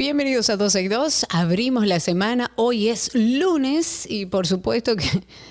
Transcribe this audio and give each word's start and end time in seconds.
Bienvenidos 0.00 0.48
a 0.48 0.56
12 0.56 0.80
y 0.80 0.88
2. 0.88 1.26
Abrimos 1.28 1.86
la 1.86 2.00
semana. 2.00 2.52
Hoy 2.56 2.88
es 2.88 3.10
lunes 3.14 4.06
y 4.08 4.24
por 4.24 4.46
supuesto 4.46 4.96
que 4.96 5.04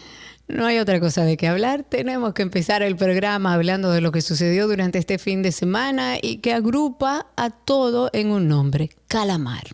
no 0.48 0.66
hay 0.66 0.80
otra 0.80 1.00
cosa 1.00 1.24
de 1.24 1.38
qué 1.38 1.48
hablar. 1.48 1.84
Tenemos 1.84 2.34
que 2.34 2.42
empezar 2.42 2.82
el 2.82 2.96
programa 2.96 3.54
hablando 3.54 3.92
de 3.92 4.02
lo 4.02 4.12
que 4.12 4.22
sucedió 4.22 4.68
durante 4.68 4.98
este 4.98 5.20
fin 5.20 5.44
de 5.44 5.52
semana 5.52 6.16
y 6.20 6.38
que 6.38 6.52
agrupa 6.52 7.28
a 7.38 7.52
todo 7.52 8.10
en 8.12 8.32
un 8.32 8.48
nombre, 8.48 8.90
calamar. 9.08 9.68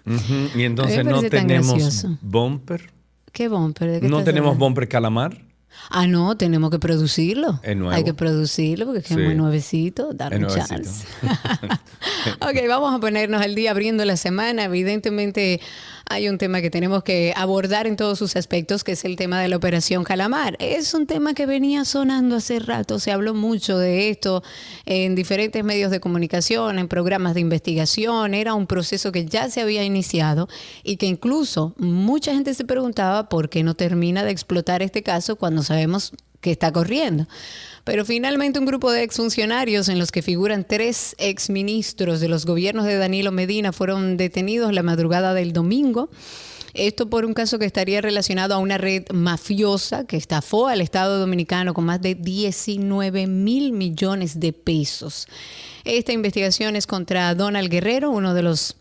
Y 0.54 0.64
entonces 0.64 1.06
no 1.06 1.22
tenemos 1.24 2.06
bumper. 2.20 2.92
¿Qué 3.32 3.48
bumper? 3.48 3.92
¿De 3.92 4.02
qué 4.02 4.10
No 4.10 4.26
tenemos 4.26 4.50
hablando? 4.50 4.66
bumper 4.66 4.90
calamar. 4.90 5.45
Ah, 5.90 6.08
no, 6.08 6.36
tenemos 6.36 6.72
que 6.72 6.80
producirlo. 6.80 7.60
Es 7.64 7.76
nuevo. 7.78 7.94
Hay 7.96 8.04
que 8.04 8.14
producirlo 8.14 8.86
porque 8.86 9.00
es 9.00 9.06
que 9.06 9.14
Sí. 9.14 9.20
es 9.20 9.26
muy 9.26 9.36
nuevecito. 9.36 10.14
Darle 10.14 10.40
nuevecito. 10.40 10.68
chance. 10.68 11.06
ok, 12.42 12.68
vamos 12.68 12.94
a 12.96 13.00
ponernos 13.00 13.42
al 13.42 13.56
día 13.56 13.72
abriendo 13.72 14.04
la 14.06 14.18
semana. 14.18 14.64
Evidentemente 14.66 15.62
hay 16.10 16.30
un 16.30 16.38
tema 16.38 16.62
que 16.62 16.70
tenemos 16.70 17.04
que 17.04 17.34
abordar 17.36 17.88
en 17.88 17.96
todos 17.96 18.20
sus 18.20 18.36
aspectos, 18.36 18.84
que 18.84 18.92
es 18.92 19.06
el 19.06 19.16
tema 19.16 19.42
de 19.42 19.48
la 19.48 19.58
operación 19.58 20.04
Calamar. 20.04 20.56
Es 20.60 20.94
un 20.94 21.08
tema 21.08 21.34
que 21.34 21.46
venía 21.46 21.84
sonando 21.84 22.36
hace 22.36 22.60
rato. 22.60 23.00
Se 23.00 23.12
habló 23.12 23.34
mucho 23.34 23.78
de 23.78 24.10
esto 24.10 24.44
en 24.86 25.16
diferentes 25.16 25.64
medios 25.64 25.92
de 25.92 26.00
comunicación, 26.00 26.78
en 26.78 26.88
programas 26.88 27.34
de 27.34 27.42
investigación. 27.42 28.34
Era 28.34 28.54
un 28.54 28.68
proceso 28.68 29.12
que 29.12 29.26
ya 29.26 29.50
se 29.50 29.62
había 29.62 29.84
iniciado 29.84 30.48
y 30.84 30.98
que 30.98 31.08
incluso 31.08 31.74
mucha 31.78 32.34
gente 32.34 32.54
se 32.54 32.66
preguntaba 32.66 33.28
por 33.28 33.50
qué 33.50 33.64
no 33.64 33.74
termina 33.74 34.24
de 34.24 34.32
explotar 34.32 34.84
este 34.84 35.02
caso 35.02 35.36
cuando 35.38 35.64
sabemos 35.64 36.14
que 36.46 36.52
está 36.52 36.72
corriendo. 36.72 37.28
Pero 37.84 38.06
finalmente 38.06 38.60
un 38.60 38.66
grupo 38.68 38.92
de 38.92 39.02
exfuncionarios 39.02 39.90
en 39.90 39.98
los 39.98 40.12
que 40.12 40.22
figuran 40.22 40.64
tres 40.64 41.16
exministros 41.18 42.20
de 42.20 42.28
los 42.28 42.46
gobiernos 42.46 42.86
de 42.86 42.98
Danilo 42.98 43.32
Medina 43.32 43.72
fueron 43.72 44.16
detenidos 44.16 44.72
la 44.72 44.84
madrugada 44.84 45.34
del 45.34 45.54
domingo. 45.54 46.08
Esto 46.76 47.10
por 47.10 47.26
un 47.26 47.34
caso 47.34 47.58
que 47.58 47.66
estaría 47.66 48.00
relacionado 48.00 48.54
a 48.54 48.60
una 48.60 48.78
red 48.78 49.06
mafiosa 49.12 50.06
que 50.06 50.18
estafó 50.18 50.68
al 50.68 50.82
Estado 50.82 51.18
Dominicano 51.18 51.74
con 51.74 51.86
más 51.86 52.00
de 52.00 52.14
19 52.14 53.26
mil 53.26 53.72
millones 53.72 54.40
de 54.40 54.54
pesos. 54.54 55.28
Esta 55.84 56.14
investigación 56.14 56.76
es 56.76 56.86
contra 56.86 57.34
Donald 57.34 57.72
Guerrero, 57.72 58.12
uno 58.12 58.36
de 58.36 58.44
los 58.44 58.76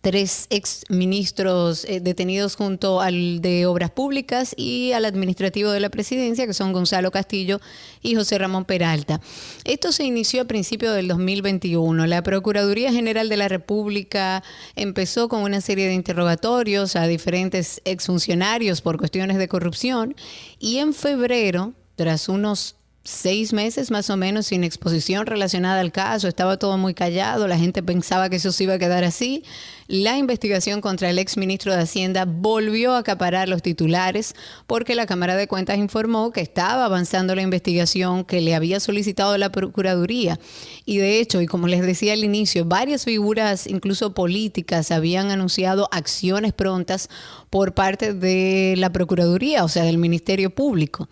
tres 0.00 0.46
ex 0.50 0.84
ministros 0.88 1.84
eh, 1.84 2.00
detenidos 2.00 2.54
junto 2.54 3.00
al 3.00 3.40
de 3.40 3.66
Obras 3.66 3.90
Públicas 3.90 4.54
y 4.56 4.92
al 4.92 5.04
administrativo 5.04 5.70
de 5.70 5.80
la 5.80 5.90
presidencia, 5.90 6.46
que 6.46 6.54
son 6.54 6.72
Gonzalo 6.72 7.10
Castillo 7.10 7.60
y 8.02 8.14
José 8.14 8.38
Ramón 8.38 8.64
Peralta. 8.64 9.20
Esto 9.64 9.90
se 9.92 10.04
inició 10.04 10.42
a 10.42 10.44
principios 10.46 10.94
del 10.94 11.08
2021. 11.08 12.06
La 12.06 12.22
Procuraduría 12.22 12.92
General 12.92 13.28
de 13.28 13.36
la 13.36 13.48
República 13.48 14.42
empezó 14.76 15.28
con 15.28 15.42
una 15.42 15.60
serie 15.60 15.88
de 15.88 15.94
interrogatorios 15.94 16.94
a 16.94 17.06
diferentes 17.06 17.82
exfuncionarios 17.84 18.80
por 18.80 18.98
cuestiones 18.98 19.36
de 19.36 19.48
corrupción 19.48 20.14
y 20.60 20.78
en 20.78 20.94
febrero, 20.94 21.74
tras 21.96 22.28
unos 22.28 22.76
seis 23.08 23.54
meses 23.54 23.90
más 23.90 24.10
o 24.10 24.16
menos 24.18 24.46
sin 24.48 24.64
exposición 24.64 25.24
relacionada 25.24 25.80
al 25.80 25.92
caso, 25.92 26.28
estaba 26.28 26.58
todo 26.58 26.76
muy 26.76 26.92
callado, 26.92 27.48
la 27.48 27.58
gente 27.58 27.82
pensaba 27.82 28.28
que 28.28 28.36
eso 28.36 28.52
se 28.52 28.64
iba 28.64 28.74
a 28.74 28.78
quedar 28.78 29.02
así. 29.02 29.44
La 29.90 30.18
investigación 30.18 30.82
contra 30.82 31.08
el 31.08 31.18
exministro 31.18 31.72
de 31.72 31.80
Hacienda 31.80 32.26
volvió 32.26 32.92
a 32.92 32.98
acaparar 32.98 33.48
los 33.48 33.62
titulares 33.62 34.34
porque 34.66 34.94
la 34.94 35.06
Cámara 35.06 35.34
de 35.34 35.48
Cuentas 35.48 35.78
informó 35.78 36.30
que 36.30 36.42
estaba 36.42 36.84
avanzando 36.84 37.34
la 37.34 37.40
investigación 37.40 38.26
que 38.26 38.42
le 38.42 38.54
había 38.54 38.80
solicitado 38.80 39.38
la 39.38 39.50
Procuraduría. 39.50 40.38
Y 40.84 40.98
de 40.98 41.20
hecho, 41.20 41.40
y 41.40 41.46
como 41.46 41.68
les 41.68 41.80
decía 41.80 42.12
al 42.12 42.22
inicio, 42.22 42.66
varias 42.66 43.06
figuras, 43.06 43.66
incluso 43.66 44.12
políticas, 44.12 44.90
habían 44.90 45.30
anunciado 45.30 45.88
acciones 45.90 46.52
prontas 46.52 47.08
por 47.48 47.72
parte 47.72 48.12
de 48.12 48.74
la 48.76 48.92
Procuraduría, 48.92 49.64
o 49.64 49.68
sea, 49.68 49.84
del 49.84 49.96
Ministerio 49.96 50.50
Público. 50.50 51.08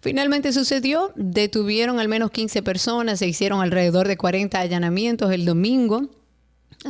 Finalmente 0.00 0.52
sucedió, 0.52 1.12
detuvieron 1.14 2.00
al 2.00 2.08
menos 2.08 2.32
15 2.32 2.64
personas, 2.64 3.20
se 3.20 3.28
hicieron 3.28 3.60
alrededor 3.60 4.08
de 4.08 4.16
40 4.16 4.58
allanamientos 4.58 5.30
el 5.30 5.44
domingo. 5.44 6.10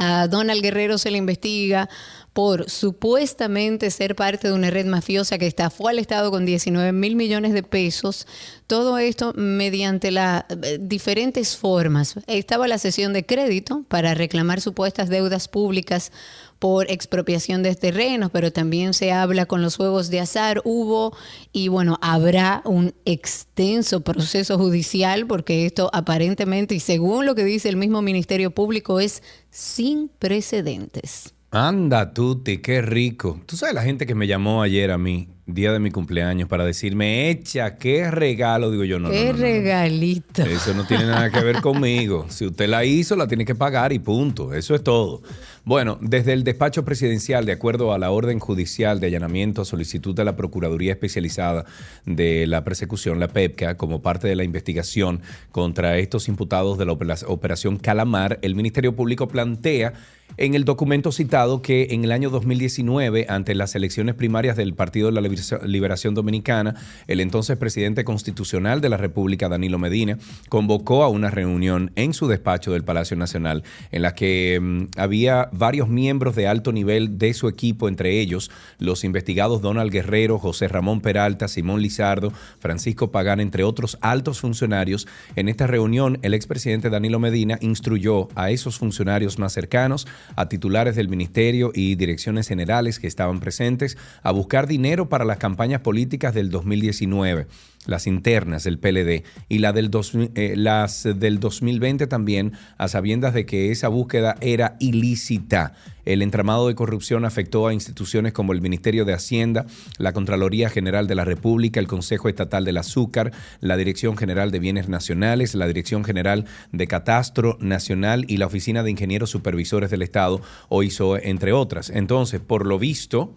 A 0.00 0.28
Donald 0.28 0.62
Guerrero 0.62 0.98
se 0.98 1.10
le 1.10 1.18
investiga 1.18 1.88
por 2.36 2.68
supuestamente 2.68 3.90
ser 3.90 4.14
parte 4.14 4.48
de 4.48 4.52
una 4.52 4.68
red 4.68 4.84
mafiosa 4.84 5.38
que 5.38 5.46
estafó 5.46 5.88
al 5.88 5.98
Estado 5.98 6.30
con 6.30 6.44
19 6.44 6.92
mil 6.92 7.16
millones 7.16 7.54
de 7.54 7.62
pesos. 7.62 8.26
Todo 8.66 8.98
esto 8.98 9.32
mediante 9.34 10.10
las 10.10 10.44
diferentes 10.78 11.56
formas. 11.56 12.16
Estaba 12.26 12.68
la 12.68 12.76
sesión 12.76 13.14
de 13.14 13.24
crédito 13.24 13.86
para 13.88 14.12
reclamar 14.12 14.60
supuestas 14.60 15.08
deudas 15.08 15.48
públicas 15.48 16.12
por 16.58 16.90
expropiación 16.90 17.62
de 17.62 17.74
terrenos, 17.74 18.30
pero 18.30 18.52
también 18.52 18.92
se 18.92 19.12
habla 19.12 19.46
con 19.46 19.62
los 19.62 19.76
juegos 19.76 20.10
de 20.10 20.20
azar. 20.20 20.60
Hubo 20.66 21.16
y 21.54 21.68
bueno, 21.68 21.96
habrá 22.02 22.60
un 22.66 22.92
extenso 23.06 24.02
proceso 24.02 24.58
judicial 24.58 25.26
porque 25.26 25.64
esto 25.64 25.88
aparentemente 25.94 26.74
y 26.74 26.80
según 26.80 27.24
lo 27.24 27.34
que 27.34 27.46
dice 27.46 27.70
el 27.70 27.76
mismo 27.76 28.02
Ministerio 28.02 28.50
Público 28.50 29.00
es 29.00 29.22
sin 29.48 30.10
precedentes. 30.18 31.32
Anda, 31.50 32.12
Tuti, 32.12 32.58
qué 32.58 32.82
rico. 32.82 33.40
Tú 33.46 33.56
sabes 33.56 33.74
la 33.74 33.82
gente 33.82 34.04
que 34.06 34.14
me 34.14 34.26
llamó 34.26 34.62
ayer 34.62 34.90
a 34.90 34.98
mí, 34.98 35.28
día 35.46 35.72
de 35.72 35.78
mi 35.78 35.90
cumpleaños, 35.90 36.48
para 36.48 36.64
decirme, 36.64 37.30
echa, 37.30 37.76
qué 37.76 38.10
regalo. 38.10 38.70
Digo 38.70 38.84
yo, 38.84 38.98
no, 38.98 39.10
Qué 39.10 39.26
no, 39.26 39.32
no, 39.32 39.38
no. 39.38 39.42
regalito. 39.42 40.42
Eso 40.42 40.74
no 40.74 40.84
tiene 40.86 41.06
nada 41.06 41.30
que 41.30 41.40
ver 41.40 41.60
conmigo. 41.62 42.26
Si 42.28 42.44
usted 42.46 42.68
la 42.68 42.84
hizo, 42.84 43.16
la 43.16 43.26
tiene 43.28 43.44
que 43.44 43.54
pagar 43.54 43.92
y 43.92 43.98
punto. 44.00 44.52
Eso 44.54 44.74
es 44.74 44.82
todo. 44.82 45.22
Bueno, 45.68 45.98
desde 46.00 46.32
el 46.32 46.44
despacho 46.44 46.84
presidencial, 46.84 47.44
de 47.44 47.50
acuerdo 47.50 47.92
a 47.92 47.98
la 47.98 48.12
orden 48.12 48.38
judicial 48.38 49.00
de 49.00 49.08
allanamiento 49.08 49.62
a 49.62 49.64
solicitud 49.64 50.14
de 50.14 50.24
la 50.24 50.36
Procuraduría 50.36 50.92
Especializada 50.92 51.64
de 52.04 52.46
la 52.46 52.62
Persecución, 52.62 53.18
la 53.18 53.26
PEPCA, 53.26 53.76
como 53.76 54.00
parte 54.00 54.28
de 54.28 54.36
la 54.36 54.44
investigación 54.44 55.22
contra 55.50 55.98
estos 55.98 56.28
imputados 56.28 56.78
de 56.78 56.84
la 56.86 56.92
opera- 56.92 57.16
Operación 57.26 57.78
Calamar, 57.78 58.38
el 58.42 58.54
Ministerio 58.54 58.94
Público 58.94 59.26
plantea 59.26 59.94
en 60.38 60.54
el 60.54 60.64
documento 60.64 61.12
citado 61.12 61.62
que 61.62 61.88
en 61.90 62.02
el 62.04 62.10
año 62.10 62.30
2019, 62.30 63.26
ante 63.28 63.54
las 63.54 63.74
elecciones 63.76 64.16
primarias 64.16 64.56
del 64.56 64.74
Partido 64.74 65.06
de 65.06 65.12
la 65.12 65.20
Liberación- 65.20 65.60
Liberación 65.66 66.14
Dominicana, 66.14 66.74
el 67.06 67.20
entonces 67.20 67.56
presidente 67.56 68.04
constitucional 68.04 68.80
de 68.80 68.88
la 68.88 68.96
República, 68.96 69.48
Danilo 69.48 69.78
Medina, 69.78 70.18
convocó 70.48 71.04
a 71.04 71.08
una 71.08 71.30
reunión 71.30 71.92
en 71.94 72.12
su 72.12 72.26
despacho 72.28 72.72
del 72.72 72.82
Palacio 72.84 73.16
Nacional 73.16 73.62
en 73.92 74.02
la 74.02 74.14
que 74.14 74.58
mm, 74.60 74.98
había 74.98 75.48
varios 75.58 75.88
miembros 75.88 76.36
de 76.36 76.46
alto 76.46 76.72
nivel 76.72 77.18
de 77.18 77.34
su 77.34 77.48
equipo, 77.48 77.88
entre 77.88 78.20
ellos 78.20 78.50
los 78.78 79.04
investigados 79.04 79.62
Donald 79.62 79.90
Guerrero, 79.90 80.38
José 80.38 80.68
Ramón 80.68 81.00
Peralta, 81.00 81.48
Simón 81.48 81.82
Lizardo, 81.82 82.32
Francisco 82.58 83.10
Pagán, 83.10 83.40
entre 83.40 83.64
otros 83.64 83.98
altos 84.00 84.40
funcionarios. 84.40 85.06
En 85.34 85.48
esta 85.48 85.66
reunión, 85.66 86.18
el 86.22 86.34
expresidente 86.34 86.90
Danilo 86.90 87.18
Medina 87.18 87.58
instruyó 87.60 88.28
a 88.34 88.50
esos 88.50 88.78
funcionarios 88.78 89.38
más 89.38 89.52
cercanos, 89.52 90.06
a 90.36 90.48
titulares 90.48 90.96
del 90.96 91.08
ministerio 91.08 91.72
y 91.74 91.94
direcciones 91.94 92.48
generales 92.48 92.98
que 92.98 93.06
estaban 93.06 93.40
presentes, 93.40 93.96
a 94.22 94.30
buscar 94.30 94.66
dinero 94.66 95.08
para 95.08 95.24
las 95.24 95.38
campañas 95.38 95.80
políticas 95.80 96.34
del 96.34 96.50
2019. 96.50 97.46
Las 97.86 98.06
internas 98.06 98.64
del 98.64 98.78
PLD, 98.78 99.24
y 99.48 99.58
la 99.58 99.72
del 99.72 99.90
eh, 100.34 100.54
las 100.56 101.04
del 101.04 101.40
2020 101.40 102.06
también, 102.06 102.52
a 102.78 102.88
sabiendas 102.88 103.34
de 103.34 103.46
que 103.46 103.70
esa 103.70 103.88
búsqueda 103.88 104.36
era 104.40 104.76
ilícita. 104.80 105.74
El 106.06 106.22
entramado 106.22 106.68
de 106.68 106.76
corrupción 106.76 107.24
afectó 107.24 107.66
a 107.66 107.74
instituciones 107.74 108.32
como 108.32 108.52
el 108.52 108.62
Ministerio 108.62 109.04
de 109.04 109.12
Hacienda, 109.12 109.66
la 109.98 110.12
Contraloría 110.12 110.70
General 110.70 111.08
de 111.08 111.16
la 111.16 111.24
República, 111.24 111.80
el 111.80 111.88
Consejo 111.88 112.28
Estatal 112.28 112.64
del 112.64 112.76
Azúcar, 112.76 113.32
la 113.60 113.76
Dirección 113.76 114.16
General 114.16 114.52
de 114.52 114.60
Bienes 114.60 114.88
Nacionales, 114.88 115.56
la 115.56 115.66
Dirección 115.66 116.04
General 116.04 116.44
de 116.70 116.86
Catastro 116.86 117.58
Nacional 117.60 118.24
y 118.28 118.36
la 118.36 118.46
Oficina 118.46 118.84
de 118.84 118.92
Ingenieros 118.92 119.30
Supervisores 119.30 119.90
del 119.90 120.02
Estado, 120.02 120.40
o 120.68 120.84
hizo 120.84 121.16
entre 121.16 121.52
otras. 121.52 121.90
Entonces, 121.90 122.40
por 122.40 122.66
lo 122.66 122.78
visto, 122.78 123.34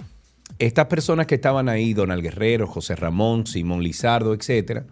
estas 0.57 0.85
personas 0.87 1.27
que 1.27 1.35
estaban 1.35 1.69
ahí, 1.69 1.93
Donald 1.93 2.23
Guerrero, 2.23 2.67
José 2.67 2.95
Ramón, 2.95 3.45
Simón 3.45 3.83
Lizardo, 3.83 4.33
etcétera, 4.33 4.85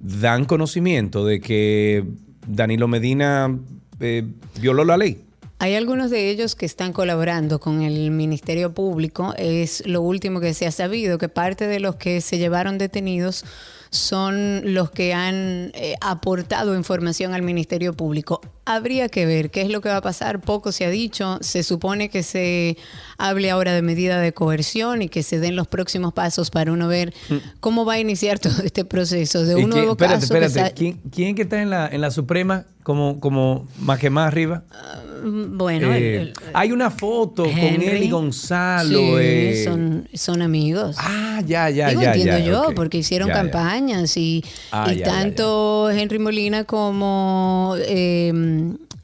dan 0.00 0.44
conocimiento 0.44 1.24
de 1.24 1.40
que 1.40 2.04
Danilo 2.46 2.88
Medina 2.88 3.56
eh, 4.00 4.24
violó 4.60 4.84
la 4.84 4.96
ley. 4.96 5.24
Hay 5.58 5.76
algunos 5.76 6.10
de 6.10 6.28
ellos 6.28 6.56
que 6.56 6.66
están 6.66 6.92
colaborando 6.92 7.60
con 7.60 7.82
el 7.82 8.10
Ministerio 8.10 8.74
Público. 8.74 9.32
Es 9.38 9.86
lo 9.86 10.02
último 10.02 10.40
que 10.40 10.54
se 10.54 10.66
ha 10.66 10.72
sabido, 10.72 11.18
que 11.18 11.28
parte 11.28 11.68
de 11.68 11.78
los 11.78 11.94
que 11.94 12.20
se 12.20 12.38
llevaron 12.38 12.78
detenidos 12.78 13.44
son 13.90 14.74
los 14.74 14.90
que 14.90 15.14
han 15.14 15.70
eh, 15.74 15.94
aportado 16.00 16.74
información 16.74 17.32
al 17.32 17.42
Ministerio 17.42 17.92
Público. 17.92 18.40
Habría 18.64 19.08
que 19.08 19.26
ver 19.26 19.50
qué 19.50 19.62
es 19.62 19.70
lo 19.70 19.80
que 19.80 19.88
va 19.88 19.96
a 19.96 20.02
pasar, 20.02 20.40
poco 20.40 20.70
se 20.70 20.84
ha 20.84 20.90
dicho, 20.90 21.38
se 21.40 21.64
supone 21.64 22.08
que 22.08 22.22
se 22.22 22.76
hable 23.18 23.50
ahora 23.50 23.72
de 23.72 23.82
medida 23.82 24.20
de 24.20 24.32
coerción 24.32 25.02
y 25.02 25.08
que 25.08 25.24
se 25.24 25.40
den 25.40 25.56
los 25.56 25.66
próximos 25.66 26.12
pasos 26.12 26.50
para 26.50 26.72
uno 26.72 26.86
ver 26.86 27.12
mm. 27.28 27.36
cómo 27.60 27.84
va 27.84 27.94
a 27.94 27.98
iniciar 27.98 28.38
todo 28.38 28.62
este 28.62 28.84
proceso 28.84 29.44
de 29.44 29.56
un 29.56 29.70
nuevo 29.70 29.92
espérate, 29.92 30.20
caso. 30.20 30.36
Espérate, 30.36 30.74
¿Quién, 30.74 31.00
¿Quién, 31.10 31.34
que 31.34 31.42
está 31.42 31.60
en 31.60 31.70
la, 31.70 31.88
en 31.88 32.00
la 32.00 32.10
Suprema 32.10 32.66
como, 32.82 33.20
como 33.20 33.66
más 33.80 33.98
que 33.98 34.10
más 34.10 34.28
arriba? 34.28 34.62
Ah, 34.70 35.00
bueno, 35.24 35.88
eh, 35.92 36.32
hay 36.52 36.72
una 36.72 36.90
foto 36.90 37.44
con 37.44 37.54
él 37.54 38.02
y 38.02 38.10
Gonzalo. 38.10 39.18
Eh. 39.20 39.62
son, 39.64 40.08
son 40.12 40.42
amigos. 40.42 40.96
Ah, 40.98 41.40
ya, 41.46 41.70
ya, 41.70 41.92
ya. 41.92 42.12
Entiendo 42.12 42.38
yo, 42.38 42.74
porque 42.74 42.98
hicieron 42.98 43.28
campañas 43.30 44.16
y, 44.16 44.44
ah, 44.72 44.92
y 44.92 45.00
tanto 45.02 45.90
Henry 45.90 46.18
Molina 46.18 46.64
como 46.64 47.76
eh, 47.78 48.32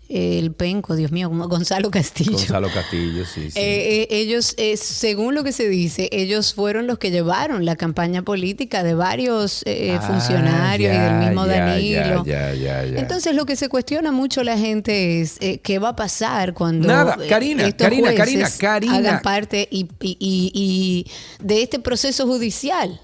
el 0.09 0.53
penco, 0.53 0.97
Dios 0.97 1.13
mío, 1.13 1.29
Gonzalo 1.29 1.91
Castillo. 1.91 2.33
Gonzalo 2.33 2.69
Castillo, 2.73 3.27
sí. 3.27 3.51
sí. 3.51 3.59
Eh, 3.59 4.03
eh, 4.03 4.09
ellos, 4.11 4.55
eh, 4.57 4.79
según 4.79 5.35
lo 5.35 5.45
que 5.45 5.53
se 5.53 5.69
dice, 5.69 6.09
ellos 6.13 6.55
fueron 6.55 6.87
los 6.87 6.99
que 6.99 7.11
llevaron 7.11 7.67
la 7.67 7.77
campaña 7.77 8.23
política 8.23 8.83
de 8.83 8.95
varios 8.95 9.63
ah, 9.67 10.01
funcionarios 10.01 10.95
y 10.95 10.99
del 10.99 11.15
mismo 11.17 11.47
Danilo. 11.47 12.25
Entonces, 12.27 13.35
lo 13.35 13.45
que 13.45 13.57
se 13.57 13.69
cuestiona 13.69 14.11
mucho 14.11 14.43
la 14.45 14.57
gente 14.57 15.21
es 15.21 15.39
qué 15.63 15.79
va 15.79 15.91
a 15.91 15.97
pasar 15.97 16.55
cuando 16.55 16.89
Nada, 16.89 17.19
Karina, 17.29 17.71
Karina, 17.73 18.15
Karina, 18.15 18.49
Karina. 18.59 18.97
hagan 18.97 19.21
parte 19.21 19.69
y, 19.71 19.89
y 20.01 21.07
de 21.41 21.63
este 21.63 21.81
proceso 21.81 22.27
judicial. 22.27 22.99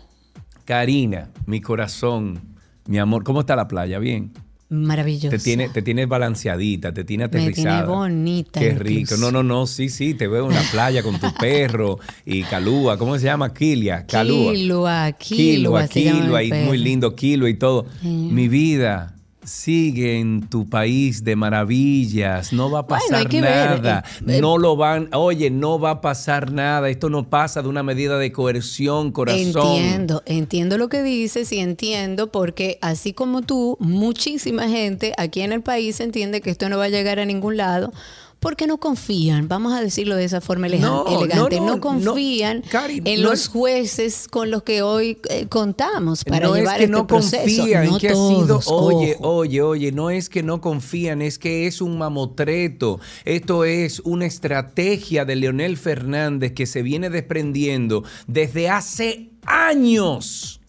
Karina, 0.64 1.28
mi 1.44 1.60
corazón, 1.60 2.40
mi 2.86 2.98
amor, 2.98 3.24
¿cómo 3.24 3.40
está 3.40 3.56
la 3.56 3.68
playa? 3.68 3.98
Bien. 3.98 4.32
Maravilloso. 4.74 5.30
Te 5.30 5.38
tiene, 5.38 5.68
te 5.68 5.82
tiene 5.82 6.06
balanceadita, 6.06 6.92
te 6.92 7.04
tiene 7.04 7.24
aterrizada. 7.24 7.80
Me 7.80 7.82
tiene 7.82 7.96
bonita. 7.96 8.60
Qué 8.60 8.74
rico. 8.74 9.16
No, 9.16 9.30
no, 9.30 9.42
no, 9.42 9.66
sí, 9.66 9.88
sí, 9.88 10.14
te 10.14 10.26
veo 10.26 10.48
en 10.48 10.54
la 10.54 10.62
playa 10.70 11.02
con 11.02 11.18
tu 11.18 11.32
perro 11.34 11.98
y 12.24 12.42
Calúa, 12.42 12.98
¿cómo 12.98 13.18
se 13.18 13.24
llama? 13.26 13.52
Kilia, 13.52 14.06
Calúa. 14.06 14.52
Kilua, 14.52 15.12
Kilua. 15.12 15.88
Kilua, 15.88 16.42
y 16.42 16.52
muy 16.52 16.78
lindo, 16.78 17.14
Kilua 17.14 17.48
y 17.48 17.54
todo. 17.54 17.86
Mi 18.02 18.48
vida, 18.48 19.13
sigue 19.44 20.18
en 20.18 20.48
tu 20.48 20.68
país 20.68 21.24
de 21.24 21.36
maravillas, 21.36 22.52
no 22.52 22.70
va 22.70 22.80
a 22.80 22.86
pasar 22.86 23.32
nada, 23.32 24.04
eh, 24.26 24.36
eh, 24.36 24.40
no 24.40 24.58
lo 24.58 24.76
van, 24.76 25.08
oye, 25.14 25.50
no 25.50 25.78
va 25.78 25.90
a 25.90 26.00
pasar 26.00 26.52
nada, 26.52 26.88
esto 26.88 27.10
no 27.10 27.28
pasa 27.28 27.62
de 27.62 27.68
una 27.68 27.82
medida 27.82 28.18
de 28.18 28.32
coerción, 28.32 29.12
corazón. 29.12 29.42
Entiendo, 29.42 30.22
entiendo 30.26 30.78
lo 30.78 30.88
que 30.88 31.02
dices 31.02 31.52
y 31.52 31.58
entiendo 31.58 32.30
porque 32.30 32.78
así 32.80 33.12
como 33.12 33.42
tú, 33.42 33.76
muchísima 33.80 34.68
gente 34.68 35.12
aquí 35.16 35.40
en 35.42 35.52
el 35.52 35.62
país 35.62 36.00
entiende 36.00 36.40
que 36.40 36.50
esto 36.50 36.68
no 36.68 36.78
va 36.78 36.84
a 36.84 36.88
llegar 36.88 37.18
a 37.18 37.24
ningún 37.24 37.56
lado 37.56 37.92
porque 38.40 38.66
no 38.66 38.78
confían, 38.78 39.48
vamos 39.48 39.72
a 39.72 39.80
decirlo 39.80 40.16
de 40.16 40.24
esa 40.24 40.40
forma 40.40 40.66
elegante, 40.66 41.60
no, 41.60 41.80
confían 41.80 42.62
en 42.72 43.22
los 43.22 43.48
jueces 43.48 44.28
con 44.28 44.50
los 44.50 44.62
que 44.62 44.82
hoy 44.82 45.18
eh, 45.30 45.46
contamos 45.48 46.24
para 46.24 46.48
llevar 46.48 46.74
es 46.74 46.78
que 46.78 46.84
este 46.84 46.92
no 46.92 47.06
Confían, 47.06 47.98
que 47.98 48.08
ha 48.08 48.14
sido, 48.14 48.60
oye, 48.66 49.16
oye, 49.20 49.62
oye, 49.62 49.92
no 49.92 50.10
es 50.10 50.28
que 50.28 50.42
no 50.42 50.60
confían, 50.60 51.22
es 51.22 51.38
que 51.38 51.66
es 51.66 51.80
un 51.80 51.98
mamotreto. 51.98 53.00
Esto 53.24 53.64
es 53.64 54.00
una 54.00 54.26
estrategia 54.26 55.24
de 55.24 55.36
Leonel 55.36 55.76
Fernández 55.76 56.52
que 56.52 56.66
se 56.66 56.82
viene 56.82 57.10
desprendiendo 57.10 58.04
desde 58.26 58.68
hace 58.68 59.30
años. 59.46 60.60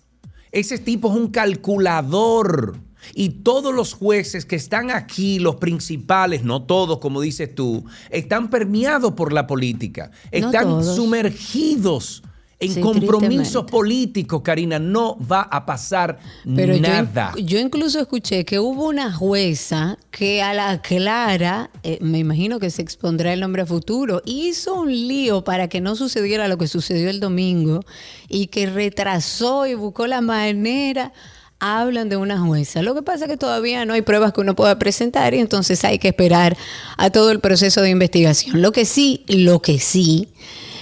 Ese 0.52 0.78
tipo 0.78 1.10
es 1.10 1.18
un 1.18 1.30
calculador. 1.30 2.78
Y 3.14 3.30
todos 3.30 3.74
los 3.74 3.94
jueces 3.94 4.46
que 4.46 4.56
están 4.56 4.92
aquí, 4.92 5.40
los 5.40 5.56
principales, 5.56 6.44
no 6.44 6.64
todos, 6.64 7.00
como 7.00 7.22
dices 7.22 7.54
tú, 7.54 7.86
están 8.10 8.50
permeados 8.50 9.14
por 9.14 9.34
la 9.34 9.48
política, 9.48 10.12
están 10.32 10.84
sumergidos 10.84 12.24
en 12.60 12.82
compromisos 12.82 13.66
políticos, 13.66 14.42
Karina, 14.42 14.80
no 14.80 15.18
va 15.20 15.42
a 15.42 15.66
pasar 15.66 16.20
nada. 16.46 17.34
Yo, 17.38 17.60
incluso 17.60 18.00
escuché 18.00 18.46
que 18.46 18.60
hubo 18.60 18.88
una 18.88 19.12
jueza 19.12 19.98
que 20.12 20.42
a 20.42 20.54
la 20.54 20.82
clara, 20.82 21.70
eh, 21.84 21.98
me 22.02 22.20
imagino 22.20 22.60
que 22.60 22.70
se 22.70 22.82
expondrá 22.82 23.34
el 23.34 23.42
nombre 23.42 23.64
a 23.64 23.66
futuro, 23.66 24.22
hizo 24.26 24.74
un 24.82 24.90
lío 24.92 25.44
para 25.44 25.68
que 25.68 25.82
no 25.82 25.96
sucediera 25.96 26.48
lo 26.48 26.58
que 26.58 26.68
sucedió 26.68 27.10
el 27.10 27.20
domingo 27.20 27.82
y 28.30 28.48
que 28.48 28.68
retrasó 28.68 29.68
y 29.68 29.76
buscó 29.76 30.08
la 30.08 30.22
manera 30.22 31.12
hablan 31.60 32.10
de 32.10 32.18
una 32.18 32.40
jueza. 32.40 32.82
Lo 32.82 32.94
que 32.94 33.02
pasa 33.02 33.26
es 33.26 33.32
que 33.32 33.38
todavía 33.38 33.86
no 33.86 33.94
hay 33.94 34.02
pruebas 34.02 34.34
que 34.34 34.42
uno 34.42 34.56
pueda 34.56 34.78
presentar 34.78 35.34
y 35.34 35.40
entonces 35.40 35.84
hay 35.84 36.00
que 36.00 36.10
esperar 36.10 36.58
a 36.98 37.10
todo 37.10 37.32
el 37.32 37.40
proceso 37.40 37.82
de 37.82 37.90
investigación. 37.90 38.62
Lo 38.62 38.72
que 38.72 38.86
sí, 38.86 39.24
lo 39.28 39.62
que 39.62 39.80
sí, 39.80 40.30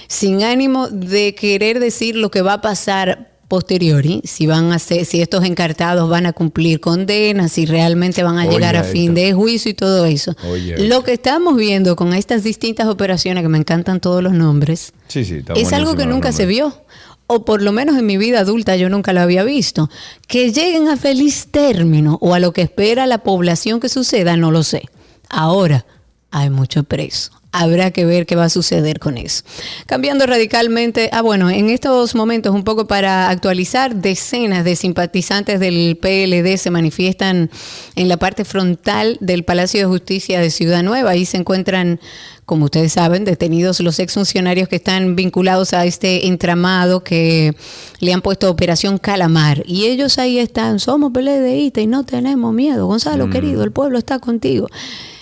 sin 0.08 0.42
ánimo 0.42 0.88
de 0.88 1.34
querer 1.34 1.80
decir 1.80 2.16
lo 2.16 2.30
que 2.30 2.42
va 2.42 2.54
a 2.54 2.60
pasar 2.60 3.34
posteriori, 3.48 4.20
si 4.24 4.46
van 4.46 4.72
a 4.72 4.78
ser, 4.78 5.04
si 5.04 5.20
estos 5.20 5.44
encartados 5.44 6.08
van 6.08 6.26
a 6.26 6.32
cumplir 6.32 6.80
condenas, 6.80 7.52
si 7.52 7.66
realmente 7.66 8.22
van 8.22 8.38
a 8.38 8.46
llegar 8.46 8.74
a 8.74 8.82
fin 8.84 9.14
de 9.14 9.32
juicio 9.32 9.70
y 9.70 9.74
todo 9.74 10.06
eso. 10.06 10.34
lo 10.78 11.04
que 11.04 11.12
estamos 11.12 11.56
viendo 11.56 11.94
con 11.94 12.14
estas 12.14 12.42
distintas 12.42 12.88
operaciones, 12.88 13.42
que 13.42 13.48
me 13.48 13.58
encantan 13.58 14.00
todos 14.00 14.22
los 14.22 14.32
nombres, 14.32 14.92
es 15.14 15.72
algo 15.72 15.94
que 15.94 16.06
nunca 16.06 16.32
se 16.32 16.46
vio 16.46 16.83
o 17.26 17.44
por 17.44 17.62
lo 17.62 17.72
menos 17.72 17.96
en 17.96 18.06
mi 18.06 18.16
vida 18.16 18.40
adulta 18.40 18.76
yo 18.76 18.88
nunca 18.88 19.12
lo 19.12 19.20
había 19.20 19.44
visto, 19.44 19.90
que 20.26 20.52
lleguen 20.52 20.88
a 20.88 20.96
feliz 20.96 21.48
término 21.50 22.18
o 22.20 22.34
a 22.34 22.38
lo 22.38 22.52
que 22.52 22.62
espera 22.62 23.06
la 23.06 23.18
población 23.18 23.80
que 23.80 23.88
suceda, 23.88 24.36
no 24.36 24.50
lo 24.50 24.62
sé. 24.62 24.82
Ahora 25.28 25.86
hay 26.30 26.50
mucho 26.50 26.84
preso. 26.84 27.32
Habrá 27.56 27.92
que 27.92 28.04
ver 28.04 28.26
qué 28.26 28.34
va 28.34 28.46
a 28.46 28.50
suceder 28.50 28.98
con 28.98 29.16
eso. 29.16 29.44
Cambiando 29.86 30.26
radicalmente, 30.26 31.08
ah 31.12 31.22
bueno, 31.22 31.50
en 31.50 31.70
estos 31.70 32.16
momentos 32.16 32.52
un 32.52 32.64
poco 32.64 32.88
para 32.88 33.28
actualizar, 33.30 33.94
decenas 33.94 34.64
de 34.64 34.74
simpatizantes 34.74 35.60
del 35.60 35.96
PLD 35.96 36.56
se 36.56 36.72
manifiestan 36.72 37.52
en 37.94 38.08
la 38.08 38.16
parte 38.16 38.44
frontal 38.44 39.18
del 39.20 39.44
Palacio 39.44 39.78
de 39.78 39.86
Justicia 39.86 40.40
de 40.40 40.50
Ciudad 40.50 40.82
Nueva. 40.82 41.10
Ahí 41.10 41.26
se 41.26 41.36
encuentran 41.36 42.00
como 42.44 42.66
ustedes 42.66 42.92
saben, 42.92 43.24
detenidos 43.24 43.80
los 43.80 43.98
exfuncionarios 44.00 44.68
que 44.68 44.76
están 44.76 45.16
vinculados 45.16 45.72
a 45.72 45.86
este 45.86 46.26
entramado 46.26 47.02
que 47.04 47.54
le 48.00 48.12
han 48.12 48.20
puesto 48.20 48.50
Operación 48.50 48.98
Calamar. 48.98 49.62
Y 49.64 49.84
ellos 49.84 50.18
ahí 50.18 50.38
están, 50.38 50.80
somos 50.80 51.12
PLDistas 51.12 51.84
y 51.84 51.86
no 51.86 52.04
tenemos 52.04 52.52
miedo. 52.52 52.86
Gonzalo, 52.86 53.28
mm. 53.28 53.30
querido, 53.30 53.64
el 53.64 53.70
pueblo 53.70 53.96
está 53.96 54.18
contigo 54.18 54.66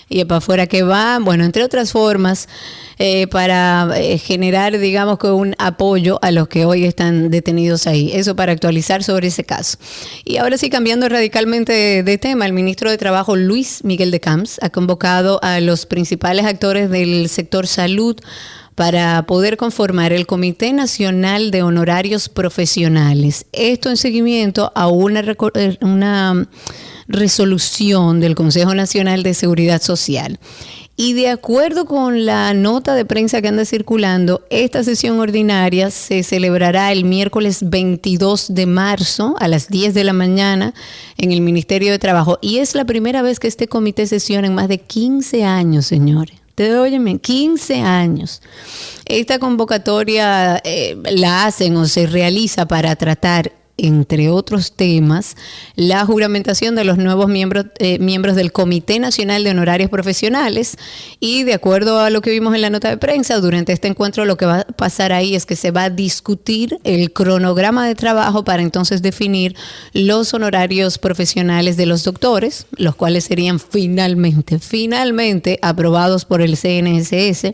y 0.09 0.23
para 0.25 0.37
afuera 0.37 0.67
que 0.67 0.83
va, 0.83 1.19
bueno, 1.19 1.43
entre 1.43 1.63
otras 1.63 1.91
formas, 1.91 2.47
eh, 2.99 3.27
para 3.27 3.89
eh, 3.95 4.17
generar, 4.17 4.77
digamos 4.77 5.17
que 5.17 5.27
un 5.27 5.55
apoyo 5.57 6.19
a 6.21 6.31
los 6.31 6.47
que 6.47 6.65
hoy 6.65 6.85
están 6.85 7.29
detenidos 7.29 7.87
ahí. 7.87 8.11
Eso 8.13 8.35
para 8.35 8.51
actualizar 8.51 9.03
sobre 9.03 9.27
ese 9.27 9.43
caso. 9.43 9.77
Y 10.25 10.37
ahora 10.37 10.57
sí, 10.57 10.69
cambiando 10.69 11.09
radicalmente 11.09 12.03
de, 12.03 12.17
tema, 12.17 12.45
el 12.45 12.53
ministro 12.53 12.91
de 12.91 12.97
Trabajo, 12.97 13.35
Luis 13.35 13.83
Miguel 13.83 14.11
de 14.11 14.19
Camps, 14.19 14.59
ha 14.61 14.69
convocado 14.69 15.39
a 15.41 15.59
los 15.59 15.85
principales 15.85 16.45
actores 16.45 16.89
del 16.89 17.29
sector 17.29 17.67
salud 17.67 18.17
para 18.75 19.25
poder 19.25 19.57
conformar 19.57 20.13
el 20.13 20.25
Comité 20.25 20.73
Nacional 20.73 21.51
de 21.51 21.63
Honorarios 21.63 22.29
Profesionales. 22.29 23.45
Esto 23.51 23.89
en 23.89 23.97
seguimiento 23.97 24.71
a 24.75 24.87
una, 24.87 25.23
una 25.81 26.47
resolución 27.07 28.19
del 28.19 28.35
Consejo 28.35 28.73
Nacional 28.75 29.23
de 29.23 29.33
Seguridad 29.33 29.81
Social. 29.81 30.39
Y 30.95 31.13
de 31.13 31.29
acuerdo 31.29 31.85
con 31.85 32.27
la 32.27 32.53
nota 32.53 32.93
de 32.93 33.03
prensa 33.03 33.41
que 33.41 33.47
anda 33.47 33.65
circulando, 33.65 34.45
esta 34.51 34.83
sesión 34.83 35.19
ordinaria 35.19 35.89
se 35.89 36.21
celebrará 36.21 36.91
el 36.91 37.03
miércoles 37.03 37.67
22 37.67 38.53
de 38.53 38.67
marzo 38.67 39.35
a 39.39 39.47
las 39.47 39.69
10 39.69 39.95
de 39.95 40.03
la 40.03 40.13
mañana 40.13 40.75
en 41.17 41.31
el 41.31 41.41
Ministerio 41.41 41.91
de 41.91 41.97
Trabajo. 41.97 42.37
Y 42.41 42.59
es 42.59 42.75
la 42.75 42.85
primera 42.85 43.23
vez 43.23 43.39
que 43.39 43.47
este 43.47 43.67
comité 43.67 44.05
sesiona 44.05 44.45
en 44.45 44.53
más 44.53 44.67
de 44.67 44.77
15 44.81 45.43
años, 45.43 45.87
señores. 45.87 46.35
Te 46.53 46.77
óyeme, 46.77 47.17
15 47.17 47.81
años. 47.81 48.43
Esta 49.05 49.39
convocatoria 49.39 50.61
eh, 50.63 50.95
la 51.11 51.45
hacen 51.45 51.75
o 51.75 51.87
se 51.87 52.05
realiza 52.05 52.67
para 52.67 52.95
tratar 52.95 53.51
entre 53.77 54.29
otros 54.29 54.73
temas, 54.73 55.35
la 55.75 56.05
juramentación 56.05 56.75
de 56.75 56.83
los 56.83 56.97
nuevos 56.97 57.27
miembros, 57.27 57.65
eh, 57.79 57.97
miembros 57.99 58.35
del 58.35 58.51
Comité 58.51 58.99
Nacional 58.99 59.43
de 59.43 59.51
Honorarios 59.51 59.89
Profesionales. 59.89 60.77
Y 61.19 61.43
de 61.43 61.55
acuerdo 61.55 61.99
a 61.99 62.09
lo 62.11 62.21
que 62.21 62.29
vimos 62.29 62.53
en 62.53 62.61
la 62.61 62.69
nota 62.69 62.89
de 62.89 62.97
prensa, 62.97 63.39
durante 63.39 63.73
este 63.73 63.87
encuentro 63.87 64.25
lo 64.25 64.37
que 64.37 64.45
va 64.45 64.59
a 64.59 64.63
pasar 64.65 65.11
ahí 65.11 65.35
es 65.35 65.45
que 65.45 65.55
se 65.55 65.71
va 65.71 65.85
a 65.85 65.89
discutir 65.89 66.79
el 66.83 67.11
cronograma 67.13 67.87
de 67.87 67.95
trabajo 67.95 68.43
para 68.43 68.61
entonces 68.61 69.01
definir 69.01 69.55
los 69.93 70.33
honorarios 70.33 70.99
profesionales 70.99 71.75
de 71.75 71.87
los 71.87 72.03
doctores, 72.03 72.67
los 72.77 72.95
cuales 72.95 73.23
serían 73.23 73.59
finalmente, 73.59 74.59
finalmente 74.59 75.57
aprobados 75.61 76.25
por 76.25 76.41
el 76.41 76.57
CNSS 76.57 77.53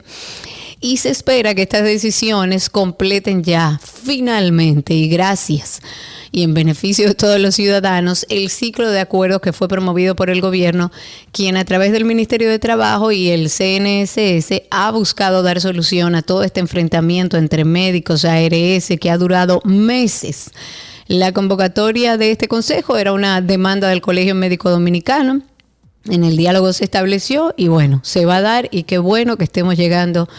y 0.81 0.97
se 0.97 1.09
espera 1.09 1.55
que 1.55 1.63
estas 1.63 1.83
decisiones 1.83 2.69
completen 2.69 3.43
ya 3.43 3.79
finalmente 3.83 4.93
y 4.93 5.09
gracias 5.09 5.81
y 6.31 6.43
en 6.43 6.53
beneficio 6.53 7.07
de 7.07 7.15
todos 7.15 7.39
los 7.39 7.55
ciudadanos 7.55 8.25
el 8.29 8.49
ciclo 8.49 8.89
de 8.89 8.99
acuerdos 8.99 9.41
que 9.41 9.53
fue 9.53 9.67
promovido 9.67 10.15
por 10.15 10.29
el 10.29 10.41
gobierno, 10.41 10.91
quien 11.31 11.57
a 11.57 11.65
través 11.65 11.91
del 11.91 12.05
Ministerio 12.05 12.49
de 12.49 12.59
Trabajo 12.59 13.11
y 13.11 13.29
el 13.29 13.49
CNSS 13.49 14.63
ha 14.69 14.91
buscado 14.91 15.43
dar 15.43 15.59
solución 15.61 16.15
a 16.15 16.21
todo 16.21 16.43
este 16.43 16.59
enfrentamiento 16.59 17.37
entre 17.37 17.65
médicos, 17.65 18.25
ARS, 18.25 18.89
que 18.99 19.09
ha 19.09 19.17
durado 19.17 19.61
meses. 19.65 20.51
La 21.07 21.31
convocatoria 21.31 22.17
de 22.17 22.31
este 22.31 22.47
consejo 22.47 22.97
era 22.97 23.13
una 23.13 23.41
demanda 23.41 23.89
del 23.89 24.01
Colegio 24.01 24.35
Médico 24.35 24.69
Dominicano. 24.69 25.41
En 26.05 26.23
el 26.23 26.37
diálogo 26.37 26.71
se 26.73 26.83
estableció 26.83 27.53
y 27.57 27.67
bueno, 27.67 28.01
se 28.03 28.25
va 28.25 28.37
a 28.37 28.41
dar 28.41 28.67
y 28.71 28.83
qué 28.83 28.99
bueno 28.99 29.35
que 29.35 29.43
estemos 29.43 29.75
llegando 29.75 30.29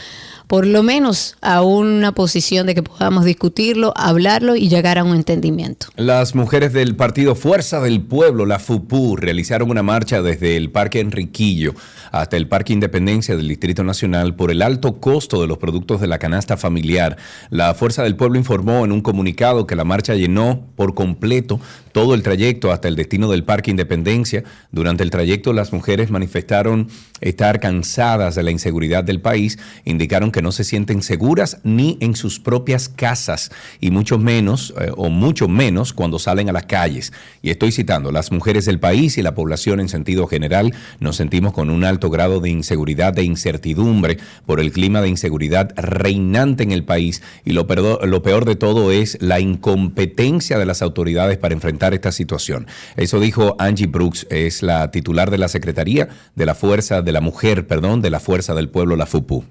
por 0.50 0.66
lo 0.66 0.82
menos 0.82 1.36
a 1.42 1.62
una 1.62 2.10
posición 2.10 2.66
de 2.66 2.74
que 2.74 2.82
podamos 2.82 3.24
discutirlo, 3.24 3.92
hablarlo 3.94 4.56
y 4.56 4.68
llegar 4.68 4.98
a 4.98 5.04
un 5.04 5.14
entendimiento. 5.14 5.86
Las 5.94 6.34
mujeres 6.34 6.72
del 6.72 6.96
partido 6.96 7.36
Fuerza 7.36 7.80
del 7.80 8.02
Pueblo, 8.02 8.46
la 8.46 8.58
FUPU, 8.58 9.14
realizaron 9.14 9.70
una 9.70 9.84
marcha 9.84 10.22
desde 10.22 10.56
el 10.56 10.72
Parque 10.72 10.98
Enriquillo 10.98 11.76
hasta 12.10 12.36
el 12.36 12.48
Parque 12.48 12.72
Independencia 12.72 13.36
del 13.36 13.46
Distrito 13.46 13.84
Nacional 13.84 14.34
por 14.34 14.50
el 14.50 14.62
alto 14.62 14.98
costo 14.98 15.40
de 15.40 15.46
los 15.46 15.58
productos 15.58 16.00
de 16.00 16.08
la 16.08 16.18
canasta 16.18 16.56
familiar. 16.56 17.16
La 17.50 17.72
Fuerza 17.74 18.02
del 18.02 18.16
Pueblo 18.16 18.36
informó 18.36 18.84
en 18.84 18.90
un 18.90 19.02
comunicado 19.02 19.68
que 19.68 19.76
la 19.76 19.84
marcha 19.84 20.16
llenó 20.16 20.66
por 20.74 20.96
completo 20.96 21.60
todo 21.92 22.14
el 22.14 22.22
trayecto 22.22 22.72
hasta 22.72 22.88
el 22.88 22.96
destino 22.96 23.30
del 23.30 23.44
Parque 23.44 23.70
Independencia. 23.70 24.44
Durante 24.72 25.02
el 25.02 25.10
trayecto 25.10 25.52
las 25.52 25.72
mujeres 25.72 26.10
manifestaron 26.10 26.88
estar 27.20 27.60
cansadas 27.60 28.34
de 28.34 28.42
la 28.42 28.50
inseguridad 28.50 29.04
del 29.04 29.20
país, 29.20 29.58
indicaron 29.84 30.30
que 30.30 30.42
no 30.42 30.52
se 30.52 30.64
sienten 30.64 31.02
seguras 31.02 31.58
ni 31.64 31.98
en 32.00 32.16
sus 32.16 32.40
propias 32.40 32.88
casas 32.88 33.50
y 33.80 33.90
mucho 33.90 34.18
menos 34.18 34.72
eh, 34.80 34.90
o 34.96 35.10
mucho 35.10 35.48
menos 35.48 35.92
cuando 35.92 36.18
salen 36.18 36.48
a 36.48 36.52
las 36.52 36.66
calles. 36.66 37.12
Y 37.42 37.50
estoy 37.50 37.72
citando, 37.72 38.12
las 38.12 38.32
mujeres 38.32 38.64
del 38.64 38.78
país 38.80 39.18
y 39.18 39.22
la 39.22 39.34
población 39.34 39.80
en 39.80 39.88
sentido 39.88 40.26
general 40.26 40.74
nos 40.98 41.16
sentimos 41.16 41.52
con 41.52 41.70
un 41.70 41.84
alto 41.84 42.10
grado 42.10 42.40
de 42.40 42.50
inseguridad 42.50 43.18
e 43.18 43.24
incertidumbre 43.24 44.18
por 44.46 44.60
el 44.60 44.72
clima 44.72 45.02
de 45.02 45.08
inseguridad 45.08 45.72
reinante 45.76 46.62
en 46.62 46.72
el 46.72 46.84
país 46.84 47.22
y 47.44 47.52
lo, 47.52 47.66
lo 48.04 48.22
peor 48.22 48.44
de 48.44 48.56
todo 48.56 48.92
es 48.92 49.18
la 49.20 49.40
incompetencia 49.40 50.58
de 50.58 50.66
las 50.66 50.82
autoridades 50.82 51.38
para 51.38 51.54
enfrentar 51.54 51.79
esta 51.88 52.12
situación. 52.12 52.66
Eso 52.96 53.18
dijo 53.20 53.56
Angie 53.58 53.86
Brooks, 53.86 54.26
es 54.30 54.62
la 54.62 54.90
titular 54.90 55.30
de 55.30 55.38
la 55.38 55.48
Secretaría 55.48 56.08
de 56.34 56.46
la 56.46 56.54
Fuerza 56.54 57.02
de 57.02 57.12
la 57.12 57.20
Mujer, 57.20 57.66
perdón, 57.66 58.02
de 58.02 58.10
la 58.10 58.20
Fuerza 58.20 58.54
del 58.54 58.68
Pueblo, 58.68 58.96
la 58.96 59.06
FUPU. 59.06 59.44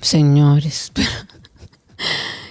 Señores, 0.00 0.92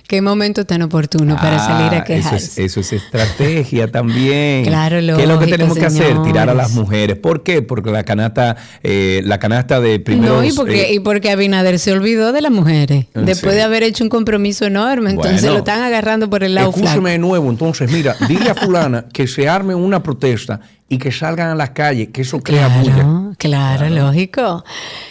qué 0.08 0.22
momento 0.22 0.66
tan 0.66 0.82
oportuno 0.82 1.36
para 1.36 1.56
Ah, 1.64 1.66
salir 1.68 1.94
a 1.94 1.98
eso 1.98 2.06
quejarse. 2.06 2.36
es, 2.66 2.72
eso 2.72 2.80
es 2.82 2.94
estrategia 2.94 3.88
también. 3.90 4.64
Claro, 4.74 4.98
¿Qué 4.98 5.02
es 5.02 5.08
lo 5.08 5.18
que 5.18 5.28
lógico, 5.28 5.52
tenemos 5.52 5.78
que 5.78 5.86
hacer? 5.86 6.22
Tirar 6.24 6.50
a 6.50 6.54
las 6.54 6.72
mujeres. 6.72 7.18
¿Por 7.18 7.44
qué? 7.44 7.62
Porque 7.62 7.92
la 7.92 8.04
canasta, 8.04 8.56
eh, 8.84 9.22
la 9.24 9.40
canasta 9.40 9.80
de 9.82 10.00
primero. 10.00 10.38
no, 10.38 10.44
y 10.44 10.52
porque, 10.52 10.94
y 10.94 11.00
porque 11.00 11.32
Abinader 11.32 11.80
se 11.80 11.92
olvidó 11.92 12.32
de 12.32 12.42
las 12.42 12.52
mujeres. 12.52 13.06
¿En 13.14 13.26
Después 13.26 13.56
de 13.56 13.62
haber 13.64 13.84
hecho 13.84 14.04
un 14.04 14.10
compromiso 14.10 14.66
enorme. 14.66 15.12
Entonces 15.12 15.42
Bueno. 15.42 15.54
lo 15.54 15.60
están 15.60 15.82
agarrando 15.84 16.30
por 16.30 16.44
el 16.44 16.56
lado 16.56 16.70
Escúcheme 16.70 16.94
flaco. 16.94 17.08
de 17.10 17.18
nuevo, 17.20 17.50
entonces, 17.50 17.92
mira, 17.92 18.16
dile 18.28 18.50
a 18.50 18.56
fulana 18.56 19.06
que 19.12 19.28
se 19.28 19.48
arme 19.48 19.74
una 19.76 20.02
protesta 20.04 20.60
y 20.90 20.98
que 20.98 21.12
salgan 21.12 21.50
a 21.50 21.56
las 21.56 21.72
calles, 21.72 22.10
que 22.14 22.22
eso 22.22 22.40
crea 22.42 22.68
bulla. 22.68 22.94
Claro, 22.94 23.36
claro, 23.38 23.90
lógico. 23.90 24.64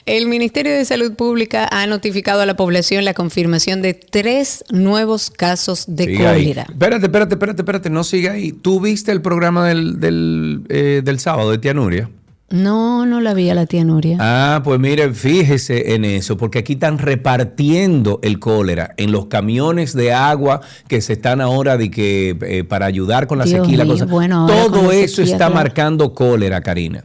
El 0.07 0.26
Ministerio 0.29 0.73
de 0.73 0.85
Salud 0.85 1.14
Pública 1.14 1.69
ha 1.73 1.87
notificado 1.87 2.41
a 2.43 2.47
la 2.47 2.55
población 2.57 3.05
la 3.05 3.14
confirmación 3.14 3.83
de 3.83 3.95
tres 3.95 4.64
nuevos 4.71 5.31
casos 5.31 5.85
de 5.88 6.05
Sigue 6.05 6.26
ahí. 6.26 6.43
cólera. 6.45 6.67
Espérate, 6.69 7.07
espérate, 7.07 7.35
espérate, 7.35 7.62
espérate, 7.62 7.91
no 7.91 8.05
siga 8.05 8.33
ahí. 8.33 8.52
¿Tú 8.52 8.81
viste 8.81 9.11
el 9.12 9.23
programa 9.23 9.67
del, 9.67 9.99
del, 9.99 10.62
eh, 10.69 11.02
del 11.05 11.19
sábado 11.19 11.50
de 11.50 11.59
Tía 11.59 11.75
Nuria? 11.75 12.09
No, 12.53 13.07
no 13.07 13.21
la 13.21 13.33
vi 13.35 13.49
a 13.51 13.55
la 13.55 13.67
tía 13.67 13.83
Nuria. 13.85 14.19
Ah, 14.21 14.61
pues 14.63 14.79
mire, 14.79 15.13
fíjese 15.15 15.95
en 15.95 16.05
eso, 16.05 16.37
porque 16.37 16.59
aquí 16.59 16.75
están 16.75 16.99
repartiendo 16.99 18.21
el 18.23 18.39
cólera 18.39 18.95
en 18.99 19.11
los 19.11 19.27
camiones 19.27 19.95
de 19.95 20.13
agua 20.13 20.61
que 20.87 21.01
se 21.01 21.15
están 21.15 21.41
ahora 21.41 21.77
de 21.79 21.91
que 21.91 22.37
eh, 22.43 22.63
para 22.65 22.87
ayudar 22.87 23.27
con 23.27 23.39
la 23.39 23.45
Dios 23.45 23.67
sequía, 23.67 23.85
mío, 23.85 23.95
cosa. 23.95 24.05
bueno, 24.05 24.47
Todo 24.47 24.93
eso 24.93 25.17
sequía, 25.17 25.33
está 25.33 25.47
claro. 25.47 25.55
marcando 25.55 26.13
cólera, 26.15 26.61
Karina. 26.61 27.05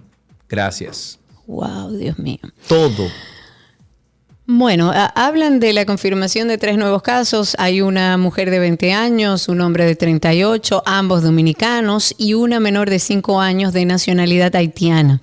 Gracias. 0.50 1.18
Wow, 1.48 1.92
Dios 1.98 2.20
mío. 2.20 2.40
Todo. 2.68 3.08
Bueno, 4.50 4.94
hablan 5.14 5.60
de 5.60 5.74
la 5.74 5.86
confirmación 5.86 6.48
de 6.48 6.58
tres 6.58 6.78
nuevos 6.78 7.02
casos. 7.02 7.54
Hay 7.60 7.82
una 7.82 8.16
mujer 8.16 8.50
de 8.50 8.60
20 8.60 8.94
años, 8.94 9.50
un 9.50 9.60
hombre 9.60 9.86
de 9.86 9.98
38, 9.98 10.84
ambos 10.86 11.22
dominicanos, 11.22 12.16
y 12.18 12.34
una 12.34 12.62
menor 12.62 12.90
de 12.90 13.00
5 13.00 13.42
años 13.42 13.74
de 13.74 13.84
nacionalidad 13.84 14.56
haitiana. 14.56 15.20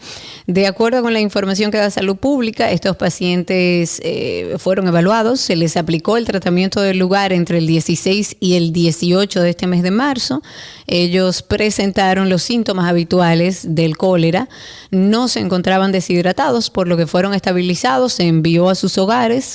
De 0.46 0.66
acuerdo 0.66 1.00
con 1.00 1.14
la 1.14 1.20
información 1.20 1.70
que 1.70 1.78
da 1.78 1.88
Salud 1.88 2.16
Pública, 2.16 2.70
estos 2.70 2.96
pacientes 2.96 3.98
eh, 4.04 4.56
fueron 4.58 4.88
evaluados, 4.88 5.40
se 5.40 5.56
les 5.56 5.78
aplicó 5.78 6.18
el 6.18 6.26
tratamiento 6.26 6.82
del 6.82 6.98
lugar 6.98 7.32
entre 7.32 7.56
el 7.56 7.66
16 7.66 8.36
y 8.40 8.56
el 8.56 8.74
18 8.74 9.40
de 9.40 9.48
este 9.48 9.66
mes 9.66 9.82
de 9.82 9.90
marzo. 9.90 10.42
Ellos 10.86 11.40
presentaron 11.40 12.28
los 12.28 12.42
síntomas 12.42 12.90
habituales 12.90 13.74
del 13.74 13.96
cólera, 13.96 14.50
no 14.90 15.28
se 15.28 15.40
encontraban 15.40 15.92
deshidratados, 15.92 16.68
por 16.68 16.88
lo 16.88 16.98
que 16.98 17.06
fueron 17.06 17.32
estabilizados, 17.32 18.12
se 18.12 18.24
envió 18.24 18.68
a 18.68 18.74
sus 18.74 18.98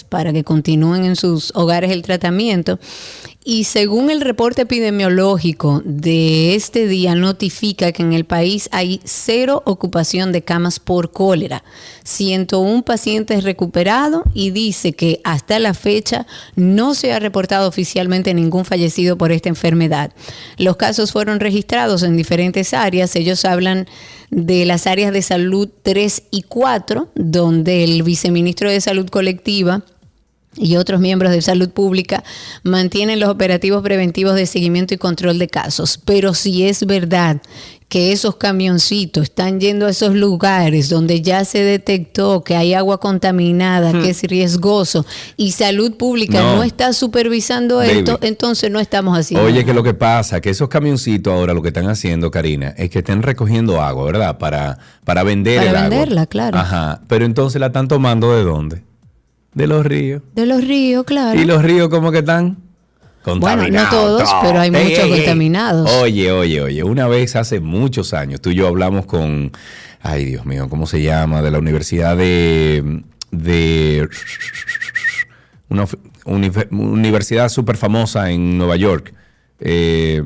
para 0.03 0.31
que 0.33 0.43
continúen 0.43 1.05
en 1.05 1.15
sus 1.15 1.51
hogares 1.55 1.91
el 1.91 2.01
tratamiento. 2.01 2.79
Y 3.51 3.63
según 3.63 4.11
el 4.11 4.21
reporte 4.21 4.61
epidemiológico 4.61 5.81
de 5.83 6.53
este 6.53 6.85
día, 6.85 7.15
notifica 7.15 7.91
que 7.91 8.03
en 8.03 8.13
el 8.13 8.23
país 8.23 8.69
hay 8.71 9.01
cero 9.05 9.63
ocupación 9.65 10.31
de 10.31 10.43
camas 10.43 10.79
por 10.79 11.11
cólera, 11.11 11.63
101 12.03 12.83
pacientes 12.83 13.43
recuperados 13.43 14.21
y 14.35 14.51
dice 14.51 14.93
que 14.93 15.19
hasta 15.23 15.57
la 15.57 15.73
fecha 15.73 16.27
no 16.55 16.93
se 16.93 17.11
ha 17.11 17.19
reportado 17.19 17.67
oficialmente 17.67 18.35
ningún 18.35 18.65
fallecido 18.65 19.17
por 19.17 19.31
esta 19.31 19.49
enfermedad. 19.49 20.11
Los 20.59 20.77
casos 20.77 21.11
fueron 21.11 21.39
registrados 21.39 22.03
en 22.03 22.15
diferentes 22.15 22.75
áreas. 22.75 23.15
Ellos 23.15 23.45
hablan 23.45 23.87
de 24.29 24.67
las 24.67 24.85
áreas 24.85 25.11
de 25.11 25.23
salud 25.23 25.69
3 25.81 26.21
y 26.29 26.43
4, 26.43 27.09
donde 27.15 27.83
el 27.83 28.03
viceministro 28.03 28.69
de 28.69 28.79
Salud 28.79 29.09
Colectiva 29.09 29.83
y 30.59 30.75
otros 30.75 30.99
miembros 30.99 31.31
de 31.31 31.41
salud 31.41 31.69
pública 31.69 32.23
mantienen 32.63 33.19
los 33.19 33.29
operativos 33.29 33.81
preventivos 33.81 34.35
de 34.35 34.45
seguimiento 34.45 34.93
y 34.93 34.97
control 34.97 35.39
de 35.39 35.47
casos. 35.47 35.99
Pero 36.03 36.33
si 36.33 36.63
es 36.67 36.85
verdad 36.85 37.41
que 37.87 38.11
esos 38.11 38.35
camioncitos 38.35 39.23
están 39.23 39.59
yendo 39.59 39.87
a 39.87 39.89
esos 39.89 40.13
lugares 40.13 40.89
donde 40.89 41.21
ya 41.23 41.43
se 41.43 41.63
detectó 41.63 42.43
que 42.43 42.55
hay 42.55 42.75
agua 42.75 42.99
contaminada, 42.99 43.93
que 43.93 44.11
es 44.11 44.21
riesgoso, 44.23 45.07
y 45.37 45.53
salud 45.53 45.93
pública 45.93 46.39
No. 46.39 46.57
no, 46.57 46.63
está 46.63 46.93
supervisando 46.93 47.77
Baby. 47.77 47.89
esto, 47.99 48.19
entonces 48.21 48.69
no 48.69 48.79
estamos 48.79 49.17
haciendo 49.17 49.43
Oye, 49.43 49.53
nada. 49.61 49.65
que 49.65 49.73
lo 49.73 49.81
que 49.81 49.95
pasa, 49.95 50.39
que 50.39 50.51
esos 50.51 50.69
camioncitos 50.69 51.33
ahora 51.33 51.55
lo 51.55 51.63
que 51.63 51.69
están 51.69 51.89
haciendo, 51.89 52.29
Karina, 52.29 52.75
es 52.77 52.91
que 52.91 52.99
estén 52.99 53.23
recogiendo 53.23 53.81
agua, 53.81 54.05
¿verdad? 54.05 54.37
Para, 54.37 54.77
para 55.03 55.23
vender 55.23 55.57
Para 55.57 55.69
el 55.71 55.75
agua. 55.77 55.89
venderla, 55.89 56.25
claro. 56.27 56.59
Ajá. 56.59 57.01
Pero 57.07 57.25
entonces 57.25 57.59
la 57.59 57.67
están 57.67 57.87
tomando 57.87 58.35
de 58.35 58.43
dónde? 58.43 58.83
De 59.53 59.67
los 59.67 59.85
ríos. 59.85 60.21
De 60.35 60.45
los 60.45 60.63
ríos, 60.63 61.03
claro. 61.05 61.39
¿Y 61.39 61.45
los 61.45 61.61
ríos 61.63 61.89
cómo 61.89 62.11
que 62.11 62.19
están? 62.19 62.57
Bueno, 63.25 63.39
no 63.39 63.41
Contaminados, 63.41 63.89
todos, 63.91 64.23
todo. 64.29 64.41
pero 64.41 64.59
hay 64.59 64.71
muchos 64.71 65.07
contaminados. 65.07 65.91
Oye, 66.01 66.31
oye, 66.31 66.61
oye, 66.61 66.83
una 66.83 67.07
vez 67.07 67.35
hace 67.35 67.59
muchos 67.59 68.13
años, 68.13 68.41
tú 68.41 68.49
y 68.49 68.55
yo 68.55 68.67
hablamos 68.67 69.05
con, 69.05 69.51
ay 70.01 70.25
Dios 70.25 70.45
mío, 70.45 70.67
¿cómo 70.69 70.87
se 70.87 71.01
llama? 71.01 71.41
De 71.41 71.51
la 71.51 71.59
Universidad 71.59 72.15
de, 72.15 73.03
de 73.31 74.07
una 75.67 75.85
universidad 76.25 77.49
súper 77.49 77.77
famosa 77.77 78.31
en 78.31 78.57
Nueva 78.57 78.77
York. 78.77 79.13
Eh, 79.59 80.23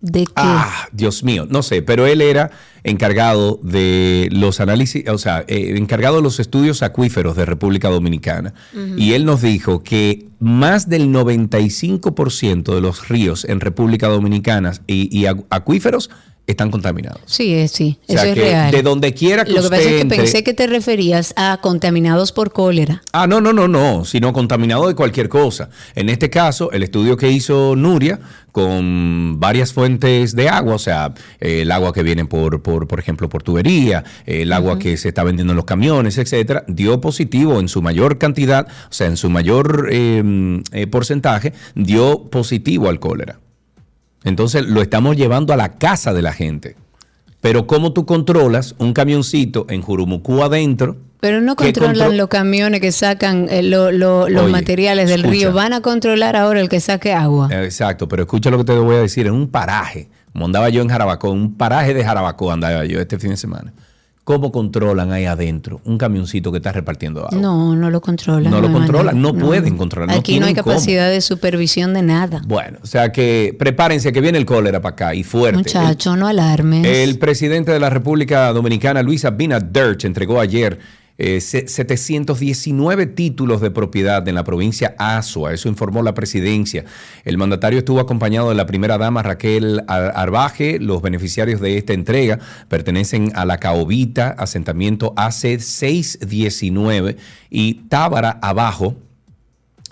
¿De 0.00 0.24
qué? 0.26 0.32
Ah, 0.36 0.88
Dios 0.92 1.24
mío, 1.24 1.46
no 1.48 1.62
sé, 1.62 1.82
pero 1.82 2.06
él 2.06 2.20
era 2.20 2.50
encargado 2.86 3.58
de 3.64 4.28
los 4.30 4.60
análisis, 4.60 5.08
o 5.08 5.18
sea, 5.18 5.44
eh, 5.48 5.74
encargado 5.76 6.16
de 6.16 6.22
los 6.22 6.38
estudios 6.38 6.84
acuíferos 6.84 7.36
de 7.36 7.44
República 7.44 7.88
Dominicana. 7.88 8.54
Y 8.96 9.14
él 9.14 9.24
nos 9.24 9.42
dijo 9.42 9.82
que 9.82 10.28
más 10.38 10.88
del 10.88 11.08
95% 11.12 12.74
de 12.74 12.80
los 12.80 13.08
ríos 13.08 13.44
en 13.44 13.60
República 13.60 14.06
Dominicana 14.06 14.72
y, 14.86 15.08
y 15.10 15.26
acuíferos 15.26 16.10
están 16.46 16.70
contaminados. 16.70 17.20
Sí, 17.26 17.66
sí, 17.68 17.98
eso 18.06 18.24
es 18.24 18.36
real. 18.36 18.70
De 18.70 18.82
donde 18.82 19.12
quiera 19.14 19.44
que 19.44 19.52
Lo 19.52 19.62
que 19.62 19.68
pasa 19.68 19.82
es 19.82 20.02
que 20.02 20.06
pensé 20.06 20.44
que 20.44 20.54
te 20.54 20.66
referías 20.66 21.34
a 21.36 21.58
contaminados 21.60 22.32
por 22.32 22.52
cólera. 22.52 23.02
Ah, 23.12 23.26
no, 23.26 23.40
no, 23.40 23.52
no, 23.52 23.66
no, 23.66 24.04
sino 24.04 24.32
contaminados 24.32 24.86
de 24.88 24.94
cualquier 24.94 25.28
cosa. 25.28 25.70
En 25.94 26.08
este 26.08 26.30
caso, 26.30 26.70
el 26.70 26.82
estudio 26.82 27.16
que 27.16 27.30
hizo 27.30 27.74
Nuria 27.74 28.20
con 28.52 29.38
varias 29.38 29.72
fuentes 29.72 30.34
de 30.34 30.48
agua, 30.48 30.76
o 30.76 30.78
sea, 30.78 31.12
el 31.40 31.70
agua 31.70 31.92
que 31.92 32.02
viene 32.02 32.24
por, 32.24 32.62
por, 32.62 32.86
por 32.88 32.98
ejemplo, 32.98 33.28
por 33.28 33.42
tubería, 33.42 34.02
el 34.24 34.50
agua 34.52 34.78
que 34.78 34.96
se 34.96 35.08
está 35.08 35.24
vendiendo 35.24 35.52
en 35.52 35.56
los 35.56 35.66
camiones, 35.66 36.16
etcétera, 36.16 36.64
dio 36.66 37.00
positivo 37.00 37.60
en 37.60 37.68
su 37.68 37.82
mayor 37.82 38.16
cantidad, 38.16 38.66
o 38.66 38.92
sea, 38.92 39.08
en 39.08 39.18
su 39.18 39.28
mayor 39.28 39.88
eh, 39.90 40.86
porcentaje, 40.90 41.52
dio 41.74 42.30
positivo 42.30 42.88
al 42.88 42.98
cólera. 42.98 43.40
Entonces 44.24 44.66
lo 44.66 44.82
estamos 44.82 45.16
llevando 45.16 45.52
a 45.52 45.56
la 45.56 45.74
casa 45.74 46.12
de 46.12 46.22
la 46.22 46.32
gente. 46.32 46.76
Pero 47.40 47.66
¿cómo 47.66 47.92
tú 47.92 48.06
controlas 48.06 48.74
un 48.78 48.92
camioncito 48.92 49.66
en 49.68 49.82
Jurumucú 49.82 50.42
adentro? 50.42 50.96
Pero 51.20 51.40
no 51.40 51.56
controlan 51.56 52.16
los 52.16 52.28
camiones 52.28 52.80
que 52.80 52.92
sacan 52.92 53.46
eh, 53.50 53.62
los 53.62 54.50
materiales 54.50 55.08
del 55.08 55.22
río. 55.22 55.52
Van 55.52 55.72
a 55.72 55.80
controlar 55.80 56.36
ahora 56.36 56.60
el 56.60 56.68
que 56.68 56.80
saque 56.80 57.12
agua. 57.12 57.48
Exacto, 57.52 58.08
pero 58.08 58.22
escucha 58.22 58.50
lo 58.50 58.58
que 58.58 58.64
te 58.64 58.72
voy 58.72 58.96
a 58.96 59.00
decir. 59.00 59.26
En 59.26 59.32
un 59.32 59.48
paraje, 59.48 60.08
como 60.32 60.46
andaba 60.46 60.68
yo 60.68 60.82
en 60.82 60.88
Jarabacó, 60.88 61.30
un 61.30 61.54
paraje 61.54 61.94
de 61.94 62.04
Jarabacó 62.04 62.52
andaba 62.52 62.84
yo 62.84 63.00
este 63.00 63.18
fin 63.18 63.30
de 63.30 63.36
semana. 63.36 63.72
¿Cómo 64.26 64.50
controlan 64.50 65.12
ahí 65.12 65.24
adentro 65.24 65.80
un 65.84 65.98
camioncito 65.98 66.50
que 66.50 66.56
está 66.56 66.72
repartiendo 66.72 67.20
agua? 67.20 67.38
No, 67.40 67.76
no 67.76 67.92
lo 67.92 68.00
controlan. 68.00 68.50
No, 68.50 68.60
lo 68.60 68.72
controlan, 68.72 69.22
no, 69.22 69.32
pueden 69.32 69.76
controlar. 69.76 70.18
Aquí 70.18 70.40
no 70.40 70.46
hay 70.46 70.52
capacidad 70.52 71.08
de 71.08 71.20
supervisión 71.20 71.94
de 71.94 72.02
nada. 72.02 72.42
Bueno, 72.44 72.78
o 72.82 72.86
sea 72.88 73.12
que 73.12 73.54
prepárense 73.56 74.12
que 74.12 74.20
viene 74.20 74.38
el 74.38 74.44
cólera 74.44 74.82
para 74.82 74.94
acá 74.94 75.14
y 75.14 75.22
fuerte. 75.22 75.58
Muchacho, 75.58 76.16
no 76.16 76.26
alarmes. 76.26 76.84
El 76.84 77.20
presidente 77.20 77.70
de 77.70 77.78
la 77.78 77.88
República 77.88 78.52
Dominicana, 78.52 79.00
Luis 79.04 79.24
Abinader, 79.24 79.96
entregó 80.02 80.40
ayer 80.40 80.80
719 81.18 83.02
eh, 83.02 83.06
títulos 83.06 83.60
de 83.60 83.70
propiedad 83.70 84.26
en 84.28 84.34
la 84.34 84.44
provincia 84.44 84.94
Azua, 84.98 85.52
eso 85.52 85.68
informó 85.68 86.02
la 86.02 86.14
presidencia. 86.14 86.84
El 87.24 87.38
mandatario 87.38 87.78
estuvo 87.78 88.00
acompañado 88.00 88.50
de 88.50 88.54
la 88.54 88.66
primera 88.66 88.98
dama 88.98 89.22
Raquel 89.22 89.82
Arbaje. 89.88 90.78
Los 90.78 91.02
beneficiarios 91.02 91.60
de 91.60 91.78
esta 91.78 91.92
entrega 91.94 92.38
pertenecen 92.68 93.32
a 93.34 93.44
la 93.44 93.58
Caobita, 93.58 94.28
asentamiento 94.30 95.14
AC 95.16 95.58
619 95.58 97.16
y 97.50 97.74
Tábara 97.88 98.38
Abajo, 98.42 98.96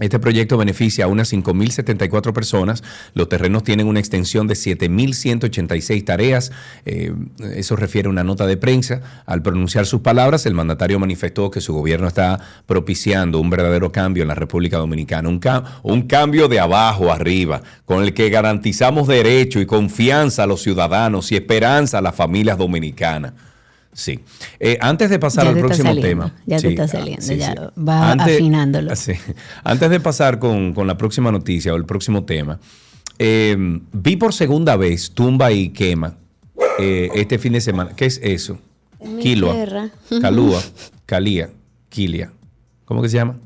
este 0.00 0.18
proyecto 0.18 0.56
beneficia 0.56 1.04
a 1.04 1.08
unas 1.08 1.32
5.074 1.32 2.32
personas. 2.32 2.82
Los 3.14 3.28
terrenos 3.28 3.62
tienen 3.62 3.86
una 3.86 4.00
extensión 4.00 4.48
de 4.48 4.54
7.186 4.54 6.04
tareas. 6.04 6.50
Eh, 6.84 7.14
eso 7.54 7.76
refiere 7.76 8.08
a 8.08 8.10
una 8.10 8.24
nota 8.24 8.44
de 8.46 8.56
prensa. 8.56 9.02
Al 9.24 9.42
pronunciar 9.42 9.86
sus 9.86 10.00
palabras, 10.00 10.46
el 10.46 10.54
mandatario 10.54 10.98
manifestó 10.98 11.48
que 11.48 11.60
su 11.60 11.72
gobierno 11.72 12.08
está 12.08 12.40
propiciando 12.66 13.38
un 13.38 13.50
verdadero 13.50 13.92
cambio 13.92 14.22
en 14.22 14.28
la 14.28 14.34
República 14.34 14.78
Dominicana. 14.78 15.28
Un, 15.28 15.40
un 15.84 16.02
cambio 16.02 16.48
de 16.48 16.58
abajo 16.58 17.12
arriba, 17.12 17.62
con 17.84 18.02
el 18.02 18.14
que 18.14 18.30
garantizamos 18.30 19.06
derecho 19.06 19.60
y 19.60 19.66
confianza 19.66 20.42
a 20.42 20.46
los 20.46 20.62
ciudadanos 20.62 21.30
y 21.30 21.36
esperanza 21.36 21.98
a 21.98 22.02
las 22.02 22.16
familias 22.16 22.58
dominicanas. 22.58 23.32
Sí. 23.94 24.20
Eh, 24.58 24.76
antes 24.80 25.08
de 25.08 25.18
pasar 25.18 25.46
al 25.46 25.58
próximo 25.58 25.94
tema. 25.96 26.34
Ya 26.44 26.58
te 26.58 26.68
está 26.68 26.88
saliendo, 26.88 27.32
ya 27.32 27.72
va 27.76 28.12
afinándolo. 28.12 28.92
Antes 29.64 29.90
de 29.90 30.00
pasar 30.00 30.38
con, 30.38 30.74
la 30.86 30.98
próxima 30.98 31.30
noticia 31.30 31.72
o 31.72 31.76
el 31.76 31.86
próximo 31.86 32.24
tema, 32.24 32.58
eh, 33.18 33.56
vi 33.92 34.16
por 34.16 34.34
segunda 34.34 34.76
vez 34.76 35.12
Tumba 35.12 35.52
y 35.52 35.68
Quema 35.70 36.16
eh, 36.78 37.08
este 37.14 37.38
fin 37.38 37.52
de 37.52 37.60
semana. 37.60 37.92
¿Qué 37.94 38.06
es 38.06 38.20
eso? 38.22 38.58
Kilua, 39.20 39.54
Calúa, 40.20 40.60
Calía, 41.06 41.50
Kilia. 41.88 42.32
¿Cómo 42.84 43.00
que 43.00 43.08
se 43.08 43.16
llama? 43.16 43.36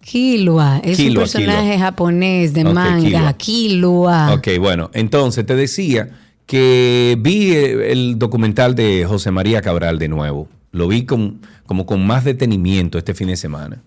Kilua, 0.00 0.80
es 0.82 0.98
un 0.98 1.14
personaje 1.14 1.78
japonés 1.78 2.54
de 2.54 2.64
manga, 2.64 3.32
Kilua. 3.34 4.34
Ok, 4.34 4.48
bueno, 4.58 4.90
entonces 4.94 5.46
te 5.46 5.54
decía 5.54 6.10
que 6.46 7.16
vi 7.20 7.54
el 7.54 8.18
documental 8.18 8.74
de 8.74 9.04
José 9.06 9.30
María 9.30 9.62
Cabral 9.62 9.98
de 9.98 10.08
nuevo. 10.08 10.48
Lo 10.70 10.88
vi 10.88 11.04
con, 11.04 11.40
como 11.66 11.86
con 11.86 12.06
más 12.06 12.24
detenimiento 12.24 12.98
este 12.98 13.14
fin 13.14 13.28
de 13.28 13.36
semana. 13.36 13.82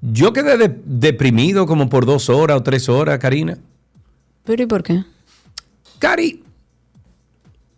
Yo 0.00 0.32
quedé 0.32 0.80
deprimido 0.84 1.66
como 1.66 1.88
por 1.88 2.06
dos 2.06 2.28
horas 2.28 2.58
o 2.58 2.62
tres 2.62 2.88
horas, 2.88 3.18
Karina. 3.18 3.58
¿Pero 4.44 4.62
y 4.62 4.66
por 4.66 4.82
qué? 4.82 5.02
Cari, 5.98 6.44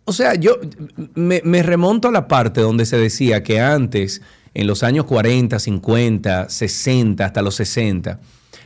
o 0.09 0.11
sea, 0.11 0.33
yo 0.33 0.59
me, 1.13 1.41
me, 1.45 1.61
remonto 1.61 2.07
a 2.07 2.11
la 2.11 2.27
parte 2.27 2.61
donde 2.61 2.87
se 2.87 2.97
decía 2.97 3.43
que 3.43 3.59
antes, 3.59 4.23
en 4.55 4.65
los 4.65 4.81
años 4.81 5.05
40, 5.05 5.59
50, 5.59 6.49
60, 6.49 7.25
hasta 7.25 7.41
los 7.43 7.53
60, 7.53 8.19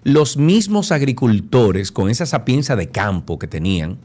los 0.04 0.38
mismos 0.38 0.94
agricultores, 0.94 1.92
con 1.92 2.10
esa 2.10 2.26
sapienza 2.26 2.78
de 2.78 2.88
campo 2.88 3.40
que 3.40 3.48
tenían, 3.48 3.98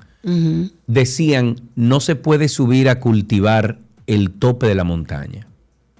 decían, 0.87 1.61
no 1.77 2.01
se 2.01 2.17
puede 2.17 2.49
subir 2.49 2.88
a 2.88 3.01
cultivar 3.01 3.79
el 4.07 4.31
tope 4.31 4.67
de 4.67 4.75
la 4.75 4.85
montaña. 4.85 5.47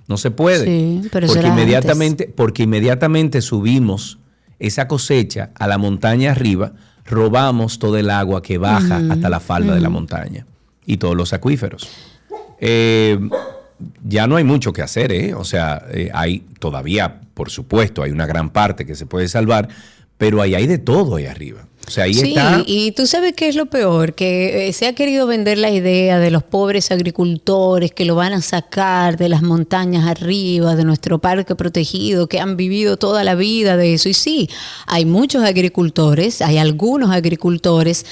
No 0.07 0.17
se 0.17 0.31
puede. 0.31 1.03
porque, 1.11 1.47
inmediatamente, 1.47 2.33
porque 2.35 2.63
inmediatamente 2.65 3.43
subimos 3.43 4.19
esa 4.59 4.89
cosecha 4.89 5.51
a 5.55 5.69
la 5.69 5.79
montaña 5.79 6.33
arriba, 6.33 6.73
robamos 7.05 7.79
todo 7.79 7.97
el 7.99 8.11
agua 8.11 8.43
que 8.43 8.59
baja 8.59 9.01
hasta 9.11 9.29
la 9.29 9.41
falda 9.41 9.75
de 9.75 9.81
la 9.81 9.91
montaña 9.91 10.47
y 10.87 10.97
todos 10.97 11.15
los 11.15 11.33
acuíferos. 11.33 11.89
Eh, 12.59 13.19
ya 14.03 14.27
no 14.27 14.37
hay 14.37 14.45
mucho 14.45 14.73
que 14.73 14.83
hacer, 14.83 15.13
¿eh? 15.13 15.35
O 15.35 15.45
sea, 15.45 15.85
eh, 15.93 16.11
hay 16.13 16.41
todavía, 16.59 17.21
por 17.35 17.51
supuesto, 17.51 18.03
hay 18.03 18.11
una 18.11 18.27
gran 18.27 18.51
parte 18.51 18.85
que 18.85 18.95
se 18.95 19.07
puede 19.07 19.29
salvar, 19.29 19.69
pero 20.17 20.43
ahí 20.43 20.55
hay 20.55 20.67
de 20.67 20.79
todo 20.79 21.17
ahí 21.17 21.27
arriba 21.27 21.68
sí, 21.91 22.35
y 22.67 22.93
tú 22.93 23.07
sabes 23.07 23.33
qué 23.35 23.49
es 23.49 23.57
lo 23.57 23.67
peor, 23.67 24.15
que 24.15 24.69
eh, 24.69 24.73
se 24.73 24.87
ha 24.87 24.95
querido 24.95 25.27
vender 25.27 25.59
la 25.59 25.71
idea 25.71 26.19
de 26.19 26.31
los 26.31 26.43
pobres 26.43 26.91
agricultores 26.91 27.93
que 27.93 28.05
lo 28.05 28.15
van 28.15 28.33
a 28.33 28.43
sacar 28.43 29.17
de 29.17 29.29
las 29.29 29.43
montañas 29.43 30.07
arriba, 30.07 30.77
de 30.77 30.85
nuestro 30.85 31.19
parque 31.19 31.55
protegido, 31.55 32.29
que 32.29 32.41
han 32.41 32.57
vivido 32.57 32.97
toda 32.97 33.25
la 33.25 33.35
vida 33.35 33.77
de 33.77 33.95
eso. 33.95 34.09
Y 34.09 34.15
sí, 34.15 34.51
hay 34.87 35.05
muchos 35.05 35.45
agricultores, 35.45 36.43
hay 36.43 36.59
algunos 36.59 37.11
agricultores 37.11 38.05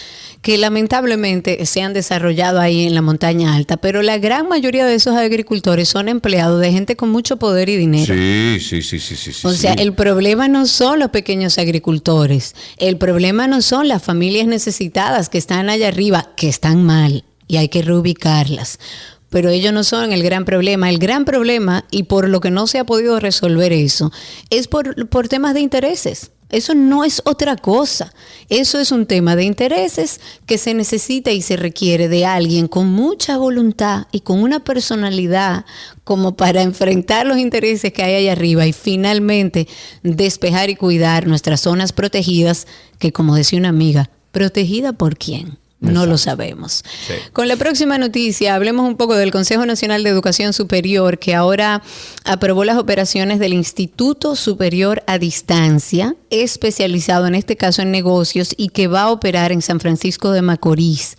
que 0.46 0.58
lamentablemente 0.58 1.66
se 1.66 1.82
han 1.82 1.92
desarrollado 1.92 2.60
ahí 2.60 2.86
en 2.86 2.94
la 2.94 3.02
montaña 3.02 3.56
alta, 3.56 3.78
pero 3.78 4.00
la 4.00 4.18
gran 4.18 4.48
mayoría 4.48 4.86
de 4.86 4.94
esos 4.94 5.16
agricultores 5.16 5.88
son 5.88 6.08
empleados 6.08 6.60
de 6.60 6.70
gente 6.70 6.94
con 6.94 7.08
mucho 7.08 7.36
poder 7.36 7.68
y 7.68 7.74
dinero. 7.74 8.14
Sí, 8.14 8.60
sí, 8.60 8.80
sí, 8.80 9.00
sí, 9.00 9.16
sí. 9.16 9.44
O 9.44 9.50
sea, 9.50 9.72
el 9.72 9.92
problema 9.92 10.46
no 10.46 10.66
son 10.66 11.00
los 11.00 11.10
pequeños 11.10 11.58
agricultores, 11.58 12.54
el 12.76 12.96
problema 12.96 13.48
no 13.48 13.60
son 13.60 13.88
las 13.88 14.04
familias 14.04 14.46
necesitadas 14.46 15.28
que 15.30 15.38
están 15.38 15.68
allá 15.68 15.88
arriba, 15.88 16.30
que 16.36 16.48
están 16.48 16.84
mal 16.84 17.24
y 17.48 17.56
hay 17.56 17.68
que 17.68 17.82
reubicarlas. 17.82 18.78
Pero 19.30 19.50
ellos 19.50 19.72
no 19.72 19.82
son 19.82 20.12
el 20.12 20.22
gran 20.22 20.44
problema. 20.44 20.88
El 20.88 21.00
gran 21.00 21.24
problema, 21.24 21.84
y 21.90 22.04
por 22.04 22.28
lo 22.28 22.38
que 22.38 22.52
no 22.52 22.68
se 22.68 22.78
ha 22.78 22.84
podido 22.84 23.18
resolver 23.18 23.72
eso, 23.72 24.12
es 24.50 24.68
por, 24.68 25.08
por 25.08 25.26
temas 25.26 25.54
de 25.54 25.60
intereses. 25.60 26.30
Eso 26.48 26.74
no 26.74 27.02
es 27.02 27.22
otra 27.24 27.56
cosa. 27.56 28.12
Eso 28.48 28.78
es 28.78 28.92
un 28.92 29.06
tema 29.06 29.34
de 29.34 29.44
intereses 29.44 30.20
que 30.46 30.58
se 30.58 30.74
necesita 30.74 31.32
y 31.32 31.42
se 31.42 31.56
requiere 31.56 32.08
de 32.08 32.24
alguien 32.24 32.68
con 32.68 32.86
mucha 32.86 33.36
voluntad 33.36 34.06
y 34.12 34.20
con 34.20 34.40
una 34.40 34.60
personalidad 34.60 35.64
como 36.04 36.36
para 36.36 36.62
enfrentar 36.62 37.26
los 37.26 37.38
intereses 37.38 37.92
que 37.92 38.04
hay 38.04 38.14
allá 38.14 38.32
arriba 38.32 38.64
y 38.64 38.72
finalmente 38.72 39.66
despejar 40.04 40.70
y 40.70 40.76
cuidar 40.76 41.26
nuestras 41.26 41.62
zonas 41.62 41.92
protegidas, 41.92 42.68
que 43.00 43.12
como 43.12 43.34
decía 43.34 43.58
una 43.58 43.70
amiga, 43.70 44.08
¿protegida 44.30 44.92
por 44.92 45.16
quién? 45.16 45.58
No 45.92 46.06
lo 46.06 46.18
sabemos. 46.18 46.84
Con 47.32 47.48
la 47.48 47.56
próxima 47.56 47.98
noticia, 47.98 48.54
hablemos 48.54 48.86
un 48.86 48.96
poco 48.96 49.14
del 49.14 49.30
Consejo 49.30 49.66
Nacional 49.66 50.02
de 50.02 50.10
Educación 50.10 50.52
Superior, 50.52 51.18
que 51.18 51.34
ahora 51.34 51.82
aprobó 52.24 52.64
las 52.64 52.78
operaciones 52.78 53.38
del 53.38 53.52
Instituto 53.52 54.36
Superior 54.36 55.02
a 55.06 55.18
Distancia, 55.18 56.16
especializado 56.30 57.26
en 57.26 57.34
este 57.34 57.56
caso 57.56 57.82
en 57.82 57.90
negocios 57.90 58.54
y 58.56 58.68
que 58.68 58.88
va 58.88 59.02
a 59.02 59.10
operar 59.10 59.52
en 59.52 59.62
San 59.62 59.80
Francisco 59.80 60.30
de 60.32 60.42
Macorís. 60.42 61.16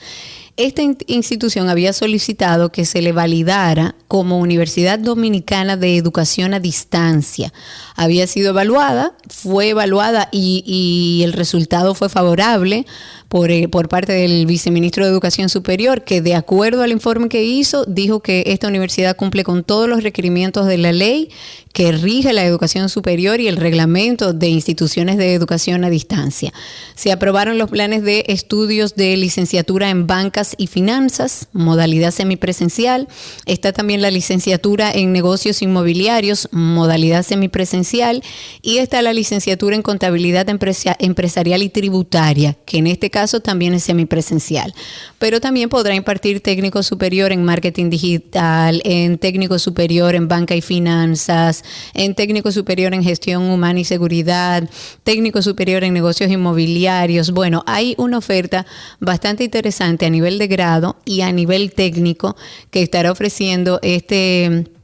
esta 0.57 0.81
institución 1.05 1.69
había 1.69 1.93
solicitado 1.93 2.71
que 2.71 2.83
se 2.83 3.03
le 3.03 3.11
validara 3.11 3.93
como 4.07 4.39
Universidad 4.39 4.97
Dominicana 4.97 5.77
de 5.77 5.97
Educación 5.97 6.55
a 6.55 6.59
Distancia. 6.59 7.53
Había 7.95 8.25
sido 8.25 8.49
evaluada, 8.49 9.13
fue 9.29 9.69
evaluada 9.69 10.29
y, 10.31 10.63
y 10.65 11.23
el 11.23 11.33
resultado 11.33 11.93
fue 11.93 12.09
favorable 12.09 12.87
por, 13.27 13.51
eh, 13.51 13.67
por 13.67 13.89
parte 13.89 14.13
del 14.13 14.45
viceministro 14.45 15.03
de 15.03 15.11
Educación 15.11 15.49
Superior, 15.49 16.03
que 16.03 16.21
de 16.21 16.35
acuerdo 16.35 16.83
al 16.83 16.91
informe 16.91 17.29
que 17.29 17.43
hizo, 17.43 17.85
dijo 17.85 18.21
que 18.21 18.43
esta 18.47 18.67
universidad 18.67 19.15
cumple 19.15 19.43
con 19.43 19.63
todos 19.63 19.89
los 19.89 20.03
requerimientos 20.03 20.65
de 20.65 20.77
la 20.77 20.91
ley 20.91 21.29
que 21.73 21.91
rige 21.91 22.33
la 22.33 22.43
educación 22.43 22.89
superior 22.89 23.39
y 23.39 23.47
el 23.47 23.57
reglamento 23.57 24.33
de 24.33 24.47
instituciones 24.47 25.17
de 25.17 25.33
educación 25.33 25.83
a 25.83 25.91
distancia. 25.91 26.51
Se 26.95 27.11
aprobaron 27.11 27.59
los 27.59 27.69
planes 27.69 28.01
de 28.01 28.25
estudios 28.29 28.95
de 28.95 29.15
licenciatura 29.15 29.91
en 29.91 30.07
bancas 30.07 30.55
y 30.57 30.65
finanzas, 30.65 31.49
modalidad 31.53 32.09
semipresencial. 32.09 33.07
Está 33.45 33.73
también 33.73 34.01
la 34.01 34.09
licenciatura 34.09 34.91
en 34.91 35.11
negocios 35.11 35.61
inmobiliarios, 35.61 36.49
modalidad 36.51 37.21
semipresencial. 37.21 38.23
Y 38.63 38.79
está 38.79 39.03
la 39.03 39.13
licenciatura 39.13 39.75
en 39.75 39.83
contabilidad 39.83 40.47
empresarial 40.49 41.61
y 41.61 41.69
tributaria, 41.69 42.57
que 42.65 42.79
en 42.79 42.87
este 42.87 43.11
caso 43.11 43.16
también 43.41 43.73
es 43.73 43.83
semipresencial. 43.83 44.73
Pero 45.17 45.41
también 45.41 45.69
podrá 45.69 45.95
impartir 45.95 46.41
técnico 46.41 46.83
superior 46.83 47.31
en 47.31 47.43
marketing 47.43 47.89
digital, 47.89 48.81
en 48.83 49.17
técnico 49.17 49.57
superior 49.57 50.13
en 50.13 50.27
banca 50.27 50.55
y 50.55 50.61
finanzas, 50.61 51.63
en 51.93 52.13
técnico 52.13 52.51
superior 52.51 52.93
en 52.93 53.03
gestión 53.03 53.43
humana 53.43 53.79
y 53.79 53.85
seguridad, 53.85 54.69
técnico 55.03 55.41
superior 55.41 55.83
en 55.83 55.93
negocios 55.93 56.29
inmobiliarios. 56.29 57.31
Bueno, 57.31 57.63
hay 57.65 57.95
una 57.97 58.19
oferta 58.19 58.65
bastante 58.99 59.43
interesante 59.43 60.05
a 60.05 60.09
nivel 60.09 60.37
de 60.37 60.47
grado 60.47 60.97
y 61.03 61.21
a 61.21 61.31
nivel 61.31 61.73
técnico 61.73 62.35
que 62.69 62.83
estará 62.83 63.11
ofreciendo 63.11 63.79
este 63.81 64.76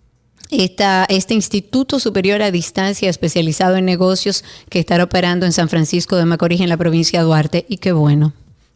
este 0.54 1.34
Instituto 1.34 2.00
Superior 2.00 2.42
a 2.42 2.52
Distancia 2.52 3.10
especializado 3.10 3.76
en 3.76 3.86
negocios 3.86 4.44
que 4.70 4.80
estará 4.80 5.04
operando 5.04 5.46
en 5.46 5.52
San 5.52 5.70
Francisco 5.70 6.16
de 6.16 6.26
Macorís, 6.26 6.62
en 6.62 6.70
la 6.70 6.78
provincia 6.78 7.20
de 7.20 7.26
Duarte, 7.26 7.66
y 7.68 7.78
qué 7.78 7.92
bueno. 7.92 8.34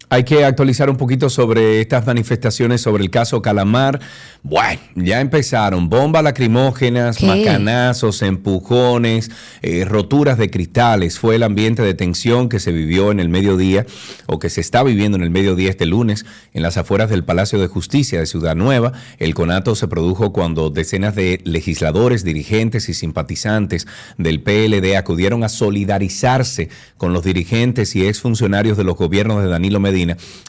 Hay 0.10 0.24
que 0.24 0.46
actualizar 0.46 0.89
un 0.89 0.96
poquito 0.96 1.30
sobre 1.30 1.82
estas 1.82 2.06
manifestaciones 2.06 2.80
sobre 2.80 3.04
el 3.04 3.10
caso 3.10 3.41
Calamar. 3.41 4.00
Bueno, 4.41 4.80
ya 4.96 5.20
empezaron 5.20 5.89
bombas 5.89 6.24
lacrimógenas, 6.24 7.22
macanazos, 7.22 8.22
empujones, 8.22 9.30
eh, 9.62 9.84
roturas 9.84 10.38
de 10.38 10.50
cristales. 10.50 11.20
Fue 11.20 11.36
el 11.36 11.43
ambiente 11.43 11.82
de 11.82 11.93
tensión 11.93 12.48
que 12.48 12.62
se 12.62 12.72
vivió 12.72 13.12
en 13.12 13.20
el 13.20 13.28
mediodía 13.28 13.86
o 14.28 14.39
que 14.39 14.50
se 14.50 14.62
está 14.62 14.82
viviendo 14.82 15.17
en 15.17 15.24
el 15.24 15.30
mediodía 15.30 15.70
este 15.70 15.86
lunes 15.86 16.26
en 16.54 16.63
las 16.63 16.78
afueras 16.78 17.10
del 17.10 17.26
Palacio 17.26 17.60
de 17.60 17.67
Justicia 17.67 18.17
de 18.17 18.28
Ciudad 18.28 18.56
Nueva. 18.56 18.93
El 19.20 19.34
conato 19.34 19.76
se 19.76 19.89
produjo 19.89 20.32
cuando 20.32 20.70
decenas 20.70 21.15
de 21.15 21.41
legisladores, 21.43 22.24
dirigentes 22.24 22.88
y 22.88 22.93
simpatizantes 22.93 23.88
del 24.17 24.41
PLD 24.41 24.96
acudieron 24.96 25.43
a 25.43 25.50
solidarizarse 25.50 26.70
con 26.96 27.12
los 27.12 27.26
dirigentes 27.26 27.93
y 27.98 28.08
exfuncionarios 28.08 28.78
de 28.78 28.86
los 28.86 28.96
gobiernos 28.96 29.43
de 29.43 29.50
Danilo 29.50 29.82
Medina 29.82 29.96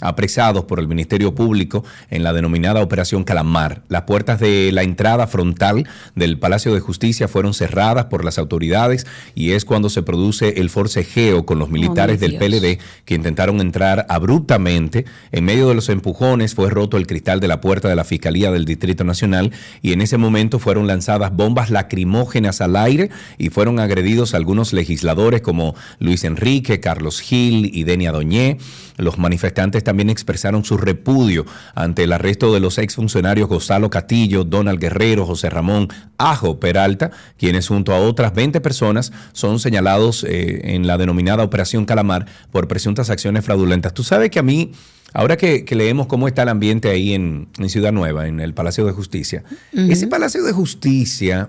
apresados 0.00 0.64
por 0.64 0.80
el 0.80 0.88
Ministerio 0.88 1.34
Público 1.34 1.84
en 2.11 2.22
la 2.22 2.32
denominada 2.32 2.82
Operación 2.82 3.24
Calamar. 3.24 3.82
Las 3.88 4.02
puertas 4.02 4.40
de 4.40 4.70
la 4.72 4.82
entrada 4.82 5.26
frontal 5.26 5.88
del 6.14 6.38
Palacio 6.38 6.74
de 6.74 6.80
Justicia 6.80 7.28
fueron 7.28 7.54
cerradas 7.54 8.06
por 8.06 8.24
las 8.24 8.38
autoridades 8.38 9.06
y 9.34 9.52
es 9.52 9.64
cuando 9.64 9.90
se 9.90 10.02
produce 10.02 10.61
el 10.61 10.70
forcejeo 10.70 11.46
con 11.46 11.58
los 11.58 11.70
militares 11.70 12.20
del 12.20 12.37
PLD 12.37 12.78
que 13.04 13.14
intentaron 13.14 13.61
entrar 13.61 14.06
abruptamente. 14.08 15.04
En 15.32 15.44
medio 15.44 15.68
de 15.68 15.74
los 15.74 15.88
empujones 15.88 16.54
fue 16.54 16.70
roto 16.70 16.96
el 16.96 17.06
cristal 17.06 17.40
de 17.40 17.48
la 17.48 17.61
puerta 17.61 17.88
de 17.88 17.96
la 17.96 18.04
Fiscalía 18.04 18.50
del 18.50 18.64
Distrito 18.64 19.04
Nacional 19.04 19.52
y 19.82 19.92
en 19.92 20.00
ese 20.00 20.18
momento 20.18 20.58
fueron 20.58 20.87
lanzadas 20.87 21.34
bombas 21.34 21.70
lacrimógenas 21.70 22.61
al 22.61 22.76
aire 22.76 23.11
y 23.38 23.50
fueron 23.50 23.80
agredidos 23.80 24.34
algunos 24.34 24.72
legisladores 24.72 25.40
como 25.40 25.74
Luis 25.98 26.24
Enrique, 26.24 26.80
Carlos 26.80 27.20
Gil 27.20 27.70
y 27.72 27.84
Denia 27.84 28.12
Doñé. 28.12 28.58
Los 28.96 29.16
manifestantes 29.16 29.38
también 29.85 30.11
expresaron 30.11 30.64
su 30.64 30.77
repudio 30.77 31.46
ante 31.74 32.05
el 32.05 32.12
arresto 32.12 32.53
de 32.53 32.61
los 32.61 32.79
exfuncionarios 32.79 33.48
Gonzalo 33.48 33.90
Catillo, 33.90 34.44
Donald 34.44 34.81
Guerrero, 34.81 35.27
José 35.27 35.51
Ramón 35.51 35.88
Ajo 36.18 36.59
Peralta, 36.61 37.11
quienes 37.37 37.68
junto 37.68 37.92
a 37.92 38.01
otras 38.01 38.35
20 38.35 38.61
personas 38.61 39.12
son 39.33 39.59
señalados 39.59 40.24
eh, 40.24 40.74
en 40.74 40.87
la 40.87 40.98
denominada 40.98 41.44
Operación 41.44 41.85
Calamar 41.85 42.27
por 42.51 42.68
presuntas 42.68 43.11
acciones 43.11 43.44
fraudulentas. 43.44 43.94
Tú 43.94 44.03
sabes 44.03 44.31
que 44.31 44.38
a 44.38 44.42
mí... 44.42 44.72
Ahora 45.14 45.38
que, 45.38 45.64
leemos 45.70 46.07
cómo 46.07 46.29
está 46.29 46.42
el 46.42 46.51
ambiente 46.51 46.90
ahí 46.90 47.14
en, 47.14 47.48
Ciudad 47.68 47.92
Nueva, 47.92 48.29
en 48.29 48.40
el 48.40 48.53
Palacio 48.53 48.85
de 48.85 48.92
Justicia, 48.92 49.42
ese 49.72 50.07
Palacio 50.07 50.44
de 50.44 50.53
Justicia, 50.53 51.48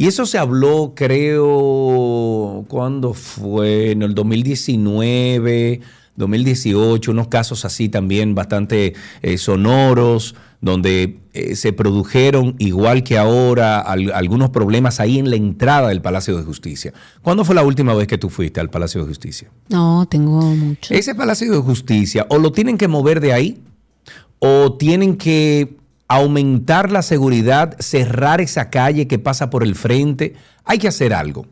y 0.00 0.06
eso 0.06 0.24
se 0.24 0.38
habló, 0.38 0.94
creo, 0.94 2.64
¿cuándo 2.68 3.14
fue? 3.14 3.90
En 3.90 4.02
el 4.02 4.14
2019 4.14 5.80
2018, 6.16 7.10
unos 7.10 7.28
casos 7.28 7.64
así 7.64 7.88
también 7.88 8.34
bastante 8.34 8.94
eh, 9.22 9.38
sonoros, 9.38 10.34
donde 10.60 11.18
eh, 11.32 11.56
se 11.56 11.72
produjeron, 11.72 12.54
igual 12.58 13.02
que 13.02 13.16
ahora, 13.16 13.80
algunos 13.80 14.50
problemas 14.50 15.00
ahí 15.00 15.18
en 15.18 15.30
la 15.30 15.36
entrada 15.36 15.88
del 15.88 16.02
Palacio 16.02 16.36
de 16.36 16.42
Justicia. 16.42 16.92
¿Cuándo 17.22 17.44
fue 17.44 17.54
la 17.54 17.62
última 17.62 17.94
vez 17.94 18.06
que 18.06 18.18
tú 18.18 18.28
fuiste 18.28 18.60
al 18.60 18.68
Palacio 18.68 19.00
de 19.00 19.06
Justicia? 19.08 19.50
No, 19.68 20.06
tengo 20.06 20.40
mucho. 20.42 20.92
Ese 20.92 21.14
Palacio 21.14 21.50
de 21.50 21.58
Justicia, 21.58 22.26
o 22.28 22.38
lo 22.38 22.52
tienen 22.52 22.76
que 22.76 22.88
mover 22.88 23.20
de 23.20 23.32
ahí, 23.32 23.62
o 24.38 24.74
tienen 24.74 25.16
que 25.16 25.76
aumentar 26.08 26.90
la 26.90 27.02
seguridad, 27.02 27.76
cerrar 27.78 28.40
esa 28.40 28.68
calle 28.68 29.06
que 29.06 29.18
pasa 29.18 29.48
por 29.48 29.62
el 29.62 29.76
frente. 29.76 30.34
Hay 30.64 30.78
que 30.78 30.88
hacer 30.88 31.14
algo, 31.14 31.46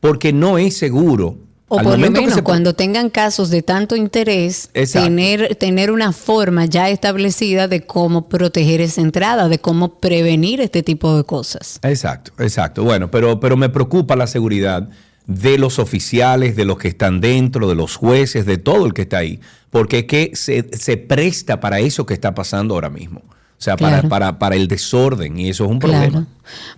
porque 0.00 0.32
no 0.32 0.58
es 0.58 0.76
seguro 0.76 1.36
o 1.72 1.82
por 1.82 1.98
lo 1.98 2.10
menos 2.10 2.42
cuando 2.42 2.74
tengan 2.74 3.08
casos 3.08 3.48
de 3.48 3.62
tanto 3.62 3.96
interés, 3.96 4.68
tener, 4.92 5.56
tener 5.56 5.90
una 5.90 6.12
forma 6.12 6.66
ya 6.66 6.90
establecida 6.90 7.66
de 7.66 7.86
cómo 7.86 8.28
proteger 8.28 8.82
esa 8.82 9.00
entrada, 9.00 9.48
de 9.48 9.58
cómo 9.58 9.98
prevenir 9.98 10.60
este 10.60 10.82
tipo 10.82 11.16
de 11.16 11.24
cosas. 11.24 11.78
Exacto, 11.82 12.32
exacto. 12.38 12.84
Bueno, 12.84 13.10
pero, 13.10 13.40
pero 13.40 13.56
me 13.56 13.70
preocupa 13.70 14.16
la 14.16 14.26
seguridad 14.26 14.86
de 15.26 15.56
los 15.56 15.78
oficiales, 15.78 16.56
de 16.56 16.66
los 16.66 16.76
que 16.76 16.88
están 16.88 17.22
dentro, 17.22 17.66
de 17.66 17.74
los 17.74 17.96
jueces, 17.96 18.44
de 18.44 18.58
todo 18.58 18.84
el 18.84 18.92
que 18.92 19.02
está 19.02 19.18
ahí, 19.18 19.40
porque 19.70 20.00
es 20.00 20.04
que 20.04 20.32
se, 20.34 20.68
se 20.76 20.98
presta 20.98 21.60
para 21.60 21.80
eso 21.80 22.04
que 22.04 22.12
está 22.12 22.34
pasando 22.34 22.74
ahora 22.74 22.90
mismo. 22.90 23.22
O 23.62 23.64
sea, 23.64 23.76
para, 23.76 24.02
para, 24.02 24.40
para, 24.40 24.56
el 24.56 24.66
desorden 24.66 25.38
y 25.38 25.48
eso 25.48 25.66
es 25.66 25.70
un 25.70 25.78
problema. 25.78 26.26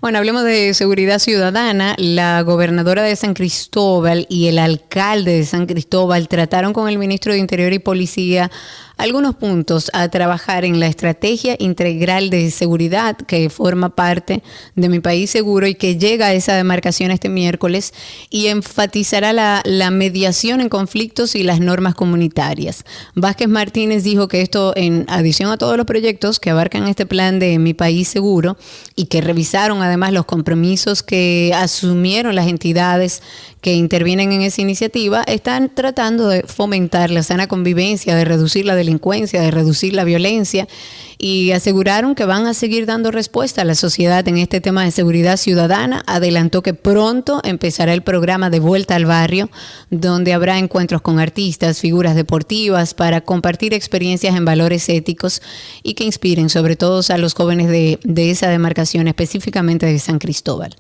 Bueno, 0.03 0.19
hablemos 0.19 0.45
de 0.45 0.75
seguridad 0.75 1.19
ciudadana. 1.19 1.95
La 1.97 2.43
gobernadora 2.43 3.03
de 3.03 3.17
San 3.17 3.33
Cristóbal 3.33 4.27
y 4.29 4.49
el 4.49 4.59
alcalde 4.59 5.33
de 5.33 5.47
San 5.47 5.65
Cristóbal 5.65 6.29
trataron 6.29 6.75
con 6.75 6.91
el 6.91 6.99
ministro 6.99 7.33
de 7.33 7.39
Interior 7.39 7.73
y 7.73 7.79
Policía 7.79 8.51
algunos 8.97 9.35
puntos 9.35 9.91
a 9.93 10.09
trabajar 10.09 10.65
en 10.65 10.81
la 10.81 10.87
estrategia 10.87 11.57
integral 11.59 12.31
de 12.31 12.51
seguridad 12.51 13.17
que 13.17 13.51
forma 13.51 13.91
parte 13.91 14.43
de 14.77 14.89
mi 14.89 15.01
país 15.01 15.31
seguro 15.31 15.67
y 15.67 15.75
que 15.75 15.97
llega 15.97 16.27
a 16.27 16.33
esa 16.33 16.55
demarcación 16.55 17.11
este 17.11 17.29
miércoles 17.29 17.93
y 18.31 18.47
enfatizará 18.47 19.33
la, 19.33 19.63
mediación 19.91 20.61
en 20.61 20.69
conflictos 20.69 21.35
y 21.35 21.43
las 21.43 21.61
normas 21.61 21.95
comunitarias. 21.95 22.85
Vázquez 23.15 23.49
Martínez 23.49 24.03
dijo 24.03 24.29
que 24.29 24.41
esto, 24.41 24.73
en 24.77 25.05
adición 25.09 25.51
a 25.51 25.59
todos 25.59 25.77
los 25.77 25.87
proyectos 25.87 26.41
que 26.41 26.51
abarcan 26.51 26.89
este 26.89 27.07
plan 27.07 27.39
de 27.39 27.59
mi 27.59 27.75
país 27.75 28.09
seguro 28.09 28.57
y 28.97 29.07
que 29.07 29.21
revisaron 29.21 29.83
además 29.83 30.13
los 30.13 30.25
compromisos 30.25 31.03
que 31.03 31.53
asumieron 31.55 32.35
las 32.35 32.49
entidades 32.49 33.23
que 33.65 33.73
intervienen 33.73 34.31
en 34.31 34.43
esa 34.43 34.61
iniciativa 34.61 35.25
están 35.27 35.71
tratando 35.75 36.29
de 36.29 36.43
fomentar 36.43 37.11
la 37.11 37.23
sana 37.23 37.47
convivencia, 37.47 38.15
de 38.15 38.27
reducir 38.27 38.67
la 38.67 38.75
delincuencia, 38.75 39.41
de 39.41 39.51
reducir 39.51 39.95
la 39.95 40.05
violencia 40.05 40.69
y 41.17 41.53
aseguraron 41.53 42.15
que 42.15 42.27
van 42.27 42.47
a 42.47 42.53
seguir 42.53 42.85
dando 42.85 43.11
respuesta 43.11 43.63
a 43.63 43.65
la 43.65 43.75
sociedad 43.75 44.29
en 44.29 44.37
este 44.37 44.61
tema 44.61 44.85
de 44.85 44.91
seguridad 44.91 45.39
ciudadana. 45.39 46.03
Adelantó 46.07 46.63
que 46.63 46.75
pronto 46.75 47.41
empezará 47.43 47.95
el 47.95 48.03
programa 48.03 48.51
de 48.51 48.61
Vuelta 48.61 48.97
al 48.97 49.07
Barrio, 49.07 49.49
donde 49.89 50.35
habrá 50.35 50.59
encuentros 50.59 51.01
con 51.01 51.19
artistas, 51.19 51.81
figuras 51.81 52.15
deportivas 52.15 52.93
para 52.93 53.23
compartir 53.23 53.73
experiencias 53.73 54.37
en 54.37 54.45
valores 54.45 54.91
éticos 54.91 55.41
y 55.83 55.95
que 55.95 56.05
inspiren 56.05 56.51
sobre 56.51 56.77
todo 56.77 57.01
a 57.09 57.17
los 57.17 57.33
jóvenes 57.33 57.69
de, 57.69 58.31
esa 58.31 58.51
demarcación, 58.51 59.09
específicamente 59.09 59.87
de 59.87 59.99
San 59.99 60.19
Cristóbal. 60.19 60.77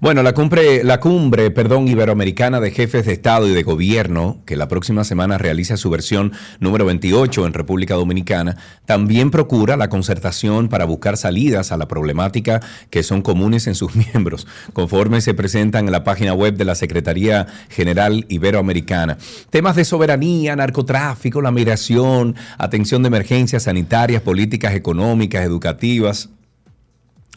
Bueno, 0.00 0.22
la 0.22 0.34
cumbre, 0.34 0.84
la 0.84 1.00
cumbre 1.00 1.50
perdón, 1.50 1.88
iberoamericana 1.88 2.60
de 2.60 2.70
jefes 2.70 3.06
de 3.06 3.12
Estado 3.12 3.48
y 3.48 3.52
de 3.52 3.62
Gobierno, 3.62 4.42
que 4.46 4.56
la 4.56 4.68
próxima 4.68 5.04
semana 5.04 5.38
realiza 5.38 5.76
su 5.76 5.90
versión 5.90 6.32
número 6.60 6.84
28 6.84 7.46
en 7.46 7.52
República 7.52 7.94
Dominicana, 7.94 8.56
también 8.86 9.30
procura 9.30 9.76
la 9.76 9.88
concertación 9.88 10.68
para 10.68 10.84
buscar 10.84 11.16
salidas 11.16 11.72
a 11.72 11.76
la 11.76 11.88
problemática 11.88 12.60
que 12.90 13.02
son 13.02 13.22
comunes 13.22 13.66
en 13.66 13.74
sus 13.74 13.94
miembros, 14.14 14.46
conforme 14.72 15.20
se 15.20 15.34
presentan 15.34 15.86
en 15.86 15.92
la 15.92 16.04
página 16.04 16.34
web 16.34 16.56
de 16.56 16.64
la 16.64 16.74
Secretaría 16.74 17.46
General 17.68 18.24
Iberoamericana. 18.28 19.18
Temas 19.50 19.76
de 19.76 19.84
soberanía, 19.84 20.56
narcotráfico, 20.56 21.40
la 21.40 21.50
migración, 21.50 22.36
atención 22.58 23.02
de 23.02 23.08
emergencias 23.08 23.64
sanitarias, 23.64 24.22
políticas 24.22 24.74
económicas, 24.74 25.44
educativas 25.44 26.30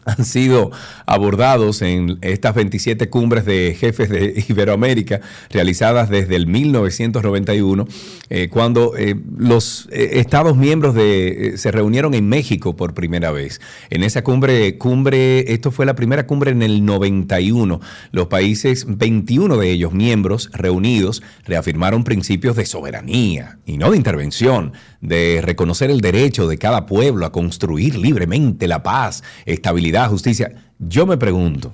han 0.06 0.24
sido 0.24 0.70
abordados 1.04 1.82
en 1.82 2.18
estas 2.22 2.54
27 2.54 3.10
cumbres 3.10 3.44
de 3.44 3.76
jefes 3.78 4.08
de 4.08 4.44
Iberoamérica 4.48 5.20
realizadas 5.50 6.08
desde 6.08 6.36
el 6.36 6.46
1991, 6.46 7.86
eh, 8.30 8.48
cuando 8.48 8.96
eh, 8.96 9.16
los 9.36 9.88
eh, 9.90 10.20
Estados 10.20 10.56
miembros 10.56 10.94
de, 10.94 11.54
se 11.56 11.72
reunieron 11.72 12.14
en 12.14 12.28
México 12.28 12.76
por 12.76 12.94
primera 12.94 13.32
vez. 13.32 13.60
En 13.90 14.04
esa 14.04 14.22
cumbre, 14.22 14.78
cumbre, 14.78 15.52
esto 15.52 15.72
fue 15.72 15.86
la 15.86 15.96
primera 15.96 16.26
cumbre 16.26 16.52
en 16.52 16.62
el 16.62 16.84
91. 16.84 17.80
Los 18.12 18.28
países, 18.28 18.86
21 18.88 19.56
de 19.56 19.70
ellos 19.70 19.92
miembros 19.92 20.50
reunidos, 20.52 21.22
reafirmaron 21.44 22.04
principios 22.04 22.54
de 22.54 22.64
soberanía 22.64 23.58
y 23.66 23.76
no 23.76 23.90
de 23.90 23.96
intervención 23.96 24.72
de 25.06 25.40
reconocer 25.40 25.90
el 25.90 26.00
derecho 26.00 26.48
de 26.48 26.58
cada 26.58 26.84
pueblo 26.84 27.26
a 27.26 27.32
construir 27.32 27.96
libremente 27.96 28.66
la 28.66 28.82
paz, 28.82 29.22
estabilidad, 29.44 30.10
justicia. 30.10 30.52
Yo 30.80 31.06
me 31.06 31.16
pregunto, 31.16 31.72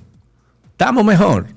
¿estamos 0.71 1.03
mejor? 1.03 1.47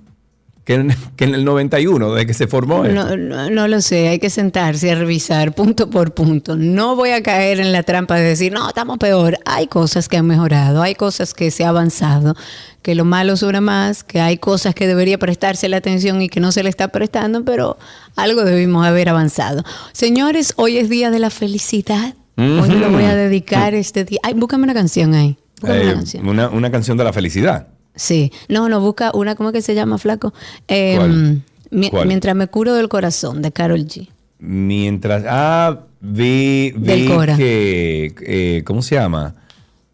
Que 0.66 0.74
en, 0.74 0.90
el 1.18 1.44
91, 1.44 2.12
desde 2.12 2.26
que 2.26 2.34
se 2.34 2.48
formó. 2.48 2.82
No, 2.82 3.16
no, 3.16 3.68
lo 3.68 3.80
sé, 3.80 4.08
hay 4.08 4.18
que 4.18 4.30
sentarse 4.30 4.90
a 4.90 4.96
revisar 4.96 5.54
punto 5.54 5.88
por 5.88 6.12
punto. 6.12 6.56
No 6.56 6.96
voy 6.96 7.10
a 7.10 7.22
caer 7.22 7.60
en 7.60 7.70
la 7.70 7.84
trampa 7.84 8.16
de 8.16 8.22
decir, 8.22 8.52
no, 8.52 8.66
estamos 8.66 8.98
peor. 8.98 9.38
Hay 9.44 9.68
cosas 9.68 10.08
que 10.08 10.16
han 10.16 10.26
mejorado, 10.26 10.82
hay 10.82 10.96
cosas 10.96 11.34
que 11.34 11.52
se 11.52 11.64
ha 11.64 11.68
avanzado, 11.68 12.34
que 12.82 12.96
lo 12.96 13.04
malo 13.04 13.36
suena 13.36 13.60
más, 13.60 14.02
que 14.02 14.18
hay 14.18 14.38
cosas 14.38 14.74
que 14.74 14.88
debería 14.88 15.18
prestarse 15.18 15.68
la 15.68 15.76
atención 15.76 16.20
y 16.20 16.28
que 16.28 16.40
no 16.40 16.50
se 16.50 16.64
le 16.64 16.68
está 16.68 16.88
prestando, 16.88 17.44
pero 17.44 17.78
algo 18.16 18.42
debimos 18.42 18.84
haber 18.84 19.08
avanzado. 19.08 19.62
Señores, 19.92 20.52
hoy 20.56 20.78
es 20.78 20.90
día 20.90 21.12
de 21.12 21.20
la 21.20 21.30
felicidad. 21.30 22.16
Hoy 22.36 22.70
lo 22.70 22.90
voy 22.90 23.04
a 23.04 23.14
dedicar 23.14 23.72
este 23.74 24.04
día. 24.04 24.18
Ay, 24.24 24.34
búscame 24.34 24.64
una 24.64 24.74
canción 24.74 25.14
ahí. 25.14 25.38
Eh, 25.62 25.94
una, 26.22 26.70
canción. 26.70 26.98
de 26.98 27.04
la 27.04 27.12
felicidad. 27.12 27.68
Sí. 27.96 28.30
No, 28.48 28.68
no, 28.68 28.80
busca 28.80 29.10
una, 29.14 29.34
¿cómo 29.34 29.52
que 29.52 29.62
se 29.62 29.74
llama, 29.74 29.98
flaco? 29.98 30.32
Em, 30.68 31.40
mientras 31.70 32.36
me 32.36 32.46
curo 32.46 32.74
del 32.74 32.88
corazón, 32.88 33.42
de 33.42 33.50
Carol 33.50 33.84
G. 33.86 34.08
Mientras. 34.38 35.24
Ah, 35.26 35.80
vi, 36.00 36.72
vi 36.76 37.08
que. 37.36 38.14
Eh, 38.20 38.62
¿Cómo 38.64 38.82
se 38.82 38.96
llama? 38.96 39.34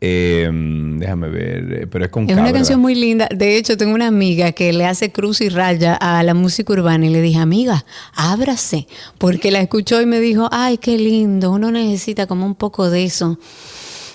Em, 0.05 0.99
déjame 0.99 1.29
ver, 1.29 1.89
pero 1.89 2.05
es 2.05 2.11
con 2.11 2.29
Es 2.29 2.37
una 2.37 2.53
canción 2.53 2.81
muy 2.81 2.97
linda. 2.97 3.29
De 3.33 3.57
hecho, 3.57 3.77
tengo 3.77 3.95
una 3.95 4.09
amiga 4.09 4.51
que 4.51 4.73
le 4.73 4.85
hace 4.85 5.13
cruz 5.13 5.41
y 5.41 5.49
raya 5.49 5.95
a 5.95 6.25
la 6.25 6.35
música 6.35 6.73
urbana 6.73 7.07
y 7.07 7.11
le 7.11 7.23
dije, 7.23 7.39
amiga, 7.39 7.85
ábrase, 8.13 8.89
porque 9.19 9.53
la 9.53 9.61
escuchó 9.61 10.03
y 10.03 10.07
me 10.07 10.19
dijo, 10.19 10.49
ay, 10.51 10.79
qué 10.79 10.99
lindo, 10.99 11.53
uno 11.53 11.71
necesita 11.71 12.27
como 12.27 12.47
un 12.47 12.57
poco 12.57 12.91
de 12.91 13.05
eso 13.05 13.39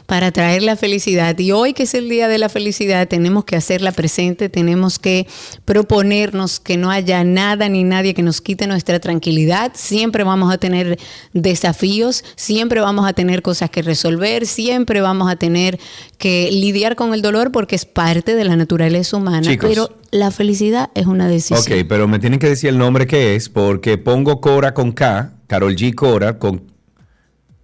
para 0.07 0.31
traer 0.31 0.63
la 0.63 0.77
felicidad. 0.77 1.37
Y 1.37 1.51
hoy 1.51 1.73
que 1.73 1.83
es 1.83 1.93
el 1.93 2.07
Día 2.07 2.29
de 2.29 2.37
la 2.37 2.47
Felicidad, 2.47 3.09
tenemos 3.09 3.43
que 3.43 3.57
hacerla 3.57 3.91
presente, 3.91 4.47
tenemos 4.47 4.99
que 4.99 5.27
proponernos 5.65 6.61
que 6.61 6.77
no 6.77 6.89
haya 6.89 7.25
nada 7.25 7.67
ni 7.67 7.83
nadie 7.83 8.13
que 8.13 8.23
nos 8.23 8.39
quite 8.39 8.67
nuestra 8.67 9.01
tranquilidad. 9.01 9.73
Siempre 9.75 10.23
vamos 10.23 10.51
a 10.51 10.57
tener 10.57 10.97
desafíos, 11.33 12.23
siempre 12.37 12.79
vamos 12.79 13.05
a 13.05 13.11
tener 13.11 13.41
cosas 13.41 13.69
que 13.69 13.81
resolver, 13.81 14.47
siempre 14.47 15.01
vamos 15.01 15.29
a 15.29 15.35
tener 15.35 15.77
que 16.17 16.49
lidiar 16.53 16.95
con 16.95 17.13
el 17.13 17.21
dolor 17.21 17.51
porque 17.51 17.75
es 17.75 17.83
parte 17.83 18.33
de 18.33 18.45
la 18.45 18.55
naturaleza 18.55 19.17
humana. 19.17 19.57
pero 19.59 19.89
la 20.11 20.31
felicidad 20.31 20.89
es 20.95 21.05
una 21.05 21.27
decisión. 21.27 21.59
Ok, 21.59 21.85
pero 21.89 22.07
me 22.07 22.19
tienen 22.19 22.39
que 22.39 22.47
decir 22.47 22.69
el 22.69 22.77
nombre 22.77 23.07
que 23.07 23.35
es 23.35 23.49
porque 23.49 23.97
pongo 23.97 24.39
Cora 24.39 24.73
con 24.73 24.93
K, 24.93 25.33
Carol 25.47 25.75
G. 25.75 25.93
Cora 25.93 26.39
con... 26.39 26.63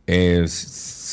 Eh, 0.08 0.45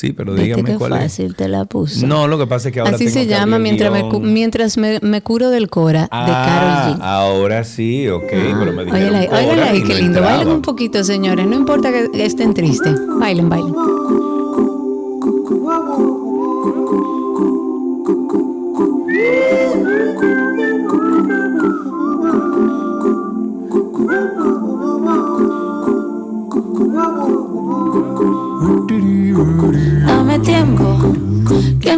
Sí, 0.01 0.13
pero 0.13 0.33
dígame 0.33 0.77
cuál 0.79 0.93
fácil 0.93 1.35
te 1.35 1.47
la 1.47 1.65
puso. 1.65 2.07
No, 2.07 2.27
lo 2.27 2.39
que 2.39 2.47
pasa 2.47 2.69
es 2.69 2.73
que 2.73 2.79
ahora 2.79 2.95
Así 2.95 3.07
se 3.07 3.27
llama 3.27 3.59
mientras, 3.59 3.91
me, 3.91 4.01
mientras 4.19 4.75
me, 4.75 5.21
curo 5.21 5.51
del 5.51 5.69
Cora 5.69 6.01
de 6.01 6.07
Carol 6.09 6.95
G. 6.95 6.97
Ah, 6.99 7.17
ahora 7.19 7.63
sí, 7.63 8.07
ok, 8.07 8.23
pero 8.27 8.73
me 8.73 8.85
dijeron 8.85 9.15
Óyale 9.31 9.61
ahí, 9.61 9.83
qué 9.83 9.93
lindo. 9.93 10.23
Bailen 10.23 10.47
un 10.47 10.63
poquito, 10.63 11.03
señores. 11.03 11.45
No 11.45 11.55
importa 11.55 11.91
que 11.91 12.09
estén 12.23 12.55
tristes. 12.55 12.95
Bailen, 13.19 13.47
bailen. 13.47 13.75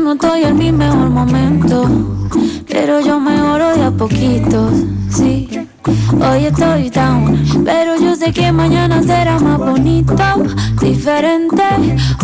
No 0.03 0.13
estoy 0.13 0.43
en 0.43 0.57
mi 0.57 0.71
mejor 0.71 1.09
momento. 1.09 1.89
Pero 2.67 2.99
yo 2.99 3.19
mejoro 3.19 3.75
de 3.75 3.83
a 3.83 3.91
poquito, 3.91 4.69
sí. 5.09 5.47
Hoy 6.19 6.45
estoy 6.45 6.89
down, 6.89 7.63
pero 7.65 7.99
yo 7.99 8.15
sé 8.15 8.31
que 8.31 8.51
mañana 8.51 9.03
será 9.03 9.37
más 9.39 9.57
bonito, 9.57 10.15
diferente, 10.81 11.63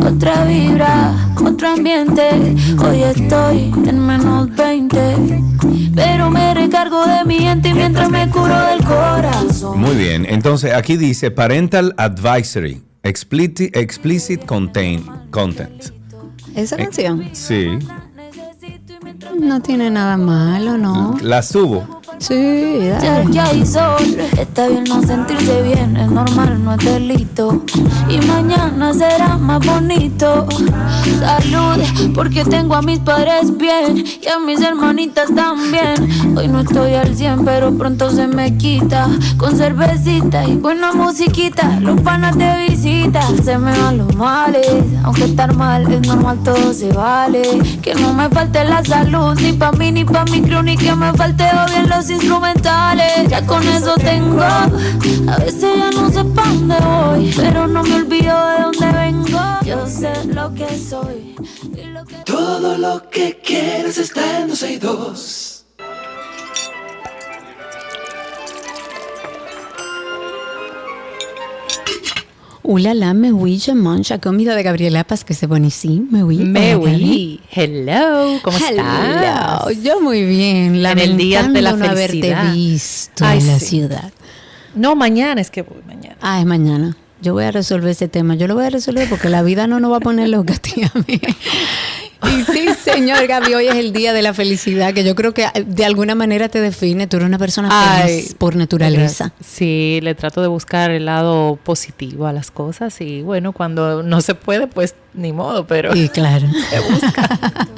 otra 0.01 0.45
vibra, 0.45 1.13
otro 1.43 1.69
ambiente. 1.69 2.55
Hoy 2.81 3.03
estoy 3.03 3.73
en 3.85 3.99
menos 4.05 4.55
20, 4.55 5.43
pero 5.93 6.29
me 6.29 6.53
recargo 6.53 7.05
de 7.05 7.25
mi 7.25 7.39
gente 7.39 7.73
mientras 7.73 8.09
me 8.09 8.29
curo 8.29 8.57
del 8.67 8.83
corazón. 8.83 9.79
Muy 9.79 9.95
bien, 9.95 10.25
entonces 10.29 10.73
aquí 10.73 10.95
dice 10.95 11.29
Parental 11.29 11.93
Advisory. 11.97 12.81
Explicit, 13.03 13.75
explicit 13.75 14.45
content. 14.45 15.98
¿Esa 16.59 16.75
eh, 16.75 16.83
canción? 16.83 17.29
Sí. 17.31 17.79
No 19.39 19.61
tiene 19.61 19.89
nada 19.89 20.17
malo, 20.17 20.77
¿no? 20.77 21.17
La 21.21 21.41
subo. 21.41 21.98
Sí, 22.19 22.89
Ya, 23.01 23.23
ya 23.31 23.49
Está 24.37 24.67
bien 24.67 24.83
no 24.83 25.01
sentirse 25.01 25.61
bien, 25.61 25.95
es 25.95 26.11
normal, 26.11 26.61
no 26.61 26.73
es 26.73 26.83
delito. 26.83 27.63
Y 28.09 28.17
mañana 28.27 28.93
será 28.93 29.37
más 29.37 29.65
bonito. 29.65 30.45
Salud, 31.19 31.81
porque 32.13 32.43
tengo 32.43 32.75
a 32.75 32.81
mis 32.81 32.99
padres 32.99 33.55
bien 33.57 34.03
y 34.21 34.27
a 34.27 34.37
mis 34.39 34.61
hermanitas 34.61 35.33
también. 35.33 35.95
Hoy 36.35 36.49
no 36.49 36.59
estoy 36.59 36.95
al 36.95 37.15
100, 37.15 37.45
pero 37.45 37.73
pronto 37.77 38.09
se 38.11 38.27
me 38.27 38.57
quita. 38.57 39.07
Con 39.37 39.55
cervecita 39.55 40.45
y 40.45 40.57
buena 40.57 40.91
musiquita, 40.91 41.79
los 41.79 42.01
panas 42.01 42.37
de 42.37 42.67
visita. 42.67 43.21
Se 43.43 43.57
me 43.57 43.77
van 43.77 43.97
los 43.97 44.13
males, 44.15 44.67
aunque 45.03 45.23
estar 45.23 45.55
mal 45.55 45.89
es 45.89 46.05
normal, 46.05 46.37
todo 46.43 46.73
se 46.73 46.91
vale. 46.91 47.43
Que 47.81 47.95
no 47.95 48.13
me 48.13 48.27
falte 48.29 48.65
la 48.65 48.83
salud, 48.83 49.39
ni 49.39 49.53
pa' 49.53 49.71
mí, 49.71 49.91
ni 49.91 50.03
pa' 50.03 50.25
mi 50.25 50.41
crew, 50.41 50.61
ni 50.61 50.75
que 50.75 50.93
me 50.95 51.13
falte 51.13 51.45
bien 51.69 51.89
los 51.89 52.08
instrumentales, 52.09 53.27
ya 53.29 53.45
con 53.45 53.67
eso 53.67 53.95
tengo. 53.95 54.41
A 54.41 55.37
veces 55.37 55.75
ya 55.77 55.89
no 55.91 56.11
sé 56.11 56.23
pa' 56.23 56.43
dónde 56.45 56.75
voy, 56.79 57.33
pero 57.35 57.67
no 57.67 57.83
me 57.83 57.95
olvido 57.95 58.35
de 58.47 58.61
dónde 58.63 58.91
vengo. 58.91 59.39
Yo 59.65 59.87
sé 59.87 60.13
lo 60.25 60.53
que 60.53 60.67
soy. 60.77 61.35
Todo 62.25 62.77
lo 62.77 63.09
que 63.09 63.39
quieres 63.43 63.97
está 63.97 64.39
en 64.39 64.47
262. 64.49 65.49
Hola, 65.49 65.58
la 72.77 73.13
me 73.13 73.31
oui, 73.31 73.61
mange 73.73 74.19
comida 74.19 74.55
de 74.55 74.63
Gabriela 74.63 75.03
Paz, 75.03 75.23
que 75.23 75.33
se 75.33 75.47
buenísimo. 75.47 76.07
Me 76.11 76.23
oui. 76.23 76.37
Me 76.37 76.75
oui. 76.75 77.39
Hello, 77.51 78.39
¿cómo 78.43 78.57
Hello. 78.57 79.71
Yo 79.81 79.99
muy 80.01 80.23
bien. 80.23 80.85
En 80.85 80.99
el 80.99 81.17
día 81.17 81.43
de 81.43 81.61
la 81.61 81.73
no 81.73 81.85
haberte 81.85 82.35
visto 82.53 83.25
en 83.25 83.47
la 83.47 83.59
ciudad. 83.59 84.11
No, 84.75 84.95
mañana 84.95 85.41
es 85.41 85.49
que 85.49 85.63
voy, 85.63 85.81
mañana. 85.87 86.17
Ah, 86.21 86.39
es 86.39 86.45
mañana. 86.45 86.95
Yo 87.21 87.33
voy 87.33 87.43
a 87.43 87.51
resolver 87.51 87.89
ese 87.89 88.07
tema. 88.07 88.35
Yo 88.35 88.47
lo 88.47 88.55
voy 88.55 88.65
a 88.65 88.69
resolver 88.69 89.09
porque 89.09 89.29
la 89.29 89.41
vida 89.41 89.67
no 89.67 89.79
nos 89.79 89.91
va 89.91 89.97
a 89.97 90.01
poner 90.01 90.29
loca, 90.29 90.53
tía. 90.61 90.91
Y 92.23 92.43
sí, 92.43 92.67
señor 92.83 93.25
Gaby, 93.27 93.53
hoy 93.53 93.67
es 93.67 93.75
el 93.75 93.93
día 93.93 94.13
de 94.13 94.21
la 94.21 94.33
felicidad, 94.33 94.93
que 94.93 95.03
yo 95.03 95.15
creo 95.15 95.33
que 95.33 95.47
de 95.65 95.85
alguna 95.85 96.15
manera 96.15 96.49
te 96.49 96.59
define. 96.59 97.07
Tú 97.07 97.17
eres 97.17 97.27
una 97.27 97.37
persona 97.37 98.01
feliz 98.01 98.33
por 98.33 98.55
naturaleza. 98.55 99.33
Sí, 99.39 99.99
le 100.03 100.15
trato 100.15 100.41
de 100.41 100.47
buscar 100.47 100.91
el 100.91 101.05
lado 101.05 101.57
positivo 101.63 102.27
a 102.27 102.33
las 102.33 102.51
cosas 102.51 102.99
y 103.01 103.21
bueno, 103.21 103.53
cuando 103.53 104.03
no 104.03 104.21
se 104.21 104.35
puede, 104.35 104.67
pues 104.67 104.95
ni 105.13 105.31
modo, 105.31 105.65
pero. 105.65 105.93
Sí, 105.93 106.09
claro. 106.09 106.47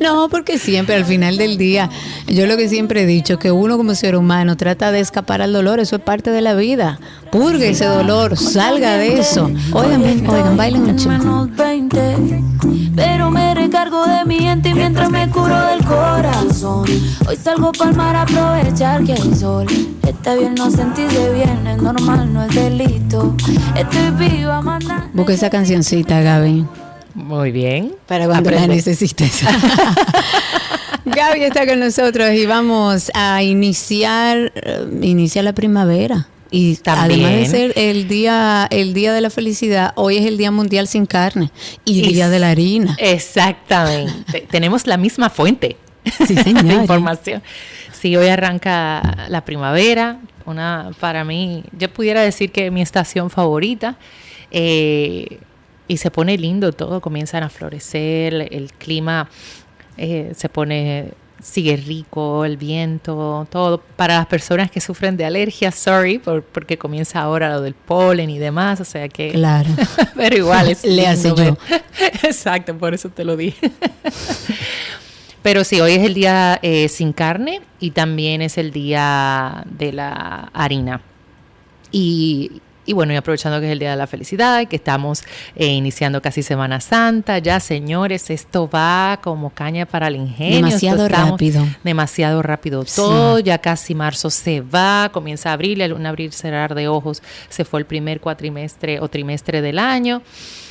No, 0.00 0.28
porque 0.30 0.58
siempre 0.58 0.94
al 0.94 1.04
final 1.04 1.36
del 1.36 1.58
día, 1.58 1.90
yo 2.26 2.46
lo 2.46 2.56
que 2.56 2.68
siempre 2.68 3.02
he 3.02 3.06
dicho, 3.06 3.38
que 3.38 3.52
uno 3.52 3.76
como 3.76 3.94
ser 3.94 4.16
humano 4.16 4.56
trata 4.56 4.90
de 4.92 5.00
escapar 5.00 5.42
al 5.42 5.52
dolor, 5.52 5.78
eso 5.78 5.96
es 5.96 6.02
parte 6.02 6.30
de 6.30 6.40
la 6.40 6.54
vida. 6.54 6.98
Purgue 7.30 7.68
ese 7.68 7.84
dolor, 7.84 8.36
salga 8.36 8.94
de 8.96 9.20
eso. 9.20 9.50
Oigan, 9.72 10.02
oigan, 10.02 10.56
bailen 10.56 10.82
un 10.82 10.96
chico. 10.96 11.10
menos 11.10 11.54
20 11.54 12.16
Pero 12.96 13.30
me 13.30 13.54
recargo 13.54 14.06
de 14.06 14.24
mi 14.24 14.40
gente 14.40 14.74
mientras 14.74 15.10
me 15.10 15.28
curo 15.28 15.58
del 15.66 15.84
corazón 15.84 16.84
Hoy 17.28 17.36
salgo 17.36 17.70
pa'l 17.72 17.94
mar 17.94 18.16
a 18.16 18.22
aprovechar 18.22 19.04
que 19.04 19.12
hay 19.12 19.34
sol 19.34 19.66
Está 20.06 20.34
bien 20.34 20.54
no 20.54 20.70
sentirse 20.70 21.32
bien, 21.32 21.66
es 21.66 21.80
normal, 21.80 22.32
no 22.32 22.44
es 22.44 22.54
delito 22.54 23.36
Estoy 23.76 24.10
viva, 24.28 24.60
manda 24.60 25.08
Busca 25.12 25.32
esa 25.34 25.50
cancioncita, 25.50 26.20
Gaby. 26.20 26.79
Muy 27.14 27.50
bien. 27.52 27.92
Para 28.06 28.26
cuando 28.26 28.50
la 28.50 28.66
necesites. 28.66 29.42
Gaby 31.04 31.42
está 31.44 31.66
con 31.66 31.80
nosotros 31.80 32.30
y 32.34 32.46
vamos 32.46 33.10
a 33.14 33.42
iniciar, 33.42 34.52
eh, 34.54 34.86
inicia 35.02 35.42
la 35.42 35.52
primavera. 35.54 36.28
Y 36.52 36.76
También. 36.76 37.24
además 37.24 37.38
de 37.52 37.58
ser 37.58 37.72
el 37.76 38.08
día, 38.08 38.66
el 38.70 38.92
día 38.92 39.12
de 39.12 39.20
la 39.20 39.30
felicidad, 39.30 39.92
hoy 39.94 40.16
es 40.18 40.26
el 40.26 40.36
Día 40.36 40.50
Mundial 40.50 40.88
sin 40.88 41.06
Carne 41.06 41.50
y, 41.84 42.00
Y 42.00 42.12
Día 42.12 42.28
de 42.28 42.40
la 42.40 42.50
Harina. 42.50 42.96
Exactamente. 42.98 44.40
Tenemos 44.50 44.86
la 44.86 44.96
misma 44.96 45.30
fuente 45.30 45.76
Sí, 46.26 46.34
de 46.34 46.74
información. 46.74 47.42
Sí, 47.92 48.16
hoy 48.16 48.26
arranca 48.28 49.26
la 49.28 49.44
primavera. 49.44 50.18
Una, 50.44 50.90
para 50.98 51.22
mí, 51.24 51.62
yo 51.78 51.88
pudiera 51.92 52.20
decir 52.22 52.50
que 52.50 52.70
mi 52.70 52.82
estación 52.82 53.30
favorita. 53.30 53.96
eh, 54.50 55.38
y 55.90 55.96
se 55.96 56.10
pone 56.12 56.38
lindo 56.38 56.70
todo, 56.72 57.00
comienzan 57.00 57.42
a 57.42 57.48
florecer, 57.48 58.32
el 58.52 58.72
clima 58.78 59.28
eh, 59.96 60.32
se 60.36 60.48
pone, 60.48 61.08
sigue 61.42 61.76
rico, 61.76 62.44
el 62.44 62.56
viento, 62.56 63.44
todo. 63.50 63.82
Para 63.96 64.14
las 64.18 64.26
personas 64.26 64.70
que 64.70 64.80
sufren 64.80 65.16
de 65.16 65.24
alergias, 65.24 65.74
sorry, 65.74 66.20
por- 66.20 66.44
porque 66.44 66.78
comienza 66.78 67.20
ahora 67.20 67.50
lo 67.54 67.60
del 67.60 67.74
polen 67.74 68.30
y 68.30 68.38
demás, 68.38 68.80
o 68.80 68.84
sea 68.84 69.08
que... 69.08 69.32
Claro. 69.32 69.68
Pero 70.16 70.36
igual 70.36 70.68
es 70.68 70.84
Le 70.96 71.08
hace 71.08 71.34
yo. 71.34 71.56
Exacto, 72.22 72.78
por 72.78 72.94
eso 72.94 73.08
te 73.08 73.24
lo 73.24 73.36
dije. 73.36 73.72
Pero 75.42 75.64
sí, 75.64 75.80
hoy 75.80 75.92
es 75.92 76.04
el 76.04 76.14
día 76.14 76.58
eh, 76.62 76.88
sin 76.88 77.12
carne 77.12 77.62
y 77.80 77.90
también 77.92 78.42
es 78.42 78.58
el 78.58 78.70
día 78.70 79.64
de 79.66 79.92
la 79.92 80.50
harina. 80.52 81.00
Y, 81.90 82.60
y 82.86 82.92
bueno, 82.92 83.12
y 83.12 83.16
aprovechando 83.16 83.60
que 83.60 83.66
es 83.66 83.72
el 83.72 83.78
día 83.78 83.90
de 83.90 83.96
la 83.96 84.06
felicidad 84.06 84.60
y 84.60 84.66
que 84.66 84.76
estamos 84.76 85.22
eh, 85.54 85.66
iniciando 85.66 86.20
casi 86.22 86.42
Semana 86.42 86.80
Santa, 86.80 87.38
ya 87.38 87.60
señores, 87.60 88.30
esto 88.30 88.68
va 88.68 89.20
como 89.22 89.50
caña 89.50 89.86
para 89.86 90.08
el 90.08 90.16
ingenio. 90.16 90.56
Demasiado 90.56 91.08
rápido. 91.08 91.66
Demasiado 91.84 92.42
rápido 92.42 92.84
Sí. 92.84 92.96
todo, 92.96 93.38
ya 93.38 93.58
casi 93.58 93.94
marzo 93.94 94.30
se 94.30 94.60
va, 94.60 95.10
comienza 95.12 95.52
abril, 95.52 95.80
el- 95.82 95.92
un 95.92 96.06
abrir 96.06 96.32
cerrar 96.32 96.74
de 96.74 96.88
ojos, 96.88 97.22
se 97.48 97.64
fue 97.64 97.80
el 97.80 97.86
primer 97.86 98.20
cuatrimestre 98.20 98.98
o 99.00 99.08
trimestre 99.08 99.60
del 99.62 99.78
año. 99.78 100.22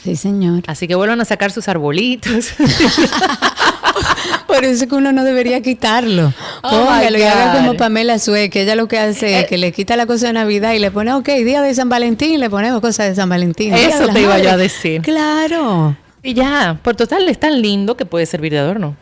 Sí, 0.03 0.15
señor. 0.15 0.63
Así 0.67 0.87
que 0.87 0.95
vuelvan 0.95 1.19
a 1.21 1.25
sacar 1.25 1.51
sus 1.51 1.67
arbolitos. 1.67 2.49
Por 4.47 4.63
eso 4.65 4.83
es 4.83 4.89
que 4.89 4.95
uno 4.95 5.11
no 5.11 5.23
debería 5.23 5.61
quitarlo. 5.61 6.33
Oh, 6.63 6.69
Póngalo 6.69 7.17
my 7.17 7.23
y 7.23 7.25
haga 7.27 7.53
como 7.57 7.75
Pamela 7.75 8.19
Sue, 8.19 8.49
que 8.49 8.63
ella 8.63 8.75
lo 8.75 8.87
que 8.87 8.97
hace 8.99 9.39
es 9.39 9.45
que 9.47 9.57
le 9.57 9.71
quita 9.71 9.95
la 9.95 10.05
cosa 10.05 10.27
de 10.27 10.33
Navidad 10.33 10.73
y 10.73 10.79
le 10.79 10.91
pone, 10.91 11.13
ok, 11.13 11.27
día 11.27 11.61
de 11.61 11.73
San 11.73 11.89
Valentín, 11.89 12.39
le 12.39 12.49
ponemos 12.49 12.81
cosas 12.81 13.09
de 13.09 13.15
San 13.15 13.29
Valentín. 13.29 13.73
Eso 13.73 14.07
te 14.09 14.21
iba 14.21 14.39
yo 14.39 14.51
a 14.51 14.57
decir. 14.57 15.01
Claro. 15.01 15.95
y 16.23 16.33
ya, 16.33 16.77
por 16.83 16.95
total 16.95 17.27
es 17.29 17.39
tan 17.39 17.61
lindo 17.61 17.95
que 17.95 18.05
puede 18.05 18.25
servir 18.25 18.51
de 18.51 18.59
adorno. 18.59 18.95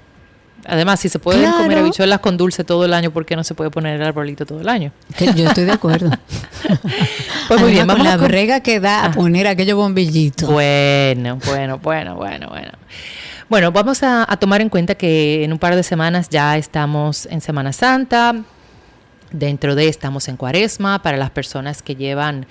Además, 0.69 0.99
si 0.99 1.07
se 1.07 1.17
pueden 1.19 1.41
Claro. 1.43 1.59
comer 1.59 1.77
habichuelas 1.77 2.19
con 2.19 2.35
dulce 2.35 2.65
todo 2.65 2.83
el 2.83 2.93
año, 2.93 3.11
¿por 3.11 3.25
qué 3.25 3.37
no 3.37 3.43
se 3.45 3.53
puede 3.53 3.69
poner 3.69 3.95
el 4.01 4.05
arbolito 4.05 4.45
todo 4.45 4.59
el 4.59 4.67
año? 4.67 4.91
Que 5.15 5.31
yo 5.33 5.47
estoy 5.47 5.63
de 5.63 5.71
acuerdo. 5.71 6.09
Pues 7.47 7.61
muy 7.61 7.71
bien, 7.71 7.87
con 7.87 7.97
vamos 7.99 8.05
la 8.05 8.17
brega 8.17 8.59
que 8.59 8.81
da 8.81 9.05
a 9.05 9.11
poner 9.11 9.47
aquellos 9.47 9.77
bombillitos. 9.77 10.49
Bueno, 10.51 11.39
bueno, 11.45 11.77
bueno, 11.77 12.15
bueno, 12.15 12.47
bueno. 12.49 12.71
Bueno, 13.49 13.71
vamos 13.71 14.03
a, 14.03 14.29
a 14.29 14.37
tomar 14.37 14.59
en 14.59 14.69
cuenta 14.69 14.95
que 14.95 15.43
en 15.43 15.53
un 15.53 15.59
par 15.59 15.75
de 15.75 15.83
semanas 15.83 16.27
ya 16.29 16.57
estamos 16.57 17.25
en 17.27 17.39
Semana 17.39 17.71
Santa. 17.71 18.35
Dentro 19.31 19.75
de 19.75 19.87
estamos 19.87 20.27
en 20.27 20.37
Cuaresma 20.37 21.01
para 21.01 21.17
las 21.17 21.31
personas 21.31 21.81
que 21.81 21.95
llevan 21.95 22.45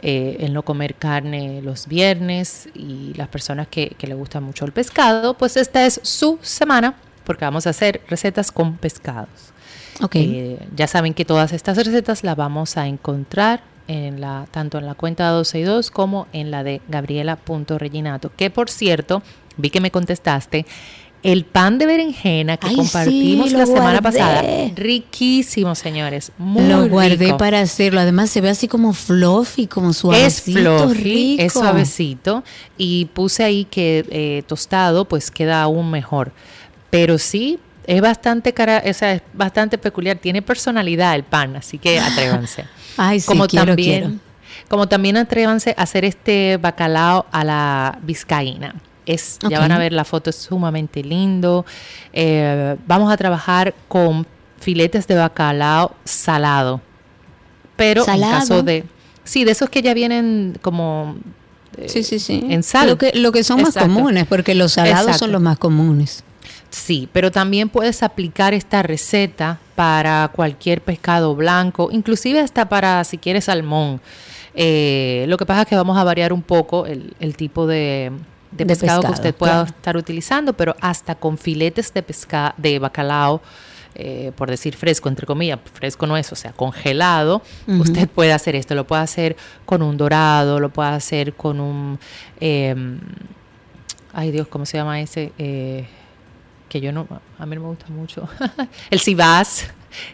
eh, 0.00 0.38
el 0.40 0.52
no 0.52 0.62
comer 0.62 0.94
carne 0.94 1.60
los 1.62 1.86
viernes 1.86 2.68
y 2.74 3.14
las 3.14 3.28
personas 3.28 3.66
que, 3.68 3.90
que 3.98 4.06
le 4.06 4.14
gusta 4.14 4.40
mucho 4.40 4.64
el 4.64 4.72
pescado, 4.72 5.34
pues 5.34 5.56
esta 5.56 5.84
es 5.86 6.00
su 6.04 6.38
semana 6.40 6.94
porque 7.24 7.44
vamos 7.44 7.66
a 7.66 7.70
hacer 7.70 8.00
recetas 8.08 8.50
con 8.50 8.76
pescados. 8.76 9.28
Ok. 10.02 10.16
Eh, 10.16 10.58
ya 10.74 10.86
saben 10.86 11.14
que 11.14 11.24
todas 11.24 11.52
estas 11.52 11.76
recetas 11.76 12.24
las 12.24 12.36
vamos 12.36 12.76
a 12.76 12.86
encontrar 12.86 13.62
en 13.88 14.20
la, 14.20 14.46
tanto 14.50 14.78
en 14.78 14.86
la 14.86 14.94
cuenta 14.94 15.28
de 15.28 15.32
12 15.34 15.58
y 15.58 15.62
2 15.62 15.90
como 15.90 16.28
en 16.32 16.50
la 16.50 16.62
de 16.62 16.80
gabriela.reginato. 16.88 18.32
Que 18.36 18.50
por 18.50 18.70
cierto, 18.70 19.22
vi 19.60 19.70
que 19.70 19.80
me 19.80 19.90
contestaste. 19.90 20.66
El 21.22 21.44
pan 21.44 21.76
de 21.76 21.84
berenjena 21.84 22.56
que 22.56 22.68
Ay, 22.68 22.76
compartimos 22.76 23.50
sí, 23.50 23.54
la 23.54 23.66
semana 23.66 24.00
guardé. 24.00 24.18
pasada. 24.18 24.42
Riquísimo, 24.74 25.74
señores. 25.74 26.32
Muy 26.38 26.62
Lo 26.66 26.88
guardé 26.88 27.26
rico. 27.26 27.36
para 27.36 27.60
hacerlo. 27.60 28.00
Además, 28.00 28.30
se 28.30 28.40
ve 28.40 28.48
así 28.48 28.68
como 28.68 28.94
fluffy, 28.94 29.66
como 29.66 29.90
Es 29.90 29.98
suavecito, 29.98 30.78
fluffy, 30.88 31.02
rico. 31.02 31.42
es 31.42 31.52
suavecito. 31.52 32.42
Y 32.78 33.04
puse 33.12 33.44
ahí 33.44 33.66
que 33.66 34.06
eh, 34.10 34.42
tostado, 34.46 35.04
pues 35.04 35.30
queda 35.30 35.60
aún 35.62 35.90
mejor. 35.90 36.32
Pero 36.88 37.18
sí, 37.18 37.58
es 37.86 38.00
bastante 38.00 38.54
cara, 38.54 38.82
o 38.88 38.92
sea, 38.94 39.12
es 39.12 39.22
bastante 39.34 39.76
peculiar. 39.76 40.16
Tiene 40.16 40.40
personalidad 40.40 41.14
el 41.14 41.24
pan, 41.24 41.54
así 41.54 41.76
que 41.76 42.00
atrévanse. 42.00 42.64
Ay, 42.96 43.20
sí, 43.20 43.26
como 43.26 43.46
quiero, 43.46 43.66
también, 43.66 44.00
quiero. 44.00 44.14
como 44.68 44.88
también 44.88 45.18
atrévanse 45.18 45.74
a 45.76 45.82
hacer 45.82 46.06
este 46.06 46.56
bacalao 46.56 47.26
a 47.30 47.44
la 47.44 47.98
vizcaína. 48.02 48.74
Es. 49.14 49.38
Ya 49.48 49.58
van 49.58 49.72
a 49.72 49.78
ver 49.78 49.92
la 49.92 50.04
foto, 50.04 50.30
es 50.30 50.36
sumamente 50.36 51.02
lindo. 51.02 51.64
Eh, 52.12 52.76
vamos 52.86 53.12
a 53.12 53.16
trabajar 53.16 53.74
con 53.88 54.26
filetes 54.58 55.06
de 55.06 55.14
bacalao 55.16 55.94
salado. 56.04 56.80
Pero 57.76 58.04
¿Salado? 58.04 58.32
en 58.34 58.38
caso 58.40 58.62
de... 58.62 58.84
Sí, 59.24 59.44
de 59.44 59.52
esos 59.52 59.70
que 59.70 59.80
ya 59.82 59.94
vienen 59.94 60.58
como... 60.60 61.16
eh, 61.78 61.88
Sí, 61.88 62.02
sí, 62.02 62.18
sí. 62.18 62.44
En 62.50 62.62
sal. 62.62 62.88
Lo 62.88 62.98
que, 62.98 63.12
lo 63.14 63.32
que 63.32 63.42
son 63.42 63.62
más 63.62 63.74
comunes, 63.76 64.26
porque 64.26 64.54
los 64.54 64.72
salados 64.72 65.00
Exacto. 65.06 65.18
son 65.20 65.32
los 65.32 65.40
más 65.40 65.58
comunes. 65.58 66.22
Sí, 66.68 67.08
pero 67.12 67.30
también 67.32 67.68
puedes 67.68 68.02
aplicar 68.02 68.54
esta 68.54 68.82
receta 68.82 69.58
para 69.74 70.30
cualquier 70.34 70.82
pescado 70.82 71.34
blanco, 71.34 71.88
inclusive 71.90 72.40
hasta 72.40 72.68
para 72.68 73.02
si 73.04 73.18
quieres 73.18 73.44
salmón. 73.46 74.00
Eh, 74.54 75.24
lo 75.28 75.36
que 75.36 75.46
pasa 75.46 75.62
es 75.62 75.68
que 75.68 75.76
vamos 75.76 75.96
a 75.96 76.04
variar 76.04 76.32
un 76.32 76.42
poco 76.42 76.86
el, 76.86 77.14
el 77.18 77.36
tipo 77.36 77.66
de, 77.66 78.12
de 78.50 78.64
De 78.64 78.66
pescado, 78.66 79.02
que 79.02 79.12
usted 79.12 79.34
pueda 79.34 79.52
claro. 79.52 79.68
estar 79.68 79.96
utilizando, 79.96 80.52
pero 80.52 80.76
hasta 80.80 81.14
con 81.14 81.38
filetes 81.38 81.92
de 81.94 82.02
pesca 82.02 82.54
de 82.56 82.78
bacalao, 82.78 83.40
eh, 83.94 84.32
por 84.36 84.50
decir 84.50 84.76
fresco, 84.76 85.08
entre 85.08 85.26
comillas, 85.26 85.58
fresco 85.74 86.06
no 86.06 86.16
es, 86.16 86.30
o 86.32 86.36
sea, 86.36 86.52
congelado, 86.52 87.42
usted 87.66 88.08
puede 88.08 88.32
hacer 88.32 88.54
esto, 88.54 88.74
lo 88.74 88.86
puede 88.86 89.02
hacer 89.02 89.36
con 89.66 89.82
un 89.82 89.96
dorado, 89.96 90.60
lo 90.60 90.70
puede 90.70 90.90
hacer 90.90 91.34
con 91.34 91.60
un... 91.60 91.98
em, 92.38 93.00
ay 94.12 94.30
Dios, 94.30 94.46
¿cómo 94.48 94.64
se 94.64 94.76
llama 94.76 95.00
ese? 95.00 95.32
Eh, 95.38 95.86
que 96.68 96.80
yo 96.80 96.92
no, 96.92 97.06
a 97.38 97.46
mí 97.46 97.56
no 97.56 97.62
me 97.62 97.68
gusta 97.68 97.86
mucho. 97.88 98.28
el 98.90 99.00
cibás, 99.00 99.66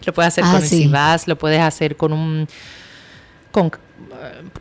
lo 0.04 0.12
puedes 0.14 0.32
hacer 0.32 0.44
Ah, 0.44 0.52
con 0.52 0.62
el 0.62 0.68
cibás, 0.68 1.28
lo 1.28 1.36
puedes 1.36 1.60
hacer 1.60 1.96
con 1.96 2.12
un... 2.12 2.48
Con, 3.56 3.72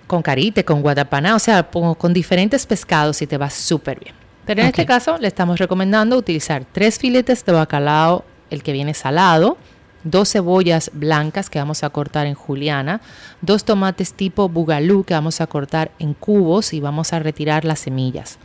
con 0.07 0.21
carite, 0.21 0.63
con 0.63 0.81
guatapaná, 0.81 1.35
o 1.35 1.39
sea, 1.39 1.63
con, 1.63 2.13
diferentes 2.13 2.65
pescados 2.65 3.21
y 3.21 3.27
te 3.27 3.37
va 3.37 3.49
súper 3.49 3.99
bien. 3.99 4.15
Pero 4.45 4.61
en 4.61 4.67
este 4.67 4.85
caso 4.85 5.17
le 5.17 5.27
estamos 5.27 5.59
recomendando 5.59 6.17
utilizar 6.17 6.63
tres 6.71 6.97
filetes 6.97 7.43
de 7.43 7.51
bacalao, 7.51 8.23
el 8.49 8.63
que 8.63 8.71
viene 8.71 8.93
salado, 8.93 9.57
dos 10.05 10.31
cebollas 10.31 10.91
blancas 10.93 11.49
que 11.49 11.59
vamos 11.59 11.83
a 11.83 11.89
cortar 11.89 12.25
en 12.25 12.35
juliana, 12.35 13.01
dos 13.41 13.65
tomates 13.65 14.13
tipo 14.13 14.47
bugalú 14.47 15.03
que 15.03 15.13
vamos 15.13 15.41
a 15.41 15.47
cortar 15.47 15.91
en 15.99 16.13
cubos 16.13 16.71
y 16.71 16.79
vamos 16.79 17.11
a 17.11 17.19
retirar 17.19 17.65
las 17.65 17.79
semillas, 17.79 18.37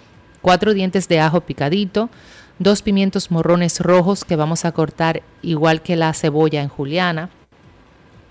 cuatro 0.42 0.74
dientes 0.74 1.06
de 1.06 1.20
ajo 1.20 1.42
picadito, 1.42 2.10
dos 2.58 2.82
pimientos 2.82 3.30
morrones 3.30 3.78
rojos 3.78 4.24
que 4.24 4.34
vamos 4.34 4.64
a 4.64 4.72
cortar 4.72 5.22
igual 5.42 5.80
que 5.80 5.94
la 5.94 6.12
cebolla 6.12 6.60
en 6.60 6.68
juliana, 6.68 7.30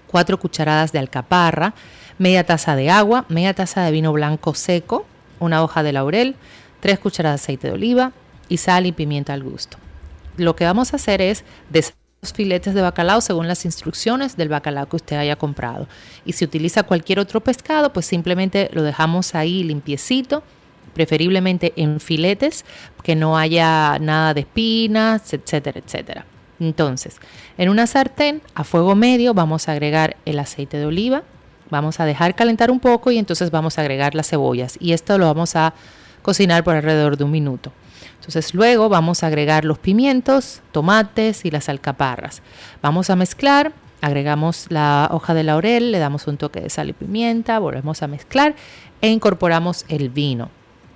cuatro 0.07 0.37
cucharadas 0.37 0.91
de 0.91 0.99
alcaparra, 0.99 1.73
media 2.19 2.43
taza 2.43 2.75
de 2.75 2.91
agua, 2.91 3.25
media 3.27 3.55
taza 3.55 3.83
de 3.83 3.91
vino 3.91 4.13
blanco 4.13 4.53
seco, 4.53 5.07
una 5.39 5.63
hoja 5.63 5.81
de 5.81 5.93
laurel, 5.93 6.35
tres 6.79 6.99
cucharadas 6.99 7.41
de 7.41 7.43
aceite 7.45 7.67
de 7.67 7.73
oliva 7.73 8.11
y 8.47 8.57
sal 8.57 8.85
y 8.85 8.91
pimienta 8.91 9.33
al 9.33 9.43
gusto. 9.43 9.77
Lo 10.37 10.55
que 10.55 10.65
vamos 10.65 10.93
a 10.93 10.97
hacer 10.97 11.21
es 11.21 11.43
deshacer 11.69 11.97
los 12.21 12.33
filetes 12.33 12.73
de 12.73 12.81
bacalao 12.81 13.21
según 13.21 13.47
las 13.47 13.63
instrucciones 13.63 14.35
del 14.35 14.49
bacalao 14.49 14.89
que 14.89 14.97
usted 14.97 15.15
haya 15.15 15.37
comprado. 15.37 15.87
Y 16.25 16.33
si 16.33 16.43
utiliza 16.43 16.83
cualquier 16.83 17.19
otro 17.19 17.39
pescado, 17.39 17.93
pues 17.93 18.05
simplemente 18.05 18.69
lo 18.73 18.83
dejamos 18.83 19.35
ahí 19.35 19.63
limpiecito. 19.63 20.43
preferiblemente 20.93 21.73
en 21.75 21.99
filetes, 21.99 22.65
que 23.03 23.15
no 23.15 23.37
haya 23.37 23.97
nada 23.99 24.33
de 24.33 24.41
espinas, 24.41 25.33
etcétera, 25.33 25.79
etcétera. 25.79 26.25
Entonces, 26.59 27.17
en 27.57 27.69
una 27.69 27.87
sartén 27.87 28.41
a 28.53 28.63
fuego 28.63 28.95
medio 28.95 29.33
vamos 29.33 29.69
a 29.69 29.71
agregar 29.71 30.17
el 30.25 30.39
aceite 30.39 30.77
de 30.77 30.85
oliva, 30.85 31.23
vamos 31.69 31.99
a 31.99 32.05
dejar 32.05 32.35
calentar 32.35 32.71
un 32.71 32.79
poco 32.79 33.11
y 33.11 33.17
entonces 33.17 33.51
vamos 33.51 33.77
a 33.77 33.81
agregar 33.81 34.15
las 34.15 34.29
cebollas 34.29 34.77
y 34.79 34.93
esto 34.93 35.17
lo 35.17 35.25
vamos 35.25 35.55
a 35.55 35.73
cocinar 36.21 36.63
por 36.63 36.75
alrededor 36.75 37.17
de 37.17 37.23
un 37.23 37.31
minuto. 37.31 37.71
Entonces 38.15 38.53
luego 38.53 38.89
vamos 38.89 39.23
a 39.23 39.27
agregar 39.27 39.65
los 39.65 39.79
pimientos, 39.79 40.61
tomates 40.71 41.45
y 41.45 41.51
las 41.51 41.69
alcaparras. 41.69 42.41
Vamos 42.81 43.09
a 43.09 43.15
mezclar, 43.15 43.71
agregamos 44.01 44.67
la 44.69 45.09
hoja 45.11 45.33
de 45.33 45.43
laurel, 45.43 45.91
le 45.91 45.99
damos 45.99 46.27
un 46.27 46.37
toque 46.37 46.61
de 46.61 46.69
sal 46.69 46.89
y 46.89 46.93
pimienta, 46.93 47.59
volvemos 47.59 48.03
a 48.03 48.07
mezclar 48.07 48.55
e 49.01 49.09
incorporamos 49.09 49.85
el 49.87 50.09
vino. 50.09 50.49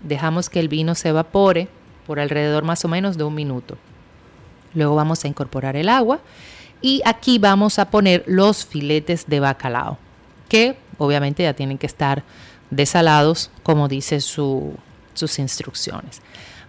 Dejamos 0.03 0.49
que 0.49 0.59
el 0.59 0.67
vino 0.67 0.95
se 0.95 1.09
evapore 1.09 1.69
por 2.05 2.19
alrededor 2.19 2.63
más 2.63 2.83
o 2.85 2.87
menos 2.87 3.17
de 3.17 3.23
un 3.23 3.33
minuto. 3.35 3.77
Luego 4.73 4.95
vamos 4.95 5.23
a 5.23 5.27
incorporar 5.27 5.75
el 5.75 5.89
agua 5.89 6.19
y 6.81 7.01
aquí 7.05 7.39
vamos 7.39 7.79
a 7.79 7.89
poner 7.89 8.23
los 8.27 8.65
filetes 8.65 9.25
de 9.27 9.39
bacalao, 9.39 9.97
que 10.53 10.77
obviamente 10.99 11.41
ya 11.41 11.55
tienen 11.55 11.79
que 11.79 11.87
estar 11.87 12.21
desalados 12.69 13.49
como 13.63 13.87
dice 13.87 14.21
sus 14.21 15.39
instrucciones. 15.39 16.21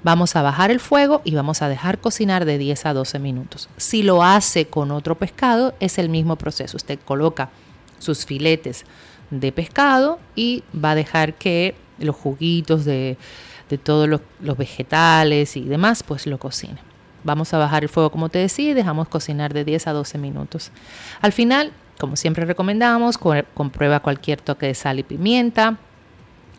Vamos 0.03 0.37
a 0.37 0.41
bajar 0.41 0.71
el 0.71 0.81
fuego 0.81 1.21
y 1.23 1.35
vamos 1.35 1.61
a 1.61 1.69
dejar 1.69 1.99
cocinar 1.99 2.47
de 2.47 2.57
10 2.57 2.87
a 2.87 2.95
12 2.95 3.19
minutos. 3.19 3.69
Si 3.77 4.03
lo 4.03 4.23
hace 4.23 4.69
con 4.69 4.91
otro 4.91 5.17
pescado, 5.17 5.75
es 5.81 5.99
el 5.99 6.09
mismo 6.09 6.37
proceso. 6.37 6.79
Usted 6.79 6.99
coloca 7.05 7.51
sus 7.99 8.25
filetes 8.25 8.87
de 9.29 9.53
pescado 9.53 10.19
y 10.35 10.63
va 10.75 10.93
a 10.93 10.95
dejar 10.95 11.35
que 11.35 11.75
los 11.99 12.17
juguitos 12.17 12.87
de, 12.87 13.19
todos 13.83 14.09
los, 14.09 14.23
los, 14.41 14.57
vegetales 14.57 15.59
y 15.59 15.65
demás, 15.65 16.03
pues 16.03 16.27
lo 16.27 16.39
cocine. 16.39 16.79
Vamos 17.23 17.53
a 17.53 17.59
bajar 17.59 17.83
el 17.83 17.91
fuego, 17.91 18.09
como 18.11 18.31
te 18.31 18.39
decía, 18.39 18.71
y 18.71 18.75
dejamos 18.75 19.09
cocinar 19.09 19.53
de 19.53 19.67
10 19.67 19.89
a 19.89 19.93
12 19.93 20.17
minutos. 20.17 20.71
Al 21.21 21.33
final, 21.33 21.73
como 21.99 22.17
siempre 22.17 22.45
recomendamos, 22.45 23.19
comprueba 23.19 24.01
cualquier 24.01 24.41
toque 24.41 24.67
de 24.67 24.75
sal 24.75 24.99
y 24.99 25.03
pimienta, 25.03 25.79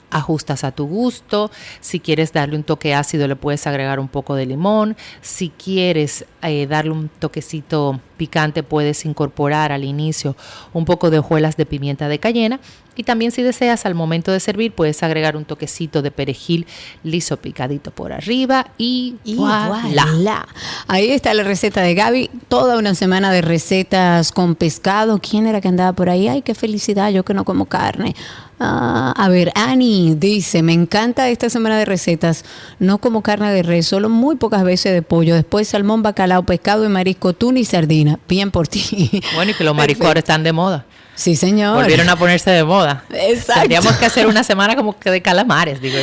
ajustas 0.10 0.64
a 0.64 0.72
tu 0.72 0.88
gusto. 0.88 1.52
Si 1.82 2.00
quieres 2.00 2.32
darle 2.32 2.56
un 2.56 2.64
toque 2.64 2.94
ácido, 2.94 3.28
le 3.28 3.36
puedes 3.36 3.68
agregar 3.68 4.00
un 4.00 4.08
poco 4.08 4.36
de 4.36 4.46
limón. 4.46 4.96
Si 5.22 5.50
quieres 5.50 6.26
eh, 6.42 6.68
darle 6.68 6.92
un 6.92 7.10
toquecito 7.10 8.00
picante, 8.18 8.64
puedes 8.64 9.06
incorporar 9.06 9.72
al 9.72 9.84
inicio 9.84 10.36
un 10.74 10.86
poco 10.86 11.10
de 11.10 11.20
hojuelas 11.20 11.58
de 11.58 11.66
pimienta 11.66 12.08
de 12.08 12.20
cayena. 12.20 12.60
Y 12.96 13.04
también 13.04 13.32
si 13.32 13.42
deseas 13.44 13.86
al 13.86 13.96
momento 13.96 14.32
de 14.32 14.40
servir 14.40 14.72
puedes 14.72 15.04
agregar 15.04 15.36
un 15.36 15.46
toquecito 15.46 16.02
de 16.02 16.12
perejil 16.12 16.66
liso 17.04 17.38
picadito 17.38 17.92
por 17.92 18.14
arriba 18.14 18.68
y, 18.78 19.16
voilà. 19.26 20.48
Ahí 20.88 21.12
está 21.12 21.34
la 21.34 21.44
receta 21.44 21.82
de 21.82 21.94
Gaby, 21.94 22.30
toda 22.48 22.78
una 22.78 22.96
semana 22.96 23.32
de 23.32 23.42
recetas 23.42 24.32
con 24.32 24.56
pescado. 24.56 25.20
¿Quién 25.20 25.48
era 25.48 25.62
que 25.62 25.68
andaba 25.68 25.94
por 25.94 26.10
ahí? 26.10 26.28
Ay, 26.28 26.42
qué 26.42 26.56
felicidad, 26.56 27.10
yo 27.12 27.24
que 27.24 27.34
no 27.34 27.44
como 27.44 27.66
carne. 27.66 28.16
Ah, 28.60 29.14
a 29.18 29.28
ver, 29.28 29.52
Ani 29.56 30.16
dice, 30.16 30.64
me 30.64 30.72
encanta 30.72 31.28
esta 31.28 31.50
semana 31.50 31.78
de 31.78 31.84
recetas, 31.84 32.46
no 32.80 33.00
como 33.00 33.22
carne 33.22 33.52
de 33.52 33.64
res, 33.64 33.86
solo 33.86 34.08
muy 34.08 34.38
pocas 34.38 34.64
veces 34.64 34.94
de 34.94 35.02
pollo, 35.02 35.36
después 35.36 35.68
salmón, 35.68 36.04
bacalao, 36.04 36.44
pescado 36.44 36.86
y 36.86 36.90
marisco, 36.90 37.34
tuna 37.34 37.60
y 37.60 37.66
sardina. 37.66 38.18
Bien 38.30 38.52
por 38.52 38.68
ti. 38.70 39.22
Bueno, 39.36 39.52
y 39.52 39.54
que 39.54 39.66
los 39.66 39.76
mariscos 39.76 40.08
ahora 40.08 40.20
están 40.20 40.44
de 40.44 40.54
moda. 40.54 40.86
Sí, 41.16 41.36
señor. 41.36 41.76
Volvieron 41.76 42.10
a 42.10 42.16
ponerse 42.16 42.52
de 42.52 42.64
moda. 42.64 43.04
Exacto. 43.10 43.62
Tendríamos 43.62 43.94
que 43.94 44.06
hacer 44.06 44.28
una 44.28 44.44
semana 44.44 44.76
como 44.76 44.98
que 45.00 45.10
de 45.10 45.22
calamares, 45.22 45.82
digo 45.82 45.98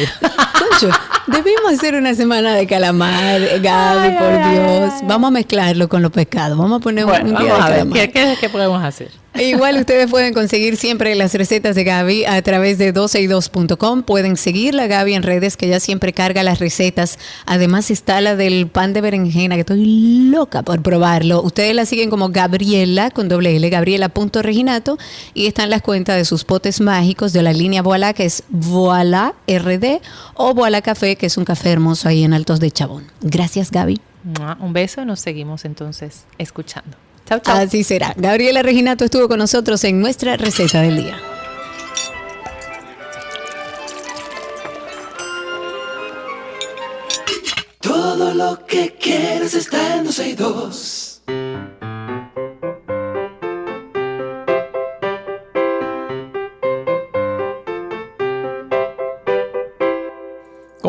yo. 0.81 0.89
debimos 1.27 1.73
hacer 1.73 1.95
una 1.95 2.15
semana 2.15 2.55
de 2.55 2.67
calamar, 2.67 3.41
Gaby, 3.61 4.17
por 4.19 4.51
Dios. 4.51 4.93
Vamos 5.05 5.29
a 5.29 5.31
mezclarlo 5.31 5.89
con 5.89 6.03
los 6.03 6.11
pescados. 6.11 6.57
Vamos 6.57 6.81
a 6.81 6.83
poner 6.83 7.05
un, 7.05 7.37
día 7.37 7.39
de 7.95 8.11
calamar. 8.11 8.39
qué 8.41 8.49
podemos 8.51 8.83
hacer? 8.83 9.22
Igual 9.35 9.79
ustedes 9.79 10.11
pueden 10.11 10.35
conseguir 10.35 10.77
siempre 10.77 11.15
las 11.15 11.33
recetas 11.33 11.75
de 11.75 11.85
Gaby 11.85 12.27
a 12.27 12.43
través 12.43 12.77
de 12.77 12.93
12y2.com. 12.93 14.03
Pueden 14.03 14.37
seguirla 14.37 14.87
Gaby 14.87 15.15
en 15.15 15.23
redes 15.23 15.57
que 15.57 15.69
ya 15.69 15.81
siempre 15.81 16.13
carga 16.13 16.43
las 16.43 16.59
recetas. 16.59 17.19
Además 17.47 17.91
está 17.91 18.21
la 18.21 18.37
del 18.37 18.67
pan 18.67 18.93
de 18.93 19.01
berenjena 19.01 19.55
que 19.55 19.63
estoy 19.63 20.29
loca 20.31 20.63
por 20.63 20.83
probarlo. 20.83 21.43
Ustedes 21.43 21.75
la 21.75 21.87
siguen 21.87 22.11
como 22.11 22.29
Gabriela 22.29 23.11
con 23.11 23.31
doble 23.31 23.57
L, 23.57 23.71
Gabriela.reginato 23.71 24.99
y 25.33 25.47
están 25.47 25.71
las 25.71 25.81
cuentas 25.81 26.17
de 26.17 26.27
sus 26.27 26.45
potes 26.45 26.83
mágicos 26.83 27.33
de 27.33 27.43
la 27.43 27.55
línea 27.55 27.81
Voila 27.81 28.13
que 28.13 28.27
es 28.27 28.45
Voila 28.51 29.35
RD 29.49 30.03
o 30.35 30.53
Voila 30.53 30.83
Café 30.83 31.17
que 31.17 31.27
es 31.27 31.39
un 31.39 31.47
café 31.47 31.71
hermoso 31.71 32.07
ahí 32.07 32.23
en 32.23 32.35
Altos 32.35 32.61
de 32.61 32.71
Chabón. 32.71 33.05
Gracias 33.23 33.71
Gaby. 33.71 33.99
Un 34.61 34.73
beso, 34.73 35.05
nos 35.07 35.21
seguimos 35.21 35.65
entonces 35.65 36.27
escuchando. 36.39 36.97
Así 37.45 37.85
será. 37.85 38.15
Gabriela 38.17 38.63
Reginato 38.63 39.05
estuvo 39.05 39.29
con 39.29 39.39
nosotros 39.39 39.83
en 39.85 40.01
nuestra 40.01 40.37
receta 40.37 40.83
del 40.83 40.97
día. 40.97 41.19
Todo 47.81 48.35
lo 48.35 48.67
que 48.67 48.95
quieres 49.01 49.55
está 49.55 49.97
en 49.97 50.05
dos 50.37 51.02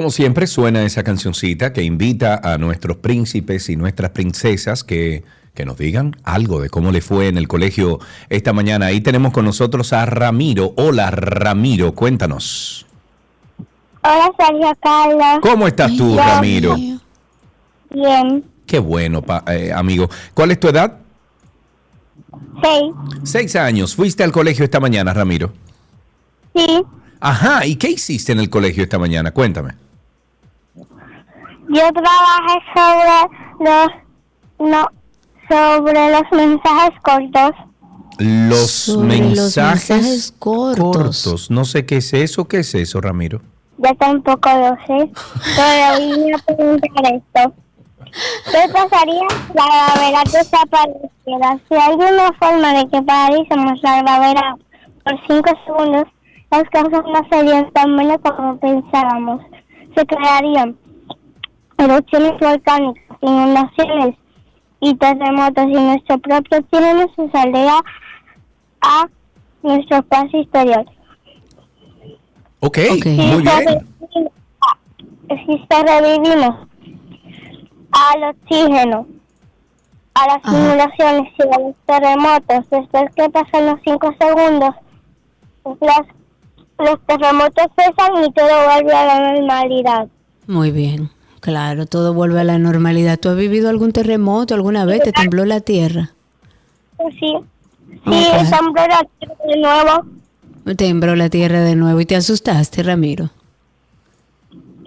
Como 0.04 0.12
siempre 0.12 0.47
suena 0.47 0.84
esa 0.84 1.01
cancioncita 1.01 1.72
que 1.72 1.82
invita 1.82 2.41
a 2.43 2.58
nuestros 2.58 2.97
príncipes 2.97 3.70
y 3.70 3.78
nuestras 3.78 4.12
princesas 4.12 4.84
que 4.84 5.24
que 5.54 5.64
nos 5.66 5.78
digan 5.78 6.18
algo 6.26 6.60
de 6.60 6.70
cómo 6.70 6.91
le 6.91 6.99
fue 6.99 7.30
en 7.30 7.38
el 7.38 7.47
colegio 7.47 8.01
esta 8.28 8.51
mañana. 8.51 8.88
Ahí 8.88 8.99
tenemos 8.99 9.32
con 9.32 9.45
nosotros 9.45 9.93
a 9.93 10.06
Ramiro. 10.06 10.74
Hola 10.76 11.10
Ramiro, 11.10 11.95
cuéntanos. 11.95 12.86
Hola 14.01 14.30
Sergio 14.38 14.78
Carlos. 14.82 15.39
¿Cómo 15.41 15.68
estás 15.68 15.95
tú, 15.95 16.18
Ramiro? 16.18 16.76
Bien. 17.89 18.43
Qué 18.66 18.80
bueno, 18.80 19.24
eh, 19.47 19.72
amigo. 19.74 20.10
¿Cuál 20.34 20.51
es 20.51 20.60
tu 20.60 20.68
edad? 20.68 20.97
Seis. 22.62 22.93
Seis 23.24 23.56
años. 23.56 23.95
¿Fuiste 23.95 24.22
al 24.26 24.34
colegio 24.34 24.66
esta 24.66 24.82
mañana, 24.82 25.14
Ramiro? 25.14 25.54
Sí. 26.54 26.84
Ajá, 27.22 27.66
¿y 27.66 27.78
qué 27.78 27.89
hiciste 27.91 28.34
en 28.34 28.41
el 28.41 28.49
colegio 28.49 28.84
esta 28.84 28.99
mañana? 28.99 29.32
Cuéntame. 29.32 29.82
Yo 31.74 31.82
trabajé 31.91 32.59
sobre 32.76 33.65
los 33.65 34.03
no, 34.59 34.88
sobre 35.49 36.11
los 36.11 36.21
mensajes 36.32 36.99
cortos. 37.01 37.51
Los, 38.19 38.95
mensajes, 38.97 40.32
cortos. 40.38 41.49
No 41.49 41.65
sé 41.65 41.86
qué 41.86 41.97
es 41.97 42.13
eso. 42.13 42.45
¿Qué 42.45 42.59
es 42.59 42.76
eso, 42.76 43.01
Ramiro? 43.01 43.41
Ya 43.80 43.93
tampoco 43.95 44.49
lo 44.49 44.76
sé. 44.86 45.11
Pero 45.55 45.99
vine 45.99 46.36
a 46.36 46.38
preguntar 46.38 47.13
esto. 47.13 47.53
¿Qué 48.51 48.71
pasaría 48.71 49.28
si 49.30 49.53
la 49.55 49.65
gravedad 49.65 50.24
desapareciera? 50.26 51.59
Si 51.67 51.76
hay 51.76 51.95
una 51.95 52.32
forma 52.39 52.74
de 52.74 52.88
que 52.89 53.01
paralizamos 53.01 53.82
la 53.82 54.01
gravedad 54.03 54.55
por 55.03 55.19
5 55.28 55.49
segundos, 55.65 56.05
las 56.51 56.63
cosas 56.69 57.03
no 57.03 57.28
serían 57.32 57.71
tan 57.71 57.95
buenas 57.95 58.19
como 58.19 58.57
pensábamos. 58.59 59.41
Se 59.95 60.05
crearían 60.05 60.78
erupciones 61.78 62.39
volcánicas, 62.39 63.03
inundaciones 63.21 64.15
y 64.80 64.95
terremotos 64.95 65.65
y 65.65 65.74
nuestro 65.74 66.17
propio 66.19 66.61
tiempo 66.63 67.13
se 67.15 67.32
saldría 67.32 67.80
a 68.82 69.07
nuestro 69.61 69.97
espacio 69.97 70.41
exterior. 70.41 70.86
Ok, 72.59 72.78
muy 73.05 73.41
bien. 73.41 73.88
Si 75.30 75.65
se 75.69 75.84
revivimos 75.84 76.67
al 77.91 78.24
oxígeno, 78.24 79.07
a 80.13 80.28
las 80.28 80.41
simulaciones 80.43 81.34
y 81.38 81.41
a 81.41 81.59
los 81.59 81.76
terremotos, 81.86 82.69
después 82.69 83.05
que 83.15 83.30
pasan 83.30 83.65
los 83.65 83.80
5 83.84 84.15
segundos, 84.19 84.76
los 86.78 86.99
terremotos 87.07 87.67
cesan 87.76 88.24
y 88.26 88.32
todo 88.34 88.65
vuelve 88.65 88.93
a 88.93 89.05
la 89.05 89.32
normalidad. 89.32 90.07
Muy 90.47 90.71
bien. 90.71 91.09
Claro, 91.43 91.85
todo 91.85 92.13
vuelve 92.13 92.39
a 92.39 92.45
la 92.45 92.57
normalidad. 92.57 93.19
¿Tú 93.19 93.27
has 93.27 93.35
vivido 93.35 93.69
algún 93.69 93.91
terremoto 93.91 94.55
alguna 94.55 94.85
vez? 94.85 95.01
¿Te 95.03 95.11
tembló 95.11 95.43
la 95.43 95.59
tierra? 95.59 96.13
Sí, 96.97 97.19
sí, 97.19 97.99
tembló 98.05 98.87
la 98.87 99.05
tierra 99.19 99.35
de 99.45 99.57
nuevo. 99.57 100.05
Tembló 100.77 101.15
la 101.17 101.29
tierra 101.29 101.59
de 101.59 101.75
nuevo 101.75 101.99
y 101.99 102.05
te 102.05 102.15
asustaste, 102.15 102.81
Ramiro. 102.81 103.29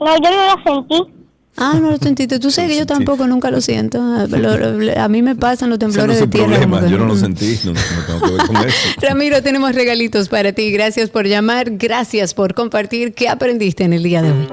No, 0.00 0.16
yo 0.16 0.30
no 0.30 0.56
lo 0.56 0.62
sentí. 0.64 1.12
Ah, 1.58 1.78
no 1.78 1.90
lo 1.90 1.98
sentiste. 1.98 2.38
Tú 2.38 2.50
sabes 2.50 2.70
que 2.70 2.78
yo 2.78 2.86
tampoco 2.86 3.26
nunca 3.26 3.50
lo 3.50 3.60
siento. 3.60 4.00
a 4.00 5.08
mí 5.08 5.20
me 5.20 5.36
pasan 5.36 5.68
los 5.68 5.78
temblores 5.78 6.20
de 6.20 6.26
tierra. 6.26 6.58
Yo 6.88 6.96
no 6.96 7.04
lo 7.04 7.16
sentí, 7.16 7.58
no, 7.66 7.74
tengo 7.74 8.20
que 8.24 8.32
ver 8.32 8.46
con 8.46 8.56
eso. 8.56 8.76
Ramiro, 9.02 9.42
tenemos 9.42 9.74
regalitos 9.74 10.30
para 10.30 10.52
ti. 10.52 10.72
Gracias 10.72 11.10
por 11.10 11.26
llamar, 11.26 11.72
gracias 11.72 12.32
por 12.32 12.54
compartir. 12.54 13.12
¿Qué 13.12 13.28
aprendiste 13.28 13.84
en 13.84 13.92
el 13.92 14.02
día 14.02 14.22
de 14.22 14.32
hoy? 14.32 14.48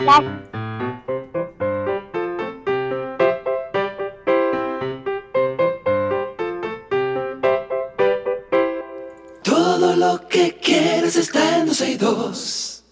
Gracias. 0.00 0.43
Todo 10.44 10.52
lo 10.52 10.60
que 10.60 10.60
quieres 10.60 11.16
está 11.16 11.58
en 11.58 11.66
12 11.66 11.90
y 11.90 11.96
2. 11.96 12.84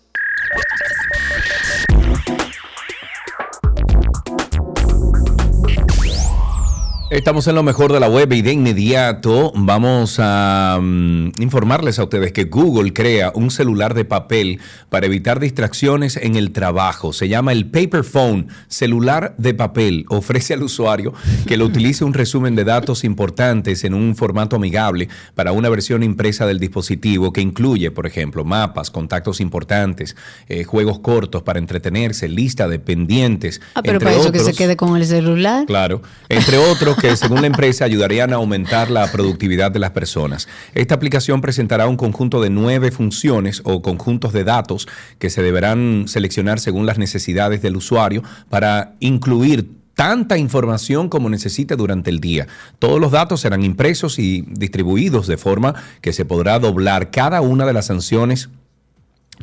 Estamos 7.12 7.46
en 7.46 7.56
lo 7.56 7.62
mejor 7.62 7.92
de 7.92 8.00
la 8.00 8.08
web 8.08 8.32
y 8.32 8.40
de 8.40 8.52
inmediato 8.52 9.52
vamos 9.54 10.16
a 10.18 10.78
mm, 10.80 11.32
informarles 11.42 11.98
a 11.98 12.04
ustedes 12.04 12.32
que 12.32 12.44
Google 12.44 12.94
crea 12.94 13.32
un 13.34 13.50
celular 13.50 13.92
de 13.92 14.06
papel 14.06 14.60
para 14.88 15.04
evitar 15.04 15.38
distracciones 15.38 16.16
en 16.16 16.36
el 16.36 16.52
trabajo. 16.52 17.12
Se 17.12 17.28
llama 17.28 17.52
el 17.52 17.66
Paper 17.66 18.02
Phone, 18.02 18.48
celular 18.66 19.34
de 19.36 19.52
papel. 19.52 20.06
Ofrece 20.08 20.54
al 20.54 20.62
usuario 20.62 21.12
que 21.46 21.58
lo 21.58 21.66
utilice 21.66 22.02
un 22.02 22.14
resumen 22.14 22.56
de 22.56 22.64
datos 22.64 23.04
importantes 23.04 23.84
en 23.84 23.92
un 23.92 24.16
formato 24.16 24.56
amigable 24.56 25.10
para 25.34 25.52
una 25.52 25.68
versión 25.68 26.02
impresa 26.02 26.46
del 26.46 26.60
dispositivo 26.60 27.30
que 27.30 27.42
incluye, 27.42 27.90
por 27.90 28.06
ejemplo, 28.06 28.42
mapas, 28.42 28.90
contactos 28.90 29.42
importantes, 29.42 30.16
eh, 30.48 30.64
juegos 30.64 31.00
cortos 31.00 31.42
para 31.42 31.58
entretenerse, 31.58 32.26
lista 32.30 32.68
de 32.68 32.78
pendientes. 32.78 33.60
Ah, 33.74 33.82
pero 33.82 33.96
entre 33.96 34.06
para 34.06 34.18
eso 34.18 34.32
que 34.32 34.40
se 34.40 34.54
quede 34.54 34.78
con 34.78 34.96
el 34.96 35.04
celular. 35.04 35.66
Claro, 35.66 36.00
entre 36.30 36.56
otros 36.56 36.96
que 37.02 37.16
según 37.16 37.40
la 37.40 37.48
empresa 37.48 37.84
ayudarían 37.84 38.32
a 38.32 38.36
aumentar 38.36 38.88
la 38.88 39.10
productividad 39.10 39.72
de 39.72 39.80
las 39.80 39.90
personas. 39.90 40.46
Esta 40.72 40.94
aplicación 40.94 41.40
presentará 41.40 41.88
un 41.88 41.96
conjunto 41.96 42.40
de 42.40 42.48
nueve 42.48 42.92
funciones 42.92 43.60
o 43.64 43.82
conjuntos 43.82 44.32
de 44.32 44.44
datos 44.44 44.86
que 45.18 45.28
se 45.28 45.42
deberán 45.42 46.04
seleccionar 46.06 46.60
según 46.60 46.86
las 46.86 46.98
necesidades 46.98 47.60
del 47.60 47.74
usuario 47.74 48.22
para 48.48 48.94
incluir 49.00 49.68
tanta 49.94 50.38
información 50.38 51.08
como 51.08 51.28
necesite 51.28 51.74
durante 51.74 52.08
el 52.08 52.20
día. 52.20 52.46
Todos 52.78 53.00
los 53.00 53.10
datos 53.10 53.40
serán 53.40 53.64
impresos 53.64 54.20
y 54.20 54.42
distribuidos 54.42 55.26
de 55.26 55.38
forma 55.38 55.74
que 56.02 56.12
se 56.12 56.24
podrá 56.24 56.60
doblar 56.60 57.10
cada 57.10 57.40
una 57.40 57.66
de 57.66 57.72
las 57.72 57.86
sanciones 57.86 58.48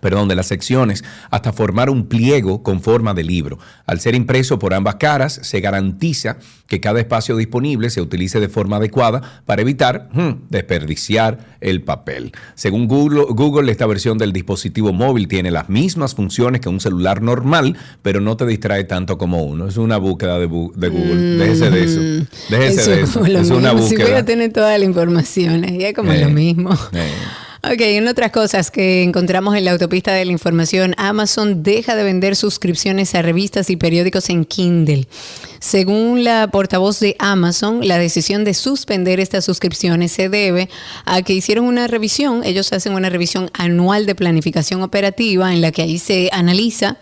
perdón, 0.02 0.28
de 0.28 0.36
las 0.36 0.48
secciones 0.48 1.04
hasta 1.32 1.54
formar 1.54 1.90
un 1.90 2.08
pliego 2.08 2.64
con 2.64 2.82
forma 2.82 3.14
de 3.14 3.24
libro. 3.24 3.60
Al 3.86 4.00
ser 4.00 4.16
impreso 4.16 4.60
por 4.60 4.74
ambas 4.74 4.96
caras, 4.96 5.40
se 5.44 5.60
garantiza 5.62 6.38
que 6.68 6.80
cada 6.80 7.00
espacio 7.00 7.36
disponible 7.36 7.90
se 7.90 8.02
utilice 8.02 8.40
de 8.40 8.48
forma 8.50 8.78
adecuada 8.78 9.42
para 9.46 9.62
evitar 9.64 10.10
hmm, 10.14 10.48
desperdiciar 10.50 11.58
el 11.62 11.82
papel. 11.82 12.32
Según 12.56 12.88
Google, 12.88 13.24
Google, 13.30 13.72
esta 13.72 13.86
versión 13.88 14.18
del 14.18 14.32
dispositivo 14.34 14.94
móvil 14.94 15.28
tiene 15.28 15.50
las 15.52 15.68
mismas 15.70 16.16
funciones 16.16 16.62
que 16.62 16.70
un 16.70 16.80
celular 16.80 17.22
normal, 17.22 17.76
pero 18.02 18.22
no 18.22 18.38
te 18.38 18.46
distrae 18.46 18.84
tanto 18.84 19.18
como 19.18 19.44
uno. 19.44 19.68
Es 19.68 19.78
una 19.78 19.98
búsqueda 19.98 20.38
de, 20.40 20.48
bu- 20.50 20.74
de 20.74 20.90
Google. 20.90 21.38
Déjese 21.38 21.70
de 21.72 21.84
eso. 21.84 22.28
Déjese 22.50 22.82
Eso 22.82 22.90
de 22.92 23.02
es 23.02 23.10
eso. 23.10 23.26
Es 23.26 23.50
una 23.50 23.74
mismo. 23.74 23.88
Si 23.88 23.96
voy 23.96 24.04
búsqueda. 24.04 24.20
a 24.20 24.26
tener 24.26 24.54
toda 24.54 24.78
la 24.78 24.86
información, 24.86 25.64
es 25.66 25.94
como 25.94 26.12
Eh, 26.12 26.22
lo 26.24 26.30
mismo. 26.30 26.72
eh. 26.94 27.12
Ok, 27.62 27.82
en 27.82 28.08
otras 28.08 28.32
cosas 28.32 28.72
que 28.72 29.04
encontramos 29.04 29.54
en 29.54 29.66
la 29.66 29.72
autopista 29.72 30.14
de 30.14 30.24
la 30.24 30.32
información, 30.32 30.96
Amazon 30.98 31.62
deja 31.62 31.98
de 31.98 32.06
vender 32.06 32.38
suscripciones 32.38 33.14
a 33.16 33.22
revistas 33.22 33.70
y 33.70 33.76
periódicos 33.76 34.30
en 34.30 34.46
Kindle. 34.46 35.10
Según 35.60 36.24
la 36.24 36.48
portavoz 36.48 37.02
de 37.02 37.18
Amazon, 37.20 37.86
la 37.86 38.00
decisión 38.00 38.46
de 38.46 38.54
suspender 38.54 39.20
estas 39.20 39.44
suscripciones 39.44 40.14
se 40.14 40.30
debe 40.30 40.70
a 41.04 41.22
que 41.22 41.34
hicieron 41.34 41.66
una 41.66 41.88
revisión, 41.88 42.46
ellos 42.46 42.72
hacen 42.72 42.94
una 42.94 43.10
revisión 43.10 43.52
anual 43.54 44.06
de 44.06 44.16
planificación 44.16 44.82
operativa 44.82 45.54
en 45.54 45.60
la 45.60 45.74
que 45.74 45.82
ahí 45.82 46.00
se 46.00 46.30
analiza 46.32 46.96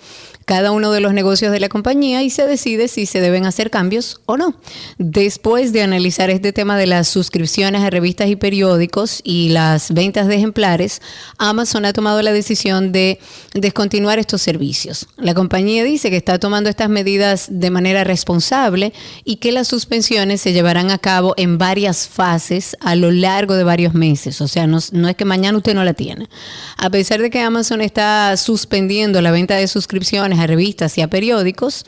cada 0.48 0.72
uno 0.72 0.94
de 0.94 1.02
los 1.02 1.14
negocios 1.14 1.52
de 1.52 1.60
la 1.60 1.68
compañía 1.68 2.24
y 2.24 2.30
se 2.30 2.48
decide 2.48 2.88
si 2.88 3.06
se 3.06 3.20
deben 3.20 3.46
hacer 3.46 3.70
cambios 3.70 4.22
o 4.26 4.38
no. 4.38 4.56
Después 4.98 5.74
de 5.74 5.82
analizar 5.82 6.30
este 6.30 6.54
tema 6.54 6.78
de 6.78 6.88
las 6.88 7.10
suscripciones 7.10 7.82
a 7.82 7.90
revistas 7.90 8.30
y 8.30 8.38
periódicos 8.38 9.20
y 9.26 9.50
las 9.50 9.94
ventas 9.94 10.26
de 10.28 10.36
ejemplares, 10.36 11.02
Amazon 11.38 11.84
ha 11.84 11.92
tomado 11.92 12.22
la 12.22 12.32
decisión 12.32 12.94
de 12.94 13.20
descontinuar 13.56 14.20
estos 14.20 14.42
servicios. 14.42 15.08
La 15.18 15.34
compañía 15.34 15.84
dice 15.84 16.10
que 16.10 16.16
está 16.16 16.40
tomando 16.40 16.70
estas 16.70 16.88
medidas 16.88 17.48
de 17.50 17.70
manera 17.70 18.06
responsable 18.06 18.94
y 19.26 19.36
que 19.38 19.52
las 19.52 19.68
suspensiones 19.68 20.40
se 20.40 20.54
llevarán 20.54 20.92
a 20.92 20.98
cabo 20.98 21.34
en 21.36 21.58
varias 21.58 22.08
fases 22.08 22.78
a 22.80 22.96
lo 22.96 23.12
largo 23.12 23.56
de 23.56 23.66
varios 23.66 23.94
meses. 23.94 24.40
O 24.40 24.48
sea, 24.48 24.66
no, 24.66 24.80
no 24.94 25.10
es 25.10 25.18
que 25.18 25.26
mañana 25.26 25.58
usted 25.58 25.74
no 25.74 25.84
la 25.84 25.94
tiene. 25.94 26.30
A 26.78 26.90
pesar 26.90 27.22
de 27.22 27.30
que 27.30 27.42
Amazon 27.42 27.82
está 27.82 28.38
suspendiendo 28.38 29.22
la 29.22 29.32
venta 29.32 29.56
de 29.56 29.68
suscripciones 29.68 30.37
a 30.38 30.48
revistas 30.48 30.98
y 30.98 31.02
a 31.02 31.10
periódicos, 31.10 31.86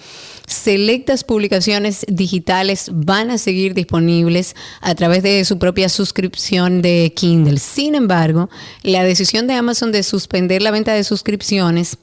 selectas 0.48 1.24
publicaciones 1.24 2.06
digitales 2.08 2.90
van 2.94 3.32
a 3.32 3.38
seguir 3.38 3.74
disponibles 3.74 4.56
a 4.82 4.96
través 4.96 5.24
de 5.24 5.44
su 5.46 5.60
propia 5.60 5.90
suscripción 5.90 6.82
de 6.82 7.14
Kindle. 7.16 7.60
Sin 7.60 7.96
embargo, 7.96 8.50
la 8.84 9.04
decisión 9.04 9.48
de 9.48 9.54
Amazon 9.54 9.92
de 9.92 10.04
suspender 10.04 10.62
la 10.62 10.72
venta 10.72 10.94
de 10.94 11.04
suscripciones 11.04 11.98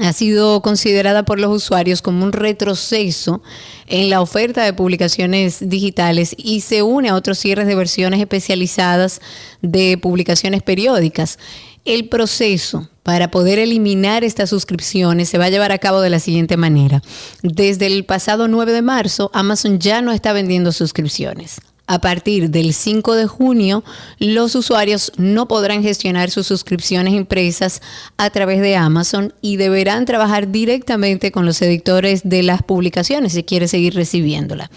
ha 0.00 0.12
sido 0.12 0.62
considerada 0.62 1.24
por 1.24 1.40
los 1.40 1.54
usuarios 1.54 2.02
como 2.02 2.24
un 2.24 2.32
retroceso 2.32 3.42
en 3.86 4.10
la 4.10 4.20
oferta 4.20 4.62
de 4.64 4.72
publicaciones 4.72 5.68
digitales 5.68 6.34
y 6.38 6.60
se 6.60 6.82
une 6.82 7.08
a 7.08 7.14
otros 7.14 7.38
cierres 7.38 7.66
de 7.66 7.74
versiones 7.74 8.20
especializadas 8.20 9.20
de 9.60 9.98
publicaciones 9.98 10.62
periódicas. 10.62 11.38
El 11.84 12.08
proceso 12.08 12.88
para 13.08 13.30
poder 13.30 13.58
eliminar 13.58 14.22
estas 14.22 14.50
suscripciones 14.50 15.30
se 15.30 15.38
va 15.38 15.46
a 15.46 15.48
llevar 15.48 15.72
a 15.72 15.78
cabo 15.78 16.02
de 16.02 16.10
la 16.10 16.20
siguiente 16.20 16.58
manera. 16.58 17.02
Desde 17.42 17.86
el 17.86 18.04
pasado 18.04 18.48
9 18.48 18.70
de 18.70 18.82
marzo, 18.82 19.30
Amazon 19.32 19.78
ya 19.78 20.02
no 20.02 20.12
está 20.12 20.34
vendiendo 20.34 20.72
suscripciones. 20.72 21.62
A 21.86 22.02
partir 22.02 22.50
del 22.50 22.74
5 22.74 23.14
de 23.14 23.26
junio, 23.26 23.82
los 24.18 24.54
usuarios 24.54 25.10
no 25.16 25.48
podrán 25.48 25.82
gestionar 25.82 26.30
sus 26.30 26.46
suscripciones 26.48 27.14
impresas 27.14 27.80
a 28.18 28.28
través 28.28 28.60
de 28.60 28.76
Amazon 28.76 29.32
y 29.40 29.56
deberán 29.56 30.04
trabajar 30.04 30.52
directamente 30.52 31.32
con 31.32 31.46
los 31.46 31.62
editores 31.62 32.20
de 32.24 32.42
las 32.42 32.62
publicaciones 32.62 33.32
si 33.32 33.42
quiere 33.42 33.68
seguir 33.68 33.94
recibiéndola. 33.94 34.70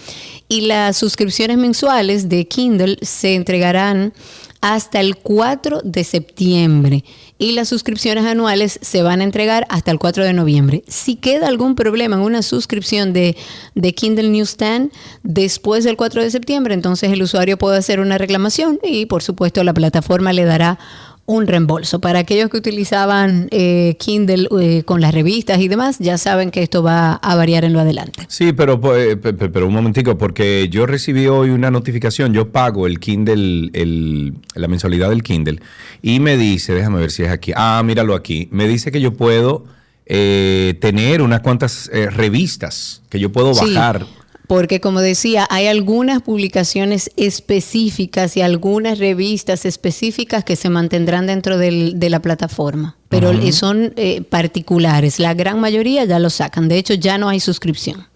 Y 0.47 0.61
las 0.67 0.95
suscripciones 0.95 1.57
mensuales 1.57 2.29
de 2.29 2.47
Kindle 2.47 2.97
se 3.01 3.35
entregarán 3.35 4.13
hasta 4.61 4.99
el 4.99 5.17
4 5.17 5.81
de 5.83 6.03
septiembre 6.03 7.03
y 7.41 7.53
las 7.53 7.69
suscripciones 7.69 8.23
anuales 8.25 8.77
se 8.83 9.01
van 9.01 9.19
a 9.19 9.23
entregar 9.23 9.65
hasta 9.67 9.89
el 9.89 9.97
4 9.97 10.23
de 10.23 10.31
noviembre. 10.31 10.83
Si 10.87 11.15
queda 11.15 11.47
algún 11.47 11.73
problema 11.73 12.15
en 12.15 12.21
una 12.21 12.43
suscripción 12.43 13.13
de, 13.13 13.35
de 13.73 13.95
Kindle 13.95 14.29
Newsstand 14.29 14.91
después 15.23 15.83
del 15.83 15.97
4 15.97 16.21
de 16.21 16.29
septiembre, 16.29 16.75
entonces 16.75 17.11
el 17.11 17.23
usuario 17.23 17.57
puede 17.57 17.79
hacer 17.79 17.99
una 17.99 18.19
reclamación 18.19 18.77
y 18.83 19.07
por 19.07 19.23
supuesto 19.23 19.63
la 19.63 19.73
plataforma 19.73 20.33
le 20.33 20.45
dará 20.45 20.77
un 21.25 21.47
reembolso. 21.47 22.01
Para 22.01 22.19
aquellos 22.19 22.49
que 22.49 22.57
utilizaban 22.57 23.47
eh, 23.51 23.95
Kindle 23.99 24.47
eh, 24.59 24.83
con 24.83 24.99
las 25.01 25.13
revistas 25.13 25.59
y 25.59 25.67
demás, 25.67 25.97
ya 25.99 26.17
saben 26.17 26.51
que 26.51 26.61
esto 26.61 26.83
va 26.83 27.13
a 27.13 27.35
variar 27.35 27.63
en 27.63 27.73
lo 27.73 27.79
adelante. 27.79 28.25
Sí, 28.27 28.51
pero, 28.53 28.81
pues, 28.81 29.15
pe- 29.17 29.33
pero 29.33 29.67
un 29.67 29.73
momentico, 29.73 30.17
porque 30.17 30.67
yo 30.69 30.85
recibí 30.85 31.27
hoy 31.27 31.51
una 31.51 31.71
notificación, 31.71 32.33
yo 32.33 32.49
pago 32.51 32.85
el 32.87 32.99
Kindle, 32.99 33.69
el, 33.73 34.33
la 34.55 34.67
mensualidad 34.67 35.09
del 35.09 35.23
Kindle, 35.23 35.59
y 36.01 36.19
me 36.19 36.35
dice, 36.37 36.73
déjame 36.73 36.99
ver 36.99 37.11
si 37.11 37.23
es 37.23 37.29
aquí, 37.29 37.53
ah, 37.55 37.81
míralo 37.85 38.15
aquí, 38.15 38.49
me 38.51 38.67
dice 38.67 38.91
que 38.91 38.99
yo 38.99 39.13
puedo 39.13 39.63
eh, 40.07 40.73
tener 40.81 41.21
unas 41.21 41.39
cuantas 41.41 41.89
eh, 41.93 42.09
revistas 42.09 43.03
que 43.09 43.19
yo 43.19 43.31
puedo 43.31 43.53
Sí, 43.53 43.73
bajar. 43.73 44.05
Porque 44.51 44.81
como 44.81 44.99
decía, 44.99 45.47
hay 45.49 45.67
algunas 45.67 46.21
publicaciones 46.23 47.09
específicas 47.15 48.35
y 48.35 48.41
algunas 48.41 48.99
revistas 48.99 49.63
específicas 49.63 50.43
que 50.43 50.57
se 50.57 50.69
mantendrán 50.69 51.25
dentro 51.25 51.57
del- 51.57 51.97
de 52.01 52.09
la 52.09 52.19
plataforma, 52.21 52.97
pero 53.07 53.31
son 53.53 53.93
eh, 53.95 54.21
particulares. 54.23 55.19
La 55.19 55.33
gran 55.35 55.61
mayoría 55.61 56.03
ya 56.03 56.19
lo 56.19 56.29
sacan. 56.29 56.67
De 56.67 56.77
hecho, 56.77 56.93
ya 56.95 57.17
no 57.17 57.29
hay 57.29 57.39
suscripción 57.39 58.07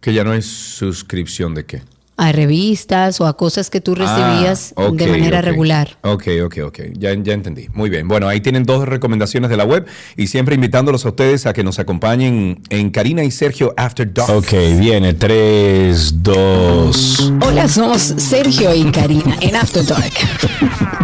Que 0.00 0.12
ya 0.12 0.24
no 0.24 0.34
es 0.34 0.46
suscripción 0.46 1.54
de 1.54 1.64
qué. 1.64 1.82
A 2.16 2.30
revistas 2.30 3.20
o 3.20 3.26
a 3.26 3.36
cosas 3.36 3.70
que 3.70 3.80
tú 3.80 3.94
recibías 3.94 4.74
Ah, 4.76 4.84
ok, 4.84 4.96
de 4.96 5.06
manera 5.06 5.40
regular. 5.40 5.96
Ok, 6.02 6.24
ok, 6.44 6.56
ok. 6.66 6.78
Ya, 6.98 7.14
ya 7.14 7.32
entendí. 7.32 7.68
Muy 7.72 7.90
bien. 7.90 8.06
Bueno, 8.06 8.28
ahí 8.28 8.40
tienen 8.40 8.64
dos 8.64 8.86
recomendaciones 8.86 9.50
de 9.50 9.56
la 9.56 9.64
web 9.64 9.86
y 10.16 10.26
siempre 10.26 10.54
invitándolos 10.54 11.04
a 11.06 11.08
ustedes 11.08 11.46
a 11.46 11.52
que 11.52 11.64
nos 11.64 11.78
acompañen 11.78 12.60
en 12.68 12.90
Karina 12.90 13.24
y 13.24 13.30
Sergio 13.30 13.74
After 13.76 14.12
Dark. 14.12 14.30
Ok, 14.30 14.52
viene 14.78 15.14
3, 15.14 16.22
2. 16.22 17.32
Hola, 17.46 17.68
somos 17.68 18.02
Sergio 18.02 18.74
y 18.74 18.90
Karina 18.92 19.36
en 19.40 19.56
After 19.56 19.84
Dark. 19.84 20.12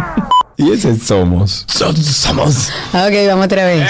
Y 0.61 0.73
ese 0.73 0.93
somos. 0.99 1.63
somos. 1.69 2.69
Ok, 2.93 3.13
vamos 3.29 3.45
otra 3.45 3.65
vez. 3.65 3.89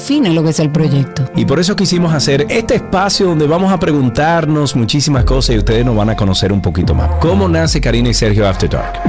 define 0.01 0.31
lo 0.31 0.43
que 0.43 0.49
es 0.49 0.59
el 0.59 0.71
proyecto. 0.71 1.29
Y 1.35 1.45
por 1.45 1.59
eso 1.59 1.75
quisimos 1.75 2.11
hacer 2.11 2.47
este 2.49 2.75
espacio 2.75 3.27
donde 3.27 3.45
vamos 3.45 3.71
a 3.71 3.79
preguntarnos 3.79 4.75
muchísimas 4.75 5.25
cosas 5.25 5.55
y 5.55 5.59
ustedes 5.59 5.85
nos 5.85 5.95
van 5.95 6.09
a 6.09 6.15
conocer 6.15 6.51
un 6.51 6.59
poquito 6.59 6.95
más. 6.95 7.11
¿Cómo 7.21 7.47
nace 7.47 7.79
Karina 7.79 8.09
y 8.09 8.13
Sergio 8.15 8.47
After 8.47 8.67
Dark? 8.67 8.99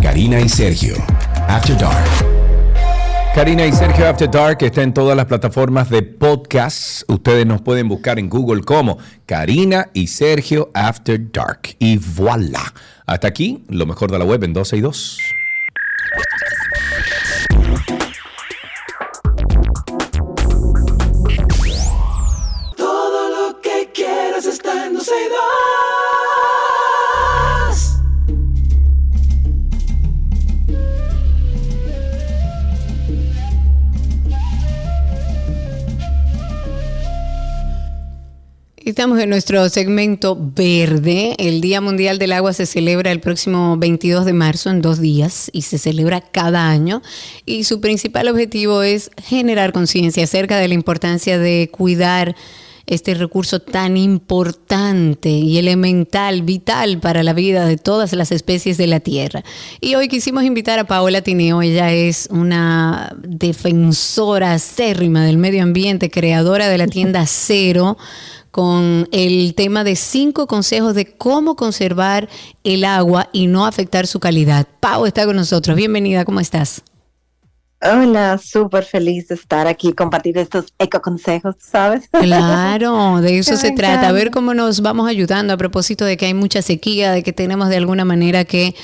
Karina 0.00 0.40
y 0.40 0.48
Sergio 0.48 0.94
After 1.46 1.76
Dark. 1.76 2.06
Karina 3.34 3.66
y 3.66 3.72
Sergio 3.72 4.08
After 4.08 4.30
Dark 4.30 4.62
está 4.62 4.82
en 4.82 4.94
todas 4.94 5.14
las 5.14 5.26
plataformas 5.26 5.90
de 5.90 6.00
podcast. 6.00 7.02
Ustedes 7.08 7.44
nos 7.44 7.60
pueden 7.60 7.86
buscar 7.86 8.18
en 8.18 8.30
Google 8.30 8.62
como 8.62 8.96
Karina 9.26 9.90
y 9.92 10.06
Sergio 10.06 10.70
After 10.72 11.20
Dark. 11.30 11.76
Y 11.78 11.98
voilà. 11.98 12.72
Hasta 13.04 13.28
aquí, 13.28 13.62
lo 13.68 13.84
mejor 13.84 14.10
de 14.10 14.18
la 14.18 14.24
web 14.24 14.42
en 14.42 14.54
12 14.54 14.78
y 14.78 14.80
2. 14.80 15.18
Estamos 38.86 39.18
en 39.18 39.30
nuestro 39.30 39.68
segmento 39.68 40.38
verde. 40.40 41.34
El 41.38 41.60
Día 41.60 41.80
Mundial 41.80 42.20
del 42.20 42.30
Agua 42.30 42.52
se 42.52 42.66
celebra 42.66 43.10
el 43.10 43.18
próximo 43.18 43.76
22 43.76 44.24
de 44.24 44.32
marzo 44.32 44.70
en 44.70 44.80
dos 44.80 45.00
días 45.00 45.50
y 45.52 45.62
se 45.62 45.76
celebra 45.76 46.20
cada 46.20 46.68
año. 46.68 47.02
Y 47.44 47.64
su 47.64 47.80
principal 47.80 48.28
objetivo 48.28 48.82
es 48.82 49.10
generar 49.20 49.72
conciencia 49.72 50.22
acerca 50.22 50.58
de 50.58 50.68
la 50.68 50.74
importancia 50.74 51.36
de 51.36 51.68
cuidar 51.72 52.36
este 52.86 53.14
recurso 53.14 53.58
tan 53.58 53.96
importante 53.96 55.30
y 55.30 55.58
elemental, 55.58 56.42
vital 56.42 57.00
para 57.00 57.24
la 57.24 57.32
vida 57.32 57.66
de 57.66 57.78
todas 57.78 58.12
las 58.12 58.30
especies 58.30 58.78
de 58.78 58.86
la 58.86 59.00
Tierra. 59.00 59.42
Y 59.80 59.96
hoy 59.96 60.06
quisimos 60.06 60.44
invitar 60.44 60.78
a 60.78 60.86
Paola 60.86 61.22
Tineo, 61.22 61.60
ella 61.60 61.92
es 61.92 62.28
una 62.30 63.12
defensora 63.18 64.52
acérrima 64.52 65.24
del 65.24 65.38
medio 65.38 65.64
ambiente, 65.64 66.08
creadora 66.08 66.68
de 66.68 66.78
la 66.78 66.86
tienda 66.86 67.26
Cero, 67.26 67.98
con 68.56 69.06
el 69.12 69.54
tema 69.54 69.84
de 69.84 69.96
cinco 69.96 70.46
consejos 70.46 70.94
de 70.94 71.14
cómo 71.14 71.56
conservar 71.56 72.26
el 72.64 72.86
agua 72.86 73.28
y 73.30 73.48
no 73.48 73.66
afectar 73.66 74.06
su 74.06 74.18
calidad. 74.18 74.66
Pau 74.80 75.04
está 75.04 75.26
con 75.26 75.36
nosotros, 75.36 75.76
bienvenida, 75.76 76.24
¿cómo 76.24 76.40
estás? 76.40 76.82
Hola, 77.82 78.40
súper 78.42 78.84
feliz 78.84 79.28
de 79.28 79.34
estar 79.34 79.66
aquí, 79.66 79.92
compartir 79.92 80.38
estos 80.38 80.72
eco 80.78 81.02
consejos, 81.02 81.56
¿sabes? 81.58 82.08
Claro, 82.08 83.20
de 83.20 83.36
eso 83.40 83.58
se 83.58 83.72
trata, 83.72 84.08
a 84.08 84.12
ver 84.12 84.30
cómo 84.30 84.54
nos 84.54 84.80
vamos 84.80 85.06
ayudando 85.06 85.52
a 85.52 85.58
propósito 85.58 86.06
de 86.06 86.16
que 86.16 86.24
hay 86.24 86.32
mucha 86.32 86.62
sequía, 86.62 87.12
de 87.12 87.22
que 87.22 87.34
tenemos 87.34 87.68
de 87.68 87.76
alguna 87.76 88.06
manera 88.06 88.46
que 88.46 88.74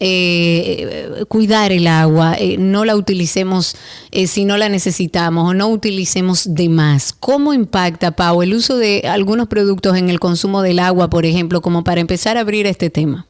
eh, 0.00 1.24
cuidar 1.28 1.72
el 1.72 1.86
agua, 1.86 2.34
eh, 2.38 2.56
no 2.58 2.84
la 2.84 2.96
utilicemos 2.96 3.76
eh, 4.10 4.26
si 4.26 4.44
no 4.44 4.56
la 4.56 4.68
necesitamos 4.68 5.50
o 5.50 5.54
no 5.54 5.68
utilicemos 5.68 6.54
de 6.54 6.68
más. 6.68 7.12
¿Cómo 7.12 7.54
impacta, 7.54 8.12
Pau, 8.12 8.42
el 8.42 8.54
uso 8.54 8.76
de 8.76 9.02
algunos 9.08 9.48
productos 9.48 9.96
en 9.96 10.10
el 10.10 10.20
consumo 10.20 10.62
del 10.62 10.78
agua, 10.78 11.10
por 11.10 11.26
ejemplo, 11.26 11.60
como 11.62 11.84
para 11.84 12.00
empezar 12.00 12.36
a 12.36 12.40
abrir 12.40 12.66
este 12.66 12.90
tema? 12.90 13.26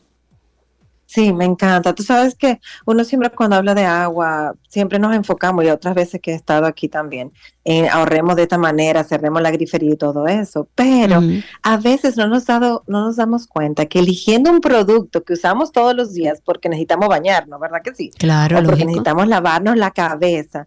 Sí, 1.14 1.32
me 1.32 1.44
encanta. 1.44 1.94
Tú 1.94 2.02
sabes 2.02 2.34
que 2.34 2.60
uno 2.86 3.04
siempre 3.04 3.30
cuando 3.30 3.54
habla 3.54 3.72
de 3.72 3.84
agua, 3.84 4.56
siempre 4.68 4.98
nos 4.98 5.14
enfocamos, 5.14 5.64
y 5.64 5.68
otras 5.68 5.94
veces 5.94 6.20
que 6.20 6.32
he 6.32 6.34
estado 6.34 6.66
aquí 6.66 6.88
también, 6.88 7.32
en 7.62 7.88
ahorremos 7.88 8.34
de 8.34 8.42
esta 8.42 8.58
manera, 8.58 9.04
cerremos 9.04 9.40
la 9.40 9.52
grifería 9.52 9.92
y 9.92 9.96
todo 9.96 10.26
eso, 10.26 10.66
pero 10.74 11.22
a 11.62 11.76
veces 11.76 12.16
no 12.16 12.26
nos, 12.26 12.46
dado, 12.46 12.82
no 12.88 13.04
nos 13.04 13.14
damos 13.14 13.46
cuenta 13.46 13.86
que 13.86 14.00
eligiendo 14.00 14.50
un 14.50 14.60
producto 14.60 15.22
que 15.22 15.34
usamos 15.34 15.70
todos 15.70 15.94
los 15.94 16.12
días 16.14 16.42
porque 16.44 16.68
necesitamos 16.68 17.08
bañarnos, 17.08 17.60
¿verdad 17.60 17.82
que 17.84 17.94
sí? 17.94 18.10
Claro, 18.18 18.56
o 18.56 18.62
porque 18.64 18.70
lógico. 18.70 18.88
necesitamos 18.88 19.28
lavarnos 19.28 19.76
la 19.76 19.92
cabeza, 19.92 20.66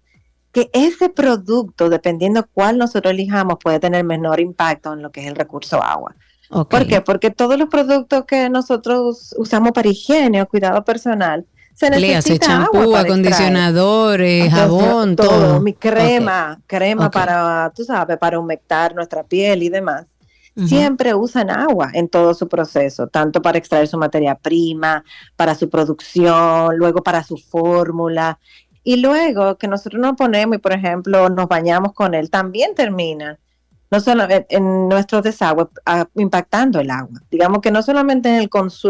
que 0.54 0.70
ese 0.72 1.10
producto, 1.10 1.90
dependiendo 1.90 2.48
cuál 2.54 2.78
nosotros 2.78 3.12
elijamos, 3.12 3.58
puede 3.62 3.82
tener 3.82 4.06
menor 4.06 4.40
impacto 4.40 4.94
en 4.94 5.02
lo 5.02 5.12
que 5.12 5.20
es 5.20 5.28
el 5.28 5.36
recurso 5.36 5.84
agua. 5.84 6.16
Ok. 6.50 6.70
¿Por 6.70 6.88
qué? 6.88 7.02
Porque 7.02 7.30
todos 7.30 7.58
los 7.58 7.70
productos 7.70 8.26
que 8.26 8.50
nosotros 8.50 9.36
usamos 9.38 9.72
para 9.72 9.90
higiene 9.90 10.42
o 10.42 10.48
cuidado 10.48 10.84
personal, 10.84 11.46
se 11.74 11.92
necesita 11.92 12.64
agua 12.64 12.66
champú, 12.66 12.72
para 12.72 12.86
extraer. 12.86 13.06
acondicionador, 13.06 14.22
eh, 14.22 14.46
Entonces, 14.46 14.60
jabón, 14.60 15.16
todo. 15.16 15.62
Mi 15.62 15.74
crema, 15.74 16.60
crema 16.66 17.12
para, 17.12 17.72
tú 17.76 17.84
sabes, 17.84 18.18
para 18.18 18.40
humectar 18.40 18.96
nuestra 18.96 19.24
piel 19.24 19.64
y 19.64 19.70
demás. 19.70 20.06
Siempre 20.66 21.14
usan 21.14 21.52
agua 21.52 21.92
en 21.94 22.10
todo 22.10 22.34
su 22.34 22.48
proceso, 22.48 23.06
tanto 23.06 23.44
para 23.44 23.60
extraer 23.60 23.88
su 23.88 23.96
materia 23.96 24.34
prima, 24.34 25.04
para 25.36 25.54
su 25.54 25.70
producción, 25.70 26.76
luego 26.78 27.04
para 27.04 27.24
su 27.24 27.38
fórmula. 27.38 28.40
Y 28.84 28.96
luego 28.96 29.60
que 29.60 29.68
nosotros 29.68 30.02
nos 30.02 30.16
ponemos 30.16 30.56
y, 30.56 30.60
por 30.60 30.74
ejemplo, 30.74 31.30
nos 31.30 31.48
bañamos 31.48 31.94
con 31.94 32.16
él, 32.16 32.32
también 32.32 32.74
termina 32.74 33.38
no 33.90 34.00
solo 34.00 34.24
en, 34.30 34.46
en 34.50 34.90
nuestros 34.90 35.24
desagües 35.24 35.68
impactando 36.16 36.80
el 36.80 36.92
agua. 36.92 37.22
Digamos 37.32 37.62
que 37.62 37.72
no 37.72 37.82
solamente 37.82 38.30
en 38.30 38.36
el, 38.42 38.50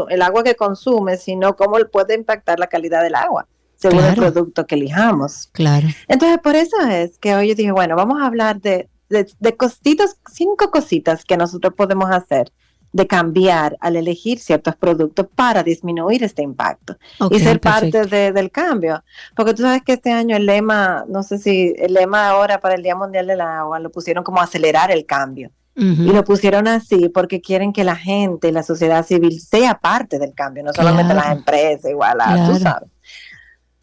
el 0.10 0.22
agua 0.22 0.44
que 0.44 0.56
consume, 0.56 1.18
sino 1.18 1.56
cómo 1.56 1.78
puede 1.92 2.16
impactar 2.16 2.60
la 2.60 2.68
calidad 2.68 3.04
del 3.04 3.16
agua, 3.16 3.48
según 3.76 4.00
Claro. 4.00 4.14
el 4.26 4.34
producto 4.34 4.66
que 4.66 4.76
elijamos. 4.76 5.50
Claro. 5.52 5.88
Entonces, 6.08 6.40
por 6.40 6.56
eso 6.56 6.78
es 6.90 7.18
que 7.20 7.36
hoy 7.36 7.50
yo 7.50 7.56
dije, 7.56 7.72
bueno, 7.72 7.96
vamos 7.96 8.20
a 8.22 8.26
hablar 8.26 8.60
de, 8.62 8.90
de, 9.10 9.28
de 9.40 9.56
cositas, 9.56 10.18
cinco 10.32 10.72
cositas 10.72 11.24
que 11.24 11.38
nosotros 11.38 11.74
podemos 11.76 12.10
hacer 12.12 12.52
de 12.94 13.06
cambiar 13.08 13.78
al 13.80 13.96
elegir 13.96 14.40
ciertos 14.40 14.76
productos 14.76 15.28
para 15.36 15.62
disminuir 15.64 16.24
este 16.24 16.42
impacto 16.42 16.98
y 17.30 17.40
ser 17.40 17.60
perfecto. 17.60 18.00
parte 18.00 18.16
de- 18.16 18.32
del 18.32 18.50
cambio. 18.50 19.04
Porque 19.36 19.54
tú 19.54 19.62
sabes 19.64 19.82
que 19.84 19.94
este 19.94 20.12
año 20.12 20.36
el 20.38 20.46
lema, 20.46 21.06
no 21.08 21.22
sé 21.24 21.38
si 21.38 21.74
el 21.78 21.94
lema 21.94 22.30
ahora 22.30 22.60
para 22.60 22.76
el 22.76 22.84
Día 22.84 22.96
Mundial 22.96 23.28
del 23.28 23.42
Agua 23.42 23.80
lo 23.80 23.92
pusieron 23.92 24.24
como 24.24 24.42
acelerar 24.42 24.90
el 24.92 25.06
cambio. 25.06 25.52
Y 25.80 26.12
lo 26.12 26.24
pusieron 26.24 26.68
así 26.68 27.08
porque 27.10 27.40
quieren 27.40 27.72
que 27.72 27.84
la 27.84 27.96
gente 27.96 28.52
la 28.52 28.64
sociedad 28.64 29.06
civil 29.06 29.40
sea 29.40 29.78
parte 29.78 30.18
del 30.18 30.34
cambio, 30.34 30.64
no 30.64 30.74
solamente 30.74 31.14
Claro. 31.14 31.28
las 31.30 31.38
empresas, 31.38 31.92
igual, 31.92 32.14
Claro. 32.18 32.52
tú 32.54 32.60
sabes. 32.60 32.90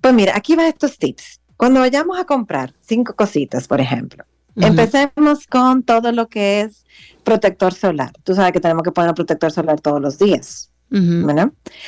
Pues 0.00 0.12
mira, 0.12 0.32
aquí 0.36 0.56
va 0.56 0.66
estos 0.66 0.98
tips. 0.98 1.40
Cuando 1.56 1.78
vayamos 1.78 2.18
a 2.18 2.24
comprar 2.24 2.74
cinco 2.80 3.14
cositas, 3.14 3.68
por 3.68 3.80
ejemplo, 3.80 4.24
Empecemos 4.56 5.46
con 5.46 5.82
todo 5.82 6.12
lo 6.12 6.28
que 6.28 6.60
es 6.62 6.84
protector 7.24 7.74
solar. 7.74 8.12
Tú 8.22 8.34
sabes 8.34 8.52
que 8.52 8.60
tenemos 8.60 8.82
que 8.82 8.92
poner 8.92 9.14
protector 9.14 9.50
solar 9.50 9.80
todos 9.80 10.00
los 10.00 10.18
días. 10.18 10.70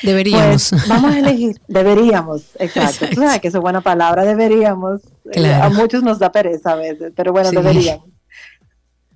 Deberíamos. 0.03 0.71
Pues 0.71 0.89
vamos 0.89 1.15
a 1.15 1.19
elegir, 1.21 1.61
deberíamos, 1.69 2.43
exacto. 2.59 2.91
Exacto. 3.05 3.15
Tú 3.15 3.21
sabes 3.23 3.41
que 3.41 3.49
es 3.49 3.57
buena 3.57 3.83
palabra, 3.83 4.25
deberíamos. 4.25 5.03
Claro. 5.31 5.65
A 5.65 5.69
muchos 5.69 6.03
nos 6.03 6.19
da 6.19 6.33
pereza 6.33 6.73
a 6.73 6.77
veces, 6.77 7.13
pero 7.15 7.33
bueno, 7.33 7.51
Sí. 7.51 7.57
deberíamos. 7.57 8.09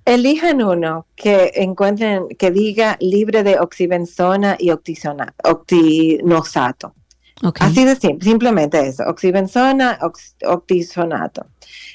Elijan 0.05 0.61
uno 0.63 1.07
que 1.15 1.51
encuentren, 1.55 2.27
que 2.39 2.51
diga 2.51 2.97
libre 3.01 3.43
de 3.43 3.59
oxibenzona 3.59 4.55
y 4.59 4.69
octinosato. 4.71 6.95
Ok. 7.43 7.57
Así 7.61 7.83
de 7.85 7.95
simple, 7.95 8.23
simplemente 8.29 8.87
eso, 8.87 9.03
oxibenzona, 9.07 9.97
ox- 10.01 10.35
octisonato. 10.45 11.45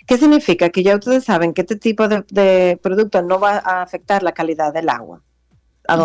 ¿Qué 0.06 0.18
significa? 0.18 0.70
Que 0.70 0.82
ya 0.82 0.94
ustedes 0.94 1.24
saben 1.24 1.52
que 1.52 1.62
este 1.62 1.76
tipo 1.76 2.08
de, 2.08 2.24
de 2.30 2.78
producto 2.82 3.22
no 3.22 3.40
va 3.40 3.58
a 3.58 3.82
afectar 3.82 4.22
la 4.22 4.32
calidad 4.32 4.72
del 4.72 4.88
agua. 4.88 5.22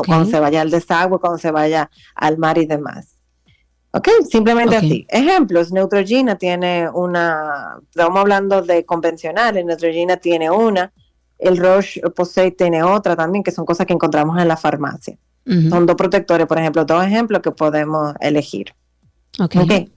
Cuando 0.05 0.25
se 0.25 0.39
vaya 0.39 0.61
al 0.61 0.69
desagüe, 0.69 1.19
cuando 1.19 1.37
se 1.37 1.51
vaya 1.51 1.89
al 2.15 2.37
mar 2.37 2.57
y 2.57 2.65
demás. 2.65 3.15
Ok, 3.91 4.07
simplemente 4.29 4.77
así. 4.77 5.05
Ejemplos, 5.09 5.71
Neutrogena 5.71 6.37
tiene 6.37 6.89
una, 6.89 7.77
estamos 7.89 8.19
hablando 8.19 8.61
de 8.61 8.85
convencionales, 8.85 9.65
Neutrogena 9.65 10.17
tiene 10.17 10.49
una, 10.49 10.93
el 11.37 11.57
Roche 11.57 11.99
Posay 12.15 12.51
tiene 12.51 12.83
otra 12.83 13.15
también, 13.15 13.43
que 13.43 13.51
son 13.51 13.65
cosas 13.65 13.85
que 13.85 13.93
encontramos 13.93 14.39
en 14.39 14.47
la 14.47 14.55
farmacia. 14.55 15.17
Son 15.43 15.87
dos 15.87 15.95
protectores, 15.95 16.45
por 16.45 16.59
ejemplo, 16.59 16.85
dos 16.85 17.03
ejemplos 17.03 17.41
que 17.41 17.51
podemos 17.51 18.13
elegir. 18.21 18.73
Ok. 19.39 19.55
Ok. 19.57 19.89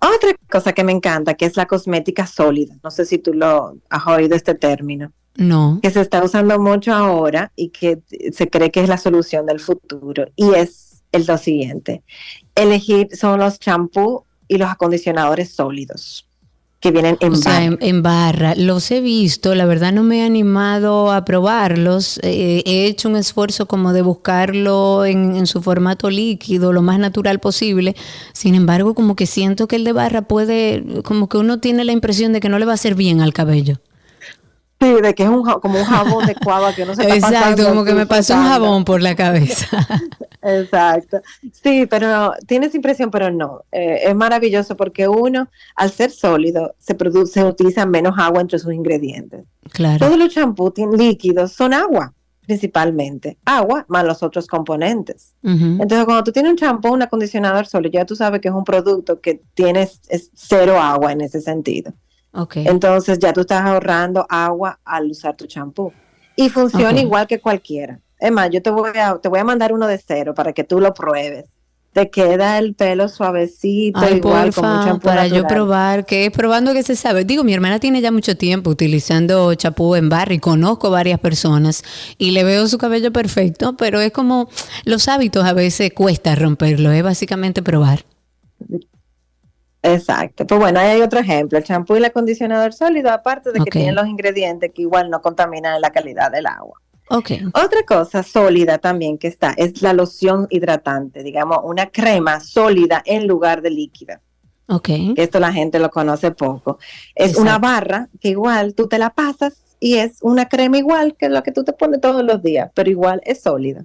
Otra 0.00 0.30
cosa 0.50 0.72
que 0.72 0.82
me 0.84 0.92
encanta, 0.92 1.34
que 1.34 1.44
es 1.46 1.56
la 1.56 1.66
cosmética 1.66 2.26
sólida. 2.26 2.74
No 2.82 2.90
sé 2.90 3.04
si 3.04 3.18
tú 3.18 3.34
lo 3.34 3.76
has 3.90 4.06
oído 4.06 4.34
este 4.34 4.54
término, 4.54 5.12
No. 5.36 5.78
que 5.82 5.90
se 5.90 6.00
está 6.00 6.24
usando 6.24 6.58
mucho 6.58 6.92
ahora 6.94 7.52
y 7.54 7.68
que 7.68 7.98
se 8.32 8.48
cree 8.48 8.70
que 8.70 8.80
es 8.82 8.88
la 8.88 8.96
solución 8.98 9.46
del 9.46 9.60
futuro. 9.60 10.26
Y 10.36 10.54
es 10.54 11.02
el 11.12 11.26
lo 11.26 11.36
siguiente. 11.38 12.02
Elegir 12.54 13.08
son 13.14 13.40
los 13.40 13.58
champú 13.58 14.24
y 14.48 14.56
los 14.58 14.70
acondicionadores 14.70 15.52
sólidos 15.54 16.26
que 16.80 16.90
vienen 16.90 17.16
en 17.20 17.32
O 17.32 17.36
sea, 17.36 17.54
barra. 17.54 17.64
en, 17.64 17.78
en 17.80 18.02
barra. 18.02 18.54
Los 18.56 18.90
he 18.90 19.00
visto, 19.00 19.54
la 19.54 19.66
verdad 19.66 19.92
no 19.92 20.02
me 20.02 20.20
he 20.20 20.22
animado 20.24 21.12
a 21.12 21.24
probarlos. 21.24 22.18
Eh, 22.22 22.62
he 22.66 22.86
hecho 22.86 23.08
un 23.08 23.16
esfuerzo 23.16 23.66
como 23.66 23.92
de 23.92 24.02
buscarlo 24.02 25.04
en, 25.04 25.36
en 25.36 25.46
su 25.46 25.62
formato 25.62 26.08
líquido, 26.10 26.72
lo 26.72 26.82
más 26.82 26.98
natural 26.98 27.38
posible. 27.38 27.96
Sin 28.32 28.54
embargo, 28.54 28.94
como 28.94 29.14
que 29.16 29.26
siento 29.26 29.68
que 29.68 29.76
el 29.76 29.84
de 29.84 29.92
barra 29.92 30.22
puede, 30.22 31.02
como 31.04 31.28
que 31.28 31.36
uno 31.38 31.60
tiene 31.60 31.84
la 31.84 31.92
impresión 31.92 32.32
de 32.32 32.40
que 32.40 32.48
no 32.48 32.58
le 32.58 32.66
va 32.66 32.72
a 32.72 32.74
hacer 32.76 32.94
bien 32.94 33.20
al 33.20 33.32
cabello. 33.34 33.78
Sí, 34.80 34.94
de 35.02 35.14
que 35.14 35.24
es 35.24 35.28
un, 35.28 35.42
como 35.42 35.78
un 35.78 35.84
jabón 35.84 36.26
de 36.26 36.34
cuava 36.34 36.74
que 36.74 36.86
no 36.86 36.94
se 36.94 37.02
está 37.02 37.14
Exacto, 37.14 37.38
pasando 37.38 37.68
como 37.68 37.84
que 37.84 37.92
me 37.92 38.06
pasó 38.06 38.34
un 38.34 38.44
jabón 38.44 38.84
por 38.84 39.02
la 39.02 39.14
cabeza. 39.14 39.66
Exacto. 40.42 41.20
Sí, 41.52 41.86
pero 41.86 42.32
tienes 42.46 42.74
impresión, 42.74 43.10
pero 43.10 43.30
no. 43.30 43.64
Eh, 43.72 44.00
es 44.04 44.14
maravilloso 44.14 44.76
porque 44.76 45.06
uno, 45.06 45.48
al 45.76 45.90
ser 45.90 46.10
sólido, 46.10 46.74
se 46.78 46.94
produce, 46.94 47.32
se 47.34 47.44
utiliza 47.44 47.84
menos 47.84 48.14
agua 48.16 48.40
entre 48.40 48.58
sus 48.58 48.72
ingredientes. 48.72 49.44
claro. 49.70 50.06
Todos 50.06 50.18
los 50.18 50.32
champús 50.32 50.72
líquidos 50.96 51.52
son 51.52 51.74
agua, 51.74 52.14
principalmente. 52.46 53.36
Agua 53.44 53.84
más 53.88 54.04
los 54.06 54.22
otros 54.22 54.46
componentes. 54.46 55.34
Entonces, 55.42 56.06
cuando 56.06 56.24
tú 56.24 56.32
tienes 56.32 56.52
un 56.52 56.56
champú, 56.56 56.88
un 56.88 57.02
acondicionador 57.02 57.66
sólido, 57.66 57.92
ya 57.92 58.06
tú 58.06 58.16
sabes 58.16 58.40
que 58.40 58.48
es 58.48 58.54
un 58.54 58.64
producto 58.64 59.20
que 59.20 59.42
tienes 59.52 60.00
es 60.08 60.30
cero 60.34 60.80
agua 60.80 61.12
en 61.12 61.20
ese 61.20 61.42
sentido. 61.42 61.92
Ok. 62.32 62.56
Entonces, 62.58 63.18
ya 63.18 63.32
tú 63.32 63.40
estás 63.40 63.62
ahorrando 63.62 64.26
agua 64.28 64.78
al 64.84 65.10
usar 65.10 65.36
tu 65.36 65.46
champú. 65.46 65.92
Y 66.36 66.48
funciona 66.48 67.00
igual 67.00 67.26
que 67.26 67.40
cualquiera. 67.40 68.00
Es 68.18 68.30
más, 68.30 68.50
yo 68.50 68.62
te 68.62 68.70
voy, 68.70 68.90
a, 68.96 69.18
te 69.18 69.28
voy 69.28 69.40
a 69.40 69.44
mandar 69.44 69.72
uno 69.72 69.86
de 69.86 69.98
cero 69.98 70.34
para 70.34 70.52
que 70.52 70.62
tú 70.62 70.78
lo 70.80 70.92
pruebes. 70.94 71.46
Te 71.92 72.08
queda 72.08 72.58
el 72.58 72.74
pelo 72.74 73.08
suavecito, 73.08 73.98
Ay, 73.98 74.18
igual 74.18 74.54
con 74.54 74.64
un 74.64 74.70
porfa, 74.70 74.84
champú 74.84 75.06
para 75.06 75.26
yo 75.26 75.44
probar, 75.48 76.06
que 76.06 76.26
es 76.26 76.30
probando 76.30 76.72
que 76.72 76.84
se 76.84 76.94
sabe. 76.94 77.24
Digo, 77.24 77.42
mi 77.42 77.52
hermana 77.52 77.80
tiene 77.80 78.00
ya 78.00 78.12
mucho 78.12 78.36
tiempo 78.36 78.70
utilizando 78.70 79.52
chapú 79.54 79.96
en 79.96 80.08
barra 80.08 80.32
y 80.32 80.38
conozco 80.38 80.90
varias 80.90 81.18
personas 81.18 81.82
y 82.16 82.30
le 82.30 82.44
veo 82.44 82.68
su 82.68 82.78
cabello 82.78 83.12
perfecto, 83.12 83.76
pero 83.76 84.00
es 84.00 84.12
como 84.12 84.48
los 84.84 85.08
hábitos 85.08 85.44
a 85.44 85.52
veces 85.52 85.92
cuesta 85.92 86.36
romperlo, 86.36 86.92
es 86.92 87.02
básicamente 87.02 87.60
probar. 87.60 88.04
Exacto. 89.82 90.46
Pues 90.46 90.60
bueno, 90.60 90.80
ahí 90.80 90.88
hay 90.88 91.00
otro 91.00 91.20
ejemplo. 91.20 91.58
El 91.58 91.64
champú 91.64 91.94
y 91.94 91.98
el 91.98 92.04
acondicionador 92.04 92.72
sólido, 92.72 93.10
aparte 93.10 93.52
de 93.52 93.60
que 93.60 93.70
tienen 93.70 93.94
los 93.94 94.06
ingredientes 94.06 94.72
que 94.74 94.82
igual 94.82 95.10
no 95.10 95.22
contaminan 95.22 95.80
la 95.80 95.90
calidad 95.90 96.30
del 96.30 96.46
agua. 96.46 96.80
Ok, 97.12 97.32
Otra 97.54 97.82
cosa 97.84 98.22
sólida 98.22 98.78
también 98.78 99.18
que 99.18 99.26
está 99.26 99.52
es 99.56 99.82
la 99.82 99.92
loción 99.92 100.46
hidratante, 100.48 101.24
digamos, 101.24 101.58
una 101.64 101.86
crema 101.86 102.38
sólida 102.38 103.02
en 103.04 103.26
lugar 103.26 103.62
de 103.62 103.70
líquida. 103.70 104.20
ok, 104.68 104.86
que 104.86 105.14
esto 105.16 105.40
la 105.40 105.52
gente 105.52 105.80
lo 105.80 105.90
conoce 105.90 106.30
poco. 106.30 106.78
Es 107.16 107.36
una 107.36 107.58
barra 107.58 108.08
que 108.20 108.28
igual 108.28 108.74
tú 108.76 108.86
te 108.86 108.98
la 108.98 109.10
pasas 109.10 109.64
y 109.80 109.96
es 109.96 110.18
una 110.20 110.48
crema 110.48 110.78
igual 110.78 111.16
que 111.16 111.28
lo 111.28 111.42
que 111.42 111.50
tú 111.50 111.64
te 111.64 111.72
pones 111.72 112.00
todos 112.00 112.22
los 112.22 112.42
días, 112.42 112.70
pero 112.74 112.88
igual 112.88 113.20
es 113.24 113.42
sólida. 113.42 113.84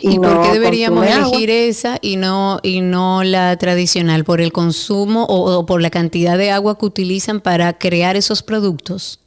¿Y, 0.00 0.16
por 0.16 0.28
no 0.28 0.42
qué 0.42 0.52
deberíamos 0.52 1.06
agua. 1.06 1.28
elegir 1.28 1.50
esa 1.50 1.98
y 2.00 2.16
no 2.16 2.60
y 2.62 2.80
no 2.80 3.24
la 3.24 3.56
tradicional 3.56 4.24
por 4.24 4.40
el 4.40 4.52
consumo 4.52 5.24
o, 5.24 5.58
o 5.58 5.66
por 5.66 5.80
la 5.80 5.90
cantidad 5.90 6.38
de 6.38 6.50
agua 6.50 6.78
que 6.78 6.86
utilizan 6.86 7.40
para 7.40 7.78
crear 7.78 8.16
esos 8.16 8.42
productos? 8.42 9.20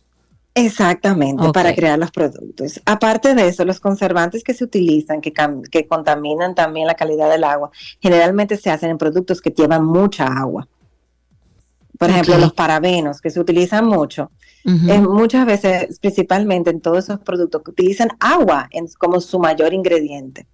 Exactamente, 0.53 1.49
para 1.53 1.73
crear 1.73 1.97
los 1.97 2.11
productos. 2.11 2.81
Aparte 2.85 3.33
de 3.33 3.47
eso, 3.47 3.63
los 3.63 3.79
conservantes 3.79 4.43
que 4.43 4.53
se 4.53 4.65
utilizan, 4.65 5.21
que, 5.21 5.33
que 5.71 5.87
contaminan 5.87 6.55
también 6.55 6.87
la 6.87 6.95
calidad 6.95 7.29
del 7.29 7.45
agua, 7.45 7.71
generalmente 8.01 8.57
se 8.57 8.69
hacen 8.69 8.89
en 8.89 8.97
productos 8.97 9.41
que 9.41 9.51
llevan 9.51 9.85
mucha 9.85 10.25
agua. 10.25 10.67
Por 12.01 12.09
ejemplo, 12.09 12.33
los 12.41 12.53
parabenos, 12.53 13.21
que 13.21 13.29
se 13.29 13.39
utilizan 13.39 13.85
mucho. 13.85 14.31
Eh, 14.89 14.99
muchas 14.99 15.45
veces, 15.45 15.99
principalmente 15.99 16.69
en 16.71 16.81
todos 16.81 16.99
esos 17.05 17.19
productos 17.19 17.61
que 17.63 17.71
utilizan 17.71 18.09
agua 18.19 18.67
en- 18.71 18.87
como 18.97 19.19
su 19.21 19.39
mayor 19.39 19.73
ingrediente. 19.73 20.47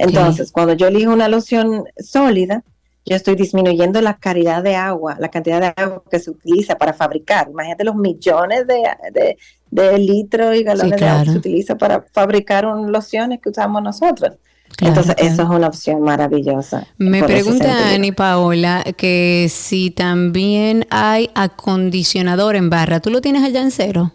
Entonces, 0.00 0.52
cuando 0.52 0.72
yo 0.74 0.86
elijo 0.88 1.12
una 1.12 1.28
loción 1.28 1.84
sólida, 1.98 2.62
yo 3.04 3.14
estoy 3.16 3.36
disminuyendo 3.36 4.00
la 4.00 4.16
calidad 4.18 4.62
de 4.62 4.74
agua, 4.74 5.16
la 5.20 5.28
cantidad 5.28 5.60
de 5.60 5.72
agua 5.82 6.02
que 6.10 6.18
se 6.18 6.30
utiliza 6.30 6.76
para 6.76 6.92
fabricar. 6.92 7.48
Imagínate 7.50 7.84
los 7.84 7.94
millones 7.96 8.66
de, 8.66 8.82
de- 9.12 9.36
de 9.70 9.98
litros 9.98 10.54
y 10.56 10.62
galones 10.62 10.90
de 10.92 11.06
agua 11.08 11.24
que 11.24 11.30
se 11.32 11.38
utiliza 11.38 11.76
para 11.76 12.02
fabricar 12.12 12.66
un, 12.66 12.90
lociones 12.92 13.40
que 13.40 13.48
usamos 13.50 13.82
nosotros. 13.82 14.32
Claro, 14.76 14.92
Entonces, 14.92 15.14
claro. 15.14 15.32
eso 15.32 15.42
es 15.42 15.48
una 15.48 15.66
opción 15.68 16.02
maravillosa. 16.02 16.86
Me 16.98 17.22
pregunta. 17.22 17.94
Ani 17.94 18.12
Paola 18.12 18.84
que 18.96 19.48
si 19.50 19.90
también 19.90 20.86
hay 20.90 21.30
acondicionador 21.34 22.56
en 22.56 22.68
barra. 22.68 23.00
¿Tú 23.00 23.10
lo 23.10 23.20
tienes 23.20 23.42
allá 23.42 23.62
en 23.62 23.70
cero? 23.70 24.12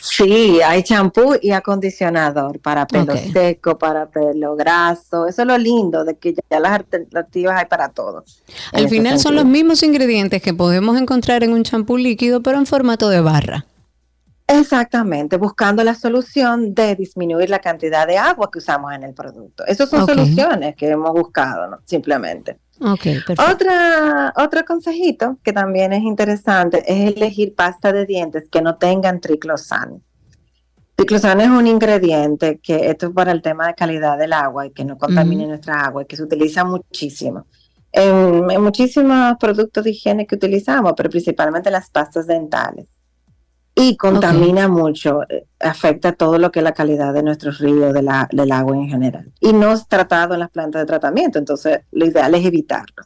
Sí, 0.00 0.60
hay 0.62 0.82
champú 0.82 1.36
y 1.40 1.50
acondicionador 1.50 2.58
para 2.60 2.86
pelo 2.86 3.14
seco, 3.32 3.76
para 3.78 4.06
pelo 4.06 4.56
graso. 4.56 5.26
Eso 5.26 5.42
es 5.42 5.48
lo 5.48 5.58
lindo 5.58 6.04
de 6.04 6.16
que 6.16 6.34
ya 6.50 6.60
las 6.60 6.72
alternativas 6.72 7.58
hay 7.58 7.66
para 7.66 7.90
todo. 7.90 8.24
en 8.72 8.84
Al 8.84 8.88
final 8.88 9.18
son 9.18 9.36
los 9.36 9.44
mismos 9.44 9.82
ingredientes 9.82 10.40
que 10.40 10.54
podemos 10.54 10.98
encontrar 10.98 11.44
en 11.44 11.52
un 11.52 11.62
champú 11.62 11.98
líquido, 11.98 12.42
pero 12.42 12.56
en 12.56 12.64
formato 12.64 13.10
de 13.10 13.20
barra. 13.20 13.66
Exactamente, 14.48 15.38
buscando 15.38 15.82
la 15.82 15.94
solución 15.94 16.72
de 16.72 16.94
disminuir 16.94 17.50
la 17.50 17.58
cantidad 17.58 18.06
de 18.06 18.16
agua 18.16 18.48
que 18.50 18.58
usamos 18.58 18.92
en 18.92 19.02
el 19.02 19.12
producto. 19.12 19.66
Esas 19.66 19.90
son 19.90 20.06
soluciones 20.06 20.76
que 20.76 20.88
hemos 20.88 21.10
buscado, 21.12 21.68
¿no? 21.68 21.78
simplemente. 21.84 22.60
Ok, 22.80 23.02
perfecto. 23.02 23.42
Otra, 23.50 24.32
otro 24.36 24.64
consejito 24.64 25.38
que 25.42 25.52
también 25.52 25.92
es 25.92 26.02
interesante 26.02 26.84
es 26.86 27.16
elegir 27.16 27.56
pasta 27.56 27.92
de 27.92 28.06
dientes 28.06 28.48
que 28.48 28.62
no 28.62 28.76
tengan 28.76 29.20
triclosan. 29.20 30.02
Triclosan 30.94 31.40
es 31.40 31.48
un 31.48 31.66
ingrediente 31.66 32.60
que 32.62 32.88
esto 32.88 33.08
es 33.08 33.12
para 33.12 33.32
el 33.32 33.42
tema 33.42 33.66
de 33.66 33.74
calidad 33.74 34.16
del 34.16 34.32
agua 34.32 34.66
y 34.66 34.70
que 34.70 34.84
no 34.84 34.96
contamine 34.96 35.46
nuestra 35.46 35.86
agua 35.86 36.02
y 36.02 36.06
que 36.06 36.16
se 36.16 36.22
utiliza 36.22 36.64
muchísimo. 36.64 37.46
En, 37.90 38.48
en 38.48 38.62
muchísimos 38.62 39.36
productos 39.40 39.82
de 39.82 39.90
higiene 39.90 40.26
que 40.26 40.36
utilizamos, 40.36 40.92
pero 40.96 41.10
principalmente 41.10 41.70
las 41.70 41.90
pastas 41.90 42.26
dentales. 42.26 42.86
Y 43.78 43.96
contamina 43.98 44.68
mucho, 44.68 45.20
eh, 45.28 45.46
afecta 45.60 46.12
todo 46.12 46.38
lo 46.38 46.50
que 46.50 46.60
es 46.60 46.64
la 46.64 46.72
calidad 46.72 47.12
de 47.12 47.22
nuestros 47.22 47.58
ríos, 47.58 47.92
de 47.92 48.02
la- 48.02 48.26
del 48.32 48.50
agua 48.50 48.74
en 48.74 48.88
general. 48.88 49.30
Y 49.38 49.52
no 49.52 49.72
es 49.74 49.86
tratado 49.86 50.32
en 50.32 50.40
las 50.40 50.50
plantas 50.50 50.80
de 50.80 50.86
tratamiento, 50.86 51.38
entonces 51.38 51.80
lo 51.92 52.06
ideal 52.06 52.34
es 52.34 52.46
evitarlo. 52.46 53.04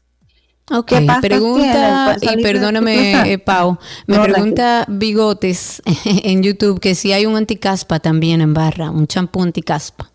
Ok, 0.73 0.93
pregunta, 1.21 2.03
¿Cuáles 2.05 2.23
son 2.23 2.39
y 2.39 2.43
perdóname, 2.45 3.33
eh, 3.33 3.39
Pau, 3.39 3.79
me 4.07 4.17
No, 4.17 4.23
pregunta 4.23 4.85
Bigotes 4.87 5.83
en 6.05 6.45
YouTube 6.45 6.79
que 6.79 6.95
si 6.95 7.13
hay 7.13 7.27
un 7.27 7.35
anticaspa 7.35 7.99
también 7.99 8.41
en 8.41 8.55
barra, 8.55 8.93
un 8.93 9.09
champú 9.09 9.43
anticaspa. 9.43 10.13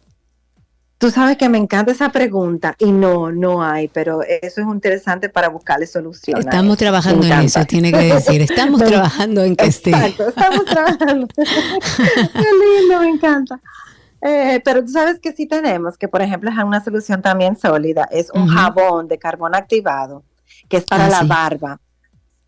Tú 1.06 1.12
sabes 1.12 1.38
que 1.38 1.49
me 1.49 1.60
encanta 1.60 1.91
esa 1.91 2.10
pregunta 2.10 2.74
y 2.80 2.91
no, 2.91 3.32
no 3.32 3.64
hay, 3.64 3.89
pero 3.89 4.24
eso 4.24 4.62
es 4.62 4.68
interesante 4.68 5.30
para 5.30 5.49
buscarle 5.49 5.86
solución. 5.86 6.39
Estamos 6.39 6.80
trabajando 6.80 7.28
en 7.28 7.32
eso, 7.41 7.64
tiene 7.66 7.91
que 7.91 8.12
decir. 8.12 8.41
Estamos 8.41 8.84
trabajando 8.84 9.43
en 9.43 9.56
que 9.56 9.68
esté. 9.68 9.91
Exacto, 9.91 10.30
estamos 10.30 10.66
trabajando. 10.66 11.28
Qué 11.36 12.49
lindo, 12.82 13.01
me 13.01 13.10
encanta. 13.10 13.60
Eh, 14.20 14.60
pero 14.66 14.84
tú 14.84 14.88
sabes 14.93 15.20
que 15.20 15.32
sí 15.32 15.45
tenemos, 15.45 15.95
que 15.95 16.08
por 16.08 16.24
ejemplo 16.24 16.49
es 16.49 16.58
una 16.58 16.84
solución 16.84 17.22
también 17.22 17.56
sólida, 17.56 18.08
es 18.10 18.32
un 18.32 18.47
jabón 18.47 19.08
de 19.08 19.20
carbón 19.20 19.53
activado, 19.53 20.24
que 20.68 20.78
es 20.78 20.86
para 20.86 21.06
Ah, 21.06 21.10
la 21.10 21.20
sí. 21.20 21.28
barba. 21.28 21.80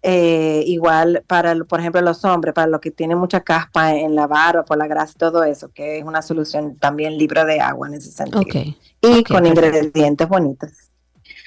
Eh, 0.10 0.64
igual 0.68 1.24
para, 1.28 1.54
por 1.66 1.82
ejemplo, 1.82 2.00
los 2.02 2.24
hombres, 2.24 2.54
para 2.54 2.68
los 2.68 2.80
que 2.80 2.92
tienen 2.92 3.18
mucha 3.18 3.42
caspa 3.42 3.94
en 3.94 4.16
la 4.16 4.26
barba, 4.28 4.64
por 4.64 4.78
la 4.78 4.88
grasa 4.88 5.14
y 5.16 5.20
todo 5.20 5.44
eso, 5.44 5.70
que 5.74 5.98
es 6.00 6.06
una 6.06 6.22
solución 6.22 6.78
también 6.80 7.18
libre 7.18 7.44
de 7.46 7.60
agua 7.60 7.88
en 7.90 7.96
ese 7.96 8.12
sentido. 8.12 8.42
Ok, 8.42 8.56
Y 9.02 9.24
ok, 9.24 9.28
con 9.28 9.44
perfecto. 9.44 9.48
ingredientes 9.48 10.28
bonitos. 10.30 10.72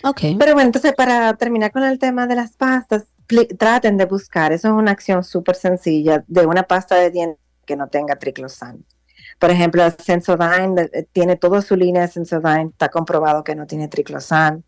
ok. 0.03 0.21
Pero 0.37 0.55
bueno, 0.55 0.69
entonces 0.69 0.95
para 0.95 1.35
terminar 1.35 1.73
con 1.73 1.85
el 1.85 1.99
tema 1.99 2.27
de 2.27 2.35
las 2.37 2.57
pastas, 2.57 3.07
traten 3.59 3.97
de 3.97 4.07
buscar, 4.07 4.53
eso 4.53 4.69
es 4.69 4.75
una 4.75 4.91
acción 4.93 5.25
súper 5.25 5.57
sencilla, 5.57 6.25
de 6.27 6.47
una 6.47 6.65
pasta 6.65 6.97
de 6.97 7.11
dientes 7.11 7.39
que 7.67 7.77
no 7.77 7.89
tenga 7.89 8.17
triclosan. 8.19 8.85
Por 9.39 9.51
ejemplo, 9.51 9.85
el 9.85 9.93
Sensodyne 9.93 10.91
eh, 10.93 11.07
tiene 11.13 11.37
toda 11.37 11.63
su 11.63 11.77
línea 11.77 12.03
de 12.03 12.09
Sensodyne, 12.09 12.71
está 12.71 12.89
comprobado 12.91 13.45
que 13.45 13.55
no 13.55 13.67
tiene 13.67 13.89
triclosan. 13.89 14.65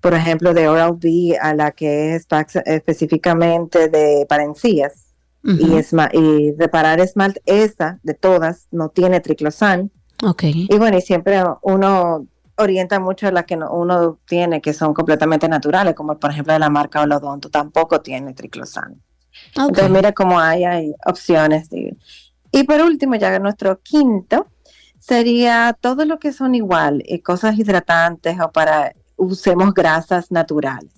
Por 0.00 0.14
ejemplo, 0.14 0.54
de 0.54 0.68
Oral-B 0.68 1.38
a 1.40 1.54
la 1.54 1.70
que 1.72 2.14
es 2.14 2.26
específicamente 2.64 3.88
de 3.88 4.26
para 4.28 4.44
encías 4.44 5.14
Ujú, 5.42 5.56
y, 5.58 5.70
esma- 5.76 6.10
y 6.12 6.52
reparar 6.58 7.00
esmalte, 7.00 7.40
esa 7.46 7.98
de 8.02 8.14
todas 8.14 8.66
no 8.70 8.88
tiene 8.90 9.20
triclosan. 9.20 9.90
Ok, 10.24 10.44
Y 10.44 10.78
bueno, 10.78 10.98
y 10.98 11.00
siempre 11.02 11.42
uno 11.62 12.26
orienta 12.56 12.98
mucho 13.00 13.28
a 13.28 13.32
las 13.32 13.44
que 13.44 13.56
no- 13.56 13.70
uno 13.70 14.18
tiene 14.26 14.60
que 14.60 14.72
son 14.72 14.94
completamente 14.94 15.48
naturales, 15.48 15.94
como 15.94 16.18
por 16.18 16.30
ejemplo 16.30 16.52
de 16.54 16.58
la 16.58 16.70
marca 16.70 17.02
Olodonto, 17.02 17.50
tampoco 17.50 18.00
tiene 18.00 18.32
triclosano. 18.34 18.94
Ok. 19.58 19.68
Entonces, 19.68 19.90
mira 19.90 20.12
cómo 20.12 20.38
hay, 20.40 20.64
hay 20.64 20.94
opciones. 21.06 21.68
sí. 21.68 21.90
Y 22.52 22.64
por 22.64 22.80
último, 22.80 23.16
ya 23.16 23.38
nuestro 23.38 23.80
quinto 23.82 24.46
sería 24.98 25.76
todo 25.78 26.04
lo 26.06 26.18
que 26.18 26.32
son 26.32 26.54
igual, 26.54 27.02
eh, 27.06 27.22
cosas 27.22 27.58
hidratantes 27.58 28.38
o 28.40 28.50
para 28.50 28.94
usemos 29.16 29.74
grasas 29.74 30.30
naturales. 30.30 30.92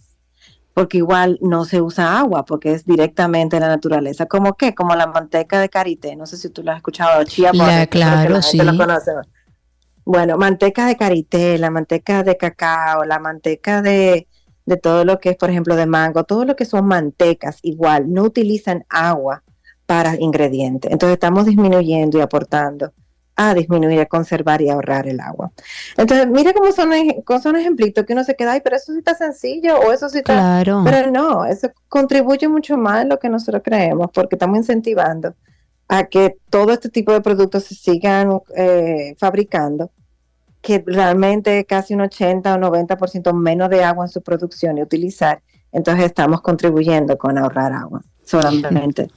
Porque 0.75 0.99
igual 0.99 1.39
no 1.43 1.65
se 1.65 1.81
usa 1.81 2.21
agua, 2.21 2.45
porque 2.45 2.73
es 2.73 2.85
directamente 2.85 3.59
la 3.59 3.67
naturaleza. 3.67 4.27
¿Como 4.27 4.57
qué? 4.57 4.75
Como 4.75 4.95
la 4.95 5.09
manteca 5.09 5.61
de 5.61 5.69
karité. 5.69 6.15
No 6.15 6.25
sé 6.27 6.37
si 6.37 6.51
tú 6.51 6.63
lo 6.63 6.71
has 6.71 6.77
escuchado. 6.77 7.25
Chia 7.25 7.53
La- 7.53 7.87
claro, 7.87 8.35
la 8.35 8.43
sí. 8.43 8.59
Bueno, 10.05 10.39
manteca 10.39 10.87
de 10.87 10.97
karité, 10.97 11.59
la 11.59 11.71
manteca 11.71 12.23
de 12.23 12.37
cacao, 12.37 13.05
la 13.05 13.19
manteca 13.19 13.83
de, 13.83 14.27
de 14.65 14.77
todo 14.77 15.05
lo 15.05 15.19
que 15.19 15.31
es, 15.31 15.37
por 15.37 15.51
ejemplo, 15.51 15.77
de 15.77 15.87
mango, 15.87 16.25
todo 16.25 16.45
lo 16.45 16.57
que 16.57 16.65
son 16.65 16.87
mantecas, 16.87 17.59
igual, 17.63 18.11
no 18.13 18.23
utilizan 18.23 18.85
agua 18.89 19.43
para 19.85 20.15
ingredientes. 20.19 20.91
Entonces 20.93 21.15
estamos 21.15 21.45
disminuyendo 21.45 22.19
y 22.19 22.21
aportando 22.21 22.93
a 23.39 23.55
disminuir, 23.55 24.01
a 24.01 24.07
conservar 24.07 24.61
y 24.61 24.69
ahorrar 24.69 25.07
el 25.07 25.21
agua. 25.21 25.53
Entonces, 25.97 26.27
mira 26.27 26.53
cómo 26.53 26.73
son, 26.73 26.91
son 27.41 27.55
ejemplitos 27.55 28.05
que 28.05 28.13
uno 28.13 28.25
se 28.25 28.35
queda, 28.35 28.53
ay, 28.53 28.61
pero 28.65 28.75
eso 28.75 28.93
sí 28.93 28.99
está 28.99 29.15
sencillo 29.15 29.79
o 29.79 29.93
eso 29.93 30.09
sí 30.09 30.19
está... 30.19 30.35
Claro. 30.35 30.83
Pero 30.85 31.11
no, 31.13 31.45
eso 31.45 31.71
contribuye 31.89 32.49
mucho 32.49 32.77
más 32.77 33.05
de 33.05 33.09
lo 33.09 33.21
que 33.21 33.29
nosotros 33.29 33.63
creemos, 33.65 34.11
porque 34.13 34.35
estamos 34.35 34.59
incentivando 34.59 35.37
a 35.87 36.05
que 36.07 36.37
todo 36.51 36.73
este 36.73 36.89
tipo 36.89 37.13
de 37.13 37.21
productos 37.21 37.63
se 37.63 37.77
sigan 37.77 38.41
eh, 38.57 39.15
fabricando, 39.19 39.93
que 40.61 40.83
realmente 40.85 41.65
casi 41.65 41.95
un 41.95 42.01
80 42.01 42.53
o 42.53 42.59
90% 42.59 43.33
menos 43.35 43.71
de 43.71 43.85
agua 43.85 44.07
en 44.07 44.11
su 44.11 44.21
producción 44.21 44.79
y 44.79 44.83
utilizar. 44.83 45.41
Entonces 45.71 46.07
estamos 46.07 46.41
contribuyendo 46.41 47.17
con 47.17 47.39
ahorrar 47.39 47.73
agua, 47.73 48.03
solamente 48.25 49.09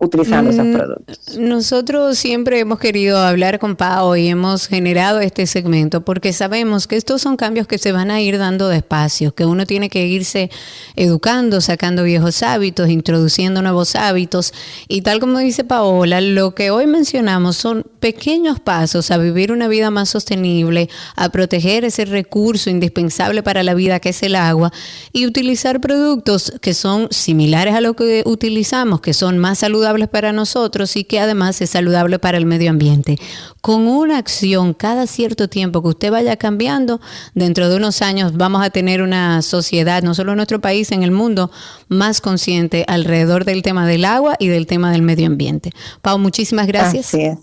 utilizando 0.00 0.50
esos 0.50 0.64
Mm, 0.64 0.72
productos. 0.74 1.38
Nosotros 1.38 2.18
siempre 2.18 2.60
hemos 2.60 2.78
querido 2.78 3.18
hablar 3.18 3.58
con 3.58 3.74
Pau 3.74 4.14
y 4.14 4.28
hemos 4.28 4.68
generado 4.68 5.20
este 5.20 5.46
segmento 5.46 6.04
porque 6.04 6.32
sabemos 6.32 6.86
que 6.86 6.96
estos 6.96 7.20
son 7.20 7.36
cambios 7.36 7.66
que 7.66 7.78
se 7.78 7.90
van 7.90 8.12
a 8.12 8.20
ir 8.20 8.38
dando 8.38 8.68
despacio, 8.68 9.34
que 9.34 9.44
uno 9.44 9.66
tiene 9.66 9.90
que 9.90 10.06
irse 10.06 10.50
educando, 10.94 11.60
sacando 11.60 12.04
viejos 12.04 12.44
hábitos, 12.44 12.88
introduciendo 12.90 13.60
nuevos 13.60 13.96
hábitos. 13.96 14.52
Y 14.86 15.02
tal 15.02 15.18
como 15.18 15.38
dice 15.38 15.64
Paola, 15.64 16.20
lo 16.20 16.54
que 16.54 16.70
hoy 16.70 16.86
mencionamos 16.86 17.56
son 17.56 17.84
pequeños 17.98 18.60
pasos 18.60 19.10
a 19.10 19.18
vivir 19.18 19.50
una 19.50 19.66
vida 19.66 19.90
más 19.90 20.10
sostenible, 20.10 20.88
a 21.16 21.28
proteger 21.30 21.84
ese 21.84 22.04
recurso 22.04 22.70
indispensable 22.70 23.42
para 23.42 23.64
la 23.64 23.74
vida 23.74 23.98
que 23.98 24.10
es 24.10 24.22
el 24.22 24.36
agua 24.36 24.72
y 25.12 25.26
utilizar 25.26 25.80
productos 25.80 26.52
que 26.60 26.72
son 26.72 27.08
similares 27.10 27.74
a 27.74 27.80
lo 27.80 27.94
que 27.94 28.22
utilizamos, 28.24 29.00
que 29.00 29.12
son 29.12 29.38
más 29.38 29.58
saludables 29.58 29.87
para 30.10 30.32
nosotros 30.32 30.96
y 30.96 31.04
que 31.04 31.18
además 31.18 31.60
es 31.60 31.70
saludable 31.70 32.18
para 32.18 32.38
el 32.38 32.46
medio 32.46 32.70
ambiente. 32.70 33.18
Con 33.60 33.86
una 33.86 34.18
acción 34.18 34.74
cada 34.74 35.06
cierto 35.06 35.48
tiempo 35.48 35.82
que 35.82 35.88
usted 35.88 36.10
vaya 36.10 36.36
cambiando, 36.36 37.00
dentro 37.34 37.68
de 37.68 37.76
unos 37.76 38.02
años 38.02 38.36
vamos 38.36 38.62
a 38.62 38.70
tener 38.70 39.02
una 39.02 39.42
sociedad, 39.42 40.02
no 40.02 40.14
solo 40.14 40.32
en 40.32 40.36
nuestro 40.36 40.60
país, 40.60 40.92
en 40.92 41.02
el 41.02 41.10
mundo, 41.10 41.50
más 41.88 42.20
consciente 42.20 42.84
alrededor 42.86 43.44
del 43.44 43.62
tema 43.62 43.86
del 43.86 44.04
agua 44.04 44.36
y 44.38 44.48
del 44.48 44.66
tema 44.66 44.92
del 44.92 45.02
medio 45.02 45.26
ambiente. 45.26 45.72
Pau, 46.02 46.18
muchísimas 46.18 46.66
gracias. 46.66 47.06
Así 47.06 47.22
es. 47.22 47.38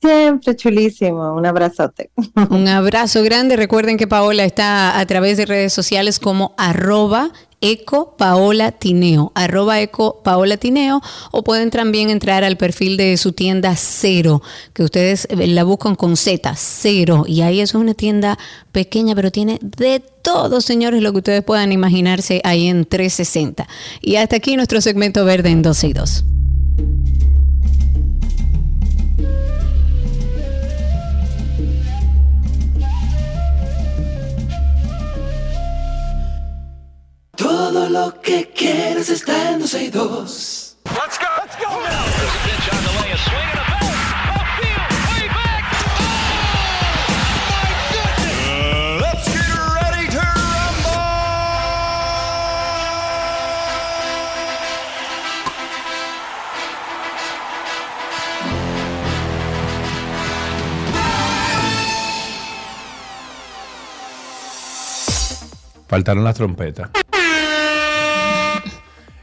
Siempre 0.00 0.56
chulísimo. 0.56 1.34
Un 1.34 1.44
abrazote. 1.44 2.10
Un 2.48 2.68
abrazo 2.68 3.22
grande. 3.22 3.56
Recuerden 3.56 3.98
que 3.98 4.06
Paola 4.06 4.44
está 4.44 4.98
a 4.98 5.06
través 5.06 5.36
de 5.36 5.44
redes 5.44 5.74
sociales 5.74 6.18
como 6.18 6.54
arroba 6.56 7.32
eco 7.60 8.16
paola 8.16 8.72
tineo, 8.72 9.32
arroba 9.34 9.80
eco 9.80 10.22
paola 10.22 10.56
tineo, 10.56 11.02
o 11.30 11.44
pueden 11.44 11.70
también 11.70 12.10
entrar 12.10 12.44
al 12.44 12.56
perfil 12.56 12.96
de 12.96 13.16
su 13.16 13.32
tienda 13.32 13.74
cero, 13.76 14.42
que 14.72 14.82
ustedes 14.82 15.26
eh, 15.30 15.46
la 15.46 15.64
buscan 15.64 15.94
con 15.94 16.16
Z, 16.16 16.54
cero, 16.56 17.24
y 17.26 17.42
ahí 17.42 17.60
es 17.60 17.74
una 17.74 17.94
tienda 17.94 18.38
pequeña, 18.72 19.14
pero 19.14 19.30
tiene 19.30 19.58
de 19.60 20.02
todo, 20.22 20.60
señores, 20.60 21.02
lo 21.02 21.12
que 21.12 21.18
ustedes 21.18 21.44
puedan 21.44 21.72
imaginarse 21.72 22.40
ahí 22.44 22.68
en 22.68 22.84
360. 22.84 23.66
Y 24.00 24.16
hasta 24.16 24.36
aquí 24.36 24.56
nuestro 24.56 24.80
segmento 24.80 25.24
verde 25.24 25.50
en 25.50 25.62
12 25.62 25.88
y 25.88 25.92
2. 25.92 26.24
Lo 37.92 38.20
que 38.20 38.50
quieres 38.54 39.08
está 39.08 39.50
en 39.50 39.60
12 39.60 39.84
y 39.84 39.88
2. 39.90 40.76
Faltaron 65.88 66.22
las 66.22 66.36
trompetas. 66.36 66.90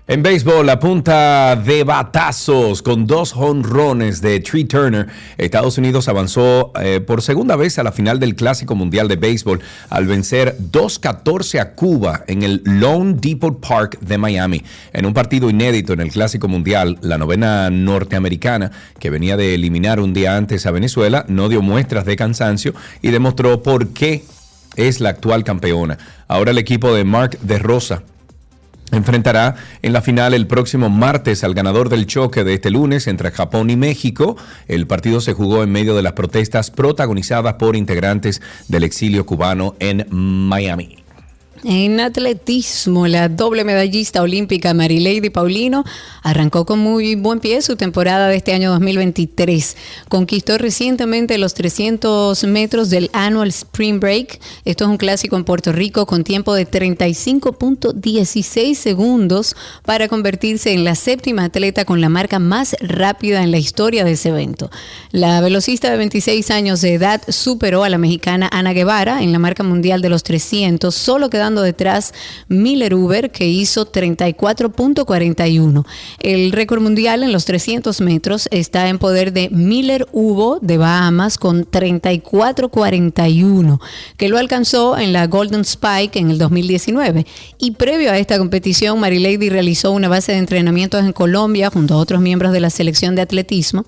En 0.10 0.24
béisbol, 0.24 0.66
la 0.66 0.80
punta 0.80 1.58
de 1.58 1.84
batazos 1.84 2.82
con 2.82 3.06
dos 3.08 3.34
jonrones 3.34 4.22
de 4.22 4.40
Tree 4.40 4.64
Turner. 4.64 5.08
Estados 5.38 5.78
Unidos 5.78 6.08
avanzó 6.08 6.72
eh, 6.82 7.02
por 7.02 7.22
segunda 7.22 7.58
vez 7.58 7.78
a 7.78 7.84
la 7.84 7.92
final 7.92 8.18
del 8.18 8.34
Clásico 8.34 8.74
Mundial 8.74 9.10
de 9.10 9.18
Béisbol 9.18 9.60
al 9.90 10.08
vencer 10.08 10.56
2-14 10.72 11.60
a 11.60 11.74
Cuba 11.74 12.24
en 12.28 12.44
el 12.44 12.62
Lone 12.64 13.16
Depot 13.20 13.60
Park 13.60 14.00
de 14.00 14.18
Miami. 14.18 14.64
En 14.94 15.06
un 15.06 15.14
partido 15.14 15.50
inédito 15.50 15.92
en 15.92 16.00
el 16.00 16.10
Clásico 16.10 16.48
Mundial, 16.48 16.98
la 17.02 17.18
novena 17.18 17.70
norteamericana, 17.70 18.72
que 19.00 19.10
venía 19.10 19.36
de 19.36 19.56
eliminar 19.56 20.00
un 20.00 20.14
día 20.14 20.38
antes 20.38 20.66
a 20.66 20.72
Venezuela, 20.72 21.26
no 21.28 21.50
dio 21.50 21.62
muestras 21.62 22.06
de 22.06 22.16
cansancio 22.16 22.74
y 23.02 23.12
demostró 23.12 23.62
por 23.62 23.90
qué 23.90 24.24
es 24.78 25.02
la 25.02 25.10
actual 25.10 25.44
campeona. 25.44 25.98
Ahora 26.30 26.52
el 26.52 26.60
equipo 26.60 26.94
de 26.94 27.04
Mark 27.04 27.38
de 27.42 27.60
Rosa 27.60 28.04
enfrentará 28.92 29.56
en 29.82 29.94
la 29.94 30.02
final 30.02 30.34
el 30.34 30.48
próximo 30.48 30.90
martes 30.90 31.44
al 31.44 31.54
ganador 31.54 31.90
del 31.90 32.06
choque 32.06 32.44
de 32.44 32.54
este 32.54 32.70
lunes 32.70 33.08
entre 33.08 33.32
Japón 33.32 33.70
y 33.70 33.76
México. 33.76 34.38
El 34.68 34.88
partido 34.88 35.22
se 35.22 35.34
jugó 35.34 35.64
en 35.64 35.72
medio 35.72 35.96
de 35.96 36.04
las 36.04 36.14
protestas 36.14 36.72
protagonizadas 36.72 37.56
por 37.56 37.76
integrantes 37.76 38.42
del 38.68 38.84
exilio 38.84 39.26
cubano 39.26 39.76
en 39.80 40.08
Miami. 40.10 41.07
En 41.64 42.00
atletismo, 42.00 43.08
la 43.08 43.30
doble 43.30 43.64
medallista 43.64 44.22
olímpica 44.22 44.76
Marilady 44.76 45.32
Paulino 45.32 45.84
arrancó 46.22 46.68
con 46.68 46.78
muy 46.78 47.16
buen 47.16 47.40
pie 47.40 47.64
su 47.64 47.76
temporada 47.76 48.28
de 48.28 48.36
este 48.36 48.54
año 48.54 48.70
2023. 48.70 49.76
Conquistó 50.08 50.60
recientemente 50.60 51.40
los 51.40 51.56
300 51.56 52.44
metros 52.44 52.92
del 52.92 53.10
Annual 53.12 53.48
Spring 53.48 54.00
Break. 54.00 54.40
Esto 54.66 54.84
es 54.84 54.90
un 54.92 54.98
clásico 54.98 55.36
en 55.36 55.46
Puerto 55.46 55.72
Rico 55.72 56.06
con 56.06 56.24
tiempo 56.24 56.54
de 56.54 56.70
35.16 56.70 58.76
segundos 58.76 59.56
para 59.84 60.08
convertirse 60.08 60.74
en 60.74 60.84
la 60.84 60.94
séptima 60.94 61.46
atleta 61.46 61.86
con 61.86 62.02
la 62.02 62.10
marca 62.10 62.38
más 62.38 62.76
rápida 62.82 63.42
en 63.42 63.50
la 63.50 63.58
historia 63.58 64.04
de 64.04 64.12
ese 64.12 64.30
evento. 64.30 64.70
La 65.12 65.42
velocista 65.42 65.90
de 65.90 65.98
26 65.98 66.52
años 66.52 66.82
de 66.82 66.94
edad 66.94 67.24
superó 67.30 67.84
a 67.84 67.90
la 67.90 67.98
mexicana 67.98 68.48
Ana 68.52 68.74
Guevara 68.74 69.24
en 69.24 69.32
la 69.32 69.40
marca 69.40 69.64
mundial 69.64 70.04
de 70.04 70.10
los 70.10 70.22
300, 70.22 70.94
solo 70.94 71.32
quedando 71.32 71.47
detrás 71.56 72.14
Miller 72.48 72.94
Uber, 72.94 73.32
que 73.32 73.48
hizo 73.48 73.92
34.41. 73.92 75.86
El 76.20 76.52
récord 76.52 76.82
mundial 76.82 77.24
en 77.24 77.32
los 77.32 77.46
300 77.46 78.00
metros 78.02 78.48
está 78.52 78.90
en 78.90 79.00
poder 79.00 79.34
de 79.34 79.50
Miller 79.50 80.06
Hugo 80.12 80.60
de 80.62 80.78
Bahamas 80.78 81.38
con 81.38 81.66
34.41, 81.66 83.80
que 84.18 84.30
lo 84.30 84.38
alcanzó 84.38 84.98
en 84.98 85.14
la 85.14 85.28
Golden 85.28 85.62
Spike 85.62 86.20
en 86.20 86.32
el 86.32 86.38
2019. 86.38 87.26
Y 87.58 87.72
previo 87.72 88.12
a 88.12 88.18
esta 88.18 88.38
competición, 88.38 89.00
Marilady 89.00 89.50
realizó 89.50 89.92
una 89.92 90.08
base 90.08 90.34
de 90.34 90.38
entrenamientos 90.38 91.04
en 91.04 91.14
Colombia 91.14 91.70
junto 91.70 91.96
a 91.96 91.98
otros 91.98 92.22
miembros 92.22 92.54
de 92.54 92.60
la 92.60 92.70
selección 92.70 93.16
de 93.16 93.24
atletismo, 93.24 93.86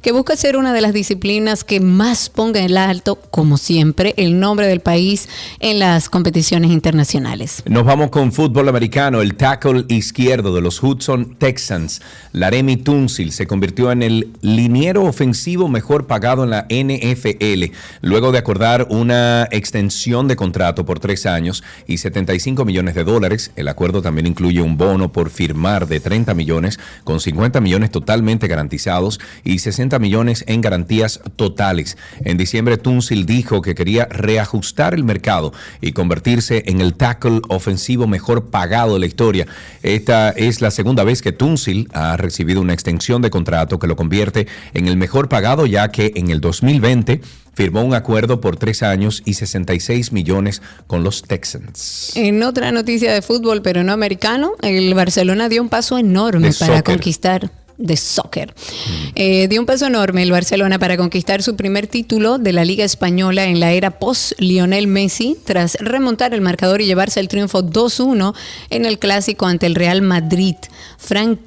que 0.00 0.12
busca 0.12 0.36
ser 0.36 0.56
una 0.56 0.72
de 0.72 0.80
las 0.80 0.92
disciplinas 0.92 1.64
que 1.64 1.80
más 1.80 2.28
ponga 2.28 2.60
en 2.60 2.68
alto, 2.76 3.16
como 3.16 3.56
siempre, 3.56 4.14
el 4.16 4.38
nombre 4.38 4.66
del 4.66 4.80
país 4.80 5.28
en 5.60 5.78
las 5.78 6.08
competiciones 6.08 6.70
internacionales. 6.70 6.97
Internacionales. 6.98 7.62
Nos 7.66 7.84
vamos 7.84 8.10
con 8.10 8.32
fútbol 8.32 8.68
americano. 8.68 9.20
El 9.20 9.36
tackle 9.36 9.84
izquierdo 9.88 10.52
de 10.54 10.60
los 10.60 10.82
Hudson 10.82 11.36
Texans, 11.36 12.02
Laremy 12.32 12.76
Tunsil, 12.76 13.30
se 13.30 13.46
convirtió 13.46 13.92
en 13.92 14.02
el 14.02 14.32
liniero 14.40 15.04
ofensivo 15.04 15.68
mejor 15.68 16.08
pagado 16.08 16.42
en 16.42 16.50
la 16.50 16.66
NFL, 16.68 17.72
luego 18.00 18.32
de 18.32 18.38
acordar 18.38 18.88
una 18.90 19.46
extensión 19.52 20.26
de 20.26 20.34
contrato 20.34 20.84
por 20.84 20.98
tres 20.98 21.26
años 21.26 21.62
y 21.86 21.98
75 21.98 22.64
millones 22.64 22.96
de 22.96 23.04
dólares. 23.04 23.52
El 23.54 23.68
acuerdo 23.68 24.02
también 24.02 24.26
incluye 24.26 24.60
un 24.60 24.76
bono 24.76 25.12
por 25.12 25.30
firmar 25.30 25.86
de 25.86 26.00
30 26.00 26.34
millones, 26.34 26.80
con 27.04 27.20
50 27.20 27.60
millones 27.60 27.92
totalmente 27.92 28.48
garantizados 28.48 29.20
y 29.44 29.60
60 29.60 30.00
millones 30.00 30.42
en 30.48 30.60
garantías 30.60 31.20
totales. 31.36 31.96
En 32.24 32.36
diciembre, 32.36 32.76
Tunsil 32.76 33.24
dijo 33.24 33.62
que 33.62 33.76
quería 33.76 34.06
reajustar 34.06 34.94
el 34.94 35.04
mercado 35.04 35.52
y 35.80 35.92
convertirse 35.92 36.64
en 36.66 36.80
el 36.80 36.87
tackle 36.94 37.40
ofensivo 37.48 38.06
mejor 38.06 38.50
pagado 38.50 38.94
de 38.94 39.00
la 39.00 39.06
historia. 39.06 39.46
Esta 39.82 40.30
es 40.30 40.60
la 40.60 40.70
segunda 40.70 41.04
vez 41.04 41.22
que 41.22 41.32
Tunsil 41.32 41.88
ha 41.92 42.16
recibido 42.16 42.60
una 42.60 42.72
extensión 42.72 43.22
de 43.22 43.30
contrato 43.30 43.78
que 43.78 43.86
lo 43.86 43.96
convierte 43.96 44.46
en 44.74 44.88
el 44.88 44.96
mejor 44.96 45.28
pagado, 45.28 45.66
ya 45.66 45.88
que 45.88 46.12
en 46.16 46.30
el 46.30 46.40
2020 46.40 47.20
firmó 47.54 47.82
un 47.82 47.94
acuerdo 47.94 48.40
por 48.40 48.56
tres 48.56 48.84
años 48.84 49.22
y 49.24 49.34
66 49.34 50.12
millones 50.12 50.62
con 50.86 51.02
los 51.02 51.22
Texans. 51.22 52.12
En 52.14 52.42
otra 52.44 52.70
noticia 52.70 53.12
de 53.12 53.20
fútbol, 53.20 53.62
pero 53.62 53.82
no 53.82 53.92
americano, 53.92 54.52
el 54.62 54.94
Barcelona 54.94 55.48
dio 55.48 55.60
un 55.60 55.68
paso 55.68 55.98
enorme 55.98 56.48
De 56.48 56.54
para 56.54 56.76
soccer. 56.76 56.94
conquistar 56.94 57.50
de 57.78 57.96
soccer. 57.96 58.54
Eh, 59.14 59.48
dio 59.48 59.60
un 59.60 59.66
paso 59.66 59.86
enorme 59.86 60.22
el 60.22 60.30
Barcelona 60.30 60.78
para 60.78 60.96
conquistar 60.96 61.42
su 61.42 61.56
primer 61.56 61.86
título 61.86 62.38
de 62.38 62.52
la 62.52 62.64
Liga 62.64 62.84
Española 62.84 63.46
en 63.46 63.60
la 63.60 63.72
era 63.72 63.98
post-Lionel 63.98 64.86
Messi, 64.86 65.36
tras 65.44 65.76
remontar 65.80 66.34
el 66.34 66.40
marcador 66.40 66.80
y 66.80 66.86
llevarse 66.86 67.20
el 67.20 67.28
triunfo 67.28 67.62
2-1 67.62 68.34
en 68.70 68.84
el 68.84 68.98
clásico 68.98 69.46
ante 69.46 69.66
el 69.66 69.74
Real 69.74 70.02
Madrid. 70.02 70.56
Frank 70.98 71.38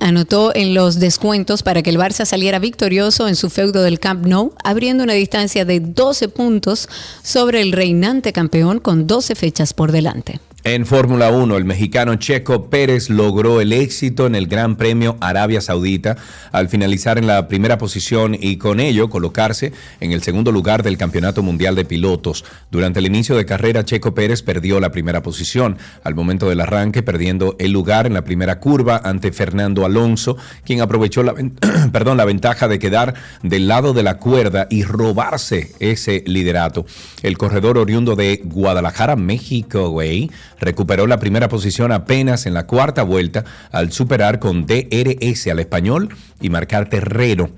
anotó 0.00 0.54
en 0.54 0.74
los 0.74 0.98
descuentos 0.98 1.62
para 1.62 1.82
que 1.82 1.88
el 1.88 1.96
Barça 1.96 2.26
saliera 2.26 2.58
victorioso 2.58 3.26
en 3.26 3.36
su 3.36 3.48
feudo 3.48 3.82
del 3.82 3.98
Camp 3.98 4.26
Nou, 4.26 4.52
abriendo 4.62 5.02
una 5.02 5.14
distancia 5.14 5.64
de 5.64 5.80
12 5.80 6.28
puntos 6.28 6.90
sobre 7.22 7.62
el 7.62 7.72
reinante 7.72 8.34
campeón 8.34 8.80
con 8.80 9.06
12 9.06 9.34
fechas 9.34 9.72
por 9.72 9.92
delante. 9.92 10.40
En 10.62 10.84
Fórmula 10.84 11.30
1, 11.30 11.56
el 11.56 11.64
mexicano 11.64 12.16
Checo 12.16 12.68
Pérez 12.68 13.08
logró 13.08 13.62
el 13.62 13.72
éxito 13.72 14.26
en 14.26 14.34
el 14.34 14.46
Gran 14.46 14.76
Premio 14.76 15.16
Arabia 15.22 15.62
Saudita 15.62 16.18
al 16.52 16.68
finalizar 16.68 17.16
en 17.16 17.26
la 17.26 17.48
primera 17.48 17.78
posición 17.78 18.36
y 18.38 18.58
con 18.58 18.78
ello 18.78 19.08
colocarse 19.08 19.72
en 20.00 20.12
el 20.12 20.22
segundo 20.22 20.52
lugar 20.52 20.82
del 20.82 20.98
Campeonato 20.98 21.42
Mundial 21.42 21.76
de 21.76 21.86
Pilotos. 21.86 22.44
Durante 22.70 22.98
el 22.98 23.06
inicio 23.06 23.36
de 23.36 23.46
carrera, 23.46 23.86
Checo 23.86 24.12
Pérez 24.12 24.42
perdió 24.42 24.80
la 24.80 24.92
primera 24.92 25.22
posición 25.22 25.78
al 26.04 26.14
momento 26.14 26.46
del 26.50 26.60
arranque, 26.60 27.02
perdiendo 27.02 27.56
el 27.58 27.72
lugar 27.72 28.06
en 28.06 28.12
la 28.12 28.24
primera 28.24 28.60
curva 28.60 29.00
ante 29.02 29.32
Fernando 29.32 29.86
Alonso, 29.86 30.36
quien 30.66 30.82
aprovechó 30.82 31.22
la, 31.22 31.34
perdón, 31.92 32.18
la 32.18 32.26
ventaja 32.26 32.68
de 32.68 32.78
quedar 32.78 33.14
del 33.42 33.66
lado 33.66 33.94
de 33.94 34.02
la 34.02 34.18
cuerda 34.18 34.66
y 34.68 34.84
robarse 34.84 35.72
ese 35.80 36.22
liderato. 36.26 36.84
El 37.22 37.38
corredor 37.38 37.78
oriundo 37.78 38.14
de 38.14 38.42
Guadalajara, 38.44 39.16
México, 39.16 39.88
güey, 39.88 40.30
recuperó 40.60 41.06
la 41.06 41.18
primera 41.18 41.48
posición 41.48 41.90
apenas 41.90 42.46
en 42.46 42.54
la 42.54 42.66
cuarta 42.66 43.02
vuelta 43.02 43.44
al 43.72 43.90
superar 43.92 44.38
con 44.38 44.66
DRS 44.66 45.46
al 45.48 45.58
español 45.58 46.10
y 46.40 46.50
marcar 46.50 46.88
terreno. 46.88 47.50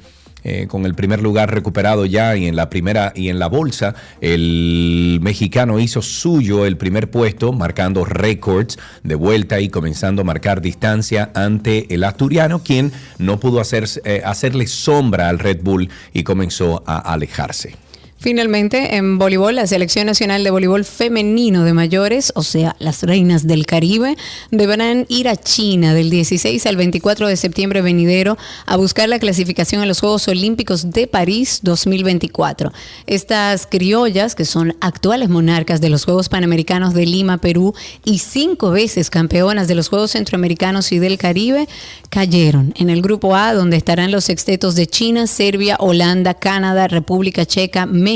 Eh, 0.44 0.66
con 0.66 0.86
el 0.86 0.96
primer 0.96 1.22
lugar 1.22 1.55
recuperado 1.55 2.05
ya 2.05 2.36
y 2.36 2.46
en 2.46 2.57
la 2.57 2.68
primera 2.68 3.12
y 3.14 3.28
en 3.28 3.38
la 3.38 3.46
bolsa, 3.46 3.94
el 4.20 5.20
mexicano 5.22 5.78
hizo 5.78 6.03
suyo 6.03 6.66
el 6.66 6.76
primer 6.76 7.11
puesto, 7.11 7.53
marcando 7.53 8.05
récords 8.05 8.76
de 9.05 9.14
vuelta 9.14 9.61
y 9.61 9.68
comenzando 9.68 10.22
a 10.22 10.24
marcar 10.24 10.61
distancia 10.61 11.30
ante 11.34 11.94
el 11.94 12.03
asturiano, 12.03 12.61
quien 12.64 12.90
no 13.18 13.38
pudo 13.38 13.61
hacer, 13.61 13.88
eh, 14.05 14.22
hacerle 14.24 14.66
sombra 14.66 15.28
al 15.28 15.38
Red 15.38 15.61
Bull 15.62 15.88
y 16.12 16.24
comenzó 16.24 16.82
a 16.86 16.98
alejarse. 17.12 17.76
Finalmente, 18.22 18.94
en 18.94 19.18
voleibol, 19.18 19.56
la 19.56 19.66
Selección 19.66 20.06
Nacional 20.06 20.44
de 20.44 20.52
Voleibol 20.52 20.84
Femenino 20.84 21.64
de 21.64 21.72
Mayores, 21.72 22.32
o 22.36 22.44
sea, 22.44 22.76
las 22.78 23.02
Reinas 23.02 23.48
del 23.48 23.66
Caribe, 23.66 24.16
deberán 24.52 25.06
ir 25.08 25.26
a 25.26 25.34
China 25.34 25.92
del 25.92 26.08
16 26.08 26.64
al 26.66 26.76
24 26.76 27.26
de 27.26 27.36
septiembre 27.36 27.82
venidero 27.82 28.38
a 28.64 28.76
buscar 28.76 29.08
la 29.08 29.18
clasificación 29.18 29.82
a 29.82 29.86
los 29.86 29.98
Juegos 29.98 30.28
Olímpicos 30.28 30.92
de 30.92 31.08
París 31.08 31.62
2024. 31.64 32.72
Estas 33.08 33.66
criollas, 33.66 34.36
que 34.36 34.44
son 34.44 34.76
actuales 34.80 35.28
monarcas 35.28 35.80
de 35.80 35.90
los 35.90 36.04
Juegos 36.04 36.28
Panamericanos 36.28 36.94
de 36.94 37.06
Lima, 37.06 37.38
Perú, 37.38 37.74
y 38.04 38.20
cinco 38.20 38.70
veces 38.70 39.10
campeonas 39.10 39.66
de 39.66 39.74
los 39.74 39.88
Juegos 39.88 40.12
Centroamericanos 40.12 40.92
y 40.92 41.00
del 41.00 41.18
Caribe, 41.18 41.66
cayeron 42.08 42.72
en 42.76 42.88
el 42.88 43.02
grupo 43.02 43.34
A, 43.34 43.52
donde 43.52 43.78
estarán 43.78 44.12
los 44.12 44.22
sextetos 44.22 44.76
de 44.76 44.86
China, 44.86 45.26
Serbia, 45.26 45.76
Holanda, 45.80 46.34
Canadá, 46.34 46.86
República 46.86 47.44
Checa, 47.44 47.84
México 47.84 48.11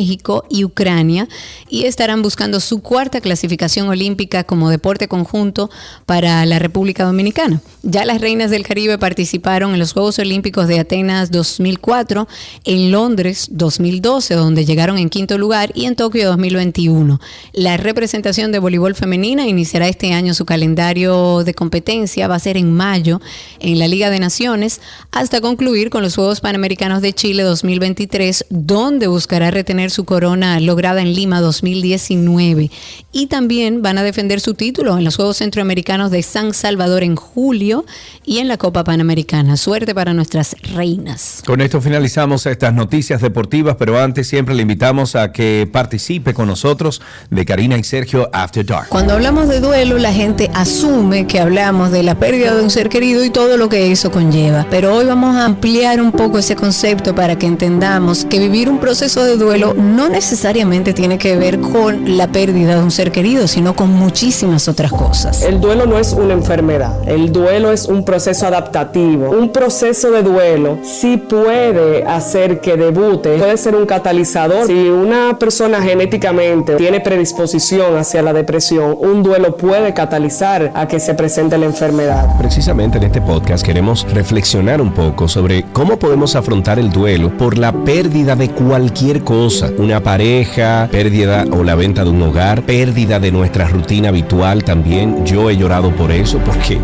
y 0.49 0.65
Ucrania, 0.65 1.29
y 1.69 1.85
estarán 1.85 2.23
buscando 2.23 2.61
su 2.61 2.81
cuarta 2.81 3.21
clasificación 3.21 3.89
olímpica 3.89 4.45
como 4.45 4.71
deporte 4.71 5.09
conjunto 5.09 5.71
para 6.07 6.45
la 6.47 6.59
República 6.59 7.05
Dominicana. 7.05 7.61
Ya 7.89 8.05
las 8.05 8.21
reinas 8.21 8.51
del 8.51 8.67
Caribe 8.67 8.99
participaron 8.99 9.73
en 9.73 9.79
los 9.79 9.93
Juegos 9.93 10.19
Olímpicos 10.19 10.67
de 10.67 10.81
Atenas 10.81 11.31
2004, 11.31 12.27
en 12.65 12.91
Londres 12.91 13.47
2012, 13.53 14.35
donde 14.35 14.65
llegaron 14.65 14.99
en 14.99 15.09
quinto 15.09 15.39
lugar, 15.39 15.71
y 15.73 15.85
en 15.85 15.95
Tokio 15.95 16.27
2021. 16.31 17.21
La 17.53 17.77
representación 17.77 18.51
de 18.51 18.59
voleibol 18.59 18.97
femenina 18.97 19.47
iniciará 19.47 19.87
este 19.87 20.13
año 20.13 20.35
su 20.35 20.45
calendario 20.45 21.45
de 21.45 21.55
competencia, 21.55 22.27
va 22.27 22.35
a 22.35 22.41
ser 22.41 22.57
en 22.57 22.73
mayo 22.73 23.21
en 23.61 23.79
la 23.79 23.87
Liga 23.87 24.11
de 24.11 24.19
Naciones, 24.19 24.81
hasta 25.13 25.41
concluir 25.41 25.89
con 25.89 26.03
los 26.03 26.17
Juegos 26.17 26.41
Panamericanos 26.41 27.03
de 27.03 27.13
Chile 27.13 27.45
2023, 27.45 28.47
donde 28.51 29.07
buscará 29.07 29.53
retener 29.53 29.93
su 29.93 30.05
corona 30.05 30.59
lograda 30.59 31.03
en 31.03 31.15
Lima 31.15 31.41
2019. 31.41 32.69
Y 33.13 33.29
también 33.29 33.81
van 33.81 33.97
a 33.99 34.03
defender 34.03 34.41
su 34.41 34.55
título 34.55 34.99
en 34.99 35.05
los 35.05 35.15
Juegos 35.15 35.37
Centroamericanos 35.37 36.11
de 36.11 36.25
San 36.25 36.53
Salvador 36.53 37.05
en 37.05 37.15
julio 37.15 37.76
y 38.25 38.39
en 38.39 38.49
la 38.49 38.57
Copa 38.57 38.85
Panamericana. 38.85 39.57
Suerte 39.57 39.95
para 39.95 40.15
nuestras 40.15 40.57
reinas. 40.75 41.43
Con 41.47 41.61
esto 41.61 41.81
finalizamos 41.81 42.47
estas 42.47 42.75
noticias 42.75 43.21
deportivas, 43.21 43.77
pero 43.79 44.01
antes 44.01 44.27
siempre 44.29 44.55
le 44.55 44.63
invitamos 44.63 45.17
a 45.17 45.33
que 45.33 45.69
participe 45.71 46.35
con 46.35 46.49
nosotros 46.49 47.03
de 47.31 47.45
Karina 47.45 47.77
y 47.77 47.85
Sergio 47.85 48.29
After 48.33 48.65
Dark. 48.65 48.89
Cuando 48.89 49.15
hablamos 49.15 49.49
de 49.49 49.61
duelo, 49.61 49.99
la 49.99 50.13
gente 50.13 50.51
asume 50.55 51.27
que 51.27 51.41
hablamos 51.41 51.91
de 51.91 52.03
la 52.03 52.17
pérdida 52.17 52.55
de 52.55 52.63
un 52.63 52.71
ser 52.71 52.89
querido 52.89 53.25
y 53.25 53.31
todo 53.31 53.57
lo 53.57 53.69
que 53.69 53.93
eso 53.93 54.11
conlleva. 54.11 54.67
Pero 54.71 54.95
hoy 54.95 55.07
vamos 55.07 55.37
a 55.37 55.45
ampliar 55.45 56.01
un 56.01 56.13
poco 56.13 56.39
ese 56.39 56.57
concepto 56.57 57.15
para 57.15 57.37
que 57.39 57.47
entendamos 57.47 58.25
que 58.25 58.39
vivir 58.39 58.69
un 58.69 58.79
proceso 58.79 59.25
de 59.25 59.37
duelo 59.37 59.75
no 59.75 60.09
necesariamente 60.09 60.93
tiene 60.93 61.19
que 61.19 61.37
ver 61.37 61.61
con 61.61 62.17
la 62.17 62.29
pérdida 62.29 62.77
de 62.77 62.83
un 62.83 62.91
ser 62.91 63.13
querido, 63.13 63.47
sino 63.47 63.75
con 63.75 63.91
muchísimas 63.91 64.69
otras 64.69 64.91
cosas. 64.91 65.43
El 65.43 65.61
duelo 65.61 65.87
no 65.87 65.99
es 65.99 66.13
una 66.13 66.33
enfermedad, 66.33 66.97
el 67.09 67.33
duelo 67.33 67.66
es 67.73 67.87
un 67.87 68.05
proceso 68.05 68.47
adaptativo. 68.47 69.31
Un 69.31 69.51
proceso 69.51 70.11
de 70.11 70.23
duelo 70.23 70.79
sí 70.83 71.17
puede 71.17 72.05
hacer 72.05 72.61
que 72.61 72.77
debute, 72.77 73.39
puede 73.39 73.57
ser 73.57 73.75
un 73.75 73.87
catalizador. 73.87 74.67
Si 74.67 74.89
una 74.89 75.39
persona 75.39 75.83
genéticamente 75.83 76.77
tiene 76.77 77.01
predisposición 77.01 77.97
hacia 77.97 78.23
la 78.23 78.33
depresión, 78.33 78.97
un 78.99 79.23
duelo 79.23 79.57
puede 79.57 79.95
catalizar 79.95 80.73
a 80.75 80.87
que 80.89 81.01
se 81.01 81.15
presente 81.15 81.59
la 81.59 81.67
enfermedad. 81.67 82.37
Precisamente 82.39 82.99
en 82.99 83.05
este 83.05 83.21
podcast 83.21 83.65
queremos 83.65 84.07
reflexionar 84.13 84.81
un 84.81 84.93
poco 84.93 85.29
sobre 85.29 85.65
cómo 85.73 85.99
podemos 85.99 86.37
afrontar 86.37 86.79
el 86.79 86.91
duelo 86.91 87.37
por 87.37 87.59
la 87.59 87.73
pérdida 87.73 88.37
de 88.37 88.51
cualquier 88.51 89.23
cosa, 89.23 89.71
una 89.79 90.03
pareja, 90.03 90.89
pérdida 90.91 91.45
o 91.53 91.63
la 91.65 91.75
venta 91.75 92.05
de 92.05 92.11
un 92.11 92.23
hogar, 92.23 92.63
pérdida 92.63 93.19
de 93.21 93.33
nuestra 93.33 93.69
rutina 93.69 94.09
habitual 94.09 94.65
también. 94.65 95.25
Yo 95.25 95.51
he 95.51 95.57
llorado 95.57 95.91
por 95.91 96.11
eso 96.13 96.39
porque... 96.45 96.79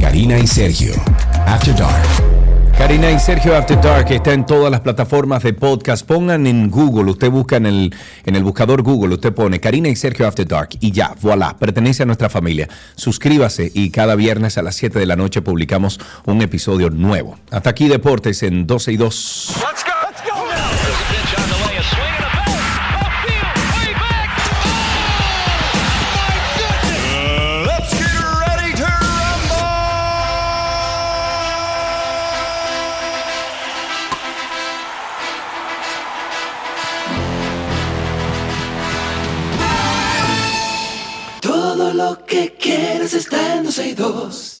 Karina 0.00 0.38
y 0.38 0.46
Sergio, 0.46 0.92
After 1.46 1.76
Dark. 1.76 2.36
Karina 2.78 3.10
y 3.10 3.18
Sergio 3.18 3.56
After 3.56 3.80
Dark 3.80 4.10
está 4.10 4.34
en 4.34 4.44
todas 4.44 4.70
las 4.70 4.80
plataformas 4.80 5.42
de 5.42 5.54
podcast. 5.54 6.06
Pongan 6.06 6.46
en 6.46 6.70
Google, 6.70 7.10
usted 7.10 7.30
busca 7.30 7.56
en 7.56 7.66
el, 7.66 7.94
en 8.24 8.36
el 8.36 8.44
buscador 8.44 8.82
Google, 8.82 9.14
usted 9.14 9.32
pone 9.32 9.60
Karina 9.60 9.88
y 9.88 9.96
Sergio 9.96 10.26
After 10.26 10.46
Dark 10.46 10.70
y 10.80 10.92
ya, 10.92 11.14
voilà, 11.22 11.56
pertenece 11.58 12.02
a 12.02 12.06
nuestra 12.06 12.28
familia. 12.28 12.68
Suscríbase 12.96 13.70
y 13.74 13.90
cada 13.90 14.14
viernes 14.14 14.58
a 14.58 14.62
las 14.62 14.76
7 14.76 14.98
de 14.98 15.06
la 15.06 15.16
noche 15.16 15.42
publicamos 15.42 15.98
un 16.26 16.42
episodio 16.42 16.90
nuevo. 16.90 17.38
Hasta 17.50 17.70
aquí 17.70 17.88
Deportes 17.88 18.42
en 18.42 18.66
12 18.66 18.92
y 18.92 18.96
2. 18.96 19.54
Let's 19.56 19.95
que 43.06 43.10
quieras 43.10 43.14
está 43.14 43.56
en 43.56 43.64
12 43.64 43.88
y 43.88 43.94
2. 43.94 44.60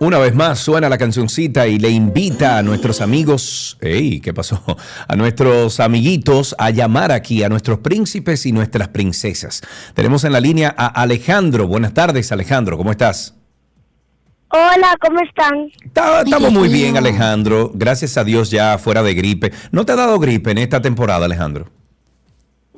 Una 0.00 0.18
vez 0.18 0.34
más 0.34 0.58
suena 0.58 0.88
la 0.88 0.98
cancioncita 0.98 1.66
y 1.66 1.78
le 1.78 1.90
invita 1.90 2.58
a 2.58 2.62
nuestros 2.62 3.00
amigos, 3.00 3.78
ey, 3.80 4.20
¿qué 4.20 4.32
pasó? 4.32 4.62
A 5.08 5.16
nuestros 5.16 5.80
amiguitos 5.80 6.54
a 6.58 6.70
llamar 6.70 7.10
aquí 7.12 7.42
a 7.42 7.48
nuestros 7.48 7.78
príncipes 7.78 8.44
y 8.46 8.52
nuestras 8.52 8.88
princesas. 8.88 9.62
Tenemos 9.94 10.24
en 10.24 10.32
la 10.32 10.40
línea 10.40 10.74
a 10.76 10.86
Alejandro. 10.86 11.66
Buenas 11.66 11.94
tardes, 11.94 12.32
Alejandro, 12.32 12.76
¿cómo 12.76 12.90
estás? 12.90 13.34
Hola, 14.56 14.96
¿cómo 15.00 15.18
están? 15.20 15.68
Ta- 15.92 16.20
Estamos 16.22 16.52
muy 16.52 16.68
bien, 16.68 16.96
Alejandro. 16.96 17.72
Gracias 17.74 18.16
a 18.16 18.22
Dios 18.22 18.50
ya 18.52 18.78
fuera 18.78 19.02
de 19.02 19.12
gripe. 19.14 19.52
¿No 19.72 19.84
te 19.84 19.90
ha 19.92 19.96
dado 19.96 20.16
gripe 20.20 20.52
en 20.52 20.58
esta 20.58 20.80
temporada, 20.80 21.24
Alejandro? 21.26 21.66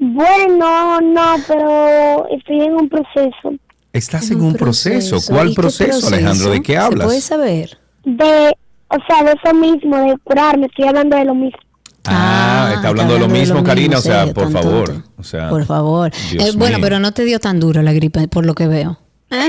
Bueno, 0.01 1.01
no, 1.03 1.35
pero 1.47 2.27
estoy 2.31 2.61
en 2.63 2.73
un 2.75 2.89
proceso 2.89 3.55
Estás 3.93 4.31
en 4.31 4.43
un 4.43 4.55
proceso. 4.55 5.19
¿Cuál 5.27 5.49
¿Y 5.49 5.55
qué 5.55 5.61
proceso, 5.63 6.07
Alejandro? 6.09 6.51
¿De 6.51 6.63
qué 6.63 6.73
¿Se 6.73 6.79
hablas? 6.79 7.07
puede 7.07 7.21
saber? 7.21 7.79
de, 8.05 8.57
o 8.89 8.97
sea, 9.07 9.23
de 9.25 9.33
eso 9.43 9.55
mismo, 9.55 9.97
de 9.99 10.17
curarme, 10.25 10.67
estoy 10.67 10.87
hablando 10.87 11.17
de 11.17 11.25
lo 11.27 11.35
mismo. 11.35 11.59
Ah, 12.07 12.73
está 12.75 12.89
hablando 12.89 13.15
de 13.15 13.21
lo 13.21 13.29
mismo, 13.29 13.63
Karina. 13.65 13.99
O 13.99 14.01
sea, 14.01 14.33
por 14.33 14.51
favor. 14.51 15.03
O 15.19 15.25
sea, 15.25 15.49
por 15.51 15.65
favor. 15.67 16.11
Eh, 16.33 16.53
bueno, 16.57 16.79
pero 16.81 17.01
no 17.01 17.13
te 17.13 17.25
dio 17.25 17.39
tan 17.41 17.59
duro 17.61 17.83
la 17.83 17.93
gripe, 17.93 18.29
por 18.29 18.47
lo 18.47 18.55
que 18.55 18.67
veo. 18.69 18.99
Ah, 19.31 19.47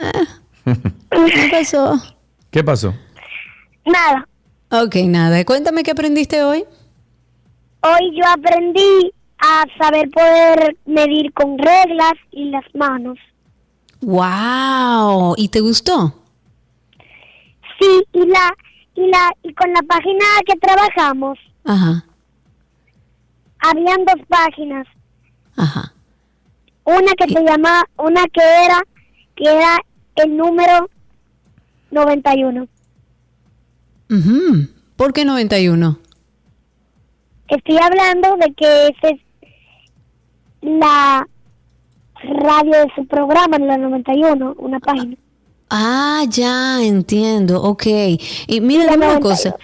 ah. 0.00 0.10
¿Qué 0.64 1.48
pasó? 1.50 2.00
¿Qué 2.50 2.64
pasó? 2.64 2.94
Nada, 3.84 4.26
Ok, 4.72 4.94
nada. 5.06 5.44
Cuéntame 5.44 5.82
qué 5.82 5.90
aprendiste 5.90 6.44
hoy. 6.44 6.64
hoy 7.82 8.16
yo 8.16 8.22
aprendí 8.28 9.12
a 9.38 9.64
saber 9.82 10.08
poder 10.10 10.76
medir 10.86 11.32
con 11.32 11.58
reglas 11.58 12.12
y 12.30 12.50
las 12.50 12.64
manos. 12.74 13.18
¡Wow! 14.00 15.34
¿Y 15.36 15.48
te 15.48 15.60
gustó? 15.60 16.14
Sí, 17.80 18.02
y 18.12 18.26
la 18.26 18.54
y 18.94 19.08
la 19.08 19.30
y 19.42 19.52
con 19.54 19.72
la 19.72 19.80
página 19.82 20.24
que 20.46 20.54
trabajamos 20.58 21.38
Ajá, 21.64 22.04
habían 23.60 24.04
dos 24.04 24.26
páginas, 24.28 24.86
ajá. 25.56 25.92
una 26.84 27.12
que 27.14 27.28
se 27.32 27.42
llama, 27.42 27.84
una 27.96 28.24
que 28.32 28.42
era 28.42 28.82
que 29.36 29.44
era 29.50 29.78
el 30.16 30.36
número 30.36 30.88
91. 31.90 32.66
Ujú. 34.10 34.68
¿Por 34.96 35.12
qué 35.12 35.24
91? 35.24 35.98
Estoy 37.48 37.78
hablando 37.78 38.36
de 38.36 38.52
que 38.54 38.86
esa 38.88 39.08
es 39.08 39.20
la 40.62 41.26
radio 42.22 42.70
de 42.72 42.86
su 42.94 43.06
programa, 43.06 43.58
la 43.58 43.76
91, 43.78 44.54
una 44.58 44.78
página. 44.80 45.16
Ah, 45.70 46.24
ya 46.28 46.82
entiendo. 46.82 47.62
Ok. 47.62 47.86
Y 47.86 48.60
mira, 48.60 48.84
dime 48.84 49.06
una 49.06 49.18
92. 49.18 49.20
cosa. 49.20 49.56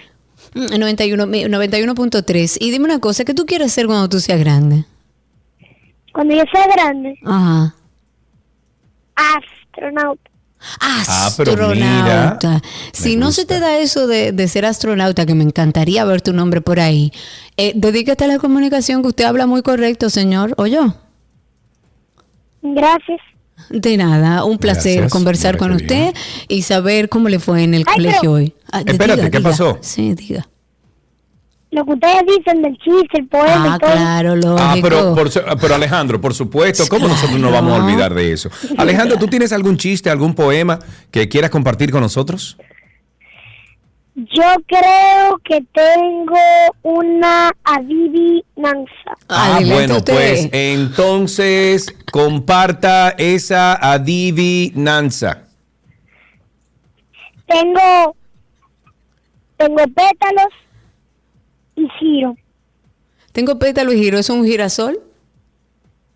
Mm, 0.55 0.79
91, 0.79 1.27
mi- 1.27 1.43
91.3. 1.45 2.57
Y 2.59 2.71
dime 2.71 2.85
una 2.85 2.99
cosa, 2.99 3.23
¿qué 3.25 3.33
tú 3.33 3.45
quieres 3.45 3.71
ser 3.73 3.85
cuando 3.85 4.09
tú 4.09 4.19
seas 4.19 4.39
grande? 4.39 4.85
Cuando 6.13 6.35
yo 6.35 6.43
sea 6.51 6.65
grande, 6.67 7.19
Ajá. 7.25 7.75
astronauta. 9.15 10.31
Ah, 10.81 11.31
pero 11.37 11.51
Astronauta. 11.51 12.39
mira, 12.49 12.61
si 12.91 13.15
no 13.15 13.31
se 13.31 13.45
te 13.45 13.59
da 13.59 13.77
eso 13.77 14.07
de, 14.07 14.31
de 14.31 14.47
ser 14.47 14.65
astronauta, 14.65 15.25
que 15.25 15.35
me 15.35 15.43
encantaría 15.43 16.03
ver 16.03 16.21
tu 16.21 16.33
nombre 16.33 16.61
por 16.61 16.79
ahí, 16.79 17.11
eh, 17.57 17.73
dedícate 17.75 18.25
a 18.25 18.27
la 18.27 18.39
comunicación, 18.39 19.01
que 19.01 19.09
usted 19.09 19.25
habla 19.25 19.45
muy 19.47 19.61
correcto, 19.61 20.09
señor. 20.09 20.53
¿O 20.57 20.65
yo? 20.67 20.95
Gracias. 22.61 23.19
De 23.69 23.97
nada, 23.97 24.43
un 24.45 24.57
placer 24.59 24.93
Gracias, 24.97 25.11
conversar 25.11 25.57
con 25.57 25.71
usted 25.71 26.11
bien. 26.11 26.13
y 26.47 26.61
saber 26.61 27.09
cómo 27.09 27.27
le 27.29 27.39
fue 27.39 27.63
en 27.63 27.73
el 27.73 27.83
Ay, 27.87 27.95
colegio 27.95 28.19
pero- 28.21 28.31
hoy. 28.33 28.53
Ah, 28.71 28.81
Espérate, 28.85 29.31
¿qué 29.31 29.39
pasó? 29.41 29.77
Sí, 29.81 30.13
diga. 30.13 30.47
Lo 31.69 31.83
que 31.85 31.91
ustedes 31.91 32.23
dicen 32.37 32.61
del 32.61 32.77
chiste, 32.77 33.19
el 33.19 33.27
poema 33.27 33.73
Ah, 33.73 33.75
y 33.75 33.79
todo. 33.79 33.91
claro, 33.91 34.35
lógico. 34.37 34.57
Ah, 34.59 34.75
pero, 34.81 35.13
por 35.15 35.29
pero 35.59 35.75
Alejandro, 35.75 36.21
por 36.21 36.33
supuesto, 36.33 36.85
¿cómo 36.89 37.07
nosotros 37.09 37.37
no 37.39 37.51
vamos 37.51 37.77
a 37.77 37.83
olvidar 37.83 38.13
de 38.13 38.31
eso? 38.31 38.49
Alejandro, 38.77 39.17
¿tú 39.17 39.27
tienes 39.27 39.51
algún 39.51 39.75
chiste, 39.77 40.09
algún 40.09 40.33
poema 40.33 40.79
que 41.11 41.27
quieras 41.27 41.51
compartir 41.51 41.91
con 41.91 42.01
nosotros? 42.01 42.57
Yo 44.15 44.43
creo 44.65 45.37
que 45.43 45.63
tengo 45.73 46.37
una 46.81 47.51
adivinanza. 47.63 49.11
Ah, 49.29 49.57
Adelante 49.57 49.73
bueno, 49.73 49.97
usted. 49.97 50.13
pues 50.13 50.49
entonces 50.53 51.93
comparta 52.11 53.09
esa 53.17 53.73
adivinanza. 53.75 55.43
Tengo, 57.45 58.15
tengo 59.57 59.77
pétalos 59.93 60.47
y 61.77 61.87
giro. 61.99 62.35
Tengo 63.31 63.57
pétalo 63.57 63.93
y 63.93 63.97
giro, 63.99 64.17
¿es 64.17 64.29
un 64.29 64.45
girasol? 64.45 64.99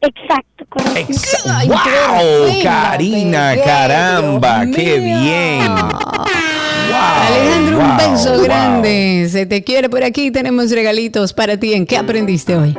Exacto, 0.02 0.66
correcto. 0.68 1.14
Exa- 1.14 1.44
Ay, 1.48 1.68
por 1.68 1.78
¡Wow! 1.78 2.64
Karina, 2.64 3.56
caramba, 3.64 4.66
Dios 4.66 4.76
qué 4.76 5.00
mío. 5.00 5.20
bien. 5.22 5.68
Wow, 5.68 6.26
Alejandro, 7.28 7.80
un 7.80 7.98
beso 7.98 8.34
wow. 8.34 8.44
grande. 8.44 9.28
Se 9.30 9.46
te 9.46 9.64
quiere 9.64 9.90
por 9.90 10.04
aquí. 10.04 10.32
Tenemos 10.32 10.72
regalitos 10.72 11.34
para 11.34 11.58
ti. 11.58 11.74
¿En 11.74 11.86
qué 11.86 11.98
aprendiste 11.98 12.56
hoy? 12.58 12.76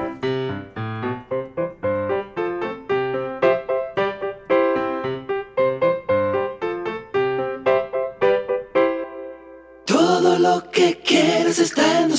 Quieras 11.52 11.70
está 11.70 12.00
en 12.00 12.16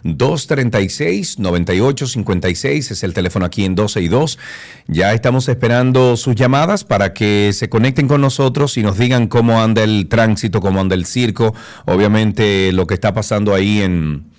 829-236-9856 0.03 2.93
es 2.93 3.03
el 3.03 3.13
teléfono 3.13 3.45
aquí 3.45 3.67
en 3.67 3.75
12 3.75 4.01
y 4.01 4.09
2. 4.09 4.39
Ya 4.87 5.13
estamos 5.13 5.51
esperando 5.51 6.17
sus 6.17 6.35
llamadas 6.35 6.83
para 6.83 7.13
que 7.13 7.51
se 7.53 7.69
conecten 7.69 8.09
con 8.09 8.23
nosotros 8.23 8.79
y 8.79 8.83
nos 8.83 8.97
digan 8.97 9.29
cómo 9.29 9.61
anda 9.61 9.83
el 9.83 10.09
tránsito, 10.09 10.63
cómo 10.63 10.81
anda 10.81 10.95
el 10.95 11.05
circo. 11.05 11.55
Obviamente 11.85 12.73
lo 12.73 12.87
que 12.87 12.95
está 12.95 13.13
pasando 13.13 13.53
ahí 13.53 13.83
en... 13.83 14.35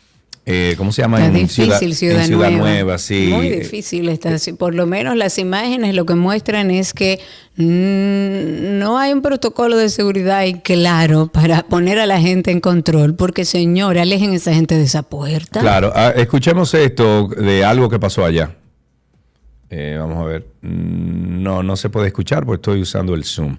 eh, 0.49 0.75
¿Cómo 0.77 0.93
se 0.93 1.01
llama? 1.01 1.17
Está 1.17 1.27
en 1.27 1.33
difícil, 1.33 1.93
Ciudad, 1.93 2.21
en 2.21 2.27
Ciudad 2.27 2.49
Nueva. 2.51 2.57
Nueva, 2.57 2.97
sí. 2.99 3.27
Muy 3.33 3.49
difícil 3.49 4.07
está. 4.07 4.33
Por 4.57 4.75
lo 4.75 4.87
menos 4.87 5.17
las 5.17 5.37
imágenes 5.39 5.93
lo 5.93 6.05
que 6.05 6.15
muestran 6.15 6.71
es 6.71 6.93
que 6.93 7.19
no 7.57 8.97
hay 8.97 9.11
un 9.11 9.21
protocolo 9.21 9.75
de 9.75 9.89
seguridad 9.89 10.37
ahí 10.37 10.61
claro 10.61 11.27
para 11.27 11.63
poner 11.63 11.99
a 11.99 12.05
la 12.05 12.21
gente 12.21 12.51
en 12.51 12.61
control. 12.61 13.13
Porque, 13.15 13.43
señor, 13.43 13.97
alejen 13.97 14.31
a 14.31 14.35
esa 14.35 14.53
gente 14.53 14.75
de 14.75 14.83
esa 14.83 15.03
puerta. 15.03 15.59
Claro, 15.59 15.91
ah, 15.93 16.13
escuchemos 16.15 16.73
esto 16.73 17.27
de 17.27 17.65
algo 17.65 17.89
que 17.89 17.99
pasó 17.99 18.23
allá. 18.23 18.55
Eh, 19.69 19.97
vamos 19.99 20.17
a 20.17 20.23
ver. 20.23 20.47
No, 20.61 21.61
no 21.61 21.75
se 21.75 21.89
puede 21.89 22.07
escuchar 22.07 22.45
porque 22.45 22.61
estoy 22.61 22.81
usando 22.81 23.15
el 23.15 23.25
Zoom. 23.25 23.57